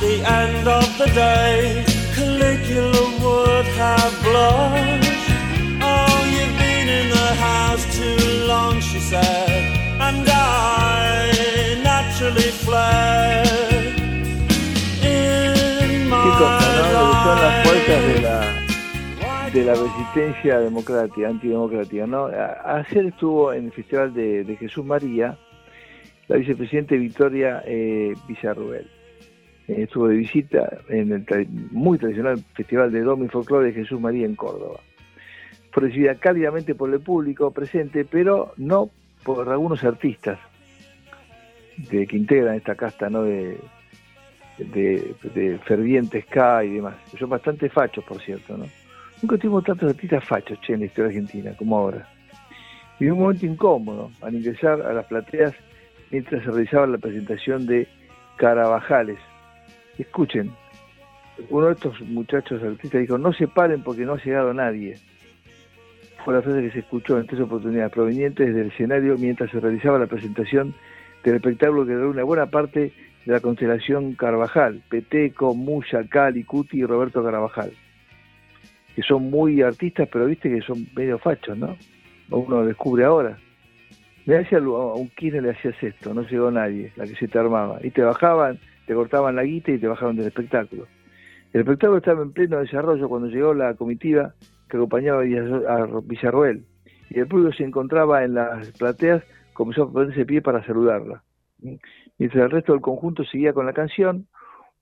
the 0.00 0.22
end 0.24 0.68
of 0.68 0.98
the 0.98 1.06
day, 1.06 1.84
Caligula 2.14 3.04
would 3.22 3.66
have 3.80 4.14
blushed. 4.22 5.26
Oh, 5.80 6.18
you've 6.34 6.56
been 6.58 6.88
in 6.88 7.08
the 7.10 7.30
house 7.48 7.84
too 7.96 8.46
long, 8.46 8.80
she 8.80 9.00
said, 9.00 9.62
and 10.00 10.28
I 10.28 11.80
naturally 11.82 12.50
fled. 12.64 13.46
In 15.02 16.08
my 16.08 17.62
puertas 17.64 18.02
de 18.06 18.20
la, 18.20 19.50
de 19.50 19.64
la 19.64 19.74
resistencia 19.74 20.58
democrática, 20.60 21.28
antidemocrática, 21.28 22.06
¿no? 22.06 22.26
Ayer 22.26 23.06
estuvo 23.06 23.52
en 23.52 23.66
el 23.66 23.72
Festival 23.72 24.12
de, 24.12 24.44
de 24.44 24.56
Jesús 24.56 24.84
María 24.84 25.38
la 26.28 26.36
vicepresidenta 26.36 26.96
Victoria 26.96 27.62
eh, 27.64 28.14
Villarruel. 28.26 28.95
Estuvo 29.68 30.08
de 30.08 30.16
visita 30.16 30.78
en 30.88 31.12
el 31.12 31.48
muy 31.72 31.98
tradicional 31.98 32.38
Festival 32.54 32.92
de 32.92 33.00
Domi 33.00 33.28
Folclore 33.28 33.66
de 33.66 33.72
Jesús 33.72 34.00
María 34.00 34.24
en 34.24 34.36
Córdoba. 34.36 34.80
Fue 35.72 35.84
recibida 35.84 36.14
cálidamente 36.14 36.74
por 36.74 36.92
el 36.92 37.00
público 37.00 37.50
presente, 37.50 38.04
pero 38.04 38.52
no 38.56 38.90
por 39.24 39.48
algunos 39.48 39.82
artistas 39.82 40.38
de, 41.90 42.06
que 42.06 42.16
integran 42.16 42.54
esta 42.54 42.76
casta 42.76 43.10
¿no? 43.10 43.22
de, 43.22 43.58
de, 44.58 45.14
de 45.34 45.58
fervientes 45.64 46.24
K 46.26 46.64
y 46.64 46.74
demás. 46.74 46.94
Son 47.18 47.28
bastante 47.28 47.68
fachos, 47.68 48.04
por 48.04 48.20
cierto, 48.20 48.56
¿no? 48.56 48.66
Nunca 49.22 49.38
tuvimos 49.38 49.64
tantos 49.64 49.90
artistas 49.90 50.24
fachos, 50.24 50.60
che, 50.60 50.74
en 50.74 50.80
la 50.80 50.86
historia 50.86 51.08
argentina, 51.08 51.52
como 51.56 51.78
ahora. 51.78 52.06
Y 53.00 53.06
un 53.06 53.18
momento 53.18 53.46
incómodo 53.46 54.10
al 54.22 54.34
ingresar 54.34 54.80
a 54.82 54.92
las 54.92 55.06
plateas 55.06 55.54
mientras 56.10 56.44
se 56.44 56.50
realizaba 56.50 56.86
la 56.86 56.98
presentación 56.98 57.66
de 57.66 57.88
Carabajales. 58.36 59.18
Escuchen, 59.98 60.52
uno 61.50 61.66
de 61.66 61.72
estos 61.72 62.00
muchachos 62.02 62.62
artistas 62.62 63.00
dijo, 63.00 63.18
no 63.18 63.32
se 63.32 63.48
paren 63.48 63.82
porque 63.82 64.04
no 64.04 64.14
ha 64.14 64.22
llegado 64.22 64.52
nadie. 64.52 64.96
Fue 66.24 66.34
la 66.34 66.42
frase 66.42 66.62
que 66.62 66.70
se 66.70 66.80
escuchó 66.80 67.18
en 67.18 67.26
tres 67.26 67.40
oportunidades 67.40 67.92
provenientes 67.92 68.54
del 68.54 68.68
escenario 68.68 69.16
mientras 69.16 69.50
se 69.50 69.60
realizaba 69.60 69.98
la 69.98 70.06
presentación 70.06 70.74
del 71.22 71.36
espectáculo 71.36 71.86
que 71.86 71.92
duró 71.92 72.10
una 72.10 72.24
buena 72.24 72.46
parte 72.46 72.92
de 73.24 73.32
la 73.32 73.40
constelación 73.40 74.14
Carvajal, 74.14 74.82
Peteco, 74.88 75.54
Muya, 75.54 76.04
Cali, 76.08 76.44
Cuti 76.44 76.78
y 76.78 76.84
Roberto 76.84 77.22
Carvajal, 77.22 77.72
que 78.94 79.02
son 79.02 79.30
muy 79.30 79.62
artistas, 79.62 80.08
pero 80.10 80.26
viste 80.26 80.48
que 80.48 80.62
son 80.62 80.86
medio 80.94 81.18
fachos, 81.18 81.56
¿no? 81.58 81.76
Uno 82.30 82.60
lo 82.60 82.66
descubre 82.66 83.04
ahora. 83.04 83.36
Me 84.24 84.38
hacía 84.38 84.58
a 84.58 84.60
un 84.60 85.08
Kirchner 85.10 85.42
le 85.42 85.50
hacías 85.50 85.80
esto, 85.80 86.12
no 86.12 86.22
llegó 86.22 86.50
nadie, 86.50 86.92
la 86.96 87.04
que 87.04 87.14
se 87.14 87.28
te 87.28 87.38
armaba. 87.38 87.78
Y 87.82 87.90
te 87.90 88.02
bajaban, 88.02 88.58
te 88.86 88.94
cortaban 88.94 89.36
la 89.36 89.42
guita 89.42 89.72
y 89.72 89.78
te 89.78 89.88
bajaban 89.88 90.16
del 90.16 90.26
espectáculo. 90.26 90.86
El 91.52 91.60
espectáculo 91.60 91.98
estaba 91.98 92.22
en 92.22 92.32
pleno 92.32 92.58
desarrollo 92.58 93.08
cuando 93.08 93.28
llegó 93.28 93.54
la 93.54 93.74
comitiva 93.74 94.34
que 94.68 94.76
acompañaba 94.76 95.20
a 95.20 95.24
Villar- 95.24 95.66
a 95.66 96.00
Villarroel. 96.04 96.64
Y 97.10 97.20
el 97.20 97.26
público 97.26 97.52
se 97.52 97.64
encontraba 97.64 98.24
en 98.24 98.34
las 98.34 98.70
plateas, 98.78 99.22
comenzó 99.52 99.84
a 99.84 99.92
ponerse 99.92 100.26
pie 100.26 100.42
para 100.42 100.64
saludarla. 100.64 101.22
Mientras 102.18 102.44
el 102.44 102.50
resto 102.50 102.72
del 102.72 102.82
conjunto 102.82 103.24
seguía 103.24 103.52
con 103.52 103.66
la 103.66 103.72
canción, 103.72 104.26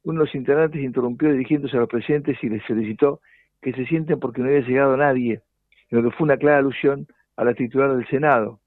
uno 0.04 0.20
de 0.20 0.26
los 0.26 0.34
integrantes 0.34 0.82
interrumpió 0.82 1.30
dirigiéndose 1.30 1.76
a 1.76 1.80
los 1.80 1.88
presentes 1.88 2.36
y 2.42 2.48
les 2.48 2.62
solicitó 2.64 3.20
que 3.62 3.72
se 3.72 3.86
sienten 3.86 4.20
porque 4.20 4.42
no 4.42 4.48
había 4.48 4.60
llegado 4.60 4.96
nadie, 4.96 5.40
lo 5.90 6.02
que 6.02 6.10
fue 6.10 6.24
una 6.24 6.36
clara 6.36 6.58
alusión 6.58 7.06
a 7.36 7.44
la 7.44 7.54
titular 7.54 7.94
del 7.94 8.06
Senado. 8.08 8.60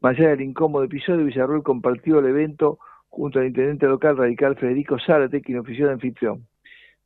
Más 0.00 0.18
allá 0.18 0.30
del 0.30 0.40
incómodo 0.42 0.84
episodio, 0.84 1.24
Villarruel 1.24 1.62
compartió 1.62 2.18
el 2.18 2.26
evento 2.26 2.78
junto 3.14 3.38
al 3.38 3.46
intendente 3.46 3.86
local 3.86 4.16
radical 4.16 4.56
Federico 4.56 4.98
Zárate, 4.98 5.40
quien 5.40 5.58
ofició 5.58 5.86
de 5.86 5.92
anfitrión. 5.92 6.46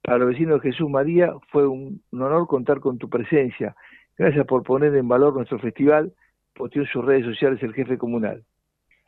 Para 0.02 0.18
los 0.18 0.28
vecinos 0.28 0.62
de 0.62 0.70
Jesús 0.70 0.88
María 0.88 1.34
fue 1.50 1.66
un, 1.66 2.00
honor 2.12 2.46
contar 2.46 2.80
con 2.80 2.96
tu 2.96 3.10
presencia. 3.10 3.76
Gracias 4.16 4.46
por 4.46 4.62
poner 4.62 4.94
en 4.94 5.06
valor 5.06 5.34
nuestro 5.34 5.58
festival, 5.58 6.12
posteó 6.54 6.82
en 6.82 6.88
sus 6.88 7.04
redes 7.04 7.26
sociales 7.26 7.62
el 7.62 7.74
jefe 7.74 7.98
comunal. 7.98 8.42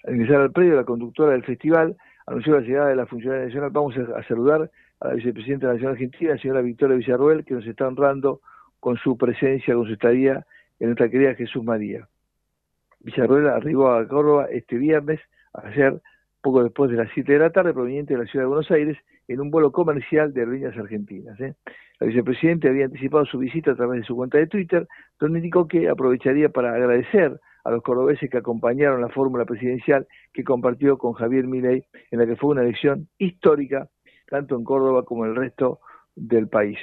Al 0.04 0.14
ingresar 0.14 0.42
al 0.42 0.52
predio, 0.52 0.76
la 0.76 0.84
conductora 0.84 1.32
del 1.32 1.42
festival 1.42 1.96
anunció 2.26 2.54
la 2.54 2.60
llegada 2.60 2.88
de 2.90 2.96
la 2.96 3.06
funcionaria 3.06 3.46
nacional. 3.46 3.70
Vamos 3.70 3.96
a, 3.96 4.18
a 4.18 4.22
saludar 4.24 4.70
a 5.00 5.08
la 5.08 5.14
vicepresidenta 5.14 5.66
de 5.66 5.72
la 5.72 5.74
Nación 5.74 5.92
Argentina, 5.92 6.38
señora 6.38 6.60
Victoria 6.60 6.96
Villarruel, 6.96 7.44
que 7.46 7.54
nos 7.54 7.66
está 7.66 7.88
honrando 7.88 8.42
con 8.78 8.98
su 8.98 9.16
presencia, 9.16 9.74
con 9.74 9.86
su 9.86 9.94
estadía 9.94 10.44
en 10.78 10.88
nuestra 10.88 11.08
querida 11.08 11.34
Jesús 11.34 11.64
María. 11.64 12.06
Villarroel 13.00 13.48
arribó 13.48 13.90
a 13.92 14.06
Córdoba 14.06 14.48
este 14.50 14.76
viernes, 14.76 15.18
ayer, 15.54 16.00
poco 16.40 16.62
después 16.62 16.90
de 16.90 16.96
las 16.96 17.10
7 17.14 17.32
de 17.32 17.38
la 17.38 17.50
tarde, 17.50 17.72
proveniente 17.72 18.14
de 18.14 18.20
la 18.20 18.26
ciudad 18.26 18.44
de 18.44 18.48
Buenos 18.48 18.70
Aires, 18.70 18.96
en 19.28 19.40
un 19.40 19.50
vuelo 19.50 19.72
comercial 19.72 20.32
de 20.32 20.40
Aerolíneas 20.40 20.76
Argentinas. 20.76 21.38
¿eh? 21.40 21.54
La 22.00 22.06
vicepresidenta 22.06 22.68
había 22.68 22.86
anticipado 22.86 23.24
su 23.26 23.38
visita 23.38 23.72
a 23.72 23.76
través 23.76 24.00
de 24.00 24.06
su 24.06 24.16
cuenta 24.16 24.38
de 24.38 24.46
Twitter, 24.46 24.88
donde 25.18 25.38
indicó 25.38 25.68
que 25.68 25.88
aprovecharía 25.88 26.48
para 26.48 26.74
agradecer 26.74 27.38
a 27.64 27.70
los 27.70 27.82
cordobeses 27.82 28.30
que 28.30 28.38
acompañaron 28.38 29.00
la 29.00 29.10
fórmula 29.10 29.44
presidencial 29.44 30.06
que 30.32 30.44
compartió 30.44 30.96
con 30.98 31.12
Javier 31.12 31.46
Milei, 31.46 31.84
en 32.10 32.18
la 32.18 32.26
que 32.26 32.36
fue 32.36 32.50
una 32.50 32.62
elección 32.62 33.08
histórica, 33.18 33.88
tanto 34.28 34.56
en 34.56 34.64
Córdoba 34.64 35.04
como 35.04 35.24
en 35.24 35.32
el 35.32 35.36
resto 35.36 35.80
del 36.16 36.48
país. 36.48 36.78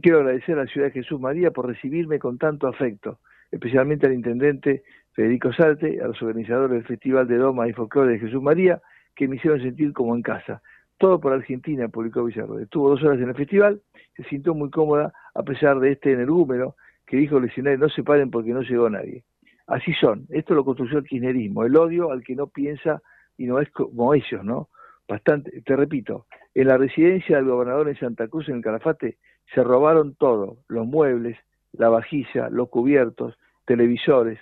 Quiero 0.00 0.20
agradecer 0.20 0.56
a 0.58 0.64
la 0.64 0.70
ciudad 0.70 0.86
de 0.86 0.92
Jesús 0.92 1.20
María 1.20 1.50
por 1.50 1.66
recibirme 1.66 2.18
con 2.18 2.38
tanto 2.38 2.68
afecto, 2.68 3.18
especialmente 3.50 4.06
al 4.06 4.14
intendente 4.14 4.84
Federico 5.12 5.52
Salte, 5.52 6.00
a 6.00 6.06
los 6.06 6.22
organizadores 6.22 6.70
del 6.70 6.86
Festival 6.86 7.26
de 7.28 7.36
Doma 7.36 7.68
y 7.68 7.72
Folclore 7.72 8.12
de 8.12 8.18
Jesús 8.20 8.42
María, 8.42 8.80
que 9.14 9.28
me 9.28 9.36
hicieron 9.36 9.60
sentir 9.60 9.92
como 9.92 10.14
en 10.14 10.22
casa. 10.22 10.62
Todo 10.98 11.20
por 11.20 11.32
Argentina, 11.32 11.88
publicó 11.88 12.24
Villarroel. 12.24 12.64
Estuvo 12.64 12.90
dos 12.90 13.02
horas 13.02 13.20
en 13.20 13.28
el 13.28 13.34
festival, 13.34 13.80
se 14.16 14.24
sintió 14.24 14.54
muy 14.54 14.70
cómoda 14.70 15.12
a 15.34 15.42
pesar 15.42 15.80
de 15.80 15.92
este 15.92 16.12
energúmeno 16.12 16.76
que 17.06 17.16
dijo 17.16 17.38
el 17.38 17.44
escenario, 17.44 17.78
no 17.78 17.88
se 17.88 18.02
paren 18.02 18.30
porque 18.30 18.50
no 18.50 18.62
llegó 18.62 18.88
nadie. 18.88 19.24
Así 19.66 19.92
son, 19.94 20.26
esto 20.30 20.54
lo 20.54 20.64
construyó 20.64 20.98
el 20.98 21.04
kirchnerismo, 21.04 21.64
el 21.64 21.76
odio 21.76 22.10
al 22.10 22.22
que 22.22 22.34
no 22.34 22.46
piensa 22.46 23.02
y 23.36 23.46
no 23.46 23.60
es 23.60 23.70
como 23.70 24.14
ellos, 24.14 24.44
¿no? 24.44 24.68
Bastante, 25.08 25.62
te 25.62 25.76
repito, 25.76 26.26
en 26.54 26.68
la 26.68 26.78
residencia 26.78 27.36
del 27.36 27.46
gobernador 27.46 27.88
en 27.88 27.98
Santa 27.98 28.28
Cruz, 28.28 28.48
en 28.48 28.56
el 28.56 28.62
Calafate, 28.62 29.18
se 29.54 29.62
robaron 29.62 30.14
todo, 30.14 30.58
los 30.68 30.86
muebles, 30.86 31.36
la 31.72 31.88
vajilla, 31.88 32.48
los 32.50 32.68
cubiertos, 32.68 33.36
televisores, 33.64 34.38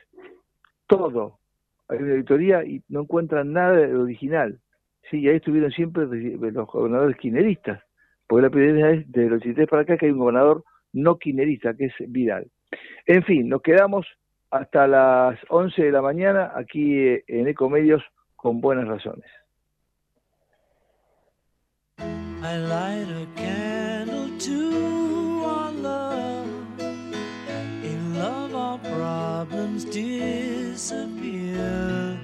todo. 0.87 1.40
Hay 1.91 1.99
una 1.99 2.13
auditoría 2.13 2.65
y 2.65 2.83
no 2.89 3.01
encuentran 3.01 3.53
nada 3.53 3.73
de 3.73 3.97
original. 3.97 4.61
Sí, 5.11 5.21
y 5.21 5.29
ahí 5.29 5.37
estuvieron 5.37 5.73
siempre 5.73 6.07
los 6.07 6.67
gobernadores 6.69 7.17
kirchneristas, 7.17 7.83
porque 8.29 8.43
la 8.43 8.51
primera 8.51 8.89
vez 8.89 9.11
de 9.11 9.29
los 9.29 9.41
83 9.41 9.69
para 9.69 9.83
acá 9.83 9.97
que 9.97 10.07
hay 10.07 10.13
un 10.13 10.21
gobernador 10.21 10.65
no 10.93 11.19
kirchnerista, 11.19 11.75
que 11.75 11.87
es 11.87 11.95
Vidal. 11.99 12.47
En 13.07 13.25
fin, 13.25 13.49
nos 13.49 13.61
quedamos 13.63 14.07
hasta 14.51 14.87
las 14.87 15.39
11 15.49 15.83
de 15.83 15.93
la 15.93 16.03
mañana 16.03 16.53
aquí 16.55 16.97
eh, 16.99 17.25
en 17.27 17.49
Ecomedios 17.49 18.03
con 18.37 18.61
buenas 18.61 18.87
razones. 18.87 19.27
I 22.43 22.57
light 22.57 23.09
a 23.09 23.27
candle 23.37 24.31
to 24.39 25.45
our 25.45 25.73
love. 25.73 26.49
In 26.81 28.19
love, 28.19 28.55
our 28.55 28.79
problems 28.79 29.85
disappear. 30.81 32.19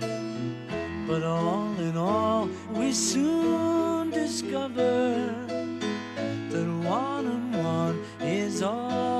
But 1.06 1.22
all 1.22 1.74
in 1.78 1.94
all, 1.94 2.48
we 2.72 2.90
soon 2.90 4.08
discover 4.10 5.30
that 6.50 6.68
one 6.88 7.26
and 7.26 7.54
one 7.62 8.00
is 8.22 8.62
all 8.62 9.15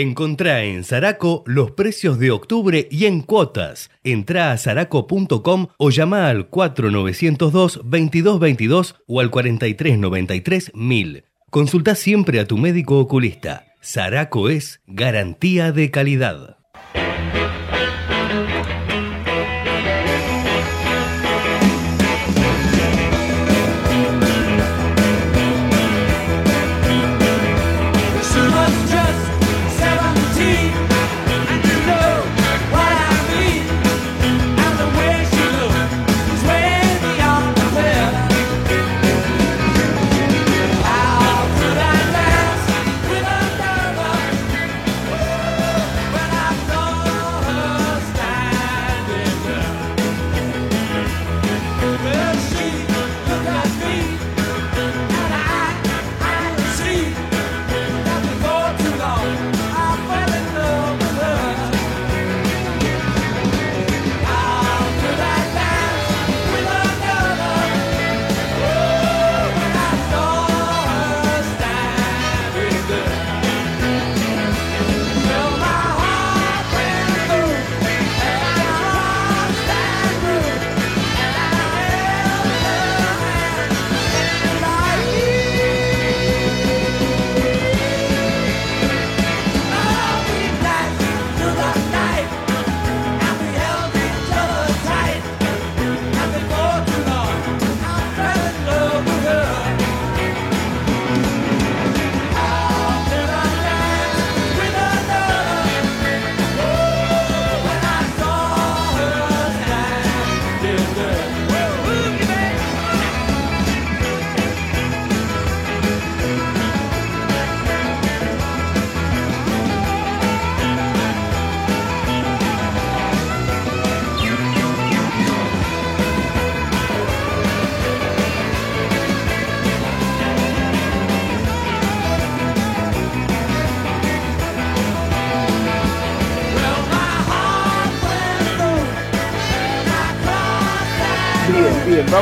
Encontrá 0.00 0.62
en 0.62 0.84
Zaraco 0.84 1.42
los 1.44 1.72
precios 1.72 2.20
de 2.20 2.30
octubre 2.30 2.86
y 2.88 3.06
en 3.06 3.20
cuotas. 3.20 3.90
Entrá 4.04 4.52
a 4.52 4.56
zaraco.com 4.56 5.66
o 5.76 5.90
llama 5.90 6.28
al 6.28 6.48
4902-2222 6.52 8.94
o 9.08 9.18
al 9.18 9.32
4393-1000. 9.32 11.24
Consulta 11.50 11.96
siempre 11.96 12.38
a 12.38 12.46
tu 12.46 12.58
médico 12.58 13.00
oculista. 13.00 13.74
Zaraco 13.82 14.48
es 14.48 14.82
garantía 14.86 15.72
de 15.72 15.90
calidad. 15.90 16.57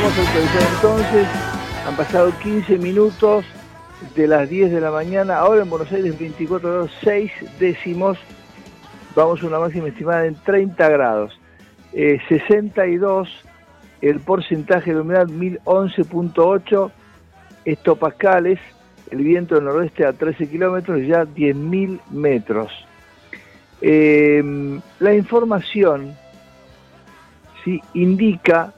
Vamos 0.07 0.19
a 0.19 0.23
autorizar 0.23 0.63
entonces. 0.75 1.27
Han 1.87 1.97
pasado 1.97 2.33
15 2.41 2.79
minutos 2.79 3.45
de 4.15 4.29
las 4.29 4.49
10 4.49 4.71
de 4.71 4.81
la 4.81 4.93
mañana. 4.93 5.39
Ahora 5.39 5.63
en 5.63 5.71
Buenos 5.71 5.91
Aires 5.91 6.17
24 6.17 6.71
grados 6.71 6.91
6 7.03 7.33
décimos. 7.59 8.17
Vamos 9.17 9.43
a 9.43 9.47
una 9.47 9.59
máxima 9.59 9.89
estimada 9.89 10.27
en 10.27 10.37
30 10.37 10.89
grados. 10.91 11.41
Eh, 11.93 12.21
62 12.29 13.29
el 14.01 14.21
porcentaje 14.21 14.95
de 14.95 15.01
humedad 15.01 15.27
1011.8 15.27 16.91
hectopascales. 17.65 18.61
El 19.11 19.25
viento 19.25 19.57
del 19.57 19.65
noroeste 19.65 20.07
a 20.07 20.13
13 20.13 20.49
kilómetros, 20.49 21.01
ya 21.05 21.25
10.000 21.25 22.01
metros. 22.11 22.71
Eh, 23.81 24.81
la 25.01 25.15
información 25.15 26.15
sí, 27.65 27.81
indica 27.95 28.73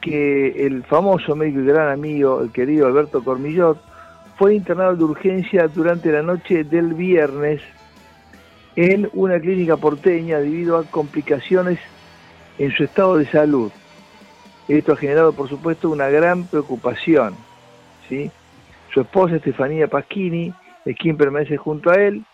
que 0.00 0.66
el 0.66 0.84
famoso 0.84 1.34
médico 1.34 1.60
y 1.60 1.66
gran 1.66 1.90
amigo, 1.90 2.40
el 2.42 2.52
querido 2.52 2.86
Alberto 2.86 3.22
Cormillot, 3.22 3.78
fue 4.36 4.54
internado 4.54 4.94
de 4.94 5.04
urgencia 5.04 5.66
durante 5.68 6.12
la 6.12 6.22
noche 6.22 6.64
del 6.64 6.94
viernes 6.94 7.60
en 8.76 9.10
una 9.12 9.40
clínica 9.40 9.76
porteña 9.76 10.38
debido 10.38 10.78
a 10.78 10.84
complicaciones 10.84 11.80
en 12.58 12.70
su 12.72 12.84
estado 12.84 13.16
de 13.16 13.26
salud. 13.26 13.72
Esto 14.68 14.92
ha 14.92 14.96
generado, 14.96 15.32
por 15.32 15.48
supuesto, 15.48 15.90
una 15.90 16.08
gran 16.08 16.44
preocupación. 16.44 17.34
Su 18.92 19.00
esposa, 19.00 19.36
Estefanía 19.36 19.88
Pasquini, 19.88 20.52
es 20.84 20.96
quien 20.96 21.16
permanece 21.16 21.56
junto 21.56 21.90
a 21.90 21.94
él 21.94 22.24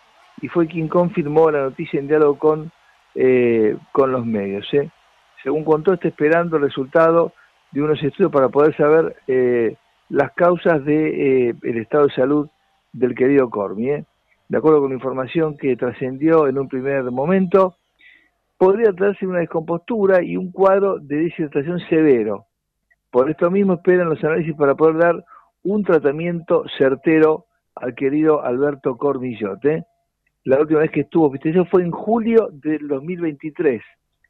y 0.41 0.47
fue 0.47 0.67
quien 0.67 0.87
confirmó 0.87 1.49
la 1.49 1.63
noticia 1.63 1.99
en 1.99 2.07
diálogo 2.07 2.37
con, 2.37 2.71
eh, 3.15 3.75
con 3.91 4.11
los 4.11 4.25
medios. 4.25 4.71
¿eh? 4.73 4.89
Según 5.43 5.63
contó, 5.63 5.93
está 5.93 6.07
esperando 6.07 6.57
el 6.57 6.63
resultado 6.63 7.33
de 7.71 7.81
unos 7.81 8.01
estudios 8.01 8.31
para 8.31 8.49
poder 8.49 8.75
saber 8.75 9.15
eh, 9.27 9.75
las 10.09 10.31
causas 10.33 10.83
del 10.85 11.57
el 11.61 11.77
estado 11.77 12.07
de 12.07 12.13
salud 12.13 12.49
del 12.93 13.15
querido 13.15 13.49
Cormi. 13.49 13.89
¿eh? 13.89 14.05
De 14.47 14.57
acuerdo 14.57 14.81
con 14.81 14.89
la 14.89 14.95
información 14.95 15.57
que 15.57 15.75
trascendió 15.75 16.47
en 16.47 16.57
un 16.57 16.67
primer 16.67 17.03
momento, 17.11 17.75
podría 18.57 18.93
tratarse 18.93 19.25
de 19.25 19.31
una 19.31 19.39
descompostura 19.39 20.23
y 20.23 20.37
un 20.37 20.51
cuadro 20.51 20.99
de 20.99 21.17
deshidratación 21.17 21.79
severo. 21.89 22.45
Por 23.11 23.29
esto 23.29 23.49
mismo 23.49 23.73
esperan 23.73 24.09
los 24.09 24.23
análisis 24.23 24.55
para 24.55 24.75
poder 24.75 24.97
dar 24.97 25.25
un 25.63 25.83
tratamiento 25.83 26.63
certero 26.77 27.45
al 27.75 27.95
querido 27.95 28.43
Alberto 28.43 28.97
Cormillot. 28.97 29.63
¿eh? 29.65 29.83
La 30.43 30.59
última 30.59 30.81
vez 30.81 30.91
que 30.91 31.01
estuvo 31.01 31.25
hospitalizado 31.25 31.65
fue 31.65 31.83
en 31.83 31.91
julio 31.91 32.49
del 32.51 32.87
2023, 32.87 33.81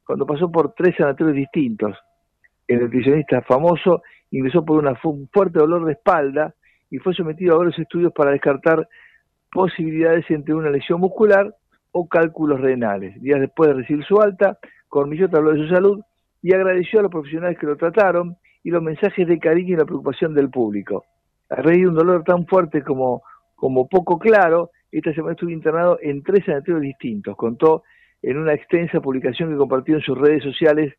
cuando 0.04 0.26
pasó 0.26 0.50
por 0.50 0.72
tres 0.72 0.96
sanatorios 0.96 1.36
distintos. 1.36 1.96
El 2.68 2.80
nutricionista 2.80 3.42
famoso 3.42 4.02
ingresó 4.30 4.64
por 4.64 4.84
un 4.84 5.28
fuerte 5.32 5.58
dolor 5.58 5.84
de 5.84 5.92
espalda 5.92 6.54
y 6.90 6.98
fue 6.98 7.14
sometido 7.14 7.54
a 7.54 7.58
varios 7.58 7.78
estudios 7.78 8.12
para 8.12 8.32
descartar 8.32 8.88
posibilidades 9.52 10.24
entre 10.30 10.54
una 10.54 10.70
lesión 10.70 11.00
muscular 11.00 11.54
o 11.92 12.08
cálculos 12.08 12.60
renales. 12.60 13.20
Días 13.22 13.40
después 13.40 13.68
de 13.68 13.74
recibir 13.74 14.04
su 14.04 14.20
alta, 14.20 14.58
Cormillot 14.88 15.34
habló 15.34 15.52
de 15.52 15.66
su 15.66 15.74
salud 15.74 16.00
y 16.42 16.52
agradeció 16.52 17.00
a 17.00 17.02
los 17.02 17.10
profesionales 17.10 17.58
que 17.58 17.66
lo 17.66 17.76
trataron 17.76 18.36
y 18.62 18.70
los 18.70 18.82
mensajes 18.82 19.26
de 19.26 19.38
cariño 19.38 19.74
y 19.74 19.78
la 19.78 19.84
preocupación 19.84 20.34
del 20.34 20.50
público. 20.50 21.04
A 21.48 21.62
raíz 21.62 21.82
de 21.82 21.88
un 21.88 21.94
dolor 21.94 22.24
tan 22.24 22.46
fuerte 22.46 22.82
como, 22.82 23.22
como 23.54 23.88
poco 23.88 24.18
claro, 24.18 24.70
esta 24.90 25.12
semana 25.14 25.32
estuve 25.32 25.52
internado 25.52 25.98
en 26.02 26.22
tres 26.22 26.44
sanatorios 26.44 26.82
distintos, 26.82 27.36
contó 27.36 27.84
en 28.22 28.38
una 28.38 28.54
extensa 28.54 29.00
publicación 29.00 29.50
que 29.50 29.56
compartió 29.56 29.96
en 29.96 30.00
sus 30.02 30.18
redes 30.18 30.42
sociales 30.42 30.94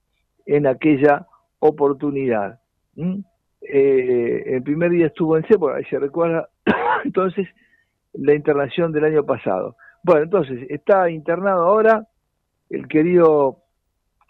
en 0.46 0.66
aquella 0.66 1.28
oportunidad. 1.60 2.60
Eh, 3.62 4.44
el 4.46 4.64
primer 4.64 4.92
día 4.92 5.08
estuvo 5.08 5.38
en 5.38 5.44
Cepo, 5.46 5.70
ahí 5.70 5.84
se 5.86 6.00
recuerda. 6.00 6.50
Entonces 7.04 7.48
la 8.14 8.34
internación 8.34 8.92
del 8.92 9.06
año 9.06 9.24
pasado. 9.24 9.76
Bueno, 10.04 10.24
entonces 10.24 10.66
está 10.70 11.10
internado 11.10 11.66
ahora 11.66 12.08
el 12.70 12.88
querido 12.88 13.60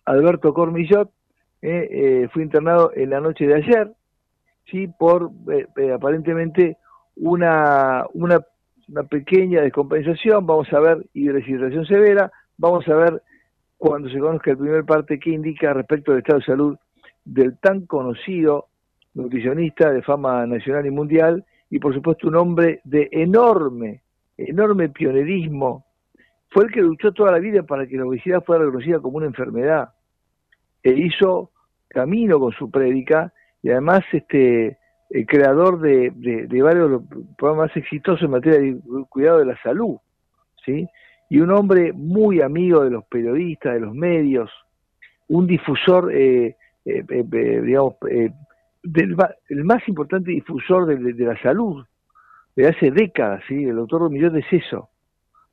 Alberto 0.05 0.53
Cormillot, 0.53 1.09
eh, 1.61 1.87
eh, 1.91 2.29
fue 2.31 2.43
internado 2.43 2.91
en 2.95 3.09
la 3.09 3.19
noche 3.19 3.47
de 3.47 3.55
ayer, 3.55 3.91
sí, 4.69 4.87
por 4.87 5.31
aparentemente 5.93 6.77
una, 7.15 8.05
una, 8.13 8.39
pequeña 9.09 9.61
descompensación, 9.61 10.45
vamos 10.45 10.71
a 10.71 10.79
ver 10.79 11.05
hidrodeshidratación 11.13 11.85
severa, 11.85 12.31
vamos 12.57 12.87
a 12.87 12.95
ver 12.95 13.21
cuando 13.77 14.09
se 14.09 14.19
conozca 14.19 14.51
el 14.51 14.57
primer 14.57 14.85
parte 14.85 15.19
qué 15.19 15.31
indica 15.31 15.73
respecto 15.73 16.11
del 16.11 16.19
estado 16.19 16.39
de 16.39 16.45
salud 16.45 16.77
del 17.27 17.57
tan 17.57 17.85
conocido 17.85 18.67
nutricionista 19.13 19.91
de 19.91 20.01
fama 20.01 20.45
nacional 20.45 20.85
y 20.85 20.91
mundial 20.91 21.45
y 21.69 21.79
por 21.79 21.93
supuesto 21.93 22.27
un 22.27 22.35
hombre 22.35 22.81
de 22.85 23.09
enorme, 23.11 24.01
enorme 24.37 24.89
pionerismo. 24.89 25.85
Fue 26.49 26.65
el 26.65 26.71
que 26.71 26.81
luchó 26.81 27.11
toda 27.11 27.31
la 27.31 27.39
vida 27.39 27.63
para 27.63 27.85
que 27.85 27.97
la 27.97 28.05
obesidad 28.05 28.43
fuera 28.43 28.63
reconocida 28.63 28.99
como 28.99 29.17
una 29.17 29.25
enfermedad. 29.25 29.89
E 30.81 30.91
hizo 30.91 31.51
camino 31.89 32.39
con 32.39 32.53
su 32.53 32.71
prédica 32.71 33.33
y 33.61 33.69
además 33.71 34.03
este 34.13 34.77
el 35.09 35.25
creador 35.25 35.79
de, 35.79 36.11
de, 36.15 36.61
varios 36.61 36.85
de 36.85 36.89
los 36.89 37.01
programas 37.37 37.69
más 37.69 37.77
exitosos 37.77 38.23
en 38.23 38.31
materia 38.31 38.59
de 38.59 38.77
cuidado 39.07 39.39
de 39.39 39.45
la 39.45 39.57
salud, 39.61 39.97
¿sí? 40.65 40.85
Y 41.29 41.39
un 41.39 41.51
hombre 41.51 41.93
muy 41.93 42.41
amigo 42.41 42.83
de 42.83 42.89
los 42.89 43.05
periodistas, 43.05 43.73
de 43.73 43.79
los 43.79 43.95
medios, 43.95 44.51
un 45.29 45.47
difusor, 45.47 46.11
eh, 46.13 46.57
eh, 46.89 47.03
eh, 47.09 47.61
digamos, 47.63 47.95
eh, 48.09 48.31
del, 48.83 49.15
ma- 49.15 49.31
el 49.49 49.63
más 49.63 49.87
importante 49.87 50.31
difusor 50.31 50.85
de, 50.85 51.13
la 51.25 51.39
salud 51.41 51.85
de 52.55 52.67
hace 52.67 52.91
décadas, 52.91 53.43
¿sí? 53.47 53.65
El 53.65 53.75
doctor 53.75 54.01
Romillot 54.01 54.35
es 54.35 54.45
eso. 54.51 54.89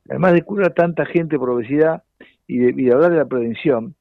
Además 0.09 0.32
de 0.35 0.43
curar 0.43 0.70
a 0.70 0.74
tanta 0.74 1.05
gente 1.07 1.39
por 1.39 1.51
obesidad 1.51 2.03
y 2.47 2.59
de, 2.59 2.68
y 2.70 2.85
de 2.87 2.93
hablar 2.93 3.11
de 3.12 3.18
la 3.18 3.24
prevención, 3.26 3.95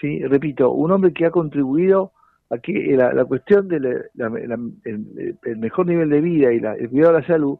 ¿sí? 0.00 0.22
Repito, 0.26 0.70
un 0.70 0.90
hombre 0.92 1.12
que 1.12 1.26
ha 1.26 1.30
contribuido 1.30 2.12
a 2.50 2.58
que 2.58 2.72
la, 2.96 3.12
la 3.12 3.24
cuestión 3.24 3.66
del 3.68 3.84
el, 3.86 5.36
el 5.42 5.56
mejor 5.58 5.86
nivel 5.86 6.10
de 6.10 6.20
vida 6.20 6.52
y 6.52 6.60
la- 6.60 6.74
el 6.74 6.88
cuidado 6.90 7.14
de 7.14 7.20
la 7.20 7.26
salud 7.26 7.58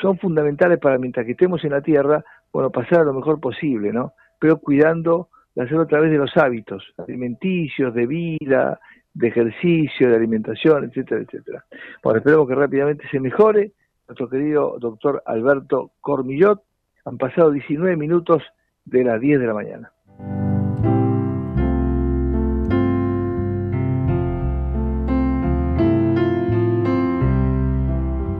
son 0.00 0.18
fundamentales 0.18 0.78
para 0.78 0.98
mientras 0.98 1.26
que 1.26 1.32
estemos 1.32 1.62
en 1.64 1.70
la 1.72 1.82
Tierra, 1.82 2.24
bueno, 2.52 2.70
pasar 2.70 3.00
a 3.00 3.04
lo 3.04 3.12
mejor 3.12 3.40
posible, 3.40 3.92
¿no? 3.92 4.12
Pero 4.40 4.56
cuidando 4.58 5.28
la 5.54 5.68
salud 5.68 5.82
a 5.82 5.86
través 5.86 6.10
de 6.10 6.18
los 6.18 6.36
hábitos 6.36 6.82
alimenticios, 6.98 7.94
de 7.94 8.06
vida, 8.06 8.80
de 9.14 9.28
ejercicio, 9.28 10.08
de 10.08 10.16
alimentación, 10.16 10.84
etcétera, 10.84 11.20
etcétera. 11.22 11.64
Bueno, 12.02 12.18
esperemos 12.18 12.48
que 12.48 12.54
rápidamente 12.54 13.04
se 13.10 13.20
mejore. 13.20 13.72
Nuestro 14.08 14.28
querido 14.28 14.78
doctor 14.78 15.22
Alberto 15.26 15.92
Cormillot. 16.00 16.62
Han 17.04 17.18
pasado 17.18 17.50
19 17.50 17.96
minutos 17.96 18.42
de 18.84 19.04
las 19.04 19.20
10 19.20 19.40
de 19.40 19.46
la 19.46 19.54
mañana. 19.54 19.92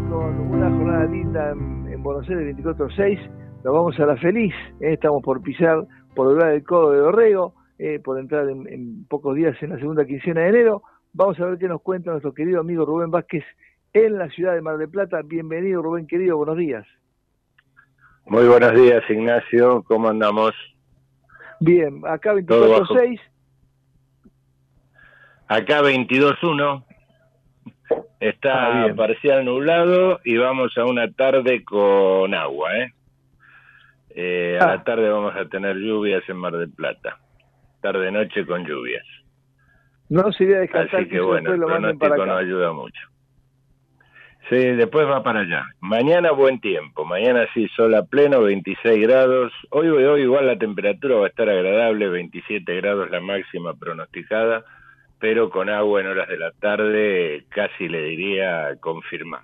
Con 0.08 0.40
una 0.40 0.70
jornada 0.70 1.04
linda 1.06 1.50
en 1.50 2.02
Buenos 2.02 2.28
Aires 2.28 2.56
24-6, 2.56 3.41
nos 3.64 3.74
vamos 3.74 3.98
a 4.00 4.06
la 4.06 4.16
feliz. 4.16 4.54
¿eh? 4.80 4.92
Estamos 4.94 5.22
por 5.22 5.42
pisar, 5.42 5.84
por 6.14 6.26
lograr 6.28 6.52
el 6.52 6.64
codo 6.64 6.90
de 6.92 6.98
Dorrego, 6.98 7.54
eh, 7.78 8.00
por 8.02 8.18
entrar 8.18 8.48
en, 8.48 8.66
en 8.68 9.04
pocos 9.06 9.34
días 9.36 9.56
en 9.62 9.70
la 9.70 9.78
segunda 9.78 10.04
quincena 10.04 10.42
de 10.42 10.48
enero. 10.48 10.82
Vamos 11.12 11.38
a 11.40 11.46
ver 11.46 11.58
qué 11.58 11.68
nos 11.68 11.82
cuenta 11.82 12.10
nuestro 12.10 12.32
querido 12.34 12.60
amigo 12.60 12.84
Rubén 12.84 13.10
Vázquez 13.10 13.44
en 13.92 14.18
la 14.18 14.28
ciudad 14.30 14.54
de 14.54 14.62
Mar 14.62 14.78
del 14.78 14.88
Plata. 14.88 15.20
Bienvenido, 15.24 15.82
Rubén 15.82 16.06
querido, 16.06 16.36
buenos 16.36 16.56
días. 16.56 16.86
Muy 18.26 18.46
buenos 18.46 18.72
días, 18.74 19.02
Ignacio. 19.10 19.82
¿Cómo 19.82 20.08
andamos? 20.08 20.52
Bien, 21.60 22.00
acá 22.06 22.34
Todo 22.46 22.70
bajo. 22.80 22.94
24-6. 22.94 23.20
Acá 25.48 25.82
22.1. 25.82 26.84
Está 28.20 28.82
Ah, 28.82 28.84
bien. 28.84 28.96
parcial 28.96 29.44
nublado 29.44 30.20
y 30.24 30.36
vamos 30.38 30.72
a 30.78 30.84
una 30.84 31.10
tarde 31.12 31.62
con 31.64 32.32
agua, 32.34 32.76
¿eh? 32.78 32.92
Eh, 34.14 34.58
a 34.60 34.64
Ah. 34.64 34.76
la 34.76 34.84
tarde 34.84 35.08
vamos 35.08 35.34
a 35.36 35.46
tener 35.46 35.76
lluvias 35.76 36.22
en 36.28 36.36
Mar 36.36 36.52
del 36.56 36.70
Plata. 36.72 37.18
Tarde-noche 37.80 38.46
con 38.46 38.64
lluvias. 38.64 39.04
No 40.08 40.30
sería 40.32 40.60
descartar 40.60 41.00
Así 41.00 41.08
que 41.08 41.16
eso 41.16 41.26
bueno, 41.26 41.52
el 41.54 41.60
pronóstico 41.60 42.26
no 42.26 42.36
ayuda 42.36 42.72
mucho. 42.72 43.00
Sí, 44.50 44.56
después 44.56 45.06
va 45.06 45.22
para 45.22 45.40
allá. 45.40 45.64
Mañana 45.80 46.32
buen 46.32 46.60
tiempo. 46.60 47.04
Mañana 47.04 47.46
sí, 47.54 47.68
sol 47.68 47.94
a 47.94 48.04
pleno, 48.04 48.42
26 48.42 49.00
grados. 49.00 49.52
Hoy, 49.70 49.88
hoy, 49.88 50.04
hoy 50.04 50.22
igual 50.22 50.46
la 50.46 50.58
temperatura 50.58 51.16
va 51.16 51.26
a 51.26 51.28
estar 51.28 51.48
agradable, 51.48 52.08
27 52.08 52.74
grados 52.76 53.08
la 53.10 53.20
máxima 53.20 53.74
pronosticada, 53.74 54.64
pero 55.18 55.48
con 55.48 55.70
agua 55.70 56.00
en 56.00 56.08
horas 56.08 56.28
de 56.28 56.38
la 56.38 56.50
tarde 56.52 57.46
casi 57.48 57.88
le 57.88 58.02
diría 58.02 58.76
confirmar. 58.80 59.42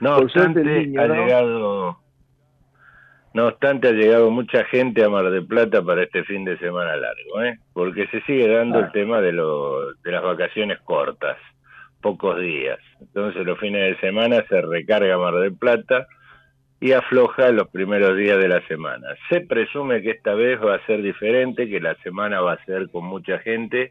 No 0.00 0.14
Por 0.16 0.24
obstante, 0.24 0.64
niño, 0.64 1.00
ha 1.00 1.06
¿no? 1.06 1.14
llegado... 1.14 1.98
No 3.34 3.48
obstante, 3.48 3.88
ha 3.88 3.92
llegado 3.92 4.30
mucha 4.30 4.64
gente 4.66 5.02
a 5.04 5.08
Mar 5.08 5.28
del 5.28 5.44
Plata 5.44 5.82
para 5.82 6.04
este 6.04 6.22
fin 6.22 6.44
de 6.44 6.56
semana 6.58 6.96
largo, 6.96 7.42
¿eh? 7.42 7.58
porque 7.72 8.06
se 8.06 8.20
sigue 8.22 8.46
dando 8.48 8.78
Ah. 8.78 8.82
el 8.86 8.92
tema 8.92 9.20
de, 9.20 9.32
lo, 9.32 9.92
de 9.92 10.12
las 10.12 10.22
vacaciones 10.22 10.78
cortas, 10.84 11.36
pocos 12.00 12.38
días. 12.40 12.78
Entonces 13.00 13.44
los 13.44 13.58
fines 13.58 13.82
de 13.82 14.00
semana 14.00 14.44
se 14.48 14.60
recarga 14.62 15.18
Mar 15.18 15.34
del 15.34 15.52
Plata 15.56 16.06
y 16.80 16.92
afloja 16.92 17.50
los 17.50 17.68
primeros 17.70 18.16
días 18.16 18.38
de 18.38 18.48
la 18.48 18.64
semana. 18.68 19.08
Se 19.28 19.40
presume 19.40 20.00
que 20.02 20.10
esta 20.10 20.34
vez 20.34 20.60
va 20.62 20.76
a 20.76 20.86
ser 20.86 21.02
diferente, 21.02 21.68
que 21.68 21.80
la 21.80 21.96
semana 22.04 22.40
va 22.40 22.52
a 22.52 22.64
ser 22.66 22.88
con 22.90 23.04
mucha 23.04 23.40
gente 23.40 23.90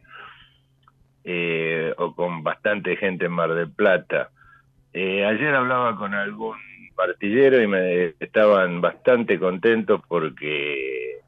eh, 1.25 1.93
o 1.97 2.15
con 2.15 2.43
bastante 2.43 2.95
gente 2.95 3.25
en 3.25 3.31
Mar 3.33 3.53
del 3.53 3.71
Plata. 3.71 4.29
Eh, 4.93 5.25
ayer 5.25 5.53
hablaba 5.53 5.97
con 5.97 6.13
algún 6.13 6.55
partillero 6.95 7.61
y 7.61 7.67
me 7.67 8.13
estaban 8.19 8.81
bastante 8.81 9.39
contentos 9.39 10.01
porque 10.07 11.19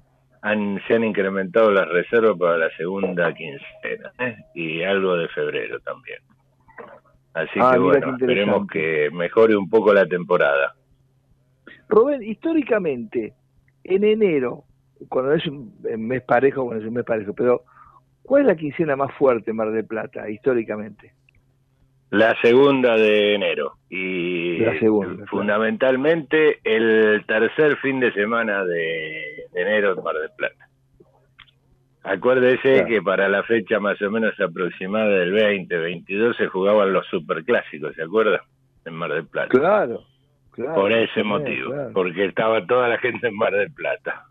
han, 0.42 0.82
se 0.88 0.96
han 0.96 1.04
incrementado 1.04 1.72
las 1.72 1.88
reservas 1.90 2.38
para 2.38 2.58
la 2.58 2.70
segunda 2.78 3.34
quincena 3.34 4.12
¿eh? 4.20 4.38
y 4.54 4.84
algo 4.84 5.18
de 5.18 5.28
febrero 5.30 5.80
también. 5.80 6.20
Así 7.34 7.60
Ah, 7.60 7.72
que 7.74 7.80
bueno, 7.80 8.16
esperemos 8.16 8.68
que 8.68 9.10
mejore 9.12 9.56
un 9.56 9.70
poco 9.70 9.94
la 9.94 10.06
temporada. 10.06 10.74
Rubén, 11.90 12.24
históricamente, 12.24 13.34
en 13.84 14.04
enero, 14.04 14.64
cuando 15.10 15.34
es 15.34 15.46
un 15.48 15.74
mes 15.98 16.22
parejo, 16.24 16.64
bueno, 16.64 16.82
es 16.82 16.88
un 16.88 16.94
mes 16.94 17.04
parejo, 17.04 17.34
pero 17.34 17.64
¿cuál 18.24 18.44
es 18.44 18.48
la 18.48 18.56
quincena 18.56 18.96
más 18.96 19.14
fuerte 19.16 19.52
en 19.52 19.58
Mar 19.58 19.72
del 19.72 19.86
Plata, 19.86 20.30
históricamente? 20.30 21.14
La 22.12 22.40
segunda 22.42 22.96
de 22.96 23.34
enero 23.36 23.74
y 23.90 24.60
La 24.60 24.78
segunda, 24.80 25.14
claro. 25.16 25.28
fundamentalmente 25.28 26.60
el 26.64 27.24
tercer 27.28 27.78
fin 27.78 28.00
de 28.00 28.12
semana 28.14 28.64
de, 28.64 29.46
de 29.52 29.62
enero 29.62 29.96
en 29.98 30.04
Mar 30.04 30.16
del 30.16 30.30
Plata. 30.38 30.68
Acuérdese 32.04 32.62
Claro. 32.74 32.88
que 32.88 33.02
para 33.02 33.28
la 33.28 33.44
fecha 33.44 33.80
más 33.80 34.00
o 34.02 34.12
menos 34.12 34.40
aproximada 34.40 35.10
del 35.10 35.32
20, 35.34 35.76
22 35.76 36.38
se 36.38 36.48
jugaban 36.48 36.94
los 36.94 37.06
superclásicos, 37.08 37.96
¿se 37.96 38.04
acuerda? 38.04 38.44
En 38.86 38.94
Mar 38.94 39.12
del 39.12 39.26
Plata. 39.26 39.50
Claro, 39.50 40.04
claro. 40.52 40.76
Por 40.76 40.92
ese 40.94 41.24
motivo, 41.24 41.74
porque 41.94 42.26
estaba 42.26 42.66
toda 42.68 42.88
la 42.90 43.00
gente 43.00 43.28
en 43.28 43.36
Mar 43.36 43.54
del 43.54 43.72
Plata. 43.72 44.26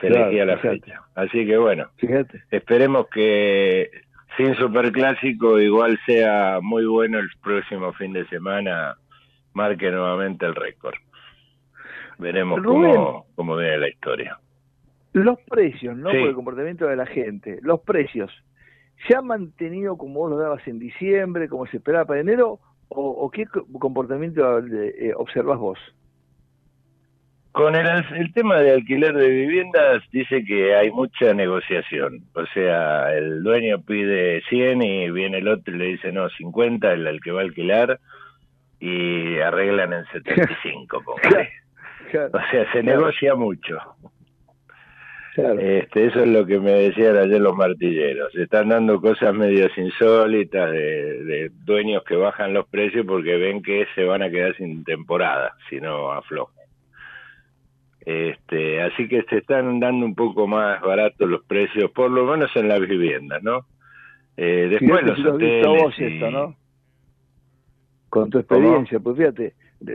Se 0.00 0.08
elegía 0.08 0.44
la 0.44 0.58
fíjate. 0.58 0.80
fecha. 0.80 1.00
Así 1.14 1.46
que 1.46 1.56
bueno, 1.56 1.88
Fíjate. 1.96 2.42
Esperemos 2.50 3.08
que 3.08 3.88
sin 4.36 4.54
superclásico 4.56 5.58
igual 5.60 5.98
sea 6.06 6.58
muy 6.62 6.84
bueno 6.86 7.18
el 7.18 7.28
próximo 7.42 7.92
fin 7.94 8.12
de 8.12 8.26
semana, 8.28 8.96
marque 9.54 9.90
nuevamente 9.90 10.44
el 10.46 10.54
récord. 10.54 10.94
Veremos 12.18 12.62
Rubén. 12.62 12.94
cómo, 12.94 13.26
cómo 13.34 13.56
viene 13.56 13.78
la 13.78 13.88
historia. 13.88 14.38
Los 15.12 15.38
precios, 15.48 15.96
no 15.96 16.10
Sí. 16.10 16.18
por 16.18 16.28
el 16.28 16.34
comportamiento 16.34 16.86
de 16.86 16.96
la 16.96 17.06
gente, 17.06 17.58
los 17.62 17.80
precios, 17.80 18.30
¿se 19.06 19.16
han 19.16 19.26
mantenido 19.26 19.96
como 19.96 20.20
vos 20.20 20.30
lo 20.30 20.36
dabas 20.38 20.66
en 20.68 20.78
diciembre, 20.78 21.48
como 21.48 21.66
se 21.66 21.78
esperaba 21.78 22.04
para 22.04 22.20
enero, 22.20 22.58
o, 22.88 23.10
o 23.10 23.30
qué 23.30 23.46
co- 23.46 23.66
comportamiento 23.78 24.58
eh, 24.58 25.12
observas 25.16 25.58
vos? 25.58 25.78
Con 27.56 27.74
el, 27.74 27.86
el 28.14 28.32
tema 28.34 28.60
de 28.60 28.72
alquiler 28.72 29.14
de 29.14 29.28
viviendas 29.30 30.02
dice 30.12 30.44
que 30.44 30.74
hay 30.74 30.90
mucha 30.90 31.32
negociación. 31.32 32.20
O 32.34 32.44
sea, 32.52 33.14
el 33.16 33.42
dueño 33.42 33.80
pide 33.80 34.42
100 34.50 34.82
y 34.82 35.10
viene 35.10 35.38
el 35.38 35.48
otro 35.48 35.74
y 35.74 35.78
le 35.78 35.84
dice 35.86 36.12
no, 36.12 36.28
50 36.28 36.92
el, 36.92 37.06
el 37.06 37.20
que 37.22 37.32
va 37.32 37.40
a 37.40 37.44
alquilar 37.44 37.98
y 38.78 39.38
arreglan 39.38 39.94
en 39.94 40.04
75. 40.12 41.02
póngale. 41.06 41.48
Claro, 42.10 42.30
O 42.34 42.50
sea, 42.50 42.72
se 42.72 42.82
Claro. 42.82 42.98
negocia 42.98 43.34
mucho. 43.34 43.78
claro. 45.34 45.58
Este, 45.58 46.08
eso 46.08 46.20
es 46.20 46.28
lo 46.28 46.44
que 46.44 46.60
me 46.60 46.72
decían 46.72 47.16
ayer 47.16 47.40
los 47.40 47.56
martilleros. 47.56 48.32
Se 48.34 48.42
están 48.42 48.68
dando 48.68 49.00
cosas 49.00 49.32
medios 49.34 49.70
insólitas 49.78 50.70
de, 50.72 51.24
de 51.24 51.50
dueños 51.64 52.04
que 52.04 52.16
bajan 52.16 52.52
los 52.52 52.68
precios 52.68 53.06
porque 53.06 53.38
ven 53.38 53.62
que 53.62 53.86
se 53.94 54.04
van 54.04 54.22
a 54.22 54.28
quedar 54.28 54.54
sin 54.56 54.84
temporada 54.84 55.54
si 55.70 55.80
no 55.80 56.12
aflojan. 56.12 56.65
Este, 58.06 58.80
así 58.82 59.08
que 59.08 59.24
se 59.24 59.38
están 59.38 59.80
dando 59.80 60.06
un 60.06 60.14
poco 60.14 60.46
más 60.46 60.80
baratos 60.80 61.28
los 61.28 61.44
precios, 61.44 61.90
por 61.90 62.08
lo 62.08 62.24
menos 62.24 62.54
en 62.54 62.68
las 62.68 62.80
viviendas, 62.80 63.42
¿no? 63.42 63.66
Eh, 64.36 64.68
después 64.70 65.00
Fíjate 65.00 65.06
los 65.06 65.16
si 65.16 65.26
hoteles 65.26 65.66
vos 65.66 65.98
y- 65.98 66.04
esto, 66.04 66.30
¿no? 66.30 66.56
Con 68.08 68.30
tu 68.30 68.38
experiencia, 68.38 69.00
pues 69.00 69.16
fíjate, 69.16 69.54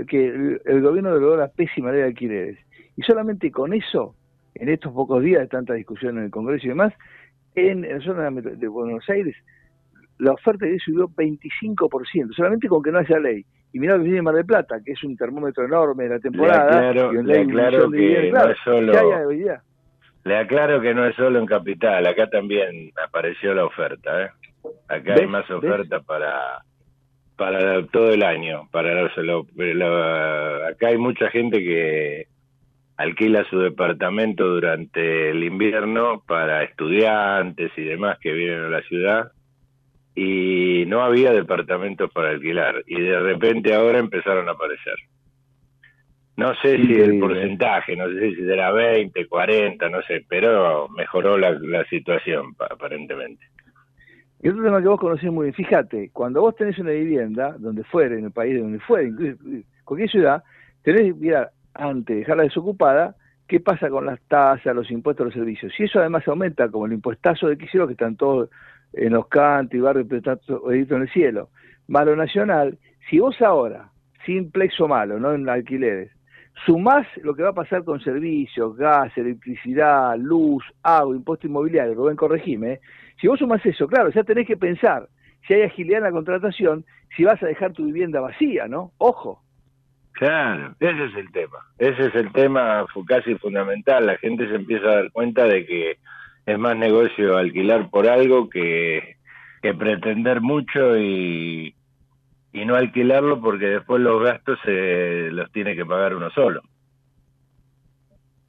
que 0.10 0.28
el, 0.28 0.62
el 0.66 0.82
gobierno 0.82 1.12
logró 1.12 1.38
la 1.38 1.48
pésima 1.48 1.92
ley 1.92 2.02
de 2.02 2.08
alquileres. 2.08 2.60
Y 2.98 3.02
solamente 3.04 3.50
con 3.50 3.74
eso, 3.74 4.14
en 4.56 4.68
estos 4.68 4.92
pocos 4.92 5.24
días 5.24 5.40
de 5.40 5.48
tanta 5.48 5.74
discusión 5.74 6.18
en 6.18 6.26
el 6.26 6.32
Congreso 6.32 6.66
y 6.66 6.70
demás, 6.70 6.94
en, 7.56 7.82
la 7.84 8.02
zona 8.02 8.30
de 8.30 8.68
Buenos 8.68 9.10
Aires, 9.10 9.38
la 10.18 10.34
oferta 10.34 10.66
de 10.66 10.78
subió 10.80 11.08
25%, 11.08 12.34
solamente 12.36 12.68
con 12.68 12.84
que 12.84 12.92
no 12.92 13.00
haya 13.00 13.20
ley. 13.20 13.46
Y 13.74 13.80
mirá 13.80 13.96
lo 13.96 14.04
que 14.04 14.10
viene 14.10 14.22
Mar 14.22 14.36
del 14.36 14.46
Plata, 14.46 14.80
que 14.84 14.92
es 14.92 15.04
un 15.04 15.16
termómetro 15.16 15.64
enorme 15.66 16.04
de 16.06 16.10
la 16.10 16.20
temporada. 16.20 16.90
aclaro- 16.92 17.14
y 17.14 17.16
donde 17.18 17.34
le 17.34 17.40
aclaro 17.42 17.90
que 17.92 18.32
no 18.32 18.50
es 18.50 18.58
solo-. 18.64 19.52
Le 20.24 20.38
aclaro 20.38 20.82
que 20.82 20.94
no 20.94 21.06
es 21.06 21.16
solo 21.16 21.40
en 21.40 21.46
Capital, 21.46 22.06
acá 22.06 22.28
también 22.30 22.92
apareció 23.04 23.54
la 23.54 23.66
oferta. 23.66 24.24
¿eh? 24.26 24.30
Acá 24.88 25.16
hay 25.16 25.26
más 25.28 25.48
¿Ves? 25.48 25.58
oferta 25.58 26.00
para 26.02 26.60
para 27.38 27.84
todo 27.88 28.12
el 28.12 28.22
año. 28.22 28.68
Para 28.72 29.10
lo- 29.18 29.46
lo- 29.56 30.66
acá 30.68 30.90
hay 30.90 30.98
mucha 31.00 31.30
gente 31.32 31.58
que 31.60 32.28
alquila 32.98 33.44
su 33.46 33.58
departamento 33.58 34.46
durante 34.48 35.32
el 35.32 35.44
invierno 35.44 36.22
para 36.28 36.62
estudiantes 36.64 37.72
y 37.78 37.84
demás 37.84 38.20
que 38.20 38.32
vienen 38.32 38.66
a 38.66 38.70
la 38.70 38.82
ciudad 38.84 39.32
y 40.16 40.86
no 40.88 41.02
había 41.02 41.32
departamentos 41.32 42.12
para 42.12 42.30
alquilar 42.30 42.84
y 42.86 43.00
de 43.02 43.20
repente 43.20 43.74
ahora 43.74 44.00
empezaron 44.00 44.48
a 44.50 44.52
aparecer. 44.52 44.96
No 46.38 46.54
sé 46.62 46.78
si 46.78 46.94
el 47.00 47.20
porcentaje, 47.20 47.96
no 47.96 48.08
sé 48.08 48.32
si 48.32 48.36
será 48.38 48.72
20, 48.72 49.28
40, 49.28 49.90
no 49.90 50.02
sé, 50.04 50.26
pero 50.28 50.88
mejoró 50.90 51.38
la, 51.38 51.52
la 51.52 51.86
situación 51.86 52.56
pa- 52.56 52.68
aparentemente. 52.72 53.46
Y 54.42 54.50
otro 54.50 54.64
tema 54.64 54.82
que 54.82 54.88
vos 54.88 55.00
conocés 55.00 55.32
muy 55.32 55.46
bien, 55.46 55.54
fíjate, 55.54 56.10
cuando 56.12 56.42
vos 56.42 56.56
tenés 56.56 56.80
una 56.80 56.92
vivienda, 56.92 57.56
donde 57.60 57.84
fuere, 57.84 58.18
en 58.18 58.26
el 58.26 58.32
país 58.32 58.60
donde 58.60 58.80
fuere, 58.80 59.10
incluso 59.10 59.38
cualquier 59.84 60.10
ciudad, 60.10 60.44
tenés 60.82 61.02
que 61.04 61.14
mirar, 61.14 61.52
antes 61.76 62.16
de 62.16 62.20
dejarla 62.22 62.44
desocupada, 62.44 63.16
qué 63.48 63.60
pasa 63.60 63.90
con 63.90 64.06
las 64.06 64.20
tasas, 64.22 64.74
los 64.76 64.90
impuestos, 64.90 65.26
los 65.26 65.34
servicios. 65.36 65.72
Si 65.78 65.84
eso 65.84 66.00
además 66.00 66.28
aumenta, 66.28 66.70
como 66.70 66.86
el 66.88 66.94
impuestazo 66.94 67.50
de 67.50 67.58
quisieron 67.58 67.88
que 67.88 67.94
están 67.94 68.16
todos 68.16 68.50
en 68.94 69.14
los 69.14 69.28
cantos 69.28 69.76
y 69.76 69.80
barrios, 69.80 70.08
pero 70.10 70.34
está 70.34 70.96
en 70.96 71.02
el 71.02 71.10
cielo, 71.12 71.50
malo 71.88 72.16
nacional, 72.16 72.78
si 73.10 73.20
vos 73.20 73.42
ahora, 73.42 73.90
sin 74.26 74.52
plexo 74.52 74.88
malo, 74.88 75.20
no 75.20 75.34
en 75.34 75.48
alquileres, 75.50 76.12
sumás 76.66 77.08
lo 77.24 77.34
que 77.34 77.44
va 77.44 77.50
a 77.50 77.54
pasar 77.54 77.84
con 77.84 78.00
servicios, 78.02 78.76
gas, 78.76 79.18
electricidad, 79.18 80.18
luz, 80.18 80.64
agua, 80.84 81.16
impuesto 81.16 81.48
inmobiliario, 81.48 81.96
Rubén, 81.96 82.16
corregime, 82.16 82.74
¿eh? 82.74 82.80
si 83.20 83.28
vos 83.28 83.40
sumás 83.40 83.66
eso, 83.66 83.88
claro, 83.88 84.10
ya 84.10 84.24
tenés 84.24 84.48
que 84.48 84.58
pensar 84.58 85.08
si 85.48 85.54
hay 85.54 85.64
agilidad 85.64 86.00
en 86.00 86.04
la 86.06 86.12
contratación, 86.12 86.86
si 87.16 87.24
vas 87.24 87.42
a 87.42 87.48
dejar 87.48 87.74
tu 87.74 87.86
vivienda 87.86 88.20
vacía, 88.20 88.68
¿no? 88.68 88.92
Ojo. 88.98 89.42
Claro, 90.14 90.76
ese 90.80 91.06
es 91.06 91.16
el 91.16 91.32
tema. 91.32 91.58
Ese 91.78 92.08
es 92.08 92.16
el 92.16 92.32
tema 92.32 92.86
casi 93.08 93.36
fundamental. 93.36 94.06
La 94.06 94.18
gente 94.18 94.48
se 94.48 94.56
empieza 94.56 94.86
a 94.88 94.96
dar 94.96 95.12
cuenta 95.12 95.46
de 95.46 95.66
que 95.66 95.98
es 96.46 96.58
más 96.60 96.76
negocio 96.76 97.38
alquilar 97.38 97.90
por 97.90 98.08
algo 98.08 98.50
que, 98.50 99.16
que 99.62 99.74
pretender 99.74 100.42
mucho 100.42 100.98
y, 100.98 101.76
y 102.54 102.66
no 102.66 102.76
alquilarlo 102.76 103.40
porque 103.42 103.68
después 103.68 104.02
los 104.02 104.22
gastos 104.24 104.60
se 104.64 105.30
los 105.32 105.52
tiene 105.52 105.76
que 105.76 105.86
pagar 105.86 106.16
uno 106.16 106.30
solo. 106.32 106.62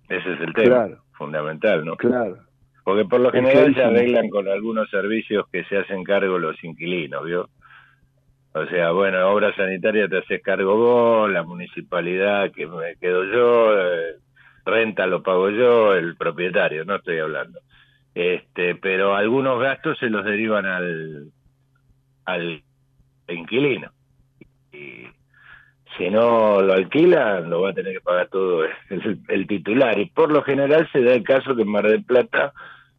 Ese 0.09 0.33
es 0.35 0.41
el 0.41 0.53
tema 0.53 0.87
Claro. 0.87 1.03
fundamental, 1.13 1.85
¿no? 1.85 1.97
Claro. 1.97 2.39
Porque 2.85 3.05
por 3.05 3.21
lo 3.21 3.31
general 3.31 3.75
se 3.75 3.83
arreglan 3.83 4.29
con 4.29 4.49
algunos 4.49 4.91
servicios 4.91 5.47
que 5.53 5.65
se 5.65 5.79
hacen 5.79 6.03
cargo 6.03 6.39
los 6.39 6.63
inquilinos, 6.65 7.25
¿vio? 7.25 7.49
O 8.55 8.67
sea, 8.67 8.91
bueno, 8.91 9.31
obra 9.31 9.55
sanitaria 9.55 10.09
te 10.09 10.19
haces 10.19 10.43
cargo 10.43 10.77
vos, 10.77 11.31
la 11.31 11.43
municipalidad 11.43 12.51
que 12.53 12.67
me 12.67 12.97
quedo 12.97 13.25
yo, 13.25 13.81
eh, 13.81 14.17
renta 14.67 15.07
lo 15.07 15.23
pago 15.23 15.49
yo, 15.51 15.95
el 15.95 16.17
propietario, 16.17 16.85
no 16.85 16.97
estoy 16.97 17.19
hablando. 17.19 17.61
Este, 18.15 18.75
pero 18.75 19.15
algunos 19.15 19.61
gastos 19.61 19.99
se 19.99 20.11
los 20.11 20.25
derivan 20.25 20.67
al, 20.67 21.33
al 22.25 22.63
inquilino. 23.29 23.91
Y 24.73 25.07
si 25.97 26.11
no 26.11 26.61
lo 26.61 26.73
alquilan, 26.73 27.49
lo 27.49 27.63
va 27.63 27.71
a 27.71 27.75
tener 27.75 27.95
que 27.95 28.01
pagar 28.01 28.29
todo 28.29 28.65
el, 28.65 29.19
el 29.29 29.47
titular. 29.47 29.99
Y 29.99 30.07
por 30.07 30.31
lo 30.31 30.43
general 30.43 30.89
se 30.93 31.03
da 31.03 31.15
el 31.15 31.23
caso 31.23 31.57
que 31.57 31.63
en 31.63 31.69
Mar 31.69 31.87
del 31.87 32.05
Plata 32.05 32.53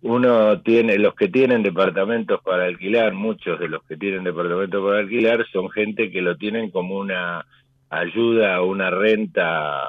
uno 0.03 0.59
tiene, 0.61 0.97
los 0.97 1.15
que 1.15 1.29
tienen 1.29 1.63
departamentos 1.63 2.41
para 2.43 2.65
alquilar, 2.65 3.13
muchos 3.13 3.57
de 3.59 3.69
los 3.69 3.83
que 3.85 3.95
tienen 3.95 4.25
departamentos 4.25 4.83
para 4.83 4.99
alquilar 4.99 5.45
son 5.51 5.69
gente 5.71 6.11
que 6.11 6.21
lo 6.21 6.35
tienen 6.35 6.71
como 6.71 6.97
una 6.97 7.45
ayuda 7.89 8.61
o 8.61 8.65
una 8.65 8.89
renta 8.89 9.87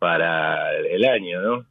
para 0.00 0.74
el 0.76 1.04
año, 1.04 1.40
¿no? 1.40 1.64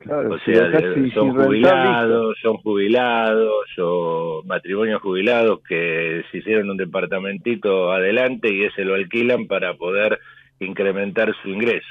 Claro, 0.00 0.32
O 0.34 0.38
sea, 0.38 0.70
son 1.14 1.34
jubilados, 1.34 2.36
son 2.40 2.56
jubilados 2.56 3.66
o 3.78 4.42
matrimonios 4.46 5.02
jubilados 5.02 5.60
que 5.68 6.22
se 6.30 6.38
hicieron 6.38 6.70
un 6.70 6.76
departamentito 6.78 7.92
adelante 7.92 8.50
y 8.52 8.64
ese 8.64 8.84
lo 8.84 8.94
alquilan 8.94 9.46
para 9.46 9.74
poder 9.74 10.18
incrementar 10.58 11.34
su 11.42 11.50
ingreso. 11.50 11.86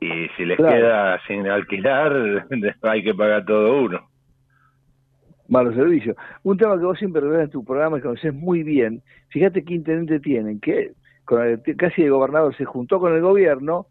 Y 0.00 0.28
si 0.36 0.44
les 0.46 0.56
Claro. 0.56 0.74
queda 0.76 1.20
sin 1.26 1.46
alquilar, 1.48 2.46
hay 2.82 3.02
que 3.04 3.14
pagar 3.14 3.44
todo 3.44 3.78
uno. 3.82 4.08
malos 5.48 5.76
servicios. 5.76 6.16
Un 6.42 6.56
tema 6.58 6.76
que 6.76 6.84
vos 6.84 6.98
siempre 6.98 7.20
revelas 7.20 7.44
en 7.44 7.50
tu 7.52 7.64
programa 7.64 7.98
y 7.98 8.00
conoces 8.00 8.34
muy 8.34 8.64
bien, 8.64 9.00
fíjate 9.28 9.64
qué 9.64 9.74
intendente 9.74 10.18
tienen, 10.18 10.58
que 10.60 10.90
con 11.24 11.40
el- 11.46 11.62
casi 11.76 12.02
el 12.02 12.10
gobernador 12.10 12.56
se 12.56 12.64
juntó 12.64 12.98
con 12.98 13.14
el 13.14 13.20
gobierno 13.20 13.86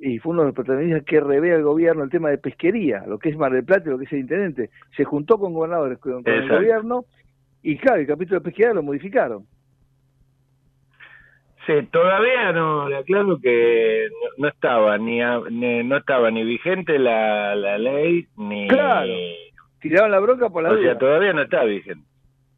y 0.00 0.18
fue 0.18 0.32
uno 0.32 0.42
de 0.42 0.46
los 0.48 0.54
protagonistas 0.54 1.04
que 1.04 1.20
revela 1.20 1.56
el 1.56 1.62
gobierno 1.62 2.02
el 2.04 2.10
tema 2.10 2.30
de 2.30 2.38
pesquería, 2.38 3.04
lo 3.06 3.18
que 3.18 3.28
es 3.28 3.36
Mar 3.36 3.52
del 3.52 3.64
Plata 3.64 3.84
y 3.86 3.90
lo 3.92 3.98
que 3.98 4.04
es 4.04 4.12
el 4.12 4.20
intendente. 4.20 4.70
Se 4.96 5.04
juntó 5.04 5.38
con 5.38 5.52
gobernadores, 5.52 5.98
con, 5.98 6.22
con 6.22 6.32
el 6.32 6.48
gobierno 6.48 7.04
y 7.62 7.76
claro, 7.76 8.00
el 8.00 8.06
capítulo 8.06 8.40
de 8.40 8.44
pesquería 8.44 8.72
lo 8.74 8.82
modificaron. 8.82 9.44
Sí, 11.66 11.72
todavía 11.90 12.52
no, 12.52 12.88
le 12.88 12.96
aclaro 12.96 13.38
que 13.40 14.08
no, 14.10 14.42
no 14.44 14.48
estaba 14.48 14.96
ni, 14.98 15.20
a- 15.20 15.40
ni- 15.50 15.82
no 15.82 15.96
estaba 15.96 16.30
ni 16.30 16.44
vigente 16.44 16.96
la, 16.98 17.56
la 17.56 17.76
ley 17.76 18.26
ni 18.36 18.68
Claro. 18.68 19.12
Tiraron 19.80 20.10
la 20.12 20.20
bronca 20.20 20.48
por 20.48 20.62
la 20.62 20.70
o 20.70 20.74
duda. 20.76 20.82
sea, 20.84 20.98
todavía 20.98 21.32
no 21.32 21.42
está 21.42 21.64
vigente. 21.64 22.06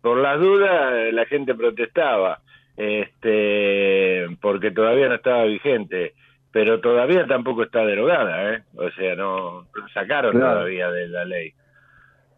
Por 0.02 0.18
las 0.18 0.38
dudas 0.38 1.12
la 1.12 1.24
gente 1.26 1.54
protestaba, 1.54 2.40
este, 2.76 4.26
porque 4.40 4.70
todavía 4.70 5.08
no 5.08 5.14
estaba 5.16 5.44
vigente, 5.44 6.12
pero 6.52 6.80
todavía 6.80 7.26
tampoco 7.26 7.62
está 7.62 7.84
derogada, 7.84 8.54
¿eh? 8.54 8.62
O 8.76 8.90
sea, 8.90 9.14
no 9.16 9.66
sacaron 9.92 10.32
Claro. 10.32 10.54
todavía 10.54 10.90
de 10.90 11.08
la 11.08 11.24
ley. 11.24 11.52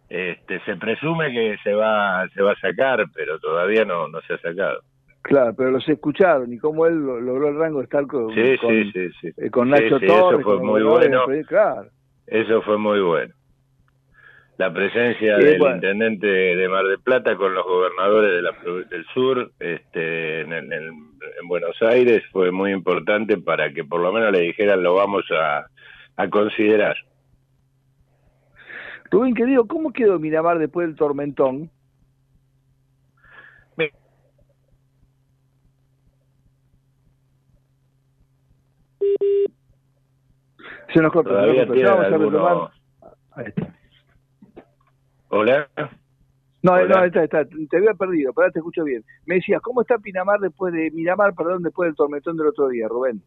Este, 0.08 0.60
se 0.64 0.76
presume 0.76 1.30
que 1.32 1.56
se 1.62 1.72
va 1.72 2.26
se 2.34 2.42
va 2.42 2.52
a 2.52 2.56
sacar, 2.60 3.04
pero 3.14 3.38
todavía 3.38 3.84
no 3.84 4.08
no 4.08 4.20
se 4.22 4.34
ha 4.34 4.38
sacado. 4.38 4.80
Claro, 5.22 5.54
pero 5.56 5.70
los 5.70 5.86
escucharon 5.88 6.52
y 6.52 6.58
cómo 6.58 6.86
él 6.86 6.94
lo- 6.98 7.20
logró 7.20 7.48
el 7.48 7.58
rango 7.58 7.78
de 7.78 7.84
estar 7.84 8.06
con, 8.06 8.34
Sí, 8.34 8.56
con, 8.58 8.70
sí, 8.70 8.90
sí, 8.92 9.08
sí. 9.20 9.28
eh, 9.36 9.50
con 9.50 9.68
Nacho 9.70 9.98
sí, 9.98 10.06
eso 10.06 10.14
Torres. 10.30 10.42
fue 10.42 10.58
muy 10.58 10.82
bueno. 10.82 11.24
Claro. 11.46 11.88
Eso 12.26 12.62
fue 12.62 12.78
muy 12.78 13.00
bueno. 13.00 13.32
La 14.56 14.72
presencia 14.72 15.36
del 15.36 15.58
bueno. 15.58 15.76
intendente 15.76 16.26
de 16.26 16.68
Mar 16.68 16.84
del 16.86 17.00
Plata 17.00 17.36
con 17.36 17.54
los 17.54 17.64
gobernadores 17.64 18.32
de 18.32 18.42
la, 18.42 18.52
provi- 18.52 18.88
del 18.88 19.04
sur 19.14 19.50
este, 19.60 20.40
en, 20.42 20.52
en- 20.72 21.09
en 21.40 21.48
Buenos 21.48 21.80
Aires 21.82 22.22
fue 22.32 22.50
muy 22.50 22.72
importante 22.72 23.36
para 23.38 23.72
que 23.72 23.84
por 23.84 24.00
lo 24.00 24.12
menos 24.12 24.32
le 24.32 24.40
dijeran 24.40 24.82
lo 24.82 24.94
vamos 24.94 25.24
a, 25.30 25.66
a 26.16 26.28
considerar. 26.28 26.96
Rubén, 29.10 29.34
querido, 29.34 29.66
¿cómo 29.66 29.92
quedó 29.92 30.18
Miramar 30.18 30.58
después 30.58 30.86
del 30.86 30.96
tormentón? 30.96 31.70
Se 40.92 41.00
nos 41.00 41.12
corta, 41.12 41.44
se 41.44 41.54
nos 41.54 41.66
corta. 41.66 41.94
Vamos 41.94 42.04
a 42.04 42.18
retomar. 42.18 42.70
Ahí 43.32 43.44
está. 43.46 43.74
Hola. 45.28 45.68
No, 46.62 46.72
Hola. 46.72 47.00
no, 47.00 47.04
está, 47.04 47.24
está, 47.24 47.44
te 47.44 47.76
había 47.76 47.94
perdido, 47.94 48.32
pero 48.34 48.44
ahora 48.44 48.52
te 48.52 48.58
escucho 48.58 48.84
bien. 48.84 49.02
Me 49.26 49.36
decías, 49.36 49.62
¿cómo 49.62 49.80
está 49.80 49.98
Pinamar 49.98 50.40
después 50.40 50.74
de 50.74 50.90
Miramar, 50.90 51.34
perdón, 51.34 51.62
después 51.62 51.88
del 51.88 51.96
tormentón 51.96 52.36
del 52.36 52.48
otro 52.48 52.68
día, 52.68 52.86
Rubén? 52.86 53.22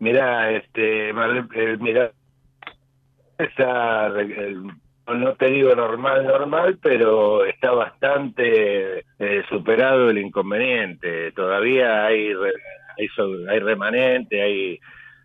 Mira, 0.00 0.50
este, 0.52 1.10
eh, 1.10 1.76
mira, 1.80 2.12
el- 3.38 4.62
no 5.06 5.34
te 5.34 5.46
digo 5.50 5.74
normal, 5.74 6.26
normal, 6.26 6.78
pero 6.82 7.44
está 7.44 7.72
bastante 7.72 9.00
eh, 9.18 9.42
superado 9.50 10.08
el 10.10 10.18
inconveniente. 10.18 11.30
Todavía 11.32 12.06
hay 12.06 12.32
hay, 12.96 13.08
hay 13.50 13.58
remanente, 13.58 14.40
hay 14.40 14.78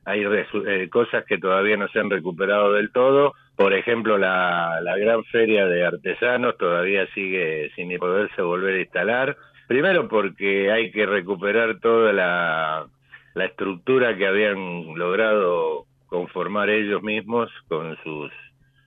hay 0.06 0.24
eh, 0.24 0.90
cosas 0.90 1.24
que 1.26 1.38
todavía 1.38 1.78
no 1.78 1.88
se 1.90 2.00
han 2.00 2.10
recuperado 2.10 2.74
del 2.74 2.92
todo. 2.92 3.34
Por 3.60 3.74
ejemplo, 3.74 4.18
la, 4.18 4.80
la 4.82 4.96
gran 4.96 5.22
feria 5.26 5.66
de 5.66 5.86
artesanos 5.86 6.58
todavía 6.58 7.06
sigue 7.14 7.70
sin 7.76 7.94
poderse 7.98 8.42
volver 8.42 8.76
a 8.76 8.80
instalar. 8.80 9.38
Primero 9.68 10.08
porque 10.08 10.72
hay 10.72 10.92
que 10.92 11.06
recuperar 11.06 11.78
toda 11.82 12.14
la, 12.14 12.88
estructura 13.36 14.16
que 14.16 14.28
habían 14.28 14.98
logrado 14.98 15.84
conformar 16.08 16.70
ellos 16.70 17.04
mismos 17.04 17.50
con 17.68 17.98
sus 18.02 18.32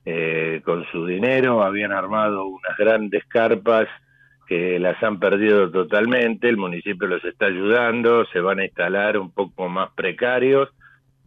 eh, 0.06 0.62
con 0.64 0.86
su 0.90 1.04
dinero, 1.04 1.62
habían 1.62 1.92
armado 1.92 2.46
unas 2.46 2.76
grandes 2.78 3.26
carpas 3.26 3.88
que 4.46 4.78
las 4.78 5.02
han 5.02 5.18
perdido 5.18 5.70
totalmente, 5.70 6.48
el 6.48 6.56
municipio 6.56 7.08
los 7.08 7.22
está 7.26 7.44
ayudando, 7.44 8.24
se 8.32 8.40
van 8.40 8.60
a 8.60 8.64
instalar 8.64 9.18
un 9.18 9.30
poco 9.32 9.68
más 9.68 9.90
precarios, 9.94 10.70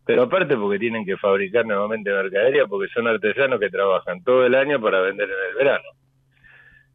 pero 0.06 0.24
aparte 0.24 0.56
porque 0.56 0.80
tienen 0.80 1.06
que 1.06 1.18
fabricar 1.18 1.66
nuevamente 1.66 2.12
mercadería, 2.12 2.68
porque 2.68 2.88
son 2.94 3.08
artesanos 3.08 3.60
que 3.60 3.70
trabajan 3.70 4.24
todo 4.24 4.46
el 4.46 4.56
año 4.56 4.80
para 4.80 5.02
vender 5.02 5.28
en 5.30 5.50
el 5.52 5.56
verano. 5.56 5.90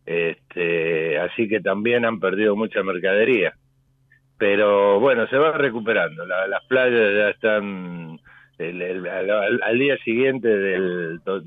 Este, 0.06 1.18
así 1.18 1.48
que 1.48 1.60
también 1.60 2.04
han 2.04 2.20
perdido 2.20 2.56
mucha 2.56 2.82
mercadería. 2.82 3.54
Pero 4.38 4.98
bueno, 5.00 5.26
se 5.28 5.36
va 5.36 5.52
recuperando. 5.52 6.24
La- 6.26 6.48
las 6.48 6.64
playas 6.66 7.14
ya 7.14 7.28
están 7.30 8.18
el- 8.58 9.06
al, 9.06 9.60
al- 9.62 9.78
día 9.78 9.96
siguiente 9.98 10.48
del 10.48 11.20
to- 11.24 11.42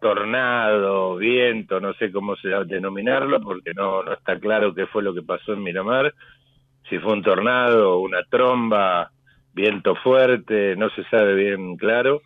tornado, 0.00 1.16
viento, 1.16 1.80
no 1.80 1.94
sé 1.94 2.12
cómo 2.12 2.36
se 2.36 2.50
va 2.50 2.58
a 2.58 2.64
denominarlo, 2.64 3.40
porque 3.40 3.72
no, 3.74 4.02
no 4.02 4.12
está 4.12 4.38
claro 4.38 4.74
qué 4.74 4.86
fue 4.86 5.02
lo 5.02 5.14
que 5.14 5.22
pasó 5.22 5.52
en 5.54 5.62
Miramar. 5.62 6.12
Si 6.88 6.98
fue 6.98 7.12
un 7.14 7.22
tornado, 7.22 7.98
una 7.98 8.22
tromba, 8.24 9.10
viento 9.54 9.94
fuerte, 9.96 10.76
no 10.76 10.90
se 10.90 11.04
sabe 11.04 11.34
bien 11.34 11.76
claro. 11.76 12.20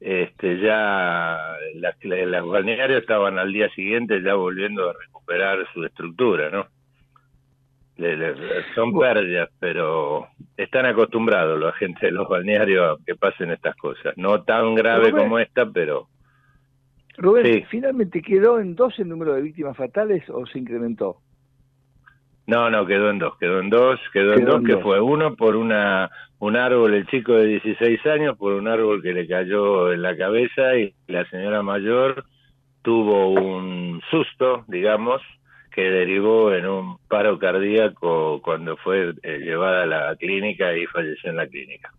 Este, 0.00 0.58
ya 0.60 1.38
las, 1.76 1.96
las 2.04 2.44
balnearios 2.44 3.00
estaban 3.00 3.38
al 3.38 3.52
día 3.52 3.70
siguiente 3.70 4.20
ya 4.22 4.34
volviendo 4.34 4.90
a 4.90 4.92
recuperar 4.92 5.58
su 5.72 5.82
estructura, 5.84 6.50
¿no? 6.50 6.66
Le- 7.96 8.16
le- 8.16 8.34
son 8.74 8.92
pérdidas, 8.98 9.48
pero 9.60 10.26
están 10.56 10.84
acostumbrados 10.84 11.58
la 11.60 11.72
gente 11.72 12.06
de 12.06 12.12
los 12.12 12.28
balnearios 12.28 12.98
a 13.00 13.04
que 13.04 13.14
pasen 13.14 13.52
estas 13.52 13.76
cosas. 13.76 14.12
No 14.16 14.42
tan 14.42 14.74
grave 14.74 15.10
Rubén. 15.10 15.16
como 15.24 15.38
esta, 15.38 15.64
pero 15.70 16.08
Rubén, 17.16 17.46
Sí. 17.46 17.64
¿finalmente 17.70 18.20
quedó 18.20 18.58
en 18.58 18.74
dos 18.74 18.98
el 18.98 19.08
número 19.08 19.32
de 19.34 19.42
víctimas 19.42 19.76
fatales 19.76 20.28
o 20.28 20.44
se 20.46 20.58
incrementó? 20.58 21.18
No, 22.46 22.70
no, 22.70 22.86
quedó 22.86 23.10
en 23.10 23.18
dos, 23.18 23.36
quedó 23.38 23.60
en 23.60 23.70
dos, 23.70 23.98
quedó, 24.12 24.34
en 24.34 24.44
dos, 24.44 24.56
en 24.56 24.66
que 24.66 24.72
dos. 24.74 24.82
fue 24.82 25.00
uno 25.00 25.34
por 25.34 25.56
una 25.56 26.10
un 26.40 26.56
árbol, 26.56 26.92
el 26.92 27.06
chico 27.06 27.32
de 27.34 27.46
16 27.46 28.04
años, 28.06 28.36
por 28.36 28.52
un 28.52 28.68
árbol 28.68 29.00
que 29.02 29.14
le 29.14 29.26
cayó 29.26 29.92
en 29.92 30.02
la 30.02 30.14
cabeza 30.16 30.76
y 30.76 30.94
la 31.06 31.24
señora 31.30 31.62
mayor 31.62 32.24
tuvo 32.82 33.30
un 33.30 34.02
susto, 34.10 34.64
digamos, 34.68 35.22
que 35.70 35.82
derivó 35.90 36.52
en 36.52 36.66
un 36.66 36.98
paro 37.08 37.38
cardíaco 37.38 38.42
cuando 38.42 38.76
fue 38.76 39.14
eh, 39.22 39.38
llevada 39.38 39.84
a 39.84 39.86
la 39.86 40.16
clínica 40.16 40.76
y 40.76 40.84
falleció 40.86 41.30
en 41.30 41.36
la 41.36 41.46
clínica. 41.46 41.92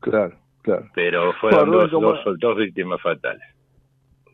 Claro, 0.00 0.34
claro. 0.62 0.86
Pero 0.94 1.32
fueron 1.34 1.70
dos, 1.70 1.90
como- 1.92 2.12
dos, 2.12 2.38
dos 2.40 2.56
víctimas 2.56 3.00
fatales. 3.00 3.42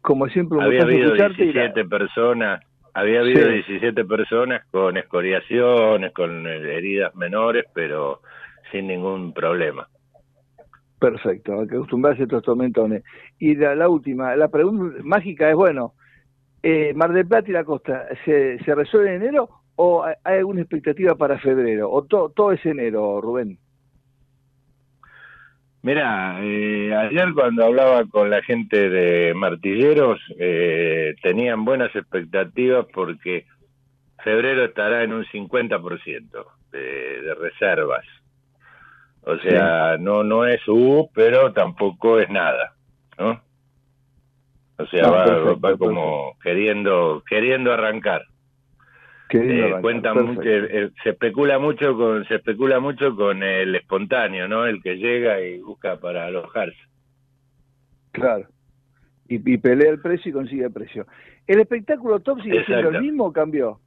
Como 0.00 0.26
siempre, 0.28 0.56
un 0.56 0.64
había 0.64 0.82
habido 0.82 1.08
escucharte 1.14 1.44
y 1.44 1.52
la- 1.52 1.62
17 1.64 1.84
personas, 1.84 2.64
había 2.94 3.20
habido 3.20 3.46
Sí. 3.48 3.52
17 3.54 4.04
personas 4.04 4.64
con 4.70 4.96
escoriaciones, 4.96 6.12
con 6.12 6.46
heridas 6.46 7.14
menores, 7.14 7.64
pero 7.74 8.20
sin 8.72 8.86
ningún 8.88 9.32
problema. 9.32 9.88
Perfecto, 10.98 11.58
hay 11.60 11.66
que 11.66 11.76
acostumbrarse 11.76 12.22
a 12.22 12.24
estos 12.24 12.42
tormentones. 12.42 13.02
Y 13.38 13.54
la, 13.54 13.74
la 13.74 13.88
última, 13.88 14.36
la 14.36 14.48
pregunta 14.48 14.98
mágica 15.02 15.48
es, 15.48 15.56
bueno, 15.56 15.94
eh, 16.62 16.92
Mar 16.94 17.12
del 17.12 17.26
Plata 17.26 17.48
y 17.48 17.52
la 17.52 17.64
costa, 17.64 18.06
¿se, 18.24 18.58
se 18.64 18.74
resuelve 18.74 19.14
en 19.14 19.22
enero 19.22 19.48
o 19.76 20.04
hay 20.04 20.14
hay 20.24 20.38
alguna 20.38 20.60
expectativa 20.60 21.14
para 21.14 21.38
febrero? 21.38 21.90
¿O 21.90 22.04
to- 22.04 22.30
todo 22.36 22.52
es 22.52 22.64
enero, 22.66 23.20
Rubén? 23.22 23.56
Mira, 25.82 26.38
eh, 26.42 26.94
ayer 26.94 27.32
cuando 27.34 27.64
hablaba 27.64 28.04
con 28.04 28.28
la 28.28 28.42
gente 28.42 28.90
de 28.90 29.32
Martilleros, 29.34 30.20
eh, 30.38 31.14
tenían 31.22 31.64
buenas 31.64 31.94
expectativas 31.96 32.86
porque 32.92 33.46
febrero 34.22 34.64
estará 34.64 35.02
en 35.02 35.14
un 35.14 35.24
50% 35.24 36.46
de, 36.70 37.22
de 37.22 37.34
reservas. 37.34 38.04
O 39.22 39.36
sea, 39.38 39.96
no 39.98 40.24
no 40.24 40.46
es 40.46 40.60
U, 40.66 41.10
pero 41.14 41.52
tampoco 41.52 42.18
es 42.18 42.30
nada, 42.30 42.74
¿no? 43.18 43.40
O 44.78 44.86
sea, 44.86 45.02
No, 45.02 45.12
va, 45.12 45.24
perfecto, 45.24 45.60
va 45.60 45.76
como 45.76 46.36
queriendo 46.42 47.22
queriendo 47.28 47.72
arrancar. 47.72 48.22
Eh, 49.32 49.80
mucho, 49.82 50.42
eh, 50.42 50.90
se 51.02 51.10
especula 51.10 51.58
mucho 51.58 51.96
con 51.96 52.26
se 52.26 52.36
especula 52.36 52.80
mucho 52.80 53.14
con 53.14 53.42
el 53.42 53.76
espontáneo, 53.76 54.48
¿no? 54.48 54.66
El 54.66 54.82
que 54.82 54.96
llega 54.96 55.40
y 55.40 55.58
busca 55.60 56.00
para 56.00 56.26
alojarse. 56.26 56.78
Claro. 58.12 58.48
Y, 59.28 59.36
y 59.52 59.58
pelea 59.58 59.90
el 59.90 60.00
precio 60.00 60.30
y 60.30 60.32
consigue 60.32 60.64
el 60.64 60.72
precio. 60.72 61.06
¿El 61.46 61.60
espectáculo 61.60 62.20
top 62.20 62.42
sigue 62.42 62.64
siendo 62.64 62.88
Exacto. 62.88 62.98
el 62.98 63.02
mismo 63.02 63.26
o 63.26 63.32
cambió? 63.32 63.80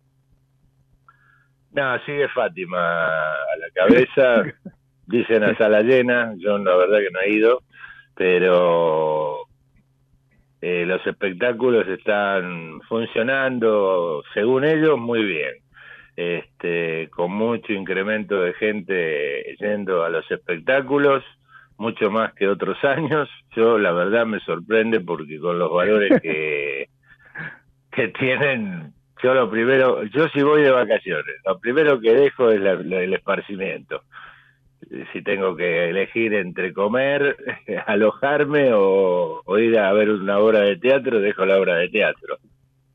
No, 1.74 2.00
sigue 2.06 2.28
Fátima 2.30 3.08
a 3.08 3.58
la 3.58 3.70
cabeza, 3.74 4.44
dicen 5.08 5.44
a 5.44 5.58
sala 5.58 5.82
llena, 5.82 6.34
yo 6.38 6.58
la 6.58 6.76
verdad 6.76 7.00
que 7.00 7.12
no 7.12 7.20
he 7.22 7.32
ido, 7.32 7.64
pero 8.16 9.48
eh, 10.66 10.86
los 10.86 11.06
espectáculos 11.06 11.86
están 11.90 12.80
funcionando, 12.88 14.24
según 14.34 14.64
ellos, 14.64 14.98
muy 14.98 15.24
bien. 15.24 15.56
Este, 16.16 17.10
con 17.10 17.32
mucho 17.32 17.74
incremento 17.74 18.40
de 18.40 18.54
gente 18.54 19.56
yendo 19.60 20.04
a 20.04 20.10
los 20.10 20.30
espectáculos, 20.32 21.24
mucho 21.78 22.10
más 22.12 22.34
que 22.36 22.48
otros 22.48 22.78
años. 22.86 23.28
Yo 23.56 23.78
la 23.78 23.92
verdad 23.92 24.26
me 24.26 24.40
sorprende 24.40 25.00
porque 25.02 25.40
con 25.40 25.60
los 25.60 25.72
valores 25.72 26.12
que, 26.22 26.88
que 27.92 28.08
tienen, 28.10 28.94
yo 29.22 29.34
lo 29.34 29.50
primero, 29.50 30.04
yo 30.06 30.28
si 30.30 30.42
voy 30.44 30.62
de 30.62 30.72
vacaciones, 30.72 31.36
lo 31.46 31.60
primero 31.60 32.00
que 32.00 32.14
dejo 32.14 32.50
es 32.52 32.62
la- 32.62 32.76
la- 32.76 33.02
el 33.02 33.14
esparcimiento. 33.14 34.04
Si 35.12 35.22
tengo 35.24 35.56
que 35.56 35.90
elegir 35.90 36.34
entre 36.34 36.74
comer, 36.74 37.36
alojarme 37.88 38.74
o, 38.74 39.42
o 39.44 39.60
ir 39.60 39.78
a 39.80 39.92
ver 39.94 40.10
una 40.10 40.40
obra 40.40 40.60
de 40.60 40.78
teatro, 40.78 41.20
dejo 41.20 41.46
la 41.46 41.60
obra 41.60 41.76
de 41.76 41.90
teatro, 41.90 42.38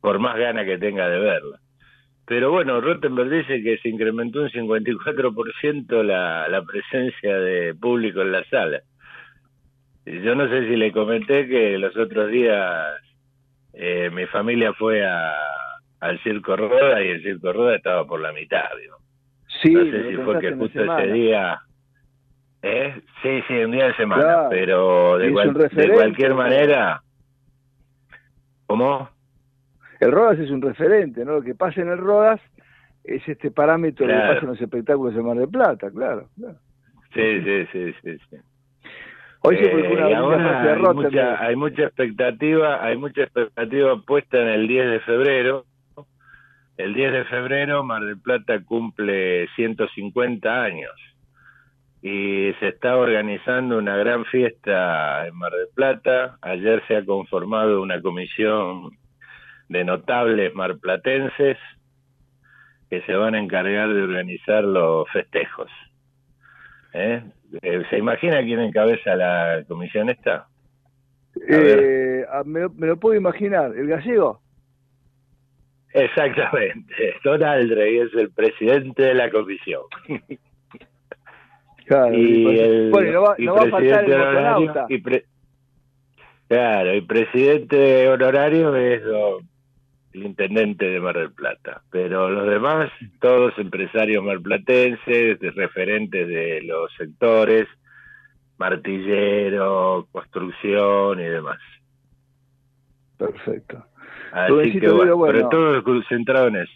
por 0.01 0.19
más 0.19 0.37
ganas 0.39 0.65
que 0.65 0.79
tenga 0.79 1.09
de 1.09 1.19
verla. 1.19 1.59
Pero 2.27 2.51
bueno, 2.51 2.81
Rottenberg 2.81 3.31
dice 3.31 3.62
que 3.62 3.79
se 3.79 3.89
incrementó 3.89 4.43
un 4.43 4.51
54% 4.51 6.03
la, 6.03 6.47
la 6.49 6.62
presencia 6.62 7.39
de 7.39 7.75
público 7.75 8.20
en 8.20 8.33
la 8.33 8.45
sala. 8.45 8.83
Yo 10.05 10.35
no 10.35 10.49
sé 10.49 10.69
si 10.69 10.77
le 10.77 10.93
comenté 10.93 11.49
que 11.49 11.79
los 11.79 11.97
otros 11.97 12.31
días 12.31 12.99
eh, 13.73 14.11
mi 14.11 14.27
familia 14.27 14.73
fue 14.75 15.07
a, 15.07 15.33
al 16.01 16.19
Circo 16.23 16.57
Roda 16.57 17.03
y 17.03 17.09
el 17.09 17.23
Circo 17.23 17.53
Roda 17.53 17.77
estaba 17.77 18.07
por 18.07 18.20
la 18.20 18.33
mitad. 18.33 18.65
digo. 18.81 18.97
Sí, 19.62 19.73
no 19.73 19.85
sé 19.85 20.11
si 20.11 20.16
fue 20.16 20.39
que 20.39 20.53
justo 20.53 20.83
ese 20.83 21.12
día... 21.12 21.59
¿Eh? 22.63 23.01
Sí, 23.23 23.41
sí, 23.47 23.55
un 23.55 23.71
día 23.71 23.87
de 23.89 23.95
semana, 23.95 24.23
Claro. 24.23 24.49
pero 24.51 25.19
de, 25.19 25.33
cual- 25.33 25.55
cualquier 25.95 26.35
manera... 26.35 27.03
¿Cómo? 28.67 29.09
El 30.01 30.13
Rodas 30.13 30.39
es 30.39 30.51
un 30.51 30.61
referente, 30.63 31.25
¿no? 31.25 31.33
Lo 31.35 31.43
que 31.43 31.55
pasa 31.55 31.81
en 31.81 31.89
el 31.89 31.99
Rodas 31.99 32.41
es 33.05 33.27
este 33.29 33.51
parámetro 33.51 34.07
de 34.07 34.13
lo 34.13 34.19
que 34.19 34.23
Claro. 34.23 34.35
pasa 34.35 34.45
en 34.47 34.51
los 34.53 34.61
espectáculos 34.61 35.15
de 35.15 35.23
Mar 35.23 35.37
del 35.37 35.49
Plata, 35.49 35.91
claro. 35.91 36.29
claro. 36.39 36.59
Sí, 37.15 37.41
sí, 37.43 37.67
sí, 37.73 37.95
sí. 38.03 38.19
sí. 38.31 38.37
Hoy 39.41 39.57
se 39.57 39.65
Eh, 39.65 39.69
publicó 39.71 39.93
una 39.95 40.11
y 40.11 40.13
ahora 40.15 40.61
hay 40.63 40.75
Rottenberg. 40.79 40.95
mucha, 41.13 41.41
hay 41.43 41.57
mucha 41.57 41.83
expectativa, 41.85 42.85
hay 42.85 42.97
mucha 42.99 43.23
expectativa 43.23 44.01
puesta 44.03 44.41
en 44.43 44.49
el 44.49 44.69
10 44.69 44.91
de 44.91 45.01
febrero. 45.01 45.65
El 46.77 46.95
10 46.95 47.13
de 47.13 47.25
febrero 47.25 47.83
Mar 47.83 48.03
del 48.03 48.19
Plata 48.21 48.61
cumple 48.65 49.49
150 49.57 50.63
años 50.63 50.93
y 52.03 52.53
se 52.61 52.69
está 52.69 52.97
organizando 52.97 53.79
una 53.79 53.97
gran 53.97 54.25
fiesta 54.27 55.27
en 55.27 55.35
Mar 55.35 55.53
del 55.53 55.69
Plata. 55.75 56.39
Ayer 56.43 56.83
se 56.87 56.97
ha 56.97 57.05
conformado 57.05 57.83
una 57.83 58.01
comisión 58.01 58.91
de 59.69 59.85
notables 59.85 60.55
marplatenses 60.55 61.59
que 62.89 63.03
se 63.03 63.15
van 63.15 63.35
a 63.35 63.41
encargar 63.41 63.93
de 63.93 64.03
organizar 64.03 64.65
los 64.65 65.09
festejos. 65.11 65.70
¿Eh? 66.95 67.23
Eh, 67.62 67.83
¿Se 67.91 67.99
imagina 67.99 68.43
quién 68.43 68.61
encabeza 68.61 69.15
la 69.16 69.62
comisión 69.66 70.09
esta? 70.09 70.47
Eh, 71.49 72.25
ah, 72.31 72.43
me, 72.47 72.61
lo, 72.61 72.70
me 72.70 72.87
lo 72.87 72.97
puedo 72.99 73.16
imaginar. 73.16 73.75
¿El 73.77 73.89
gallego? 73.89 74.41
Exactamente. 75.93 77.15
Don 77.25 77.43
Aldrey 77.43 77.99
es 77.99 78.15
el 78.15 78.31
presidente 78.31 79.03
de 79.03 79.15
la 79.15 79.31
comisión. 79.31 79.83
Claro. 81.89 82.15
y 82.15 82.44
pues, 82.44 82.60
el, 82.60 82.90
bueno, 82.90 83.12
no 83.12 83.23
va, 83.23 83.35
y 83.39 83.44
no 83.47 83.55
va 83.55 83.62
a 83.62 83.70
faltar 83.70 83.81
el 83.81 84.05
presidente 84.05 84.15
honorario. 84.15 84.86
y 84.90 84.98
pre- 84.98 85.24
claro, 86.48 86.94
y 86.94 87.01
presidente 87.01 88.09
honorario 88.09 88.77
es 88.77 89.02
el 90.12 90.23
intendente 90.23 90.85
de 90.85 91.01
Mar 91.01 91.16
del 91.16 91.32
Plata. 91.32 91.82
Pero 91.90 92.28
los 92.28 92.47
demás, 92.47 92.90
todos 93.20 93.59
empresarios 93.59 94.23
marplatenses, 94.23 95.40
de 95.40 95.51
referentes 95.52 96.28
de 96.28 96.60
los 96.62 96.93
sectores, 96.98 97.66
martillero, 98.59 100.06
construcción 100.12 101.20
y 101.20 101.24
demás. 101.24 101.59
Perfecto. 103.16 103.82
Así 104.32 104.78
que 104.78 104.90
bueno, 104.90 105.16
bueno. 105.16 105.32
pero 105.32 105.48
todo 105.48 105.82
concentrado 105.85 106.48
en 106.48 106.56
eso. 106.56 106.73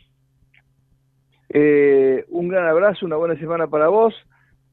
Eh, 1.51 2.25
un 2.29 2.49
gran 2.49 2.67
abrazo, 2.67 3.05
una 3.05 3.17
buena 3.17 3.37
semana 3.37 3.67
para 3.67 3.89
vos. 3.89 4.15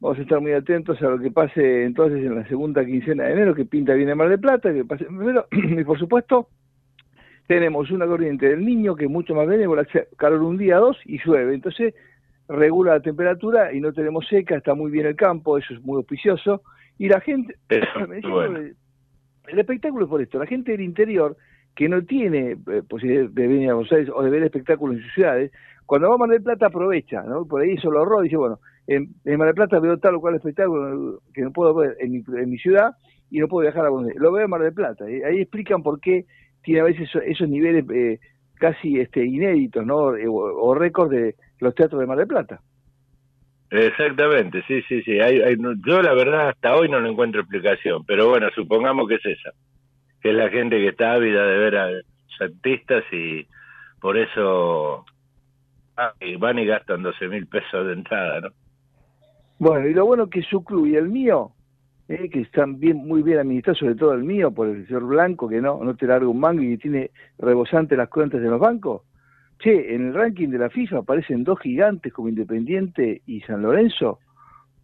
Vamos 0.01 0.17
a 0.17 0.21
estar 0.21 0.39
muy 0.39 0.53
atentos 0.53 1.01
a 1.01 1.09
lo 1.09 1.19
que 1.19 1.29
pase 1.29 1.83
entonces 1.83 2.19
en 2.19 2.35
la 2.35 2.47
segunda 2.47 2.85
quincena 2.85 3.25
de 3.25 3.33
enero, 3.33 3.53
que 3.53 3.65
pinta 3.65 3.93
bien 3.93 4.09
en 4.09 4.17
Mar 4.17 4.29
del 4.29 4.39
Plata, 4.39 4.73
que 4.73 4.85
pase 4.85 5.05
en 5.05 5.21
enero. 5.21 5.47
y 5.51 5.83
por 5.83 5.99
supuesto, 5.99 6.47
tenemos 7.47 7.91
una 7.91 8.07
corriente 8.07 8.47
del 8.47 8.63
niño 8.65 8.95
que 8.95 9.05
es 9.05 9.11
mucho 9.11 9.35
más 9.35 9.47
benévola, 9.47 9.85
calor 10.17 10.41
un 10.43 10.57
día, 10.57 10.77
dos 10.77 10.97
y 11.05 11.17
llueve. 11.17 11.53
Entonces, 11.53 11.93
regula 12.47 12.93
la 12.93 13.01
temperatura 13.01 13.73
y 13.73 13.81
no 13.81 13.91
tenemos 13.91 14.25
seca, 14.27 14.55
está 14.55 14.73
muy 14.73 14.89
bien 14.89 15.05
el 15.05 15.15
campo, 15.15 15.57
eso 15.57 15.73
es 15.73 15.81
muy 15.81 15.97
auspicioso. 15.97 16.61
Y 16.97 17.09
la 17.09 17.19
gente, 17.19 17.55
bueno. 18.23 18.59
el 18.59 19.59
espectáculo 19.59 20.05
es 20.05 20.09
por 20.09 20.21
esto, 20.21 20.39
la 20.39 20.45
gente 20.45 20.71
del 20.71 20.81
interior 20.81 21.35
que 21.75 21.89
no 21.89 22.03
tiene 22.03 22.51
eh, 22.51 22.83
posibilidad 22.87 23.29
de 23.29 23.47
venir 23.47 23.69
a 23.69 23.73
Buenos 23.73 23.91
Aires 23.91 24.09
o 24.13 24.23
de 24.23 24.29
ver 24.29 24.43
espectáculos 24.43 24.97
en 24.97 25.03
sus 25.03 25.13
ciudades, 25.13 25.51
cuando 25.85 26.09
va 26.09 26.15
a 26.15 26.17
Mar 26.19 26.29
del 26.29 26.43
Plata 26.43 26.67
aprovecha, 26.67 27.23
¿no? 27.23 27.45
Por 27.45 27.61
ahí 27.61 27.71
eso 27.71 27.89
lo 27.89 27.99
ahorró, 27.99 28.21
dice, 28.21 28.37
bueno, 28.37 28.59
en, 28.95 29.37
Mar 29.37 29.47
del 29.47 29.55
Plata 29.55 29.79
veo 29.79 29.97
tal 29.99 30.15
o 30.15 30.21
cual 30.21 30.35
espectáculo 30.35 31.21
que 31.33 31.41
no 31.41 31.51
puedo 31.51 31.73
ver 31.75 31.95
en 31.99 32.11
mi, 32.11 32.23
en 32.41 32.49
mi 32.49 32.57
ciudad 32.57 32.91
y 33.29 33.39
no 33.39 33.47
puedo 33.47 33.63
viajar 33.63 33.85
a 33.85 33.89
Buenos 33.89 34.09
Aires. 34.09 34.21
Lo 34.21 34.31
veo 34.31 34.45
en 34.45 34.49
Mar 34.49 34.61
del 34.61 34.73
Plata. 34.73 35.09
y 35.09 35.21
ahí 35.23 35.41
explican 35.41 35.83
por 35.83 35.99
qué 35.99 36.25
tiene 36.63 36.81
a 36.81 36.85
veces 36.85 37.09
esos, 37.09 37.21
esos 37.25 37.49
niveles 37.49 37.85
eh, 37.93 38.19
casi 38.55 38.99
este 38.99 39.25
inéditos, 39.25 39.85
¿no? 39.85 40.15
Eh, 40.15 40.27
o, 40.27 40.33
o 40.33 40.73
récords 40.75 41.11
de 41.11 41.35
los 41.59 41.75
teatros 41.75 42.01
de 42.01 42.07
Mar 42.07 42.17
del 42.17 42.27
Plata. 42.27 42.61
Exactamente, 43.71 44.63
sí, 44.67 44.81
sí, 44.83 45.03
sí. 45.03 45.19
Hay, 45.19 45.41
hay- 45.41 45.57
yo 45.85 46.01
la 46.01 46.13
verdad 46.13 46.49
hasta 46.49 46.75
hoy 46.75 46.89
no 46.89 46.99
le 46.99 47.09
encuentro 47.09 47.41
explicación, 47.41 48.03
pero 48.05 48.27
bueno, 48.29 48.49
supongamos 48.55 49.07
que 49.07 49.15
es 49.15 49.25
esa, 49.25 49.51
que 50.21 50.31
es 50.31 50.35
la 50.35 50.49
gente 50.49 50.77
que 50.77 50.89
está 50.89 51.13
ávida 51.13 51.45
de 51.45 51.57
ver 51.57 51.75
a 51.77 51.91
los 51.91 52.05
artistas 52.41 53.03
y 53.11 53.45
por 54.01 54.17
eso 54.17 55.05
ah, 55.97 56.13
van 56.39 56.59
y 56.59 56.65
gastan 56.65 57.03
12 57.03 57.27
mil 57.27 57.47
pesos 57.47 57.85
de 57.87 57.93
entrada, 57.93 58.41
¿no? 58.41 58.49
Bueno, 59.59 59.87
y 59.87 59.93
lo 59.93 60.05
bueno 60.05 60.27
que 60.29 60.41
su 60.41 60.63
club 60.63 60.87
y 60.87 60.95
el 60.95 61.09
mío, 61.09 61.51
eh, 62.07 62.29
que 62.29 62.41
están 62.41 62.79
bien, 62.79 62.97
muy 63.05 63.21
bien 63.21 63.39
administrados, 63.39 63.79
sobre 63.79 63.95
todo 63.95 64.13
el 64.13 64.23
mío, 64.23 64.51
por 64.51 64.67
el 64.69 64.87
señor 64.87 65.05
Blanco, 65.05 65.47
que 65.47 65.61
no, 65.61 65.83
no 65.83 65.95
te 65.95 66.07
larga 66.07 66.27
un 66.27 66.39
mango 66.39 66.63
y 66.63 66.77
tiene 66.77 67.11
rebosante 67.37 67.95
las 67.97 68.09
cuentas 68.09 68.41
de 68.41 68.47
los 68.49 68.59
bancos. 68.59 69.01
Che, 69.59 69.93
en 69.93 70.07
el 70.07 70.13
ranking 70.13 70.47
de 70.47 70.57
la 70.57 70.69
FIFA 70.69 70.99
aparecen 70.99 71.43
dos 71.43 71.59
gigantes 71.59 72.13
como 72.13 72.29
Independiente 72.29 73.21
y 73.25 73.41
San 73.41 73.61
Lorenzo, 73.61 74.19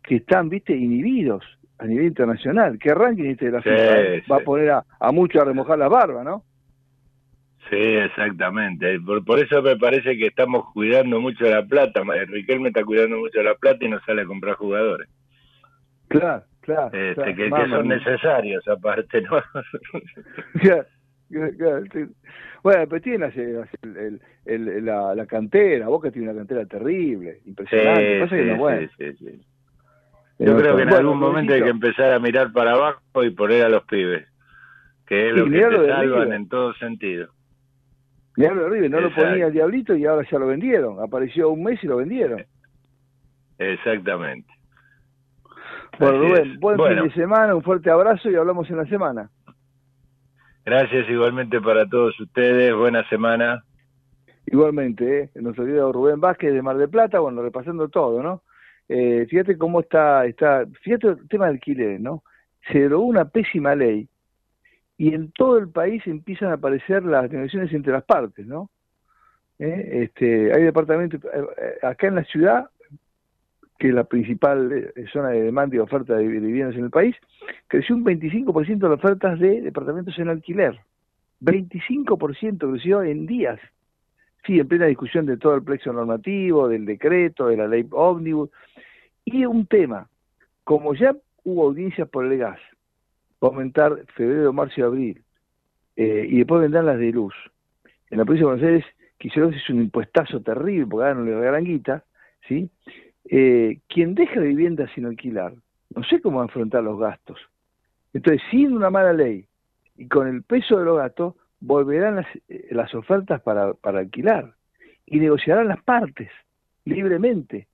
que 0.04 0.18
están, 0.18 0.50
viste, 0.50 0.76
inhibidos 0.76 1.44
a 1.80 1.86
nivel 1.86 2.08
internacional. 2.08 2.78
¿Qué 2.78 2.94
ranking 2.94 3.30
este 3.30 3.46
de 3.46 3.52
la 3.52 3.62
Sí, 3.62 3.70
FIFA? 3.70 4.02
eh? 4.02 4.24
Va 4.30 4.36
a 4.38 4.40
poner 4.42 4.72
a, 4.72 4.86
a 5.00 5.12
muchos 5.14 5.42
a 5.42 5.46
remojar 5.46 5.80
las 5.80 5.90
barbas, 5.90 6.26
¿no? 6.26 6.44
Sí, 7.70 7.78
exactamente. 7.78 9.00
Por, 9.00 9.26
por 9.26 9.40
eso 9.40 9.62
me 9.62 9.76
parece 9.76 10.18
que 10.18 10.28
estamos 10.28 10.72
cuidando 10.74 11.20
mucho 11.20 11.46
la 11.46 11.66
plata. 11.66 12.02
Eh, 12.16 12.26
Riquelme 12.26 12.68
está 12.70 12.84
cuidando 12.84 13.18
mucho 13.18 13.42
la 13.42 13.56
plata 13.56 13.84
y 13.84 13.90
no 13.90 14.00
sale 14.02 14.22
a 14.22 14.26
comprar 14.26 14.56
jugadores. 14.56 15.10
Claro, 16.08 16.44
claro. 16.62 16.88
Este, 16.94 17.16
claro. 17.16 17.36
que, 17.36 17.50
que 17.50 17.70
son 17.70 17.88
necesarios 17.88 18.68
aparte, 18.68 19.22
¿no? 19.22 19.42
Claro, 20.62 20.86
claro, 21.32 21.52
claro, 21.58 21.84
sí. 21.92 22.00
Bueno, 22.62 22.84
pero 22.88 23.02
tiene 23.02 23.26
el- 23.36 24.18
el- 24.46 24.68
el- 24.70 24.86
la, 24.86 25.16
la 25.16 25.26
cantera, 25.26 25.88
Boca 25.88 26.12
tiene 26.12 26.30
una 26.30 26.38
cantera 26.38 26.66
terrible, 26.66 27.40
impresionante. 27.46 28.24
Sí, 28.24 28.30
que 28.30 28.44
sí, 28.44 28.50
no, 28.50 28.58
bueno, 28.58 28.88
eh, 29.00 29.16
Yo 30.40 30.58
creo 30.58 30.76
que 30.76 30.84
en 30.84 30.90
bueno, 30.90 30.96
algún 30.98 31.20
momento 31.20 31.54
hay 31.54 31.64
que 31.64 31.70
empezar 31.70 32.14
a 32.14 32.20
mirar 32.20 32.52
para 32.52 32.74
abajo 32.74 33.24
y 33.24 33.30
poner 33.32 33.66
a 33.66 33.70
los 33.70 33.84
pibes, 33.86 34.28
que 35.08 35.30
es 35.30 35.36
lo 35.36 35.46
que 35.46 35.52
te 35.60 35.88
salvan 35.88 36.34
en 36.34 36.48
todo 36.48 36.74
sentido. 36.76 37.30
Mirá 38.38 38.54
lo 38.54 38.64
de 38.64 38.70
River, 38.70 38.92
no 38.92 39.02
lo 39.02 39.14
ponía 39.14 39.48
el 39.48 39.54
Diablito 39.54 39.96
y 39.96 40.06
ahora 40.06 40.28
ya 40.30 40.40
lo 40.40 40.48
vendieron. 40.48 41.00
Apareció 41.02 41.50
un 41.50 41.64
mes 41.64 41.84
y 41.84 41.88
lo 41.88 41.98
vendieron. 41.98 42.44
Exactamente. 43.58 44.48
Bueno, 46.00 46.20
Rubén, 46.20 46.60
buen 46.60 46.78
Bueno. 46.78 47.04
fin 47.04 47.10
de 47.10 47.16
semana, 47.16 47.56
un 47.56 47.64
fuerte 47.64 47.90
abrazo 47.90 48.30
y 48.30 48.36
hablamos 48.36 48.70
en 48.70 48.78
la 48.78 48.86
semana. 48.86 49.30
Gracias 50.66 51.08
igualmente 51.10 51.62
para 51.62 51.88
todos 51.88 52.20
ustedes, 52.20 52.76
buena 52.76 53.08
semana. 53.08 53.64
Igualmente, 54.48 55.20
¿eh? 55.20 55.30
nuestro 55.36 55.66
querido 55.66 55.92
Rubén 55.92 56.20
Vázquez 56.20 56.54
de 56.54 56.62
Mar 56.62 56.78
del 56.78 56.90
Plata, 56.90 57.20
bueno, 57.20 57.42
repasando 57.42 57.88
todo, 57.90 58.22
¿no? 58.22 58.44
Eh, 58.88 59.26
fíjate 59.30 59.58
cómo 59.58 59.80
está, 59.80 60.26
está, 60.26 60.66
fíjate 60.82 61.08
el 61.08 61.28
tema 61.28 61.46
de 61.46 61.52
alquileres, 61.52 62.00
¿no? 62.02 62.24
Se 62.72 62.80
derogó 62.80 63.06
una 63.06 63.26
pésima 63.26 63.74
ley 63.76 64.08
y 64.98 65.14
en 65.14 65.32
todo 65.32 65.58
el 65.58 65.70
país 65.70 66.06
empiezan 66.06 66.50
a 66.50 66.54
aparecer 66.54 67.04
las 67.04 67.30
negociaciones 67.30 67.74
entre 67.74 67.94
las 67.94 68.04
partes, 68.04 68.46
¿no? 68.46 68.70
Eh, 69.60 70.04
Este, 70.04 70.54
hay 70.54 70.64
departamentos, 70.64 71.24
eh, 71.26 71.46
eh, 71.58 71.86
acá 71.86 72.08
en 72.08 72.16
la 72.16 72.24
ciudad, 72.24 72.70
que 73.78 73.90
es 73.90 73.94
la 73.94 74.06
principal 74.06 74.72
eh, 74.72 75.06
zona 75.12 75.30
de 75.30 75.42
demanda 75.44 75.76
y 75.76 75.80
oferta 75.80 76.16
de 76.16 76.28
viviendas 76.28 76.76
en 76.78 76.86
el 76.86 76.90
país, 76.90 77.16
creció 77.68 77.96
un 77.96 78.06
25% 78.06 78.88
de 78.88 78.90
las 78.90 79.04
ofertas 79.04 79.40
de 79.40 79.62
departamentos 79.62 80.18
en 80.18 80.30
alquiler. 80.30 80.80
25% 81.42 82.72
creció 82.72 83.04
en 83.04 83.26
días. 83.26 83.60
Sí, 84.46 84.60
en 84.60 84.68
plena 84.68 84.86
discusión 84.86 85.26
de 85.26 85.38
todo 85.38 85.56
el 85.56 85.64
plexo 85.64 85.92
normativo, 85.92 86.70
del 86.70 86.86
decreto, 86.86 87.48
de 87.48 87.58
la 87.58 87.68
ley 87.68 87.86
ómnibus. 87.92 88.50
Y 89.26 89.46
un 89.46 89.66
tema, 89.66 90.08
como 90.64 90.94
ya 90.94 91.16
hubo 91.44 91.64
audiencias 91.64 92.08
por 92.08 92.26
el 92.26 92.38
gas, 92.38 92.60
va 93.44 93.48
a 93.48 93.52
aumentar 93.52 94.06
febrero, 94.16 94.54
marzo 94.54 94.76
y 94.78 94.84
abril, 94.84 95.24
eh, 95.96 96.28
y 96.30 96.38
después 96.40 96.62
vendrán 96.62 96.86
las 96.86 97.00
de 97.00 97.12
luz. 97.12 97.34
En 98.10 98.20
la 98.20 98.26
provincia 98.26 98.48
de 98.48 98.54
Buenos 98.54 98.68
Aires 98.68 98.86
quisieron 99.18 99.54
hacer 99.54 99.76
un 99.76 99.82
impuestazo 99.84 100.42
terrible, 100.42 100.88
porque 100.88 101.08
ahora 101.08 101.20
no 101.20 101.26
le 101.26 101.40
regalan 101.40 101.64
guita, 101.64 102.04
¿sí? 102.48 102.70
Eh, 103.26 103.80
quien 103.88 104.14
deja 104.14 104.36
la 104.36 104.46
vivienda 104.46 104.88
sin 104.94 105.06
alquilar, 105.06 105.54
no 105.96 106.04
sé 106.04 106.22
cómo 106.22 106.38
va 106.38 106.44
a 106.44 106.46
afrontar 106.46 106.84
los 106.84 107.00
gastos. 107.00 107.40
Entonces, 108.14 108.42
sin 108.52 108.74
una 108.74 108.90
mala 108.90 109.14
ley 109.14 109.46
y 109.98 110.08
con 110.08 110.28
el 110.28 110.44
peso 110.44 110.78
de 110.78 110.86
los 110.86 110.98
gastos, 110.98 111.36
volverán 111.60 112.18
las, 112.18 112.28
eh, 112.48 112.68
las 112.72 112.94
ofertas 112.94 113.42
para, 113.42 113.74
para 113.74 114.00
alquilar 114.00 114.54
y 115.06 115.20
negociarán 115.20 115.68
las 115.68 115.82
partes 115.84 116.30
libremente. 116.86 117.68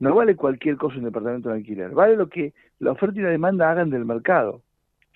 No 0.00 0.14
vale 0.14 0.36
cualquier 0.36 0.76
cosa 0.76 0.96
un 0.96 1.04
departamento 1.04 1.48
de 1.48 1.56
alquiler, 1.56 1.90
vale 1.90 2.16
lo 2.16 2.28
que 2.28 2.52
la 2.78 2.92
oferta 2.92 3.18
y 3.18 3.22
la 3.22 3.30
demanda 3.30 3.70
hagan 3.70 3.90
del 3.90 4.04
mercado. 4.04 4.62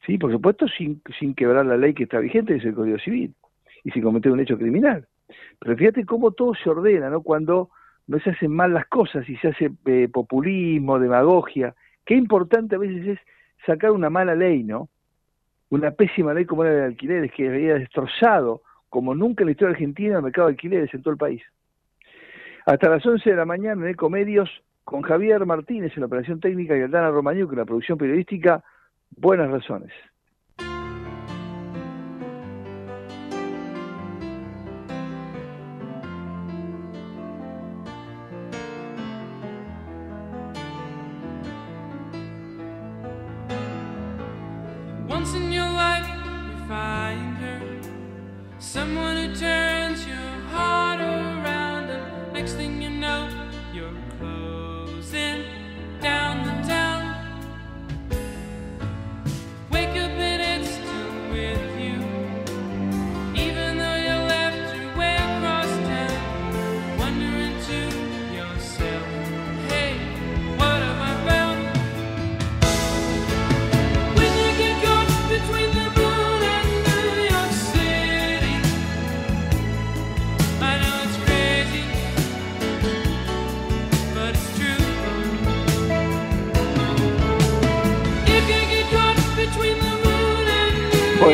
Sí, 0.07 0.19
por 0.19 0.33
supuesto, 0.33 0.67
sin, 0.69 1.03
sin 1.19 1.35
quebrar 1.35 1.67
la 1.67 1.77
ley 1.77 1.95
que 1.95 2.05
está 2.05 2.19
vigente, 2.19 2.55
que 2.55 2.61
es 2.61 2.65
el 2.65 2.75
Código 2.75 2.99
Civil, 2.99 3.35
y 3.85 3.91
sin 3.91 4.03
cometer 4.03 4.33
un 4.33 4.41
hecho 4.41 4.57
criminal. 4.57 5.07
Pero 5.59 5.77
fíjate 5.77 6.05
cómo 6.05 6.31
todo 6.33 6.55
se 6.55 6.71
ordena, 6.71 7.11
¿no? 7.11 7.23
Cuando 7.23 7.71
no 8.07 8.19
se 8.21 8.31
hacen 8.31 8.51
mal 8.51 8.73
las 8.73 8.87
cosas 8.87 9.29
y 9.29 9.37
se 9.37 9.49
hace 9.49 9.71
eh, 9.85 10.09
populismo, 10.13 10.99
demagogia. 10.99 11.75
Qué 12.05 12.15
importante 12.15 12.77
a 12.77 12.79
veces 12.79 13.07
es 13.07 13.19
sacar 13.67 13.91
una 13.91 14.09
mala 14.09 14.35
ley, 14.35 14.65
¿no? 14.65 14.89
Una 15.69 15.91
pésima 15.91 16.33
ley 16.33 16.47
como 16.47 16.65
la 16.65 16.71
de 16.71 16.85
alquileres, 16.85 17.31
que 17.33 17.49
había 17.49 17.75
destrozado, 17.75 18.63
como 18.89 19.15
nunca 19.15 19.43
en 19.43 19.47
la 19.47 19.53
historia 19.53 19.73
argentina, 19.73 20.17
el 20.17 20.23
mercado 20.23 20.49
de 20.49 20.53
alquileres 20.53 20.93
en 20.95 21.03
todo 21.03 21.13
el 21.13 21.19
país. 21.19 21.43
Hasta 22.65 22.89
las 22.89 23.05
11 23.05 23.29
de 23.29 23.37
la 23.37 23.45
mañana 23.45 23.85
en 23.85 23.91
Ecomedios, 23.91 24.51
con 24.85 25.03
Javier 25.03 25.45
Martínez 25.45 25.93
en 25.95 26.01
la 26.01 26.07
operación 26.07 26.41
técnica 26.41 26.75
y 26.77 26.81
Aldana 26.81 27.11
Romagnuk 27.11 27.53
en 27.53 27.59
la 27.59 27.67
producción 27.67 27.99
periodística, 27.99 28.65
buenas 29.11 29.51
razones. 29.51 29.93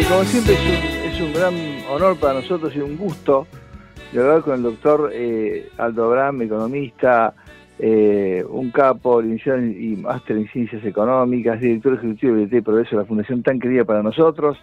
Como 0.09 0.25
siempre 0.25 0.55
es 0.55 0.61
un, 0.61 1.13
es 1.13 1.21
un 1.21 1.33
gran 1.33 1.55
honor 1.91 2.19
para 2.19 2.35
nosotros 2.35 2.75
y 2.77 2.81
un 2.81 2.97
gusto 2.97 3.47
de 4.13 4.21
hablar 4.21 4.43
con 4.43 4.55
el 4.55 4.63
doctor 4.63 5.11
eh, 5.13 5.71
Aldo 5.79 6.05
Abraham, 6.05 6.43
economista, 6.43 7.35
eh, 7.79 8.45
un 8.49 8.71
capo, 8.71 9.23
licenciado 9.23 9.63
y 9.63 9.97
máster 9.97 10.37
en 10.37 10.49
ciencias 10.49 10.85
económicas, 10.85 11.61
director 11.61 11.95
ejecutivo 11.95 12.33
de 12.33 12.41
Biblioteca 12.41 12.59
y 12.59 12.63
Progreso 12.63 12.97
de 12.97 13.03
la 13.03 13.09
Fundación 13.09 13.43
tan 13.43 13.59
querida 13.59 13.85
para 13.85 14.03
nosotros, 14.03 14.59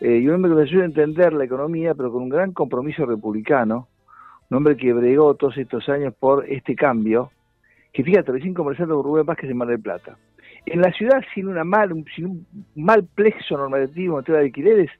eh, 0.00 0.18
y 0.18 0.28
un 0.28 0.34
hombre 0.34 0.50
que 0.50 0.56
nos 0.56 0.68
ayuda 0.68 0.82
a 0.82 0.86
entender 0.86 1.32
la 1.32 1.44
economía, 1.44 1.94
pero 1.94 2.12
con 2.12 2.22
un 2.22 2.28
gran 2.28 2.52
compromiso 2.52 3.06
republicano, 3.06 3.88
un 4.50 4.56
hombre 4.56 4.76
que 4.76 4.92
bregó 4.92 5.34
todos 5.34 5.56
estos 5.58 5.88
años 5.88 6.12
por 6.18 6.44
este 6.48 6.74
cambio, 6.74 7.30
que 7.92 8.02
fíjate, 8.02 8.32
recién 8.32 8.54
conversando 8.54 8.96
con 8.96 9.04
Rubén 9.04 9.26
Vázquez 9.26 9.50
en 9.50 9.56
Mar 9.56 9.68
del 9.68 9.80
Plata. 9.80 10.16
En 10.66 10.80
la 10.80 10.92
ciudad, 10.92 11.22
sin, 11.34 11.48
una 11.48 11.64
mal, 11.64 12.04
sin 12.14 12.26
un 12.26 12.46
mal 12.76 13.04
plexo 13.14 13.56
normativo 13.56 14.14
en 14.14 14.18
materia 14.18 14.40
de 14.40 14.46
alquileres, 14.46 14.90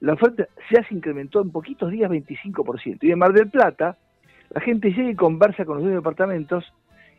la 0.00 0.12
oferta 0.12 0.46
ya 0.70 0.82
se 0.84 0.94
incrementó 0.94 1.42
en 1.42 1.50
poquitos 1.50 1.90
días 1.90 2.10
25%. 2.10 2.98
Y 3.02 3.10
en 3.10 3.18
Mar 3.18 3.32
del 3.32 3.50
Plata, 3.50 3.96
la 4.50 4.60
gente 4.60 4.90
llega 4.90 5.10
y 5.10 5.14
conversa 5.14 5.64
con 5.64 5.76
los 5.76 5.82
dueños 5.82 6.02
de 6.02 6.08
departamentos 6.08 6.72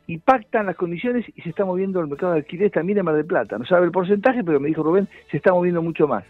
y 0.07 0.17
pactan 0.17 0.65
las 0.65 0.76
condiciones 0.76 1.26
y 1.35 1.41
se 1.41 1.49
está 1.49 1.65
moviendo 1.65 1.99
el 1.99 2.07
mercado 2.07 2.34
de 2.34 2.39
alquileres 2.39 2.71
también 2.71 2.99
en 2.99 3.05
Mar 3.05 3.15
del 3.15 3.26
Plata. 3.26 3.57
No 3.57 3.65
sabe 3.65 3.85
el 3.85 3.91
porcentaje, 3.91 4.43
pero 4.43 4.59
me 4.59 4.69
dijo 4.69 4.81
Rubén, 4.81 5.07
se 5.30 5.38
está 5.38 5.51
moviendo 5.51 5.81
mucho 5.81 6.07
más. 6.07 6.23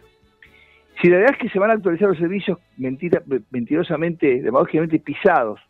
Si 1.02 1.08
la 1.08 1.18
verdad 1.18 1.36
es 1.36 1.40
que 1.40 1.50
se 1.50 1.60
van 1.60 1.70
a 1.70 1.74
actualizar 1.74 2.10
los 2.10 2.18
servicios 2.18 2.58
mentira, 2.78 3.22
mentirosamente, 3.52 4.42
demagógicamente 4.42 5.00
pisados, 5.00 5.62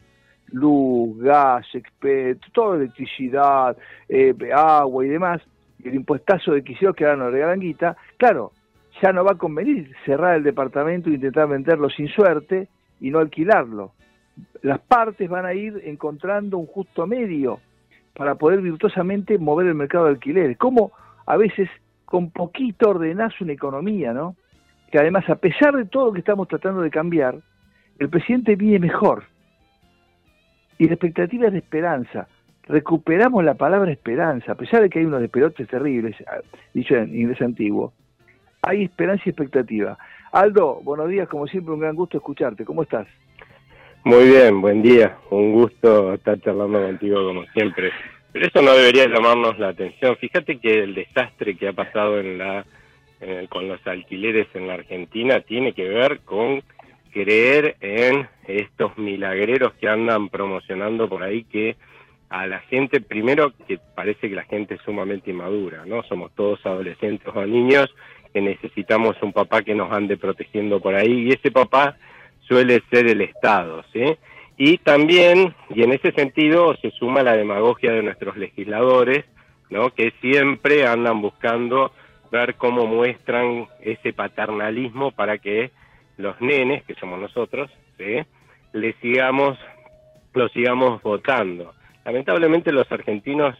luz, 0.48 1.20
gas, 1.20 1.68
toda 2.52 2.78
electricidad, 2.78 3.78
eh, 4.08 4.34
agua 4.56 5.06
y 5.06 5.10
demás, 5.10 5.42
y 5.80 5.88
el 5.88 5.96
impuestazo 5.96 6.52
de 6.52 6.64
quisieros 6.64 6.96
que 6.96 7.06
ahora 7.06 7.18
nos 7.18 7.32
regalan 7.32 7.60
guita, 7.60 7.96
claro, 8.18 8.52
ya 9.02 9.14
no 9.14 9.24
va 9.24 9.32
a 9.32 9.38
convenir 9.38 9.96
cerrar 10.06 10.36
el 10.36 10.44
departamento 10.44 11.10
e 11.10 11.14
intentar 11.14 11.48
venderlo 11.48 11.90
sin 11.90 12.08
suerte 12.10 12.68
y 13.00 13.10
no 13.12 13.20
alquilarlo. 13.20 13.94
Las 14.62 14.80
partes 14.80 15.30
van 15.30 15.46
a 15.46 15.54
ir 15.54 15.82
encontrando 15.86 16.58
un 16.58 16.66
justo 16.66 17.08
medio 17.08 17.60
para 18.14 18.36
poder 18.36 18.62
virtuosamente 18.62 19.38
mover 19.38 19.68
el 19.68 19.76
mercado 19.76 20.06
de 20.06 20.12
alquileres. 20.12 20.58
Como 20.58 20.92
a 21.26 21.38
veces 21.38 21.70
con 22.06 22.32
poquito 22.32 22.90
ordenás 22.90 23.40
una 23.40 23.54
economía, 23.54 24.14
¿no? 24.14 24.36
Que 24.92 24.98
además, 24.98 25.30
a 25.30 25.36
pesar 25.36 25.76
de 25.76 25.86
todo 25.86 26.08
lo 26.08 26.14
que 26.14 26.20
estamos 26.20 26.48
tratando 26.48 26.82
de 26.82 26.90
cambiar, 26.90 27.38
el 28.00 28.10
presidente 28.10 28.56
viene 28.56 28.80
mejor. 28.80 29.26
Y 30.80 30.88
la 30.88 30.94
expectativa 30.94 31.48
es 31.48 31.54
de 31.54 31.60
esperanza. 31.60 32.28
Recuperamos 32.70 33.44
la 33.44 33.56
palabra 33.56 33.92
esperanza, 33.92 34.52
a 34.52 34.56
pesar 34.56 34.84
de 34.84 34.92
que 34.92 35.00
hay 35.00 35.06
unos 35.06 35.22
despelotes 35.22 35.68
terribles, 35.68 36.16
ah, 36.28 36.38
dicho 36.72 36.96
en 36.96 37.16
inglés 37.16 37.42
antiguo. 37.42 37.94
Hay 38.62 38.84
esperanza 38.84 39.24
y 39.26 39.30
expectativa. 39.30 39.98
Aldo, 40.32 40.80
buenos 40.84 41.10
días, 41.10 41.28
como 41.28 41.48
siempre, 41.48 41.74
un 41.74 41.80
gran 41.80 41.96
gusto 41.96 42.18
escucharte. 42.18 42.66
¿Cómo 42.66 42.84
estás? 42.84 43.08
Muy 44.04 44.24
bien, 44.26 44.62
buen 44.62 44.84
día. 44.84 45.18
Un 45.32 45.54
gusto 45.54 46.14
estar 46.14 46.40
charlando 46.42 46.80
contigo 46.80 47.26
como 47.26 47.44
siempre. 47.54 47.92
Pero 48.32 48.46
eso 48.46 48.62
no 48.62 48.74
debería 48.74 49.08
llamarnos 49.08 49.58
la 49.58 49.70
atención. 49.70 50.16
Fíjate 50.18 50.60
que 50.60 50.84
el 50.84 50.94
desastre 50.94 51.58
que 51.58 51.70
ha 51.70 51.74
pasado 51.74 52.20
en 52.20 52.38
la, 52.38 52.64
en 53.20 53.48
con 53.48 53.68
los 53.68 53.86
alquileres 53.88 54.48
en 54.54 54.68
la 54.68 54.76
Argentina 54.76 55.40
tiene 55.40 55.74
que 55.74 55.90
ver 55.90 56.20
con 56.20 56.62
creer 57.12 57.78
en 57.82 58.28
estos 58.48 58.96
milagreros 59.00 59.74
que 59.82 59.90
andan 59.90 60.30
promocionando 60.30 61.10
por 61.10 61.24
ahí 61.24 61.46
que 61.46 61.76
a 62.30 62.46
la 62.48 62.60
gente, 62.60 63.02
primero 63.02 63.52
que 63.68 63.80
parece 63.96 64.30
que 64.30 64.36
la 64.36 64.44
gente 64.44 64.76
es 64.76 64.82
sumamente 64.82 65.32
inmadura, 65.32 65.86
¿no? 65.86 66.04
Somos 66.04 66.32
todos 66.36 66.64
adolescentes 66.66 67.28
o 67.34 67.46
niños 67.46 67.94
que 68.34 68.42
necesitamos 68.42 69.16
un 69.22 69.34
papá 69.34 69.64
que 69.64 69.74
nos 69.74 69.92
ande 69.92 70.18
protegiendo 70.18 70.80
por 70.80 70.96
ahí 70.96 71.28
y 71.28 71.30
ese 71.30 71.52
papá 71.52 71.98
suele 72.42 72.82
ser 72.92 73.08
el 73.08 73.22
Estado, 73.22 73.84
¿sí? 73.92 74.04
Y 74.58 74.78
también, 74.80 75.56
y 75.70 75.84
en 75.84 75.94
ese 75.94 76.12
sentido, 76.12 76.76
se 76.78 76.92
suma 76.92 77.24
la 77.24 77.36
demagogia 77.36 77.92
de 77.94 78.04
nuestros 78.04 78.38
legisladores, 78.38 79.26
¿no? 79.70 79.90
Que 79.90 80.14
siempre 80.22 80.86
andan 80.86 81.22
buscando 81.22 81.92
ver 82.32 82.56
cómo 82.56 82.86
muestran 82.86 83.68
ese 83.82 84.14
paternalismo 84.14 85.12
para 85.12 85.40
que 85.40 85.72
los 86.18 86.40
nenes, 86.42 86.84
que 86.84 86.96
somos 86.96 87.20
nosotros, 87.20 87.72
¿sí? 87.98 88.20
le 88.74 88.94
sigamos 89.02 89.58
lo 90.34 90.48
sigamos 90.50 91.02
votando. 91.02 91.74
Lamentablemente 92.06 92.72
los 92.72 92.92
argentinos 92.92 93.56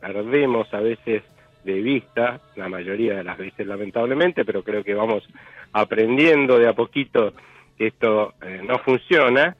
perdemos 0.00 0.72
a 0.74 0.80
veces 0.80 1.22
de 1.64 1.80
vista, 1.80 2.40
la 2.56 2.68
mayoría 2.68 3.14
de 3.14 3.24
las 3.24 3.38
veces 3.38 3.66
lamentablemente, 3.66 4.44
pero 4.44 4.62
creo 4.62 4.84
que 4.84 4.94
vamos 4.94 5.26
aprendiendo 5.72 6.58
de 6.58 6.68
a 6.68 6.74
poquito 6.74 7.32
que 7.78 7.88
esto 7.88 8.34
eh, 8.42 8.60
no 8.62 8.78
funciona, 8.80 9.56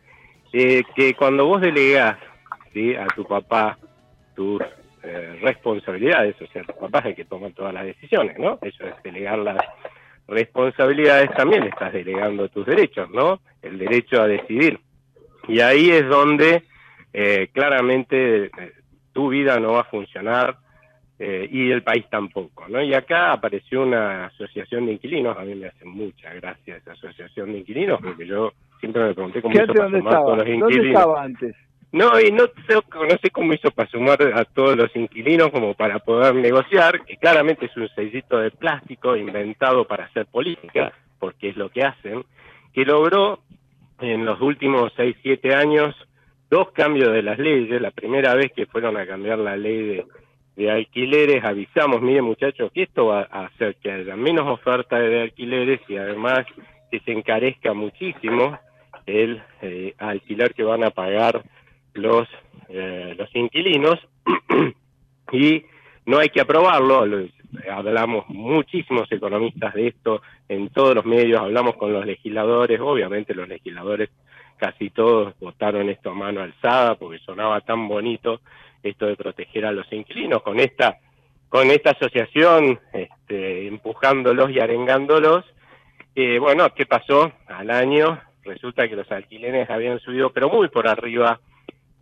eh, 0.52 0.82
que 0.94 1.14
cuando 1.14 1.46
vos 1.46 1.60
delegás 1.60 2.18
a 2.98 3.06
tu 3.14 3.24
papá 3.24 3.78
tus 4.34 4.60
eh, 5.02 5.38
responsabilidades, 5.42 6.34
o 6.42 6.46
sea, 6.48 6.64
tu 6.64 6.74
papá 6.74 7.00
es 7.00 7.06
el 7.06 7.14
que 7.14 7.24
toma 7.24 7.50
todas 7.50 7.72
las 7.72 7.84
decisiones, 7.84 8.38
¿no? 8.38 8.58
Eso 8.62 8.84
es 8.86 9.00
delegar 9.02 9.38
las 9.38 9.58
responsabilidades, 10.26 11.30
también 11.34 11.64
estás 11.64 11.92
delegando 11.92 12.48
tus 12.48 12.66
derechos, 12.66 13.10
¿no? 13.10 13.40
El 13.62 13.78
derecho 13.78 14.20
a 14.20 14.26
decidir. 14.26 14.80
Y 15.46 15.60
ahí 15.60 15.90
es 15.90 16.08
donde 16.08 16.64
eh, 17.16 17.48
claramente 17.52 18.46
eh, 18.46 18.50
tu 19.12 19.28
vida 19.28 19.60
no 19.60 19.74
va 19.74 19.82
a 19.82 19.84
funcionar 19.84 20.56
eh, 21.16 21.48
y 21.48 21.70
el 21.70 21.84
país 21.84 22.04
tampoco, 22.10 22.66
¿no? 22.68 22.82
Y 22.82 22.92
acá 22.92 23.30
apareció 23.30 23.82
una 23.82 24.26
asociación 24.26 24.86
de 24.86 24.94
inquilinos, 24.94 25.38
a 25.38 25.42
mí 25.42 25.54
me 25.54 25.68
hace 25.68 25.84
mucha 25.84 26.34
gracia 26.34 26.76
esa 26.76 26.90
asociación 26.90 27.52
de 27.52 27.58
inquilinos, 27.58 28.00
porque 28.02 28.26
yo 28.26 28.52
siempre 28.80 29.04
me 29.04 29.14
pregunté 29.14 29.40
cómo 29.40 29.54
¿Qué 29.54 29.62
hizo 29.62 29.72
para 29.74 29.90
sumar 29.90 30.14
todos 30.14 30.38
los 30.38 30.46
¿Dónde 30.46 30.54
inquilinos. 30.54 30.86
estaba 30.86 31.22
antes? 31.22 31.56
No, 31.92 32.20
y 32.20 32.32
no 32.32 32.46
sé, 32.46 32.74
no 32.74 33.18
sé 33.22 33.30
cómo 33.30 33.52
hizo 33.52 33.70
para 33.70 33.88
sumar 33.88 34.20
a 34.34 34.44
todos 34.44 34.76
los 34.76 34.96
inquilinos 34.96 35.50
como 35.50 35.74
para 35.74 36.00
poder 36.00 36.34
negociar, 36.34 37.04
que 37.04 37.16
claramente 37.16 37.66
es 37.66 37.76
un 37.76 37.88
sellito 37.90 38.38
de 38.38 38.50
plástico 38.50 39.14
inventado 39.14 39.86
para 39.86 40.06
hacer 40.06 40.26
política, 40.26 40.92
porque 41.20 41.50
es 41.50 41.56
lo 41.56 41.70
que 41.70 41.82
hacen, 41.82 42.24
que 42.72 42.84
logró 42.84 43.38
en 44.00 44.24
los 44.24 44.40
últimos 44.40 44.92
6, 44.96 45.14
7 45.22 45.54
años 45.54 45.94
dos 46.54 46.70
cambios 46.70 47.12
de 47.12 47.22
las 47.22 47.38
leyes. 47.38 47.80
La 47.80 47.90
primera 47.90 48.34
vez 48.34 48.52
que 48.54 48.66
fueron 48.66 48.96
a 48.96 49.04
cambiar 49.06 49.38
la 49.38 49.56
ley 49.56 50.04
de, 50.56 50.70
alquileres, 50.70 51.44
avisamos, 51.44 52.00
miren 52.00 52.24
muchachos, 52.24 52.70
que 52.72 52.84
esto 52.84 53.06
va 53.06 53.26
a 53.28 53.46
hacer 53.46 53.74
que 53.82 53.90
haya 53.90 54.14
menos 54.14 54.46
oferta 54.46 54.98
de 55.00 55.22
alquileres 55.22 55.80
y 55.88 55.96
además 55.96 56.46
que 56.92 57.00
se 57.00 57.10
encarezca 57.10 57.74
muchísimo 57.74 58.56
el 59.04 59.42
eh, 59.62 59.94
alquiler 59.98 60.54
que 60.54 60.62
van 60.62 60.84
a 60.84 60.90
pagar 60.90 61.42
los 61.94 62.28
eh, 62.68 63.14
los 63.18 63.28
inquilinos 63.34 63.98
y 65.32 65.64
no 66.06 66.18
hay 66.18 66.28
que 66.28 66.40
aprobarlo 66.40 67.04
lo- 67.04 67.28
hablamos 67.70 68.24
muchísimos 68.28 69.10
economistas 69.12 69.74
de 69.74 69.88
esto 69.88 70.22
en 70.48 70.68
todos 70.70 70.94
los 70.94 71.04
medios 71.04 71.40
hablamos 71.40 71.76
con 71.76 71.92
los 71.92 72.06
legisladores 72.06 72.80
obviamente 72.80 73.34
los 73.34 73.48
legisladores 73.48 74.08
casi 74.56 74.90
todos 74.90 75.34
votaron 75.40 75.88
esto 75.88 76.10
a 76.10 76.14
mano 76.14 76.42
alzada 76.42 76.94
porque 76.96 77.18
sonaba 77.18 77.60
tan 77.60 77.88
bonito 77.88 78.40
esto 78.82 79.06
de 79.06 79.16
proteger 79.16 79.66
a 79.66 79.72
los 79.72 79.90
inquilinos 79.92 80.42
con 80.42 80.60
esta 80.60 80.98
con 81.48 81.70
esta 81.70 81.90
asociación 81.90 82.80
este, 82.92 83.68
empujándolos 83.68 84.50
y 84.50 84.58
arengándolos. 84.58 85.44
Eh, 86.14 86.38
bueno 86.38 86.72
qué 86.74 86.86
pasó 86.86 87.32
al 87.46 87.70
año 87.70 88.20
resulta 88.44 88.88
que 88.88 88.96
los 88.96 89.10
alquileres 89.10 89.70
habían 89.70 90.00
subido 90.00 90.30
pero 90.30 90.48
muy 90.48 90.68
por 90.68 90.88
arriba 90.88 91.40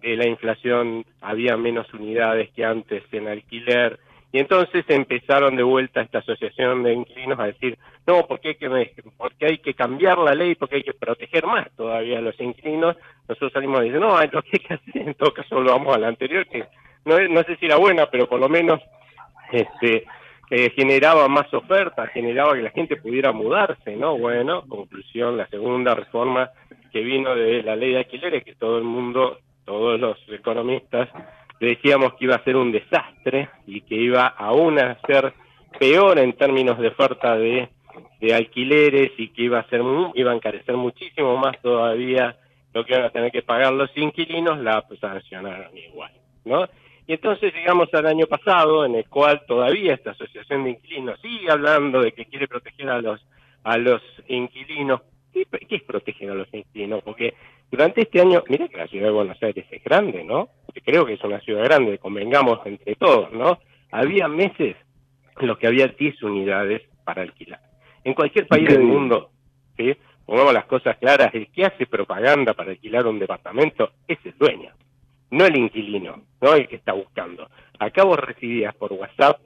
de 0.02 0.16
la 0.16 0.26
inflación. 0.26 1.04
Había 1.20 1.56
menos 1.56 1.92
unidades 1.94 2.50
que 2.50 2.64
antes 2.64 3.04
en 3.12 3.28
alquiler 3.28 3.98
y 4.32 4.38
entonces 4.38 4.84
empezaron 4.88 5.56
de 5.56 5.62
vuelta 5.62 6.00
esta 6.00 6.18
asociación 6.18 6.82
de 6.82 6.94
inquilinos 6.94 7.38
a 7.38 7.46
decir 7.46 7.78
no 8.06 8.26
porque 8.26 8.48
hay 8.48 8.54
que 8.54 8.92
porque 9.16 9.46
hay 9.46 9.58
que 9.58 9.74
cambiar 9.74 10.18
la 10.18 10.34
ley 10.34 10.54
porque 10.54 10.76
hay 10.76 10.82
que 10.82 10.94
proteger 10.94 11.46
más 11.46 11.70
todavía 11.76 12.18
a 12.18 12.22
los 12.22 12.38
inquilinos 12.40 12.96
nosotros 13.28 13.52
salimos 13.52 13.80
y 13.80 13.84
decir 13.84 14.00
no 14.00 14.18
lo 14.20 14.42
que 14.42 14.50
hay 14.54 14.60
que 14.60 14.74
hacer 14.74 15.08
en 15.08 15.14
todo 15.14 15.34
caso 15.34 15.60
lo 15.60 15.72
vamos 15.72 15.94
a 15.94 15.98
la 15.98 16.08
anterior 16.08 16.46
que 16.46 16.64
no 17.04 17.18
no 17.28 17.42
sé 17.42 17.56
si 17.56 17.66
era 17.66 17.76
buena 17.76 18.06
pero 18.06 18.28
por 18.28 18.40
lo 18.40 18.48
menos 18.48 18.80
este 19.52 20.04
eh, 20.54 20.70
generaba 20.76 21.28
más 21.28 21.52
oferta, 21.54 22.06
generaba 22.08 22.52
que 22.52 22.60
la 22.60 22.70
gente 22.72 22.96
pudiera 22.96 23.32
mudarse, 23.32 23.96
¿no? 23.96 24.18
Bueno, 24.18 24.66
conclusión, 24.68 25.38
la 25.38 25.46
segunda 25.46 25.94
reforma 25.94 26.50
que 26.92 27.00
vino 27.00 27.34
de 27.34 27.62
la 27.62 27.74
ley 27.74 27.92
de 27.92 28.00
alquileres, 28.00 28.44
que 28.44 28.54
todo 28.56 28.76
el 28.76 28.84
mundo, 28.84 29.38
todos 29.64 29.98
los 29.98 30.18
economistas 30.28 31.08
decíamos 31.66 32.14
que 32.14 32.24
iba 32.24 32.36
a 32.36 32.44
ser 32.44 32.56
un 32.56 32.72
desastre 32.72 33.48
y 33.66 33.82
que 33.82 33.94
iba 33.94 34.26
aún 34.26 34.78
a 34.78 34.98
ser 35.06 35.32
peor 35.78 36.18
en 36.18 36.32
términos 36.34 36.78
de 36.78 36.88
oferta 36.88 37.36
de, 37.36 37.68
alquileres 38.32 39.12
y 39.18 39.28
que 39.28 39.42
iba 39.42 39.58
a 39.58 39.68
ser 39.68 39.82
iba 40.14 40.30
a 40.30 40.34
encarecer 40.34 40.76
muchísimo 40.76 41.36
más 41.36 41.60
todavía 41.60 42.36
lo 42.72 42.84
que 42.84 42.94
iban 42.94 43.04
a 43.04 43.10
tener 43.10 43.32
que 43.32 43.42
pagar 43.42 43.72
los 43.72 43.90
inquilinos, 43.96 44.58
la 44.58 44.82
pues, 44.82 45.00
sancionaron 45.00 45.76
igual, 45.76 46.12
¿no? 46.44 46.66
Y 47.06 47.14
entonces 47.14 47.52
llegamos 47.52 47.92
al 47.92 48.06
año 48.06 48.26
pasado, 48.26 48.84
en 48.84 48.94
el 48.94 49.08
cual 49.08 49.42
todavía 49.46 49.94
esta 49.94 50.12
asociación 50.12 50.64
de 50.64 50.70
inquilinos 50.70 51.20
sigue 51.20 51.50
hablando 51.50 52.00
de 52.00 52.12
que 52.12 52.26
quiere 52.26 52.46
proteger 52.46 52.88
a 52.88 53.00
los 53.00 53.20
a 53.64 53.76
los 53.76 54.02
inquilinos. 54.28 55.00
¿Qué, 55.32 55.46
qué 55.68 55.76
es 55.76 55.82
proteger 55.82 56.30
a 56.30 56.34
los 56.34 56.52
inquilinos? 56.52 57.02
Porque 57.02 57.34
durante 57.70 58.02
este 58.02 58.20
año, 58.20 58.42
mira 58.48 58.68
que 58.68 58.76
la 58.76 58.86
ciudad 58.86 59.06
de 59.06 59.12
Buenos 59.12 59.42
Aires 59.42 59.66
es 59.70 59.82
grande, 59.82 60.24
¿no? 60.24 60.48
Creo 60.84 61.06
que 61.06 61.14
es 61.14 61.24
una 61.24 61.40
ciudad 61.40 61.64
grande, 61.64 61.98
convengamos 61.98 62.60
entre 62.66 62.94
todos, 62.96 63.32
¿no? 63.32 63.58
Había 63.90 64.28
meses 64.28 64.76
en 65.40 65.46
los 65.46 65.58
que 65.58 65.66
había 65.66 65.86
10 65.86 66.22
unidades 66.22 66.82
para 67.04 67.22
alquilar. 67.22 67.60
En 68.04 68.14
cualquier 68.14 68.46
país 68.46 68.68
del 68.68 68.82
mundo, 68.82 69.30
¿sí? 69.76 69.94
pongamos 70.26 70.52
las 70.52 70.66
cosas 70.66 70.96
claras, 70.98 71.34
el 71.34 71.50
que 71.50 71.64
hace 71.64 71.86
propaganda 71.86 72.54
para 72.54 72.70
alquilar 72.70 73.06
un 73.06 73.18
departamento 73.18 73.92
es 74.06 74.18
el 74.24 74.36
dueño 74.38 74.72
no 75.32 75.46
el 75.46 75.56
inquilino, 75.56 76.22
no 76.40 76.54
el 76.54 76.68
que 76.68 76.76
está 76.76 76.92
buscando. 76.92 77.48
Acá 77.78 78.04
vos 78.04 78.18
recibías 78.18 78.74
por 78.74 78.92
WhatsApp 78.92 79.40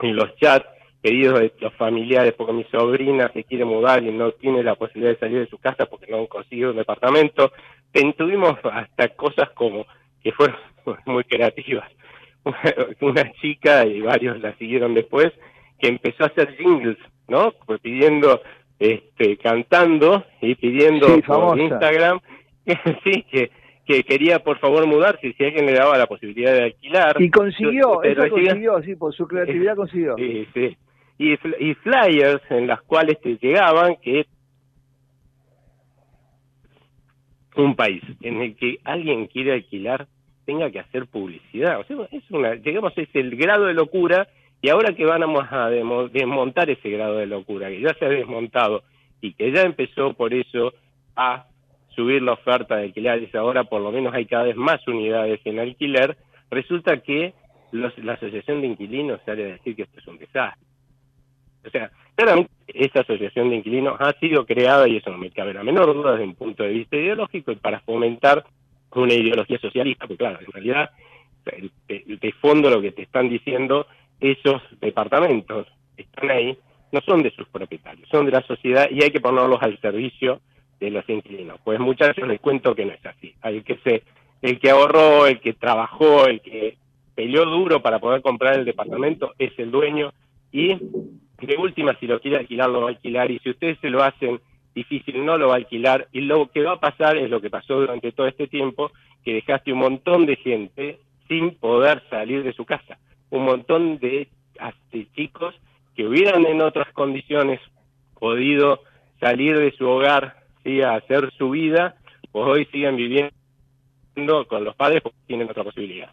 en 0.00 0.14
los 0.14 0.34
chats 0.36 0.66
pedidos 1.00 1.38
de 1.40 1.52
los 1.60 1.72
familiares 1.74 2.34
porque 2.36 2.52
mi 2.52 2.64
sobrina 2.64 3.30
se 3.32 3.44
quiere 3.44 3.64
mudar 3.64 4.02
y 4.02 4.10
no 4.10 4.32
tiene 4.32 4.62
la 4.62 4.74
posibilidad 4.74 5.12
de 5.12 5.18
salir 5.18 5.38
de 5.40 5.46
su 5.46 5.58
casa 5.58 5.86
porque 5.86 6.10
no 6.10 6.26
consiguió 6.26 6.70
un 6.70 6.76
departamento. 6.76 7.52
Tuvimos 8.16 8.56
hasta 8.64 9.08
cosas 9.10 9.50
como 9.50 9.86
que 10.22 10.32
fueron 10.32 10.56
muy 11.06 11.24
creativas. 11.24 11.90
Una 13.00 13.30
chica 13.40 13.84
y 13.86 14.00
varios 14.00 14.40
la 14.40 14.54
siguieron 14.56 14.94
después 14.94 15.32
que 15.78 15.88
empezó 15.88 16.24
a 16.24 16.28
hacer 16.28 16.56
jingles, 16.56 16.96
¿no? 17.28 17.52
Pues 17.66 17.80
pidiendo, 17.80 18.40
este, 18.78 19.36
cantando 19.36 20.24
y 20.40 20.54
pidiendo 20.56 21.06
Sí, 21.08 21.22
por. 21.22 21.58
Instagram, 21.58 22.20
sí, 23.04 23.24
que 23.30 23.50
que 23.86 24.04
quería 24.04 24.40
por 24.40 24.58
favor 24.58 24.86
mudarse 24.86 25.32
si 25.32 25.44
alguien 25.44 25.64
le 25.64 25.72
daba 25.72 25.96
la 25.96 26.06
posibilidad 26.06 26.52
de 26.52 26.64
alquilar. 26.64 27.16
Y 27.22 27.30
consiguió, 27.30 28.02
recibía- 28.02 28.28
consiguió, 28.28 28.82
sí, 28.82 28.94
por 28.96 29.14
su 29.14 29.26
creatividad 29.26 29.76
consiguió. 29.76 30.14
Sí, 30.18 30.46
sí. 30.52 30.76
Y, 31.18 31.32
y 31.32 31.74
flyers 31.74 32.42
en 32.50 32.66
las 32.66 32.80
cuales 32.82 33.20
te 33.20 33.36
llegaban 33.36 33.96
que 33.96 34.26
un 37.56 37.74
país 37.74 38.02
en 38.20 38.40
el 38.40 38.56
que 38.56 38.78
alguien 38.84 39.26
quiere 39.26 39.52
alquilar 39.52 40.06
tenga 40.46 40.70
que 40.70 40.78
hacer 40.78 41.06
publicidad. 41.06 41.80
O 41.80 41.84
sea, 41.84 41.96
es 42.12 42.30
una, 42.30 42.54
llegamos 42.54 42.96
a 42.96 43.00
ese 43.02 43.22
grado 43.22 43.66
de 43.66 43.74
locura 43.74 44.28
y 44.62 44.70
ahora 44.70 44.94
que 44.94 45.04
vamos 45.04 45.44
a 45.50 45.68
desmontar 45.68 46.70
ese 46.70 46.88
grado 46.90 47.16
de 47.16 47.26
locura, 47.26 47.68
que 47.68 47.80
ya 47.80 47.94
se 47.94 48.04
ha 48.04 48.08
desmontado 48.08 48.82
y 49.20 49.34
que 49.34 49.50
ya 49.52 49.62
empezó 49.62 50.14
por 50.14 50.32
eso 50.32 50.72
a 51.16 51.46
subir 51.94 52.22
la 52.22 52.32
oferta 52.34 52.76
de 52.76 52.84
alquileres, 52.84 53.34
ahora 53.34 53.64
por 53.64 53.82
lo 53.82 53.90
menos 53.90 54.14
hay 54.14 54.26
cada 54.26 54.44
vez 54.44 54.56
más 54.56 54.86
unidades 54.86 55.40
en 55.44 55.58
alquiler, 55.58 56.16
resulta 56.50 56.98
que 57.02 57.34
los- 57.72 57.98
la 57.98 58.12
Asociación 58.14 58.60
de 58.60 58.68
Inquilinos 58.68 59.20
sale 59.26 59.44
a 59.44 59.52
decir 59.54 59.74
que 59.74 59.82
esto 59.82 59.98
es 59.98 60.06
un 60.06 60.18
desastre. 60.18 60.67
O 61.68 61.70
sea, 61.70 61.90
claramente 62.14 62.50
esa 62.66 63.00
asociación 63.00 63.50
de 63.50 63.56
inquilinos 63.56 64.00
ha 64.00 64.12
sido 64.18 64.44
creada, 64.44 64.88
y 64.88 64.96
eso 64.96 65.10
no 65.10 65.18
me 65.18 65.30
cabe 65.30 65.54
la 65.54 65.62
menor 65.62 65.94
duda 65.94 66.12
desde 66.12 66.24
un 66.24 66.34
punto 66.34 66.62
de 66.62 66.70
vista 66.70 66.96
ideológico, 66.96 67.54
para 67.56 67.80
fomentar 67.80 68.44
una 68.94 69.14
ideología 69.14 69.58
socialista, 69.58 70.06
porque 70.06 70.24
claro, 70.24 70.38
en 70.40 70.52
realidad, 70.52 70.90
de, 71.88 72.34
fondo 72.40 72.70
lo 72.70 72.80
que 72.80 72.92
te 72.92 73.02
están 73.02 73.28
diciendo, 73.28 73.86
esos 74.20 74.62
departamentos 74.80 75.66
están 75.96 76.30
ahí, 76.30 76.58
no 76.90 77.00
son 77.02 77.22
de 77.22 77.30
sus 77.32 77.46
propietarios, 77.48 78.08
son 78.08 78.26
de 78.26 78.32
la 78.32 78.42
sociedad 78.42 78.88
y 78.90 79.02
hay 79.02 79.10
que 79.10 79.20
ponerlos 79.20 79.62
al 79.62 79.78
servicio 79.80 80.40
de 80.80 80.90
los 80.90 81.08
inquilinos. 81.08 81.60
Pues 81.62 81.78
muchachos 81.78 82.26
les 82.26 82.40
cuento 82.40 82.74
que 82.74 82.86
no 82.86 82.92
es 82.92 83.04
así. 83.04 83.34
El 83.42 83.62
que 83.62 83.76
se, 83.84 84.02
el 84.40 84.58
que 84.58 84.70
ahorró, 84.70 85.26
el 85.26 85.40
que 85.40 85.52
trabajó, 85.52 86.26
el 86.26 86.40
que 86.40 86.76
peleó 87.14 87.44
duro 87.44 87.82
para 87.82 87.98
poder 87.98 88.22
comprar 88.22 88.58
el 88.58 88.64
departamento 88.64 89.34
es 89.38 89.52
el 89.58 89.70
dueño 89.70 90.12
y 90.52 90.76
de 91.40 91.56
última 91.56 91.96
si 91.98 92.06
lo 92.06 92.20
quiere 92.20 92.38
alquilar 92.38 92.68
lo 92.70 92.82
va 92.82 92.86
a 92.86 92.90
alquilar 92.90 93.30
y 93.30 93.38
si 93.40 93.50
ustedes 93.50 93.78
se 93.80 93.90
lo 93.90 94.02
hacen 94.02 94.40
difícil 94.74 95.24
no 95.24 95.38
lo 95.38 95.48
va 95.48 95.54
a 95.54 95.58
alquilar 95.58 96.08
y 96.12 96.22
lo 96.22 96.50
que 96.50 96.62
va 96.62 96.72
a 96.72 96.80
pasar 96.80 97.16
es 97.16 97.30
lo 97.30 97.40
que 97.40 97.50
pasó 97.50 97.80
durante 97.80 98.12
todo 98.12 98.26
este 98.26 98.48
tiempo 98.48 98.90
que 99.24 99.34
dejaste 99.34 99.72
un 99.72 99.80
montón 99.80 100.26
de 100.26 100.36
gente 100.36 100.98
sin 101.28 101.54
poder 101.56 102.02
salir 102.10 102.42
de 102.42 102.52
su 102.52 102.64
casa 102.64 102.98
un 103.30 103.44
montón 103.44 103.98
de 103.98 104.28
hasta 104.58 104.98
chicos 105.14 105.54
que 105.94 106.06
hubieran 106.06 106.44
en 106.46 106.60
otras 106.62 106.92
condiciones 106.92 107.60
podido 108.18 108.80
salir 109.20 109.58
de 109.58 109.72
su 109.72 109.86
hogar 109.86 110.36
¿sí? 110.64 110.82
hacer 110.82 111.30
su 111.38 111.50
vida 111.50 111.96
pues 112.32 112.46
hoy 112.46 112.64
siguen 112.66 112.96
viviendo 112.96 113.32
con 114.48 114.64
los 114.64 114.74
padres 114.76 115.02
porque 115.02 115.18
tienen 115.26 115.48
otra 115.48 115.64
posibilidad. 115.64 116.10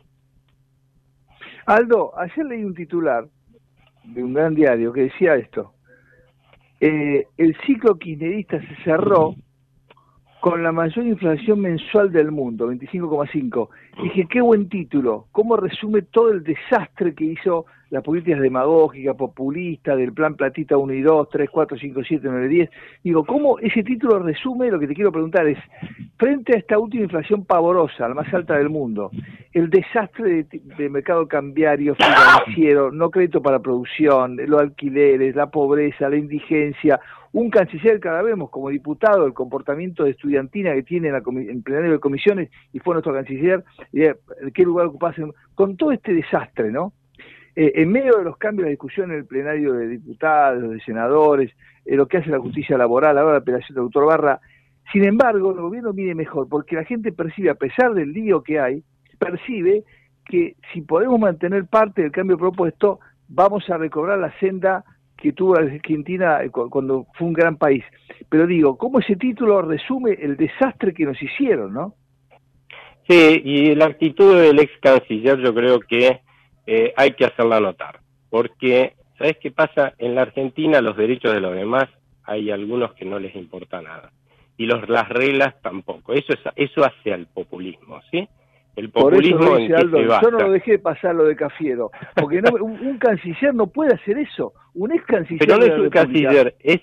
Aldo, 1.66 2.18
ayer 2.18 2.46
leí 2.46 2.64
un 2.64 2.76
titular 2.76 3.26
de 4.08 4.24
un 4.24 4.34
gran 4.34 4.56
diario 4.56 4.94
que 4.94 5.04
decía 5.04 5.36
esto. 5.36 5.74
Eh, 6.80 7.28
el 7.38 7.56
ciclo 7.66 7.98
kirchnerista 7.98 8.60
se 8.60 8.76
cerró 8.84 9.36
con 10.42 10.62
la 10.62 10.72
mayor 10.72 11.06
inflación 11.06 11.62
mensual 11.62 12.12
del 12.12 12.32
mundo, 12.32 12.72
25,5. 12.72 13.70
Dije, 14.04 14.28
qué 14.30 14.42
buen 14.42 14.70
título, 14.70 15.28
cómo 15.32 15.58
resume 15.58 16.04
todo 16.04 16.30
el 16.30 16.44
desastre 16.44 17.16
que 17.16 17.26
hizo 17.26 17.66
las 17.90 18.04
políticas 18.04 18.42
demagógicas, 18.42 19.16
populistas, 19.16 19.98
del 19.98 20.14
plan 20.14 20.36
Platita 20.36 20.78
1 20.78 20.94
y 20.94 21.02
2, 21.02 21.30
3, 21.30 21.50
4, 21.50 21.78
5, 21.78 22.02
7, 22.08 22.28
9, 22.30 22.48
10. 22.48 22.70
Digo, 23.04 23.26
¿cómo 23.26 23.60
ese 23.60 23.84
título 23.84 24.20
resume 24.20 24.72
lo 24.72 24.80
que 24.80 24.88
te 24.88 24.96
quiero 24.96 25.12
preguntar? 25.12 25.48
Es, 25.48 25.60
frente 26.18 26.56
a 26.56 26.60
esta 26.60 26.80
última 26.80 27.04
inflación 27.04 27.46
pavorosa, 27.46 28.08
la 28.08 28.16
más 28.16 28.34
alta 28.34 28.58
del 28.58 28.70
mundo, 28.70 29.12
el 29.54 29.70
desastre 29.70 30.46
de, 30.50 30.90
mercado 30.90 31.28
cambiario, 31.28 31.96
financiero, 31.96 32.92
no 32.92 33.10
crédito 33.10 33.42
para 33.42 33.60
producción, 33.60 34.38
los 34.48 34.62
alquileres, 34.62 35.36
la 35.36 35.50
pobreza, 35.50 36.10
la 36.10 36.18
indigencia, 36.18 37.00
un 37.34 37.50
canciller 37.50 38.00
que 38.00 38.08
ahora 38.08 38.22
vemos 38.22 38.50
como 38.50 38.70
diputado, 38.70 39.26
el 39.26 39.34
comportamiento 39.34 40.06
de 40.06 40.12
estudiantina 40.12 40.74
que 40.74 40.84
tiene 40.84 41.10
en, 41.10 41.14
la 41.14 41.24
en 41.26 41.64
plenario 41.64 41.92
de 41.92 42.00
comisiones 42.00 42.50
y 42.72 42.80
fue 42.80 42.96
nuestro 42.96 43.14
canciller, 43.14 43.64
eh, 43.94 44.16
qué 44.54 44.64
lugar 44.64 44.88
ocupase, 44.88 45.22
con 45.54 45.76
todo 45.76 45.92
este 45.92 46.14
desastre, 46.14 46.72
¿no? 46.72 46.94
Eh, 47.56 47.72
en 47.76 47.92
medio 47.92 48.18
de 48.18 48.24
los 48.26 48.38
cambios 48.38 48.66
de 48.66 48.72
discusión 48.72 49.12
en 49.12 49.20
el 49.20 49.26
plenario 49.26 49.74
de 49.74 49.88
diputados, 49.88 50.70
de 50.70 50.80
senadores, 50.82 51.52
eh, 51.86 51.96
lo 51.96 52.08
que 52.08 52.18
hace 52.18 52.30
la 52.30 52.40
justicia 52.40 52.78
laboral, 52.78 53.18
ahora 53.18 53.34
la 53.34 53.38
apelación 53.40 53.76
del 53.76 53.86
doctor 53.86 54.06
Barra, 54.06 54.40
sin 54.92 55.04
embargo, 55.06 55.52
el 55.52 55.62
gobierno 55.62 55.94
viene 55.94 56.14
mejor, 56.16 56.48
porque 56.50 56.76
la 56.76 56.84
gente 56.84 57.12
percibe, 57.12 57.50
a 57.50 57.56
pesar 57.56 57.94
del 57.94 58.12
lío 58.12 58.44
que 58.44 58.60
hay, 58.60 58.84
percibe 59.18 59.84
que 60.26 60.56
si 60.74 60.82
podemos 60.82 61.20
mantener 61.20 61.66
parte 61.66 62.02
del 62.02 62.12
cambio 62.12 62.38
propuesto, 62.38 63.00
vamos 63.28 63.70
a 63.70 63.78
recobrar 63.78 64.20
la 64.20 64.38
senda 64.40 64.84
que 65.18 65.32
tuvo 65.32 65.56
Argentina 65.58 66.44
eh, 66.44 66.50
cu- 66.50 66.70
cuando 66.70 67.08
fue 67.18 67.28
un 67.28 67.34
gran 67.34 67.56
país. 67.58 67.84
Pero 68.30 68.46
digo, 68.46 68.78
¿cómo 68.78 69.00
ese 69.00 69.16
título 69.16 69.62
resume 69.62 70.12
el 70.22 70.36
desastre 70.36 70.94
que 70.94 71.06
nos 71.06 71.22
hicieron, 71.22 71.74
no? 71.74 71.96
Sí, 73.08 73.42
y 73.44 73.76
la 73.76 73.86
actitud 73.86 74.40
del 74.40 74.60
ex 74.60 74.72
canciller 74.82 75.40
yo 75.40 75.54
creo 75.54 75.80
que 75.80 76.22
eh, 76.68 76.94
hay 76.98 77.12
que 77.14 77.26
hacerla 77.26 77.60
notar, 77.60 78.00
porque, 78.30 78.94
¿sabes 79.18 79.38
qué 79.42 79.52
pasa? 79.52 79.94
En 79.98 80.16
la 80.16 80.24
Argentina 80.24 80.82
los 80.82 80.98
derechos 80.98 81.34
de 81.34 81.42
los 81.42 81.54
demás 81.56 81.86
hay 82.24 82.52
algunos 82.52 82.94
que 82.94 83.06
no 83.06 83.20
les 83.20 83.36
importa 83.36 83.82
nada, 83.82 84.12
y 84.58 84.66
los, 84.66 84.88
las 84.90 85.08
reglas 85.10 85.56
tampoco. 85.62 86.14
Eso 86.14 86.34
es, 86.34 86.40
eso 86.56 86.84
hace 86.84 87.14
al 87.14 87.28
populismo, 87.28 88.02
¿sí? 88.12 88.28
El 88.76 88.90
Por 88.90 89.14
eso 89.14 89.38
populismo 89.38 89.58
en 89.58 89.68
que 89.68 89.76
Aldo, 89.76 89.98
se 89.98 90.04
yo 90.26 90.32
no 90.32 90.40
lo 90.40 90.52
dejé 90.52 90.80
pasar 90.80 91.16
lo 91.16 91.24
de 91.24 91.36
Cafiero, 91.36 91.92
porque 92.14 92.42
no, 92.42 92.50
un, 92.62 92.72
un 92.86 92.98
canciller 92.98 93.54
no 93.54 93.68
puede 93.68 93.94
hacer 93.94 94.18
eso, 94.18 94.54
un 94.74 94.92
ex 94.92 95.06
canciller 95.06 95.40
Pero 95.40 95.58
no 95.58 95.64
es 95.64 95.72
un 95.78 95.90
República. 95.92 96.02
canciller, 96.02 96.56
es, 96.60 96.82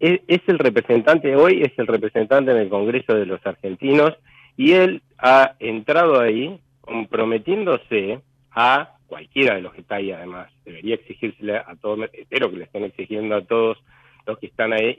es, 0.00 0.20
es 0.26 0.40
el 0.46 0.58
representante 0.58 1.36
hoy, 1.36 1.62
es 1.62 1.78
el 1.78 1.86
representante 1.86 2.50
en 2.50 2.56
el 2.58 2.68
Congreso 2.70 3.14
de 3.14 3.26
los 3.26 3.44
argentinos 3.46 4.14
y 4.56 4.72
él 4.72 5.02
ha 5.18 5.54
entrado 5.58 6.20
ahí 6.20 6.58
comprometiéndose 6.80 8.20
a 8.50 8.93
cualquiera 9.06 9.54
de 9.56 9.62
los 9.62 9.72
que 9.74 9.80
está 9.82 9.96
ahí 9.96 10.10
además. 10.12 10.50
Debería 10.64 10.94
exigírsele 10.96 11.56
a 11.56 11.74
todos, 11.80 12.08
espero 12.12 12.50
que 12.50 12.56
le 12.58 12.64
estén 12.64 12.84
exigiendo 12.84 13.36
a 13.36 13.42
todos 13.44 13.78
los 14.26 14.38
que 14.38 14.46
están 14.46 14.72
ahí, 14.72 14.96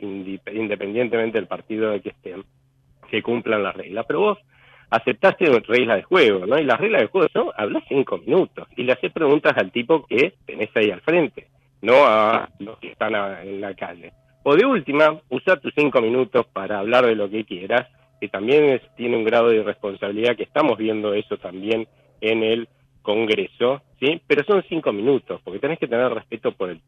independientemente 0.53 1.37
del 1.37 1.47
partido 1.47 1.91
de 1.91 2.01
que 2.01 2.09
estén, 2.09 2.43
que 3.09 3.21
cumplan 3.21 3.63
las 3.63 3.75
reglas. 3.75 4.05
Pero 4.07 4.19
vos 4.19 4.37
aceptaste 4.89 5.45
reglas 5.67 5.97
de 5.97 6.03
juego, 6.03 6.45
¿no? 6.45 6.59
Y 6.59 6.63
las 6.63 6.79
reglas 6.79 7.01
de 7.01 7.07
juego 7.07 7.27
son, 7.33 7.47
hablas 7.57 7.83
cinco 7.87 8.17
minutos 8.19 8.67
y 8.77 8.83
le 8.83 8.93
haces 8.93 9.11
preguntas 9.11 9.53
al 9.57 9.71
tipo 9.71 10.05
que 10.05 10.33
tenés 10.45 10.69
ahí 10.75 10.91
al 10.91 11.01
frente, 11.01 11.47
no 11.81 12.05
a 12.05 12.49
los 12.59 12.77
que 12.79 12.89
están 12.89 13.15
a- 13.15 13.41
en 13.43 13.61
la 13.61 13.73
calle. 13.73 14.11
O 14.43 14.55
de 14.55 14.65
última, 14.65 15.19
usa 15.29 15.57
tus 15.59 15.73
cinco 15.75 16.01
minutos 16.01 16.45
para 16.53 16.79
hablar 16.79 17.05
de 17.05 17.15
lo 17.15 17.29
que 17.29 17.45
quieras, 17.45 17.87
que 18.21 18.29
también 18.29 18.65
es- 18.65 18.95
tiene 18.95 19.17
un 19.17 19.23
grado 19.23 19.49
de 19.49 19.63
responsabilidad, 19.63 20.35
que 20.35 20.43
estamos 20.43 20.77
viendo 20.77 21.13
eso 21.13 21.37
también 21.37 21.87
en 22.21 22.43
el 22.43 22.67
Congreso, 23.05 23.83
¿sí? 23.99 24.19
Pero 24.25 24.43
son 24.43 24.63
cinco 24.67 24.91
minutos, 24.91 25.39
porque 25.43 25.59
tenés 25.59 25.77
que 25.77 25.87
tener 25.87 26.11
respeto 26.11 26.51
por 26.53 26.71
el 26.71 26.81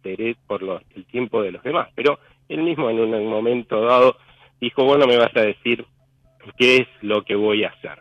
por 0.48 0.64
los- 0.64 0.81
el 0.95 1.06
tiempo 1.06 1.44
de 1.44 1.52
los 1.52 1.64
demás. 1.64 1.89
Pero 1.95 2.19
él 2.49 2.64
mismo 2.64 2.89
en 2.89 2.99
un 2.99 3.27
momento 3.27 3.81
dado 3.81 4.18
dijo, 4.60 4.84
bueno, 4.84 5.06
me 5.06 5.15
vas 5.18 5.35
a 5.38 5.41
decir 5.41 5.85
qué 6.57 6.77
es 6.77 6.88
lo 7.02 7.23
que 7.23 7.35
voy 7.35 7.64
a 7.64 7.69
hacer, 7.69 7.99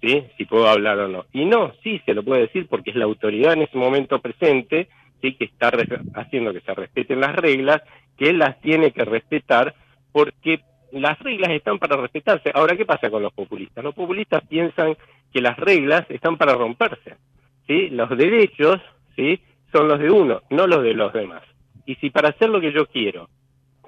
¿sí? 0.00 0.24
Si 0.38 0.46
puedo 0.46 0.66
hablar 0.66 0.98
o 0.98 1.08
no. 1.08 1.26
Y 1.32 1.44
no, 1.44 1.72
sí 1.82 2.00
se 2.06 2.14
lo 2.14 2.22
puede 2.22 2.42
decir 2.42 2.66
porque 2.68 2.90
es 2.90 2.96
la 2.96 3.04
autoridad 3.04 3.52
en 3.52 3.62
ese 3.62 3.76
momento 3.76 4.18
presente, 4.20 4.88
sí, 5.20 5.34
que 5.34 5.44
está 5.44 5.70
haciendo 6.14 6.54
que 6.54 6.60
se 6.62 6.74
respeten 6.74 7.20
las 7.20 7.36
reglas, 7.36 7.82
que 8.16 8.30
él 8.30 8.38
las 8.38 8.58
tiene 8.62 8.92
que 8.92 9.04
respetar 9.04 9.74
porque 10.10 10.60
las 10.92 11.18
reglas 11.18 11.50
están 11.50 11.78
para 11.78 11.96
respetarse. 11.96 12.50
Ahora, 12.54 12.76
¿qué 12.76 12.86
pasa 12.86 13.10
con 13.10 13.22
los 13.22 13.32
populistas? 13.34 13.84
Los 13.84 13.94
populistas 13.94 14.42
piensan 14.48 14.96
que 15.32 15.42
las 15.42 15.58
reglas 15.58 16.06
están 16.08 16.38
para 16.38 16.54
romperse, 16.54 17.16
¿sí? 17.68 17.90
Los 17.90 18.08
derechos, 18.16 18.80
¿sí? 19.14 19.40
Son 19.70 19.86
los 19.86 20.00
de 20.00 20.10
uno, 20.10 20.42
no 20.50 20.66
los 20.66 20.82
de 20.82 20.94
los 20.94 21.12
demás. 21.12 21.42
Y 21.86 21.94
si 21.96 22.10
para 22.10 22.30
hacer 22.30 22.48
lo 22.48 22.60
que 22.60 22.72
yo 22.72 22.86
quiero 22.86 23.28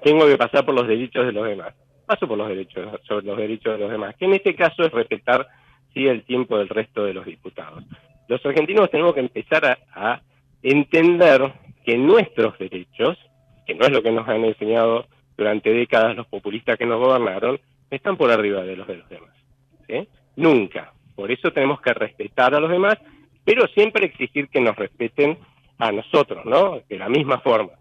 tengo 0.03 0.25
que 0.25 0.37
pasar 0.37 0.65
por 0.65 0.73
los 0.73 0.87
derechos 0.87 1.25
de 1.25 1.31
los 1.31 1.45
demás, 1.45 1.73
paso 2.05 2.27
por 2.27 2.37
los 2.37 2.47
derechos 2.47 2.99
sobre 3.07 3.25
los 3.25 3.37
derechos 3.37 3.73
de 3.73 3.79
los 3.79 3.91
demás, 3.91 4.15
que 4.15 4.25
en 4.25 4.33
este 4.33 4.55
caso 4.55 4.83
es 4.83 4.91
respetar 4.91 5.47
sí 5.93 6.07
el 6.07 6.23
tiempo 6.23 6.57
del 6.57 6.69
resto 6.69 7.03
de 7.03 7.13
los 7.13 7.25
diputados. 7.25 7.83
Los 8.27 8.43
argentinos 8.45 8.89
tenemos 8.89 9.13
que 9.13 9.19
empezar 9.19 9.65
a, 9.65 9.77
a 9.93 10.21
entender 10.63 11.51
que 11.85 11.97
nuestros 11.97 12.57
derechos, 12.57 13.17
que 13.65 13.75
no 13.75 13.85
es 13.85 13.91
lo 13.91 14.01
que 14.01 14.11
nos 14.11 14.27
han 14.27 14.45
enseñado 14.45 15.05
durante 15.37 15.71
décadas 15.71 16.15
los 16.15 16.27
populistas 16.27 16.77
que 16.77 16.85
nos 16.85 16.99
gobernaron, 16.99 17.59
están 17.89 18.17
por 18.17 18.31
arriba 18.31 18.63
de 18.63 18.77
los 18.77 18.87
de 18.87 18.97
los 18.97 19.09
demás. 19.09 19.35
¿sí? 19.87 20.07
Nunca. 20.35 20.93
Por 21.15 21.31
eso 21.31 21.51
tenemos 21.51 21.81
que 21.81 21.93
respetar 21.93 22.55
a 22.55 22.59
los 22.59 22.69
demás, 22.69 22.97
pero 23.43 23.67
siempre 23.67 24.05
exigir 24.05 24.49
que 24.49 24.61
nos 24.61 24.75
respeten 24.75 25.37
a 25.77 25.91
nosotros, 25.91 26.45
¿no? 26.45 26.79
De 26.87 26.97
la 26.97 27.09
misma 27.09 27.39
forma. 27.39 27.71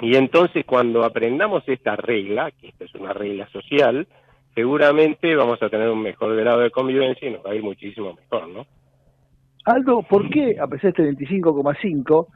Y 0.00 0.16
entonces 0.16 0.64
cuando 0.64 1.04
aprendamos 1.04 1.62
esta 1.66 1.96
regla, 1.96 2.50
que 2.52 2.68
esta 2.68 2.84
es 2.84 2.94
una 2.94 3.12
regla 3.12 3.48
social, 3.50 4.06
seguramente 4.54 5.34
vamos 5.36 5.62
a 5.62 5.68
tener 5.68 5.88
un 5.90 6.02
mejor 6.02 6.34
grado 6.36 6.60
de 6.60 6.70
convivencia 6.70 7.28
y 7.28 7.32
nos 7.32 7.44
va 7.44 7.50
a 7.50 7.54
ir 7.54 7.62
muchísimo 7.62 8.14
mejor, 8.14 8.48
¿no? 8.48 8.66
Aldo, 9.64 10.02
¿por 10.02 10.28
qué, 10.30 10.56
a 10.58 10.66
pesar 10.66 10.92
de 10.94 11.10
este 11.10 11.26
25,5, 11.26 12.26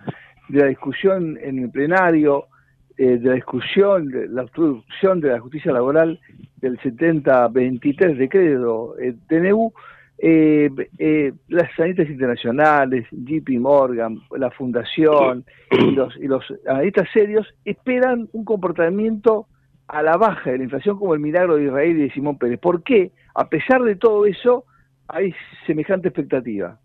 de 0.48 0.60
la 0.60 0.66
discusión 0.66 1.38
en 1.42 1.58
el 1.58 1.70
plenario, 1.70 2.48
eh, 2.96 3.18
de 3.18 3.28
la 3.28 3.34
discusión, 3.34 4.08
de 4.08 4.28
la 4.28 4.42
obstrucción 4.42 5.20
de 5.20 5.30
la 5.30 5.40
justicia 5.40 5.72
laboral 5.72 6.20
del 6.56 6.78
70-23 6.78 8.16
decreto 8.16 8.98
eh, 8.98 9.14
TNU, 9.26 9.72
eh, 10.18 10.70
eh, 10.98 11.32
las 11.48 11.74
sanitas 11.76 12.08
internacionales, 12.08 13.06
JP 13.10 13.48
Morgan, 13.60 14.20
la 14.36 14.50
Fundación 14.50 15.44
y 15.70 15.90
los, 15.90 16.16
y 16.16 16.26
los 16.28 16.44
analistas 16.66 17.08
serios 17.12 17.46
esperan 17.64 18.28
un 18.32 18.44
comportamiento 18.44 19.46
a 19.88 20.02
la 20.02 20.16
baja 20.16 20.50
de 20.50 20.58
la 20.58 20.64
inflación 20.64 20.98
como 20.98 21.14
el 21.14 21.20
milagro 21.20 21.56
de 21.56 21.64
Israel 21.64 21.90
y 21.90 22.02
de 22.02 22.10
Simón 22.12 22.38
Pérez. 22.38 22.58
¿Por 22.58 22.82
qué, 22.82 23.10
a 23.34 23.48
pesar 23.48 23.82
de 23.82 23.96
todo 23.96 24.24
eso, 24.26 24.64
hay 25.08 25.34
semejante 25.66 26.08
expectativa? 26.08 26.78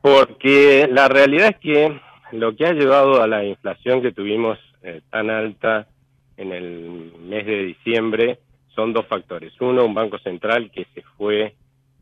Porque 0.00 0.88
la 0.90 1.08
realidad 1.08 1.48
es 1.48 1.56
que 1.58 2.00
lo 2.32 2.54
que 2.54 2.66
ha 2.66 2.72
llevado 2.72 3.22
a 3.22 3.26
la 3.26 3.44
inflación 3.44 4.02
que 4.02 4.12
tuvimos 4.12 4.58
eh, 4.82 5.00
tan 5.10 5.30
alta 5.30 5.88
en 6.36 6.52
el 6.52 7.12
mes 7.20 7.46
de 7.46 7.64
diciembre 7.64 8.38
son 8.74 8.92
dos 8.92 9.06
factores. 9.06 9.52
Uno, 9.60 9.84
un 9.84 9.94
banco 9.94 10.18
central 10.18 10.70
que 10.70 10.86
se 10.94 11.02
fue, 11.16 11.54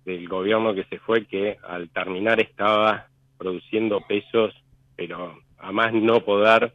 del 0.06 0.28
gobierno 0.28 0.72
que 0.72 0.84
se 0.84 0.98
fue, 1.00 1.26
que 1.26 1.58
al 1.68 1.90
terminar 1.90 2.40
estaba 2.40 3.08
produciendo 3.36 4.00
pesos, 4.00 4.54
pero 4.94 5.38
a 5.58 5.72
más 5.72 5.92
no 5.92 6.20
poder, 6.20 6.72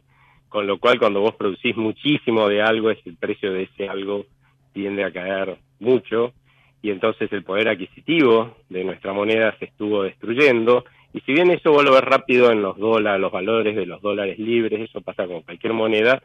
con 0.50 0.66
lo 0.66 0.78
cual 0.78 0.98
cuando 0.98 1.20
vos 1.20 1.34
producís 1.34 1.76
muchísimo 1.76 2.46
de 2.48 2.62
algo, 2.62 2.90
es 2.90 2.98
el 3.06 3.16
precio 3.16 3.52
de 3.52 3.64
ese 3.64 3.88
algo 3.88 4.26
tiende 4.74 5.02
a 5.02 5.12
caer 5.12 5.56
mucho, 5.80 6.34
y 6.82 6.90
entonces 6.90 7.32
el 7.32 7.42
poder 7.42 7.68
adquisitivo 7.68 8.54
de 8.68 8.84
nuestra 8.84 9.14
moneda 9.14 9.56
se 9.58 9.64
estuvo 9.64 10.02
destruyendo, 10.02 10.84
y 11.14 11.20
si 11.20 11.32
bien 11.32 11.50
eso 11.50 11.72
vuelve 11.72 12.00
rápido 12.02 12.50
en 12.52 12.60
los 12.60 12.76
dólares, 12.76 13.20
los 13.20 13.32
valores 13.32 13.74
de 13.74 13.86
los 13.86 14.02
dólares 14.02 14.38
libres, 14.38 14.80
eso 14.80 15.00
pasa 15.00 15.26
con 15.26 15.40
cualquier 15.42 15.72
moneda, 15.72 16.22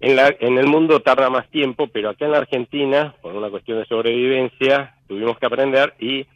en, 0.00 0.16
la, 0.16 0.34
en 0.40 0.58
el 0.58 0.66
mundo 0.66 1.00
tarda 1.00 1.30
más 1.30 1.48
tiempo, 1.50 1.88
pero 1.88 2.10
acá 2.10 2.26
en 2.26 2.32
la 2.32 2.38
Argentina, 2.38 3.14
por 3.22 3.34
una 3.34 3.50
cuestión 3.50 3.78
de 3.78 3.86
sobrevivencia, 3.86 4.94
tuvimos 5.08 5.38
que 5.38 5.46
aprender 5.46 5.94
y 5.98 6.26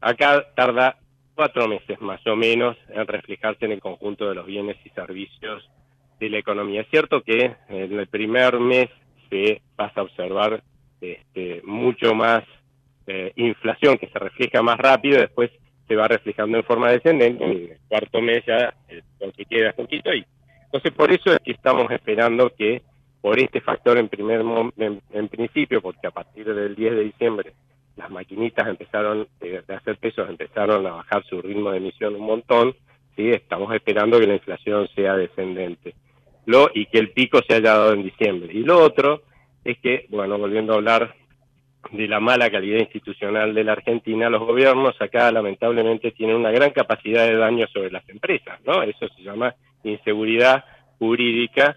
acá 0.00 0.46
tarda 0.54 0.96
cuatro 1.34 1.68
meses 1.68 2.00
más 2.00 2.24
o 2.26 2.36
menos 2.36 2.76
en 2.88 3.06
reflejarse 3.06 3.64
en 3.64 3.72
el 3.72 3.80
conjunto 3.80 4.28
de 4.28 4.34
los 4.34 4.46
bienes 4.46 4.76
y 4.84 4.90
servicios 4.90 5.68
de 6.18 6.30
la 6.30 6.38
economía. 6.38 6.82
Es 6.82 6.88
cierto 6.90 7.22
que 7.22 7.56
en 7.68 7.98
el 7.98 8.06
primer 8.08 8.58
mes 8.58 8.88
se 9.28 9.62
pasa 9.76 10.00
a 10.00 10.04
observar 10.04 10.62
este, 11.00 11.62
mucho 11.64 12.14
más 12.14 12.42
eh, 13.06 13.32
inflación 13.36 13.96
que 13.96 14.08
se 14.08 14.18
refleja 14.18 14.62
más 14.62 14.78
rápido, 14.78 15.18
después 15.18 15.50
se 15.88 15.96
va 15.96 16.08
reflejando 16.08 16.58
en 16.58 16.64
forma 16.64 16.90
descendente, 16.90 17.44
en 17.44 17.50
el 17.50 17.78
cuarto 17.88 18.20
mes 18.20 18.44
ya 18.46 18.74
eh, 18.88 19.02
lo 19.18 19.32
que 19.32 19.44
queda 19.44 19.72
poquito 19.72 20.12
y 20.14 20.24
entonces 20.64 20.92
por 20.92 21.10
eso 21.10 21.32
es 21.32 21.38
que 21.40 21.50
estamos 21.50 21.90
esperando 21.90 22.50
que 22.50 22.82
por 23.20 23.38
este 23.38 23.60
factor 23.60 23.98
en 23.98 24.08
primer 24.08 24.42
en, 24.76 25.02
en 25.12 25.28
principio, 25.28 25.82
porque 25.82 26.06
a 26.06 26.10
partir 26.10 26.52
del 26.52 26.74
10 26.74 26.94
de 26.94 27.04
diciembre 27.04 27.52
las 27.96 28.10
maquinitas 28.10 28.66
empezaron 28.66 29.28
eh, 29.40 29.62
de 29.66 29.74
hacer 29.74 29.98
pesos 29.98 30.28
empezaron 30.28 30.86
a 30.86 30.92
bajar 30.92 31.24
su 31.24 31.40
ritmo 31.42 31.70
de 31.70 31.78
emisión 31.78 32.14
un 32.14 32.26
montón, 32.26 32.74
sí, 33.14 33.28
estamos 33.28 33.74
esperando 33.74 34.18
que 34.18 34.26
la 34.26 34.34
inflación 34.34 34.88
sea 34.94 35.16
descendente. 35.16 35.94
Lo 36.46 36.70
y 36.74 36.86
que 36.86 36.98
el 36.98 37.10
pico 37.10 37.40
se 37.46 37.54
haya 37.54 37.74
dado 37.74 37.92
en 37.92 38.02
diciembre. 38.02 38.52
Y 38.52 38.62
lo 38.62 38.82
otro 38.82 39.22
es 39.64 39.78
que, 39.78 40.06
bueno, 40.08 40.38
volviendo 40.38 40.72
a 40.72 40.76
hablar 40.76 41.14
de 41.92 42.08
la 42.08 42.20
mala 42.20 42.50
calidad 42.50 42.78
institucional 42.78 43.54
de 43.54 43.64
la 43.64 43.72
Argentina, 43.72 44.30
los 44.30 44.40
gobiernos 44.40 45.00
acá 45.00 45.30
lamentablemente 45.30 46.12
tienen 46.12 46.36
una 46.36 46.50
gran 46.50 46.70
capacidad 46.70 47.26
de 47.26 47.36
daño 47.36 47.66
sobre 47.68 47.90
las 47.90 48.08
empresas, 48.08 48.60
¿no? 48.64 48.82
Eso 48.82 49.08
se 49.08 49.22
llama 49.22 49.54
inseguridad 49.84 50.64
jurídica. 50.98 51.76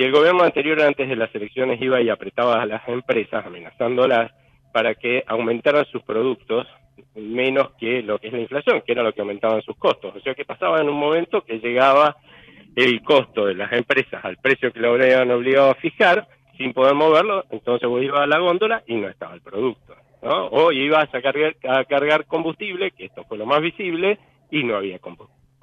Y 0.00 0.04
el 0.04 0.12
gobierno 0.12 0.44
anterior, 0.44 0.80
antes 0.80 1.10
de 1.10 1.14
las 1.14 1.34
elecciones, 1.34 1.78
iba 1.82 2.00
y 2.00 2.08
apretaba 2.08 2.62
a 2.62 2.64
las 2.64 2.88
empresas, 2.88 3.44
amenazándolas, 3.44 4.32
para 4.72 4.94
que 4.94 5.22
aumentaran 5.26 5.84
sus 5.92 6.02
productos 6.04 6.66
menos 7.16 7.72
que 7.78 8.00
lo 8.00 8.18
que 8.18 8.28
es 8.28 8.32
la 8.32 8.40
inflación, 8.40 8.80
que 8.80 8.92
era 8.92 9.02
lo 9.02 9.12
que 9.12 9.20
aumentaban 9.20 9.60
sus 9.60 9.76
costos. 9.76 10.16
O 10.16 10.20
sea 10.20 10.34
que 10.34 10.46
pasaba 10.46 10.80
en 10.80 10.88
un 10.88 10.98
momento 10.98 11.42
que 11.42 11.58
llegaba 11.58 12.16
el 12.74 13.02
costo 13.02 13.44
de 13.44 13.56
las 13.56 13.70
empresas 13.74 14.24
al 14.24 14.38
precio 14.38 14.72
que 14.72 14.80
lo 14.80 14.92
habrían 14.92 15.30
obligado 15.32 15.72
a 15.72 15.74
fijar, 15.74 16.26
sin 16.56 16.72
poder 16.72 16.94
moverlo, 16.94 17.44
entonces 17.50 17.86
vos 17.86 18.02
ibas 18.02 18.22
a 18.22 18.26
la 18.26 18.38
góndola 18.38 18.82
y 18.86 18.94
no 18.94 19.06
estaba 19.06 19.34
el 19.34 19.42
producto. 19.42 19.96
¿no? 20.22 20.46
O 20.46 20.72
ibas 20.72 21.14
a 21.14 21.20
cargar, 21.20 21.56
a 21.68 21.84
cargar 21.84 22.24
combustible, 22.24 22.92
que 22.92 23.04
esto 23.04 23.24
fue 23.24 23.36
lo 23.36 23.44
más 23.44 23.60
visible, 23.60 24.18
y 24.50 24.64
no 24.64 24.76
había 24.76 24.98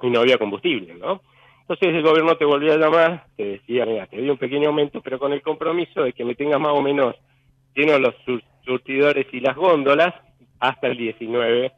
y 0.00 0.10
no 0.10 0.20
había 0.20 0.38
combustible, 0.38 0.94
¿no? 0.94 1.22
Entonces 1.68 1.94
el 1.96 2.02
gobierno 2.02 2.34
te 2.36 2.46
volvía 2.46 2.72
a 2.74 2.78
llamar, 2.78 3.24
te 3.36 3.44
decía, 3.44 3.84
mira, 3.84 4.06
te 4.06 4.16
doy 4.16 4.30
un 4.30 4.38
pequeño 4.38 4.68
aumento, 4.68 5.02
pero 5.02 5.18
con 5.18 5.34
el 5.34 5.42
compromiso 5.42 6.02
de 6.02 6.14
que 6.14 6.24
me 6.24 6.34
tengas 6.34 6.58
más 6.58 6.72
o 6.72 6.80
menos 6.80 7.14
llenos 7.74 8.00
los 8.00 8.14
sur- 8.24 8.42
surtidores 8.64 9.26
y 9.32 9.40
las 9.40 9.54
góndolas 9.54 10.14
hasta 10.60 10.86
el 10.86 10.96
19 10.96 11.70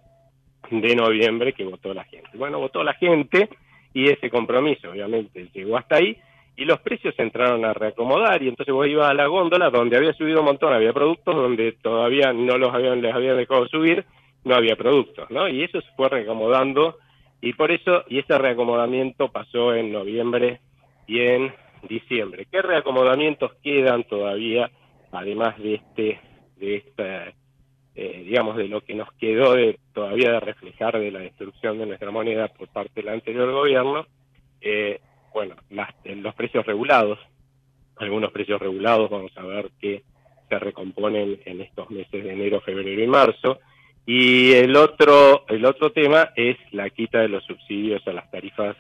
de 0.71 0.95
noviembre 0.95 1.53
que 1.55 1.65
votó 1.65 1.93
la 1.93 2.05
gente. 2.05 2.31
Bueno, 2.35 2.61
votó 2.61 2.85
la 2.85 2.95
gente 2.95 3.49
y 3.93 4.09
ese 4.09 4.31
compromiso 4.31 4.91
obviamente 4.93 5.49
llegó 5.53 5.77
hasta 5.77 5.97
ahí 5.97 6.17
y 6.57 6.65
los 6.67 6.79
precios 6.83 7.15
entraron 7.19 7.65
a 7.65 7.73
reacomodar 7.73 8.41
y 8.45 8.49
entonces 8.49 8.73
vos 8.73 8.87
ibas 8.87 9.11
a 9.11 9.15
la 9.15 9.27
góndola 9.27 9.71
donde 9.71 9.97
había 9.97 10.12
subido 10.12 10.39
un 10.39 10.47
montón, 10.47 10.73
había 10.73 10.93
productos 10.93 11.35
donde 11.35 11.73
todavía 11.73 12.33
no 12.33 12.57
los 12.59 12.73
habían, 12.73 13.03
les 13.03 13.12
habían 13.12 13.37
dejado 13.37 13.67
subir, 13.67 14.05
no 14.45 14.55
había 14.55 14.77
productos, 14.77 15.29
¿no? 15.33 15.49
Y 15.49 15.65
eso 15.65 15.81
se 15.81 15.89
fue 15.97 16.09
reacomodando 16.09 16.97
y 17.41 17.53
por 17.55 17.71
eso, 17.71 18.05
y 18.09 18.19
ese 18.19 18.37
reacomodamiento 18.39 19.31
pasó 19.31 19.75
en 19.75 19.93
noviembre 19.93 20.61
y 21.07 21.21
en 21.21 21.53
diciembre. 21.89 22.47
¿Qué 22.51 22.62
reacomodamientos 22.62 23.53
quedan 23.62 24.05
todavía, 24.05 24.71
además 25.12 25.59
de 25.59 25.75
este, 25.75 26.21
de 26.57 26.77
esta, 26.77 27.33
eh, 27.95 28.23
digamos, 28.25 28.57
de 28.57 28.69
lo 28.69 28.83
que 28.83 28.95
nos 28.95 29.11
quedó 29.15 29.55
de 29.55 29.79
todavía 29.95 30.33
de 30.33 30.41
reflejar 30.41 30.99
de 30.99 31.11
la 31.11 31.21
destrucción 31.21 31.79
de 31.79 31.87
nuestra 31.87 32.11
moneda 32.11 32.49
por 32.49 32.69
parte 32.69 32.93
del 33.01 33.09
anterior 33.09 33.51
gobierno? 33.53 34.07
Eh, 34.61 35.01
bueno, 35.33 35.57
las- 35.71 35.95
los 36.05 36.35
precios 36.35 36.67
regulados, 36.67 37.19
algunos 37.97 38.33
precios 38.33 38.61
regulados, 38.61 39.11
vamos 39.11 39.33
a 39.37 39.43
ver 39.43 39.71
que 39.81 40.03
se 40.49 40.59
recomponen 40.59 41.41
en 41.45 41.61
estos 41.62 41.91
meses 41.91 42.25
de 42.25 42.33
enero, 42.33 42.61
febrero 42.61 43.03
y 43.03 43.07
marzo. 43.07 43.61
Y 44.06 44.52
el 44.52 44.77
otro, 44.77 45.44
el 45.48 45.64
otro 45.64 45.93
tema 45.93 46.31
es 46.35 46.56
la 46.72 46.90
quita 46.90 47.20
de 47.20 47.28
los 47.28 47.44
subsidios 47.44 48.06
a 48.06 48.12
las 48.12 48.31
tarifas 48.31 48.77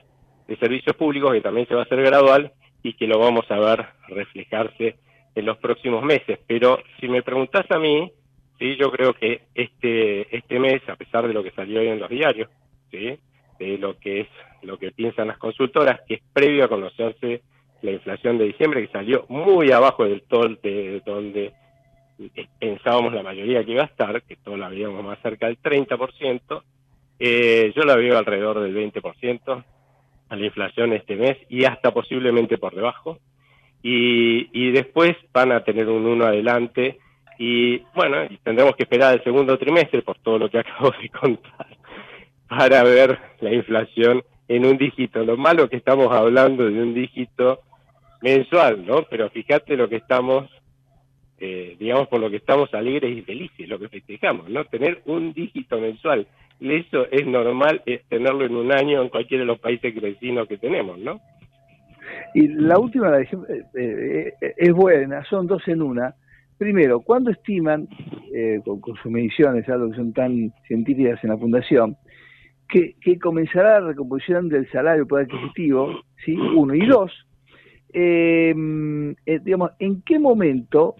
de 0.48 0.56
servicios 0.56 0.96
públicos, 0.96 1.32
que 1.32 1.40
también 1.40 1.68
se 1.68 1.74
va 1.74 1.82
a 1.82 1.84
hacer 1.84 2.02
gradual 2.02 2.52
y 2.82 2.94
que 2.94 3.06
lo 3.06 3.18
vamos 3.18 3.48
a 3.50 3.58
ver 3.58 3.86
reflejarse 4.08 4.96
en 5.34 5.46
los 5.46 5.58
próximos 5.58 6.02
meses. 6.02 6.38
Pero 6.46 6.78
si 6.98 7.08
me 7.08 7.22
preguntás 7.22 7.70
a 7.70 7.78
mí, 7.78 8.10
sí, 8.58 8.76
yo 8.76 8.90
creo 8.90 9.14
que 9.14 9.42
este, 9.54 10.36
este 10.36 10.58
mes, 10.58 10.82
a 10.88 10.96
pesar 10.96 11.26
de 11.28 11.34
lo 11.34 11.42
que 11.42 11.52
salió 11.52 11.80
hoy 11.80 11.88
en 11.88 12.00
los 12.00 12.10
diarios, 12.10 12.48
sí, 12.90 13.18
de 13.58 13.78
lo 13.78 13.98
que 13.98 14.20
es 14.20 14.28
lo 14.62 14.78
que 14.78 14.90
piensan 14.90 15.28
las 15.28 15.38
consultoras, 15.38 16.00
que 16.06 16.14
es 16.14 16.22
previo 16.32 16.64
a 16.64 16.68
conocerse 16.68 17.42
la 17.82 17.92
inflación 17.92 18.36
de 18.38 18.46
diciembre, 18.46 18.86
que 18.86 18.92
salió 18.92 19.24
muy 19.28 19.70
abajo 19.70 20.04
del 20.04 20.22
tol 20.22 20.58
de 20.62 21.00
donde 21.06 21.52
pensábamos 22.58 23.12
la 23.12 23.22
mayoría 23.22 23.64
que 23.64 23.72
iba 23.72 23.82
a 23.82 23.86
estar, 23.86 24.22
que 24.22 24.36
todos 24.36 24.58
la 24.58 24.68
veíamos 24.68 25.04
más 25.04 25.18
cerca 25.22 25.46
del 25.46 25.60
30%, 25.60 26.62
eh, 27.18 27.72
yo 27.74 27.82
la 27.82 27.96
veo 27.96 28.16
alrededor 28.18 28.60
del 28.60 28.74
20% 28.74 29.64
a 30.28 30.36
la 30.36 30.44
inflación 30.44 30.92
este 30.92 31.16
mes 31.16 31.36
y 31.48 31.64
hasta 31.64 31.92
posiblemente 31.92 32.58
por 32.58 32.74
debajo. 32.74 33.18
Y, 33.82 34.48
y 34.52 34.72
después 34.72 35.16
van 35.32 35.52
a 35.52 35.64
tener 35.64 35.88
un 35.88 36.06
1 36.06 36.26
adelante 36.26 36.98
y 37.38 37.78
bueno, 37.94 38.18
tendremos 38.42 38.76
que 38.76 38.82
esperar 38.82 39.14
el 39.14 39.24
segundo 39.24 39.56
trimestre 39.56 40.02
por 40.02 40.18
todo 40.18 40.38
lo 40.38 40.50
que 40.50 40.58
acabo 40.60 40.92
de 41.00 41.08
contar 41.08 41.66
para 42.46 42.82
ver 42.82 43.18
la 43.40 43.54
inflación 43.54 44.22
en 44.48 44.66
un 44.66 44.76
dígito. 44.76 45.24
Lo 45.24 45.38
malo 45.38 45.70
que 45.70 45.76
estamos 45.76 46.12
hablando 46.12 46.68
de 46.68 46.82
un 46.82 46.92
dígito 46.92 47.60
mensual, 48.20 48.84
¿no? 48.84 49.04
Pero 49.04 49.30
fíjate 49.30 49.76
lo 49.76 49.88
que 49.88 49.96
estamos, 49.96 50.50
eh, 51.40 51.76
digamos, 51.78 52.08
por 52.08 52.20
lo 52.20 52.30
que 52.30 52.36
estamos 52.36 52.72
alegres 52.74 53.16
y 53.16 53.22
felices, 53.22 53.68
lo 53.68 53.78
que 53.78 53.88
festejamos, 53.88 54.48
¿no? 54.48 54.64
Tener 54.66 55.00
un 55.06 55.32
dígito 55.32 55.80
mensual. 55.80 56.26
Y 56.60 56.74
Eso 56.74 57.06
es 57.10 57.26
normal, 57.26 57.82
es 57.86 58.04
tenerlo 58.08 58.44
en 58.44 58.54
un 58.54 58.72
año 58.72 59.02
en 59.02 59.08
cualquiera 59.08 59.42
de 59.42 59.46
los 59.46 59.58
países 59.58 59.94
vecinos 60.00 60.46
que 60.46 60.58
tenemos, 60.58 60.98
¿no? 60.98 61.20
Y 62.34 62.48
la 62.48 62.78
última 62.78 63.18
eh, 63.18 63.28
eh, 63.74 64.32
eh, 64.40 64.54
es 64.56 64.72
buena, 64.72 65.24
son 65.24 65.46
dos 65.46 65.66
en 65.66 65.82
una. 65.82 66.14
Primero, 66.58 67.00
¿cuándo 67.00 67.30
estiman, 67.30 67.88
eh, 68.34 68.60
con, 68.62 68.82
sus 68.82 69.10
mediciones, 69.10 69.66
algo 69.68 69.90
que 69.90 69.96
son 69.96 70.12
tan 70.12 70.52
científicas 70.66 71.18
en 71.24 71.30
la 71.30 71.38
Fundación, 71.38 71.96
que, 72.68 72.96
que 73.00 73.18
comenzará 73.18 73.80
la 73.80 73.88
recomposición 73.88 74.50
del 74.50 74.70
salario 74.70 75.06
por 75.06 75.22
adquisitivo? 75.22 76.02
¿sí? 76.22 76.36
Uno. 76.36 76.74
Y 76.74 76.86
dos, 76.86 77.10
eh, 77.92 78.54
eh, 79.26 79.40
digamos, 79.42 79.70
¿en 79.78 80.02
qué 80.02 80.18
momento 80.18 80.96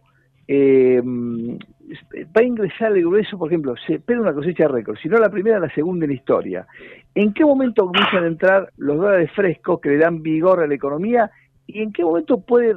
eh, 0.53 1.01
va 1.05 2.41
a 2.41 2.43
ingresar 2.43 2.91
el 2.91 3.03
grueso, 3.03 3.39
por 3.39 3.49
ejemplo, 3.49 3.77
se 3.87 3.95
espera 3.95 4.21
una 4.21 4.35
cosecha 4.35 4.67
récord, 4.67 4.97
si 4.99 5.09
no 5.09 5.17
la 5.19 5.31
primera, 5.31 5.61
la 5.61 5.73
segunda 5.73 6.07
en 6.07 6.11
historia. 6.11 6.67
¿En 7.15 7.33
qué 7.33 7.45
momento 7.45 7.87
comienzan 7.87 8.25
a 8.25 8.27
entrar 8.27 8.73
los 8.77 8.97
dólares 8.97 9.31
frescos 9.31 9.81
que 9.81 9.91
le 9.91 9.99
dan 9.99 10.23
vigor 10.23 10.61
a 10.61 10.67
la 10.67 10.75
economía? 10.75 11.31
¿Y 11.69 11.83
en 11.83 11.93
qué 11.93 12.03
momento 12.03 12.41
puede, 12.41 12.75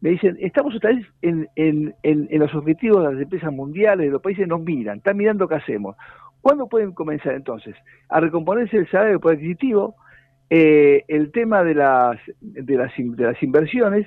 me 0.00 0.10
dicen, 0.10 0.38
estamos 0.40 0.74
otra 0.76 0.92
vez 0.94 1.06
en, 1.20 1.94
los 2.30 2.54
objetivos 2.54 3.04
de 3.04 3.12
las 3.12 3.22
empresas 3.22 3.52
mundiales, 3.52 4.06
de 4.06 4.12
los 4.12 4.22
países 4.22 4.48
nos 4.48 4.62
miran, 4.62 4.96
están 4.96 5.18
mirando 5.18 5.46
qué 5.46 5.56
hacemos. 5.56 5.96
¿Cuándo 6.40 6.68
pueden 6.68 6.92
comenzar 6.92 7.34
entonces? 7.34 7.76
A 8.08 8.18
recomponerse 8.20 8.78
el 8.78 8.88
salario 8.88 9.20
por 9.20 9.34
adquisitivo, 9.34 9.96
eh, 10.48 11.04
el 11.08 11.32
tema 11.32 11.62
de 11.64 11.74
las, 11.74 12.18
de 12.40 12.76
las, 12.78 12.92
de 12.96 13.24
las 13.24 13.42
inversiones 13.42 14.06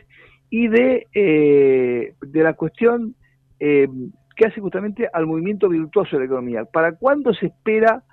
y 0.50 0.68
de, 0.68 1.08
eh, 1.14 2.14
de 2.22 2.44
la 2.44 2.54
cuestión 2.54 3.16
eh, 3.60 3.88
que 4.36 4.46
hace 4.46 4.62
justamente 4.62 5.10
al 5.12 5.26
movimiento 5.26 5.68
virtuoso 5.68 6.16
de 6.16 6.20
la 6.20 6.26
economía. 6.26 6.66
¿Para 6.66 6.94
cuándo 6.94 7.34
se 7.34 7.48
espera 7.48 8.04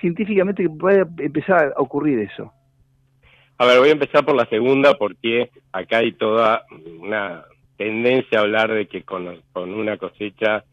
científicamente 0.00 0.62
que 0.62 0.70
pueda 0.70 1.06
empezar 1.18 1.72
a 1.76 1.80
ocurrir 1.80 2.18
eso? 2.18 2.52
A 3.58 3.66
ver, 3.66 3.78
voy 3.78 3.88
a 3.88 3.92
empezar 3.92 4.24
por 4.24 4.36
la 4.36 4.46
segunda 4.46 4.94
porque 4.94 5.50
acá 5.72 5.98
hay 5.98 6.12
toda 6.12 6.64
una 7.00 7.44
tendencia 7.76 8.38
a 8.38 8.42
hablar 8.42 8.72
de 8.72 8.86
que 8.86 9.02
con, 9.02 9.40
con 9.52 9.72
una 9.72 9.96
cosecha 9.96 10.64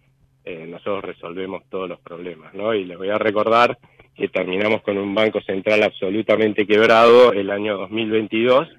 eh, 0.43 0.67
nosotros 0.67 1.03
resolvemos 1.03 1.63
todos 1.69 1.89
los 1.89 1.99
problemas, 1.99 2.53
¿no? 2.53 2.73
Y 2.73 2.85
les 2.85 2.97
voy 2.97 3.09
a 3.09 3.17
recordar 3.17 3.77
que 4.15 4.27
terminamos 4.27 4.81
con 4.83 4.97
un 4.97 5.13
Banco 5.13 5.41
Central 5.41 5.83
absolutamente 5.83 6.67
quebrado 6.67 7.33
el 7.33 7.49
año 7.49 7.77
2022, 7.77 8.69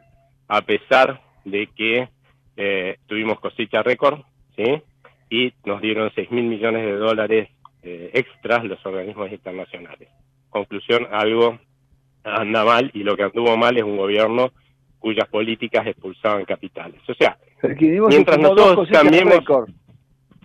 a 0.48 0.62
pesar 0.62 1.20
de 1.44 1.68
que 1.76 2.08
eh, 2.56 2.98
tuvimos 3.06 3.38
cosecha 3.40 3.82
récord, 3.82 4.20
¿sí? 4.56 4.82
Y 5.30 5.52
nos 5.64 5.80
dieron 5.80 6.10
6 6.14 6.30
mil 6.30 6.44
millones 6.44 6.84
de 6.84 6.96
dólares 6.96 7.48
eh, 7.82 8.10
extras 8.14 8.64
los 8.64 8.84
organismos 8.86 9.30
internacionales. 9.30 10.08
Conclusión, 10.48 11.06
algo 11.10 11.58
anda 12.24 12.64
mal 12.64 12.90
y 12.94 13.02
lo 13.04 13.16
que 13.16 13.24
anduvo 13.24 13.56
mal 13.56 13.76
es 13.76 13.84
un 13.84 13.96
gobierno 13.96 14.50
cuyas 14.98 15.28
políticas 15.28 15.86
expulsaban 15.86 16.44
capitales. 16.44 17.00
O 17.08 17.14
sea, 17.14 17.38
mientras 18.08 18.38
nosotros 18.38 18.88
cambiemos... 18.90 19.36
récord. 19.36 19.70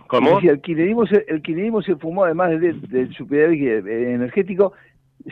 ¿Cómo? 0.06 0.36
Decía, 0.36 0.52
el, 0.52 0.60
kirchnerismo 0.60 1.06
se, 1.06 1.24
el 1.26 1.40
kirchnerismo 1.40 1.80
se 1.80 1.96
fumó, 1.96 2.24
además 2.24 2.60
del, 2.60 2.82
del 2.82 3.14
superávit 3.14 3.62
energético, 3.86 4.74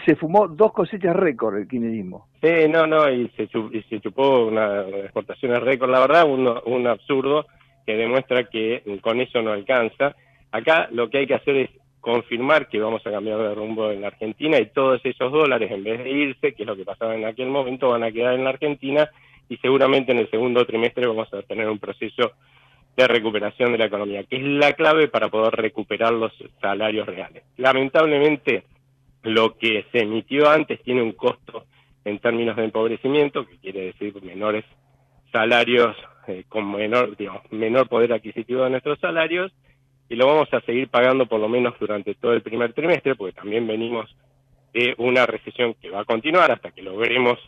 se 0.04 0.16
fumó 0.16 0.48
dos 0.48 0.72
cosechas 0.72 1.16
récord 1.16 1.56
el 1.56 1.68
kirchnerismo. 1.68 2.28
Sí, 2.40 2.68
no, 2.68 2.86
no, 2.86 3.10
y 3.10 3.28
se, 3.30 3.48
y 3.72 3.82
se 3.82 4.00
chupó 4.00 4.46
una 4.46 4.82
exportaciones 4.82 5.60
récord, 5.60 5.90
la 5.90 6.00
verdad, 6.00 6.28
un, 6.28 6.46
un 6.66 6.86
absurdo 6.86 7.46
que 7.86 7.96
demuestra 7.96 8.44
que 8.44 8.82
con 9.00 9.20
eso 9.20 9.42
no 9.42 9.52
alcanza. 9.52 10.14
Acá 10.52 10.88
lo 10.92 11.10
que 11.10 11.18
hay 11.18 11.26
que 11.26 11.34
hacer 11.34 11.56
es 11.56 11.70
confirmar 12.00 12.68
que 12.68 12.80
vamos 12.80 13.06
a 13.06 13.10
cambiar 13.10 13.38
de 13.38 13.54
rumbo 13.54 13.90
en 13.90 14.00
la 14.00 14.08
Argentina 14.08 14.58
y 14.58 14.66
todos 14.66 15.00
esos 15.04 15.30
dólares, 15.30 15.70
en 15.70 15.84
vez 15.84 16.02
de 16.02 16.10
irse, 16.10 16.54
que 16.54 16.62
es 16.62 16.66
lo 16.66 16.76
que 16.76 16.84
pasaba 16.84 17.14
en 17.14 17.24
aquel 17.24 17.48
momento, 17.48 17.90
van 17.90 18.04
a 18.04 18.12
quedar 18.12 18.34
en 18.34 18.44
la 18.44 18.50
Argentina 18.50 19.08
y 19.48 19.56
seguramente 19.58 20.12
en 20.12 20.18
el 20.18 20.30
segundo 20.30 20.64
trimestre 20.64 21.06
vamos 21.06 21.32
a 21.34 21.42
tener 21.42 21.68
un 21.68 21.78
proceso 21.78 22.32
de 22.96 23.06
recuperación 23.06 23.72
de 23.72 23.78
la 23.78 23.86
economía, 23.86 24.24
que 24.24 24.36
es 24.36 24.42
la 24.42 24.72
clave 24.72 25.08
para 25.08 25.28
poder 25.28 25.54
recuperar 25.54 26.12
los 26.12 26.32
salarios 26.60 27.06
reales. 27.06 27.44
Lamentablemente, 27.56 28.64
lo 29.22 29.56
que 29.56 29.84
se 29.92 30.02
emitió 30.02 30.48
antes 30.48 30.82
tiene 30.82 31.02
un 31.02 31.12
costo 31.12 31.64
en 32.04 32.18
términos 32.18 32.56
de 32.56 32.64
empobrecimiento, 32.64 33.46
que 33.46 33.58
quiere 33.58 33.86
decir 33.86 34.22
menores 34.22 34.64
salarios 35.32 35.96
eh, 36.26 36.44
con 36.48 36.70
menor, 36.72 37.16
digamos, 37.16 37.42
menor 37.50 37.88
poder 37.88 38.12
adquisitivo 38.12 38.64
de 38.64 38.70
nuestros 38.70 38.98
salarios, 39.00 39.52
y 40.08 40.16
lo 40.16 40.26
vamos 40.26 40.52
a 40.52 40.60
seguir 40.62 40.88
pagando 40.88 41.26
por 41.26 41.40
lo 41.40 41.48
menos 41.48 41.74
durante 41.78 42.14
todo 42.14 42.32
el 42.32 42.42
primer 42.42 42.72
trimestre, 42.72 43.14
porque 43.14 43.34
también 43.34 43.66
venimos 43.66 44.14
de 44.72 44.94
una 44.98 45.26
recesión 45.26 45.74
que 45.74 45.90
va 45.90 46.00
a 46.00 46.04
continuar 46.04 46.50
hasta 46.50 46.72
que 46.72 46.82
logremos 46.82 47.38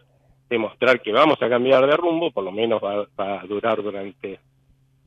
demostrar 0.49 1.01
que 1.01 1.12
vamos 1.12 1.40
a 1.40 1.49
cambiar 1.49 1.86
de 1.86 1.97
rumbo, 1.97 2.31
por 2.31 2.44
lo 2.44 2.53
menos 2.53 2.82
va, 2.82 3.07
va 3.19 3.40
a 3.40 3.47
durar 3.47 3.82
durante 3.82 4.39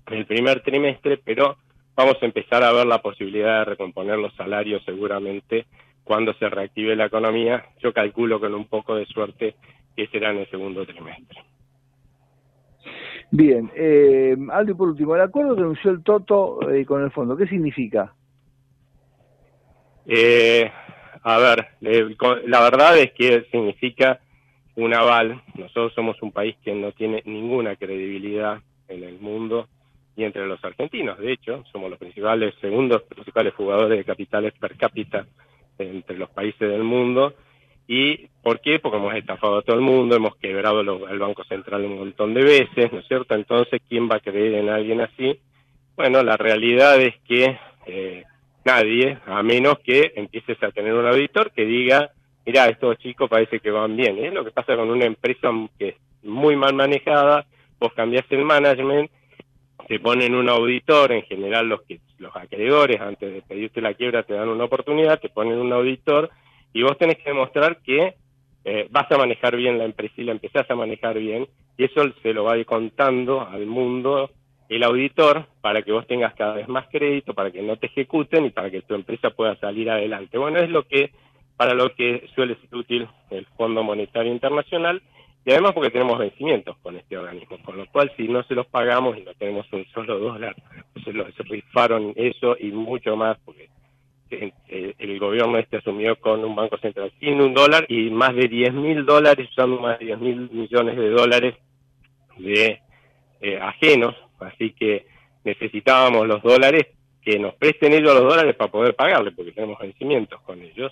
el 0.08 0.26
primer 0.26 0.62
trimestre, 0.62 1.18
pero 1.18 1.58
vamos 1.96 2.18
a 2.22 2.26
empezar 2.26 2.64
a 2.64 2.72
ver 2.72 2.86
la 2.86 3.02
posibilidad 3.02 3.60
de 3.60 3.66
recomponer 3.66 4.18
los 4.18 4.34
salarios 4.36 4.84
seguramente 4.86 5.66
cuando 6.06 6.34
se 6.36 6.48
reactive 6.48 6.95
la 6.95 7.07
economía. 7.07 7.65
Yo 7.82 7.91
calculo 7.91 8.40
con 8.40 8.53
un 8.53 8.68
poco 8.68 8.95
de 8.95 9.06
suerte 9.07 9.56
que 9.95 10.07
será 10.07 10.32
en 10.32 10.38
el 10.38 10.49
segundo 10.49 10.86
trimestre. 10.86 11.44
Bien, 13.32 13.69
eh, 13.76 14.38
Aldo, 14.52 14.72
y 14.72 14.76
por 14.76 14.90
último, 14.90 15.15
el 15.15 15.22
acuerdo 15.22 15.56
que 15.56 15.61
anunció 15.61 15.91
el 15.91 16.03
Toto 16.03 16.72
eh, 16.72 16.86
con 16.86 17.03
el 17.03 17.11
fondo, 17.11 17.36
¿qué 17.36 17.48
significa? 17.48 18.14
Eh, 20.06 20.72
a 21.23 21.38
ver, 21.40 21.68
eh, 21.82 22.15
la 22.45 22.61
verdad 22.61 22.98
es 22.99 23.11
que 23.14 23.48
significa 23.52 24.19
un 24.76 24.94
aval. 24.94 25.41
Nosotros 25.56 25.94
somos 25.94 26.22
un 26.22 26.32
país 26.32 26.56
que 26.64 26.73
no 26.76 26.91
tiene 26.91 27.23
ninguna 27.26 27.76
credibilidad 27.76 28.60
en 28.88 29.03
el 29.03 29.19
mundo 29.19 29.68
y 30.15 30.23
entre 30.23 30.45
los 30.45 30.64
argentinos. 30.64 31.18
De 31.18 31.34
hecho, 31.34 31.64
somos 31.72 31.90
los 31.90 31.98
principales, 31.98 32.53
segundos 32.61 33.02
principales 33.03 33.56
jugadores 33.56 33.98
de 33.98 34.06
capitales 34.06 34.53
per 34.60 34.77
cápita 34.77 35.26
entre 35.80 36.18
los 36.18 36.30
países 36.30 36.69
del 36.69 36.84
mundo. 36.84 37.34
¿Y 37.88 38.27
por 38.41 38.61
qué? 38.61 38.80
Porque 38.80 38.97
hemos 38.97 39.14
estafado 39.14 39.57
a 39.57 39.61
todo 39.61 39.76
el 39.76 39.81
mundo, 39.84 40.15
hemos 40.15 40.35
quebrado 40.38 40.81
lo- 40.84 41.06
al 41.06 41.19
Banco 41.19 41.43
Central 41.43 41.85
un 41.85 41.99
montón 41.99 42.34
de 42.34 42.43
veces, 42.43 42.91
¿no 42.91 42.99
es 42.99 43.07
cierto? 43.07 43.35
Entonces, 43.35 43.81
¿quién 43.88 44.10
va 44.10 44.15
a 44.15 44.19
creer 44.22 44.56
en 44.56 44.69
alguien 44.69 45.02
así? 45.02 45.39
Bueno, 45.95 46.23
la 46.23 46.35
realidad 46.35 46.99
es 46.99 47.15
que 47.27 47.57
eh, 47.85 48.23
nadie, 48.65 49.19
a 49.27 49.43
menos 49.43 49.77
que 49.80 50.14
empieces 50.15 50.61
a 50.64 50.72
tener 50.72 50.93
un 50.93 51.06
auditor 51.06 51.52
que 51.52 51.65
diga, 51.65 52.10
mira, 52.45 52.65
estos 52.65 52.97
chicos 52.97 53.30
parece 53.30 53.60
que 53.60 53.69
van 53.69 53.95
bien. 53.95 54.18
Es 54.18 54.34
lo 54.34 54.43
que 54.43 54.52
pasa 54.52 54.76
con 54.76 54.89
una 54.89 55.06
empresa 55.06 55.49
que 55.77 55.89
es 55.89 55.95
muy 56.23 56.56
mal 56.56 56.73
manejada, 56.73 57.45
vos 57.80 57.93
cambiás 57.93 58.26
el 58.31 58.43
management, 58.43 59.11
te 59.88 59.99
ponen 59.99 60.35
un 60.35 60.49
auditor, 60.49 61.11
en 61.11 61.23
general 61.23 61.69
los 61.69 61.81
que 61.84 61.99
los 62.18 62.35
acreedores 62.35 62.99
antes 63.02 63.34
de 63.34 63.41
pedirte 63.41 63.81
la 63.81 63.93
quiebra 63.93 64.23
te 64.23 64.34
dan 64.34 64.49
una 64.49 64.65
oportunidad, 64.65 65.19
te 65.19 65.30
ponen 65.30 65.60
un 65.60 65.73
auditor 65.73 66.30
y 66.73 66.81
vos 66.81 66.97
tenés 66.97 67.18
que 67.18 67.30
demostrar 67.30 67.77
que 67.81 68.15
eh, 68.64 68.88
vas 68.89 69.11
a 69.11 69.18
manejar 69.18 69.56
bien 69.56 69.77
la 69.77 69.85
empresa 69.85 70.15
y 70.18 70.23
la 70.23 70.31
empezás 70.31 70.69
a 70.69 70.76
manejar 70.76 71.19
bien 71.19 71.47
y 71.77 71.84
eso 71.84 72.03
se 72.23 72.34
lo 72.34 72.45
va 72.45 72.61
contando 72.64 73.41
al 73.41 73.65
mundo 73.65 74.31
el 74.69 74.84
auditor 74.84 75.45
para 75.61 75.84
que 75.84 75.91
vos 75.91 76.07
tengas 76.07 76.34
cada 76.34 76.56
vez 76.56 76.68
más 76.68 76.88
crédito, 76.91 77.34
para 77.34 77.52
que 77.52 77.61
no 77.61 77.77
te 77.77 77.88
ejecuten 77.88 78.45
y 78.45 78.49
para 78.49 78.72
que 78.72 78.81
tu 78.81 78.95
empresa 78.95 79.30
pueda 79.30 79.56
salir 79.57 79.91
adelante. 79.91 80.38
Bueno, 80.38 80.60
es 80.60 80.69
lo 80.69 80.84
que 80.84 81.11
para 81.57 81.73
lo 81.73 81.93
que 81.93 82.27
suele 82.35 82.56
ser 82.56 82.76
útil 82.76 83.07
el 83.30 83.45
Fondo 83.57 83.84
Monetario 83.84 84.31
Internacional 84.31 85.02
y 85.46 85.52
además 85.52 85.74
porque 85.74 85.92
tenemos 85.92 86.18
vencimientos 86.18 86.76
con 86.80 86.96
este 86.96 87.18
organismo, 87.18 87.58
con 87.64 87.78
lo 87.78 87.86
cual 87.88 88.12
si 88.18 88.28
no 88.28 88.44
se 88.44 88.56
los 88.56 88.66
pagamos 88.68 89.18
y 89.18 89.22
no 89.22 89.34
tenemos 89.36 89.72
un 89.72 89.86
solo 89.94 90.18
dólar, 90.18 90.56
pues 90.94 91.06
se, 91.06 91.14
lo, 91.14 91.32
se 91.32 91.44
rifaron 91.44 92.14
eso 92.16 92.58
y 92.60 92.72
mucho 92.72 93.16
más 93.16 93.38
porque 93.46 93.70
el 94.30 95.20
gobierno 95.20 95.58
este 95.58 95.78
asumió 95.78 96.20
con 96.20 96.44
un 96.44 96.56
banco 96.56 96.78
central 96.78 97.12
sin 97.20 97.40
un 97.40 97.54
dólar 97.54 97.86
y 97.90 98.10
más 98.10 98.36
de 98.36 98.48
10 98.48 98.74
mil 98.74 99.06
dólares, 99.06 99.48
usando 99.52 99.80
más 99.80 100.00
de 100.00 100.06
10 100.06 100.20
mil 100.20 100.50
millones 100.52 100.98
de 100.98 101.10
dólares 101.10 101.56
de 102.38 102.82
eh, 103.42 103.60
ajenos, 103.62 104.16
así 104.40 104.72
que 104.72 105.06
necesitábamos 105.44 106.28
los 106.28 106.42
dólares 106.42 106.88
que 107.22 107.40
nos 107.40 107.56
presten 107.56 107.94
ellos 107.94 108.14
los 108.14 108.24
dólares 108.24 108.56
para 108.56 108.72
poder 108.72 108.96
pagarle, 108.96 109.32
porque 109.32 109.52
tenemos 109.52 109.80
vencimientos 109.80 110.42
con 110.42 110.62
ellos. 110.62 110.92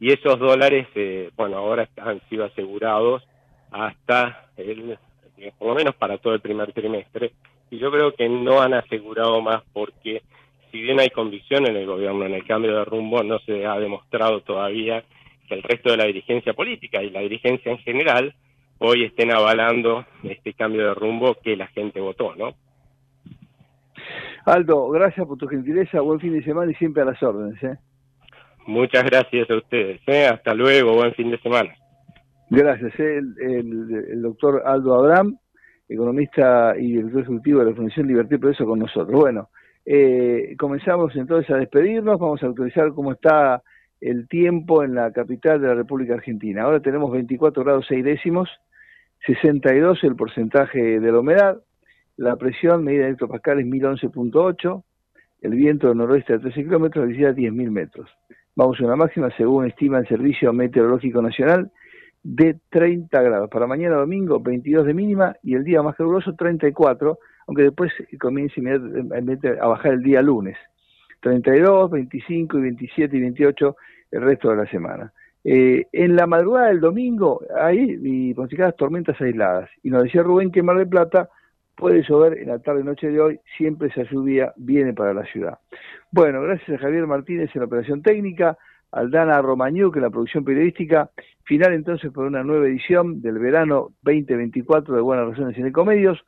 Y 0.00 0.12
esos 0.12 0.38
dólares, 0.38 0.86
eh, 0.94 1.30
bueno, 1.36 1.58
ahora 1.58 1.88
han 1.96 2.20
sido 2.28 2.44
asegurados 2.44 3.22
hasta, 3.70 4.48
el, 4.56 4.98
eh, 5.38 5.52
por 5.58 5.68
lo 5.68 5.74
menos 5.74 5.94
para 5.94 6.18
todo 6.18 6.34
el 6.34 6.40
primer 6.40 6.72
trimestre. 6.72 7.32
Y 7.70 7.78
yo 7.78 7.90
creo 7.90 8.14
que 8.14 8.28
no 8.28 8.60
han 8.60 8.74
asegurado 8.74 9.40
más 9.40 9.62
porque, 9.72 10.22
si 10.70 10.80
bien 10.80 11.00
hay 11.00 11.10
convicción 11.10 11.66
en 11.66 11.76
el 11.76 11.86
gobierno 11.86 12.24
en 12.24 12.34
el 12.34 12.46
cambio 12.46 12.76
de 12.76 12.84
rumbo, 12.84 13.22
no 13.22 13.38
se 13.40 13.66
ha 13.66 13.78
demostrado 13.78 14.40
todavía 14.40 15.04
que 15.48 15.54
el 15.54 15.62
resto 15.62 15.90
de 15.90 15.96
la 15.96 16.04
dirigencia 16.04 16.52
política 16.52 17.02
y 17.02 17.10
la 17.10 17.20
dirigencia 17.20 17.72
en 17.72 17.78
general 17.78 18.34
hoy 18.78 19.04
estén 19.04 19.32
avalando 19.32 20.04
este 20.22 20.52
cambio 20.54 20.86
de 20.86 20.94
rumbo 20.94 21.36
que 21.42 21.56
la 21.56 21.66
gente 21.68 22.00
votó, 22.00 22.34
¿no? 22.36 22.54
Aldo, 24.44 24.88
gracias 24.88 25.26
por 25.26 25.36
tu 25.36 25.46
gentileza, 25.46 26.00
buen 26.00 26.20
fin 26.20 26.32
de 26.32 26.42
semana 26.42 26.70
y 26.70 26.74
siempre 26.76 27.02
a 27.02 27.06
las 27.06 27.22
órdenes. 27.22 27.62
¿eh? 27.62 27.76
Muchas 28.66 29.04
gracias 29.04 29.50
a 29.50 29.56
ustedes. 29.56 30.00
¿eh? 30.06 30.26
Hasta 30.26 30.54
luego, 30.54 30.94
buen 30.94 31.12
fin 31.14 31.30
de 31.30 31.38
semana. 31.38 31.74
Gracias. 32.50 32.98
¿eh? 32.98 33.18
El, 33.18 34.06
el- 34.10 34.22
doctor 34.22 34.62
Aldo 34.64 34.94
Abraham, 34.94 35.36
economista 35.88 36.74
y 36.78 36.92
director 36.92 37.20
ejecutivo 37.22 37.60
de 37.60 37.66
la 37.70 37.74
Fundación 37.76 38.06
Libertad 38.06 38.36
y 38.36 38.38
Progreso 38.38 38.64
con 38.66 38.78
nosotros. 38.78 39.20
Bueno, 39.20 39.48
eh, 39.84 40.54
comenzamos 40.58 41.14
entonces 41.16 41.50
a 41.50 41.56
despedirnos, 41.58 42.18
vamos 42.18 42.42
a 42.42 42.46
actualizar 42.46 42.92
cómo 42.94 43.12
está 43.12 43.62
el 44.00 44.28
tiempo 44.28 44.84
en 44.84 44.94
la 44.94 45.12
capital 45.12 45.60
de 45.60 45.68
la 45.68 45.74
República 45.74 46.14
Argentina. 46.14 46.62
Ahora 46.62 46.80
tenemos 46.80 47.10
24 47.10 47.64
grados 47.64 47.86
6 47.88 48.04
décimos, 48.04 48.48
62 49.26 50.04
el 50.04 50.14
porcentaje 50.16 51.00
de 51.00 51.12
la 51.12 51.18
humedad, 51.20 51.58
la 52.16 52.36
presión 52.36 52.84
medida 52.84 53.06
en 53.06 53.12
hectopascales 53.12 53.66
1011.8, 53.66 54.82
el 55.42 55.50
viento 55.54 55.88
del 55.88 55.98
noroeste 55.98 56.34
a 56.34 56.38
13 56.38 56.64
kilómetros, 56.64 57.04
la 57.04 57.08
visibilidad 57.08 57.34
10.000 57.36 57.70
metros. 57.70 58.10
Vamos 58.56 58.80
a 58.80 58.84
una 58.84 58.96
máxima, 58.96 59.30
según 59.36 59.66
estima 59.66 59.98
el 59.98 60.08
Servicio 60.08 60.52
Meteorológico 60.52 61.22
Nacional, 61.22 61.70
de 62.22 62.58
30 62.70 63.22
grados. 63.22 63.50
Para 63.50 63.66
mañana 63.66 63.96
domingo, 63.96 64.40
22 64.40 64.86
de 64.86 64.94
mínima 64.94 65.36
y 65.42 65.54
el 65.54 65.64
día 65.64 65.82
más 65.82 65.96
caluroso, 65.96 66.34
34, 66.34 67.18
aunque 67.46 67.62
después 67.62 67.92
comience 68.18 68.60
inmediatamente 68.60 69.58
a 69.60 69.66
bajar 69.66 69.94
el 69.94 70.02
día 70.02 70.22
lunes. 70.22 70.56
32, 71.20 71.90
25 71.90 72.58
y 72.58 72.60
27 72.60 73.16
y 73.16 73.20
28 73.20 73.76
el 74.12 74.22
resto 74.22 74.50
de 74.50 74.56
la 74.56 74.66
semana. 74.66 75.12
Eh, 75.44 75.86
en 75.92 76.16
la 76.16 76.26
madrugada 76.26 76.68
del 76.68 76.80
domingo 76.80 77.40
hay 77.58 77.98
y 78.02 78.34
tormentas 78.76 79.20
aisladas. 79.20 79.70
Y 79.82 79.90
nos 79.90 80.04
decía 80.04 80.22
Rubén 80.22 80.50
que 80.50 80.62
Mar 80.62 80.76
del 80.76 80.88
Plata 80.88 81.30
puede 81.78 82.02
llover 82.02 82.38
en 82.38 82.48
la 82.48 82.58
tarde 82.58 82.80
y 82.80 82.84
noche 82.84 83.08
de 83.08 83.20
hoy, 83.20 83.40
siempre 83.56 83.88
esa 83.88 84.02
lluvia 84.02 84.52
viene 84.56 84.92
para 84.92 85.14
la 85.14 85.24
ciudad. 85.24 85.58
Bueno, 86.10 86.42
gracias 86.42 86.76
a 86.76 86.82
Javier 86.82 87.06
Martínez 87.06 87.50
en 87.54 87.60
la 87.60 87.66
operación 87.66 88.02
técnica, 88.02 88.58
Aldana 88.92 89.40
Romañú 89.42 89.92
en 89.94 90.02
la 90.02 90.10
producción 90.10 90.44
periodística. 90.44 91.10
Final 91.44 91.72
entonces 91.72 92.10
por 92.12 92.26
una 92.26 92.42
nueva 92.42 92.66
edición 92.66 93.20
del 93.20 93.38
verano 93.38 93.90
2024 94.02 94.94
de 94.94 95.00
Buenas 95.00 95.28
Razones 95.28 95.56
en 95.58 95.66
Ecomedios. 95.66 96.18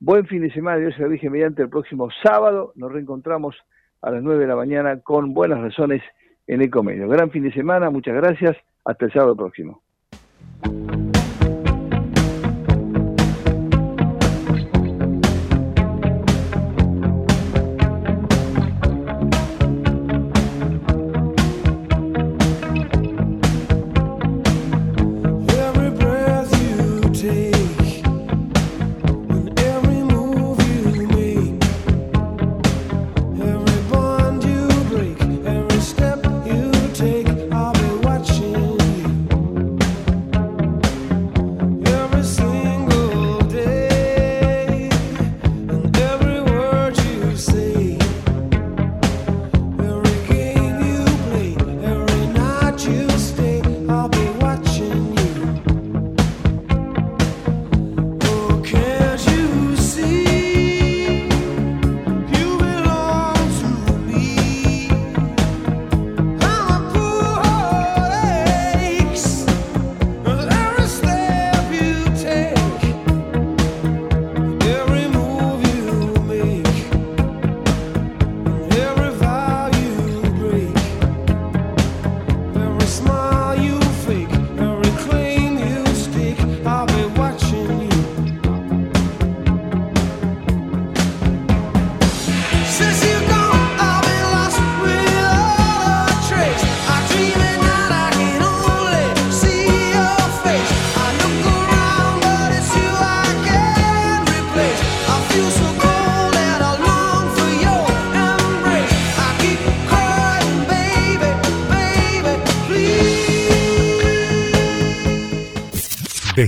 Buen 0.00 0.26
fin 0.26 0.42
de 0.42 0.52
semana, 0.52 0.78
Dios 0.78 0.94
se 0.94 1.02
la 1.02 1.08
Virgen 1.08 1.32
mediante 1.32 1.62
el 1.62 1.68
próximo 1.68 2.08
sábado. 2.22 2.72
Nos 2.76 2.92
reencontramos 2.92 3.56
a 4.02 4.10
las 4.10 4.22
9 4.22 4.40
de 4.40 4.46
la 4.46 4.56
mañana 4.56 5.00
con 5.00 5.34
Buenas 5.34 5.60
Razones 5.60 6.02
en 6.46 6.62
Ecomedios. 6.62 7.10
Gran 7.10 7.30
fin 7.30 7.42
de 7.42 7.52
semana, 7.52 7.90
muchas 7.90 8.14
gracias. 8.14 8.56
Hasta 8.84 9.06
el 9.06 9.12
sábado 9.12 9.36
próximo. 9.36 9.82